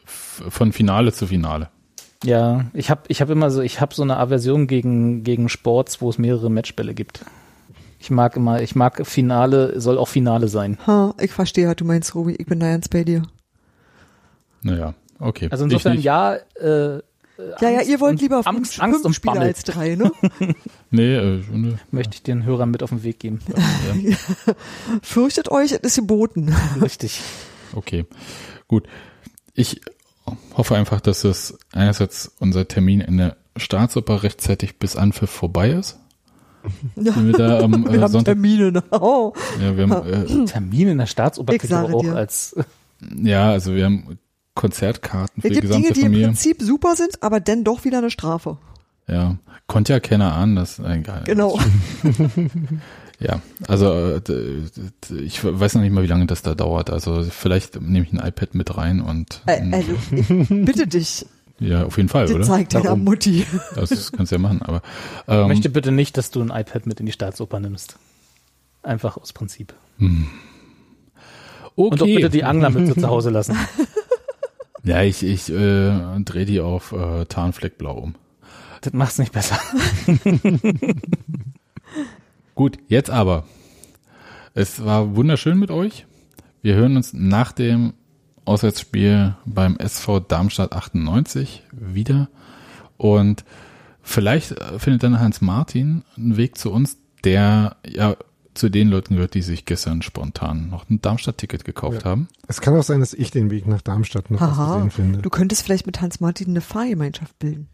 Von 0.05 0.73
Finale 0.73 1.13
zu 1.13 1.27
Finale. 1.27 1.69
Ja, 2.25 2.67
ich 2.73 2.91
habe 2.91 3.03
ich 3.09 3.21
hab 3.21 3.31
immer 3.31 3.51
so, 3.51 3.61
ich 3.61 3.81
habe 3.81 3.95
so 3.95 4.03
eine 4.03 4.17
Aversion 4.17 4.67
gegen 4.67 5.23
gegen 5.23 5.49
Sports, 5.49 6.01
wo 6.01 6.11
es 6.11 6.19
mehrere 6.19 6.51
Matchbälle 6.51 6.95
gibt. 6.95 7.25
Ich 7.99 8.11
mag 8.11 8.37
immer, 8.37 8.61
ich 8.63 8.75
mag 8.75 9.07
Finale, 9.07 9.81
soll 9.81 9.97
auch 9.99 10.09
Finale 10.09 10.49
sein. 10.49 10.79
Ha, 10.87 11.15
ich 11.21 11.33
verstehe, 11.33 11.69
was 11.69 11.77
du 11.77 11.85
meinst, 11.85 12.15
Robi. 12.15 12.35
Ich 12.35 12.47
bin 12.47 12.61
da 12.61 12.71
ganz 12.71 12.89
bei 12.89 13.05
dir. 13.05 13.23
Naja, 14.63 14.95
okay. 15.19 15.49
Also 15.51 15.65
insofern 15.65 15.93
Ich 15.93 15.99
nicht. 15.99 16.05
ja, 16.07 16.35
äh, 16.35 17.01
Ja, 17.61 17.69
ja, 17.71 17.79
Angst 17.79 17.91
ihr 17.91 18.01
wollt 18.01 18.13
und- 18.13 18.21
lieber 18.23 18.37
Angst- 18.47 18.75
fünf, 18.75 18.83
Angst 18.83 18.95
fünf 18.97 19.05
und 19.05 19.15
Spieler 19.15 19.41
als 19.41 19.63
drei, 19.65 19.95
ne? 19.95 20.11
Nee, 20.91 21.17
äh, 21.17 21.43
ne, 21.53 21.79
möchte 21.91 22.15
ich 22.15 22.23
den 22.23 22.45
Hörern 22.45 22.71
mit 22.71 22.83
auf 22.83 22.91
den 22.91 23.03
Weg 23.03 23.19
geben. 23.21 23.41
ja, 23.55 24.17
Fürchtet 25.03 25.51
euch, 25.51 25.73
es 25.73 25.79
ist 25.81 25.97
geboten. 25.97 26.55
Richtig. 26.81 27.21
okay. 27.75 28.07
Gut. 28.69 28.85
Ich 29.55 29.81
hoffe 30.55 30.77
einfach, 30.77 31.01
dass 31.01 31.25
es 31.25 31.59
einerseits 31.73 32.33
unser 32.41 32.67
Termin 32.69 33.01
in 33.01 33.17
der 33.19 33.37
Staatsoper 33.57 34.23
rechtzeitig 34.23 34.79
bis 34.79 34.97
Anpfiff 34.97 35.31
vorbei 35.31 35.71
ist. 35.71 35.99
Ja. 36.97 37.15
Wenn 37.17 37.29
wir 37.29 37.35
da 37.35 37.61
am 37.61 37.85
Wir 37.85 37.93
äh, 37.99 38.03
haben 38.03 38.13
Sonntag, 38.13 38.35
Termine. 38.35 38.73
Ne? 38.73 38.83
Oh. 38.91 39.33
ja, 39.63 39.77
wir 39.77 39.89
haben, 39.89 40.07
äh, 40.43 40.45
Termin 40.47 40.89
in 40.89 40.99
der 40.99 41.07
Staatsoper 41.07 41.53
auch 41.95 42.01
dir. 42.03 42.17
als 42.17 42.57
ja, 43.23 43.51
also 43.51 43.75
wir 43.75 43.85
haben 43.85 44.19
Konzertkarten 44.57 45.41
für 45.43 45.47
Es 45.49 45.55
die 45.55 45.61
gibt 45.61 45.73
Dinge, 45.73 45.89
gesamte 45.89 46.01
die 46.11 46.21
im. 46.23 46.23
Prinzip 46.25 46.61
super 46.61 46.97
sind, 46.97 47.23
aber 47.23 47.39
dann 47.39 47.63
doch 47.63 47.85
wieder 47.85 47.99
eine 47.99 48.11
Strafe. 48.11 48.59
Ja, 49.07 49.37
konnte 49.69 49.93
ja 49.93 50.01
keiner 50.01 50.35
ahnen, 50.35 50.57
dass 50.57 50.81
egal. 50.81 51.23
Genau. 51.25 51.59
Ja, 53.19 53.41
also 53.67 53.91
äh, 53.95 54.21
ich 55.23 55.43
weiß 55.43 55.75
noch 55.75 55.81
nicht 55.81 55.91
mal, 55.93 56.03
wie 56.03 56.07
lange 56.07 56.27
das 56.27 56.43
da 56.43 56.55
dauert. 56.55 56.91
Also 56.91 57.23
vielleicht 57.23 57.81
nehme 57.81 58.05
ich 58.05 58.13
ein 58.13 58.19
iPad 58.19 58.55
mit 58.55 58.77
rein 58.77 59.01
und 59.01 59.41
Äh, 59.47 59.63
Also, 59.73 59.93
ich 60.11 60.49
bitte 60.51 60.87
dich, 60.87 61.25
ja, 61.59 61.87
auf 61.87 61.97
jeden 61.97 62.11
Fall, 62.11 62.27
das 62.27 62.35
oder? 62.35 62.45
zeigt 62.45 62.75
deiner? 62.75 62.95
Mutti. 62.95 63.47
Also, 63.75 63.95
das 63.95 64.13
kannst 64.13 64.33
du 64.33 64.37
ja 64.37 64.39
machen, 64.39 64.61
aber 64.61 64.83
Ich 65.27 65.33
ähm, 65.33 65.49
möchte 65.49 65.71
bitte 65.71 65.93
nicht, 65.93 66.19
dass 66.19 66.31
du 66.31 66.43
ein 66.43 66.51
iPad 66.51 66.85
mit 66.85 67.01
in 67.01 67.07
die 67.07 67.13
Staatsoper 67.13 67.59
nimmst. 67.59 67.97
Einfach 68.83 69.17
aus 69.17 69.33
Prinzip. 69.33 69.73
okay. 69.99 70.27
Und 71.75 72.03
auch 72.03 72.07
bitte 72.07 72.29
die 72.29 72.45
Anglermütze 72.45 73.01
zu 73.01 73.09
Hause 73.09 73.31
lassen. 73.31 73.57
ja, 74.87 75.03
ich, 75.03 75.23
ich 75.23 75.51
äh, 75.51 76.21
drehe 76.21 76.47
die 76.47 76.61
auf 76.61 76.93
äh, 76.93 77.25
Tarnfleckblau 77.25 77.97
um. 77.99 78.15
Das 78.81 78.93
macht's 78.93 79.19
nicht 79.19 79.33
besser. 79.33 79.59
Gut, 82.55 82.79
jetzt 82.89 83.11
aber. 83.11 83.45
Es 84.55 84.85
war 84.85 85.17
wunderschön 85.17 85.59
mit 85.59 85.71
euch. 85.71 86.07
Wir 86.63 86.75
hören 86.75 86.97
uns 86.97 87.13
nach 87.13 87.53
dem 87.53 87.95
Auswärtsspiel 88.45 89.35
beim 89.45 89.77
SV 89.77 90.21
Darmstadt 90.21 90.73
98 90.73 91.65
wieder. 91.73 92.29
Und 92.97 93.45
vielleicht 94.03 94.53
äh, 94.53 94.79
findet 94.79 95.03
dann 95.03 95.19
Hans 95.19 95.41
Martin 95.41 96.05
einen 96.17 96.37
Weg 96.37 96.57
zu 96.57 96.73
uns, 96.73 96.97
der 97.25 97.77
ja 97.85 98.17
zu 98.57 98.69
den 98.69 98.89
Leuten 98.89 99.15
gehört, 99.15 99.35
die 99.35 99.43
sich 99.43 99.65
gestern 99.65 100.03
spontan 100.03 100.69
noch 100.71 100.89
ein 100.89 101.01
Darmstadt-Ticket 101.01 101.65
gekauft 101.65 102.05
haben. 102.05 102.29
Es 102.49 102.61
kann 102.61 102.77
auch 102.77 102.83
sein, 102.83 103.01
dass 103.01 103.15
ich 103.15 103.31
den 103.31 103.51
Weg 103.51 103.67
nach 103.67 103.83
Darmstadt 103.83 104.31
noch 104.31 104.41
ausgesehen 104.41 104.91
finde. 104.91 105.23
du 105.23 105.31
könntest 105.31 105.63
vielleicht 105.63 105.87
mit 105.87 106.01
Hans-Martin 106.01 106.49
eine 106.49 106.61
Fahrgemeinschaft 106.61 107.39
bilden. 107.39 107.69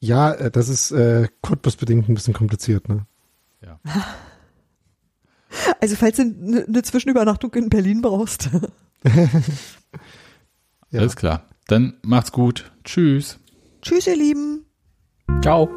Ja, 0.00 0.32
äh, 0.32 0.50
das 0.50 0.68
ist 0.68 0.92
äh, 0.92 1.28
Cottbus-bedingt 1.42 2.08
ein 2.08 2.14
bisschen 2.14 2.34
kompliziert, 2.34 2.88
ne? 2.88 3.06
Ja. 3.64 3.80
Also 5.80 5.96
falls 5.96 6.16
du 6.16 6.22
eine 6.22 6.66
eine 6.66 6.82
Zwischenübernachtung 6.82 7.54
in 7.54 7.70
Berlin 7.70 8.02
brauchst. 8.02 8.50
Ja. 10.90 11.00
Alles 11.00 11.16
klar. 11.16 11.44
Dann 11.66 11.94
macht's 12.02 12.32
gut. 12.32 12.72
Tschüss. 12.84 13.38
Tschüss, 13.82 14.06
ihr 14.06 14.16
Lieben. 14.16 14.64
Ciao. 15.42 15.68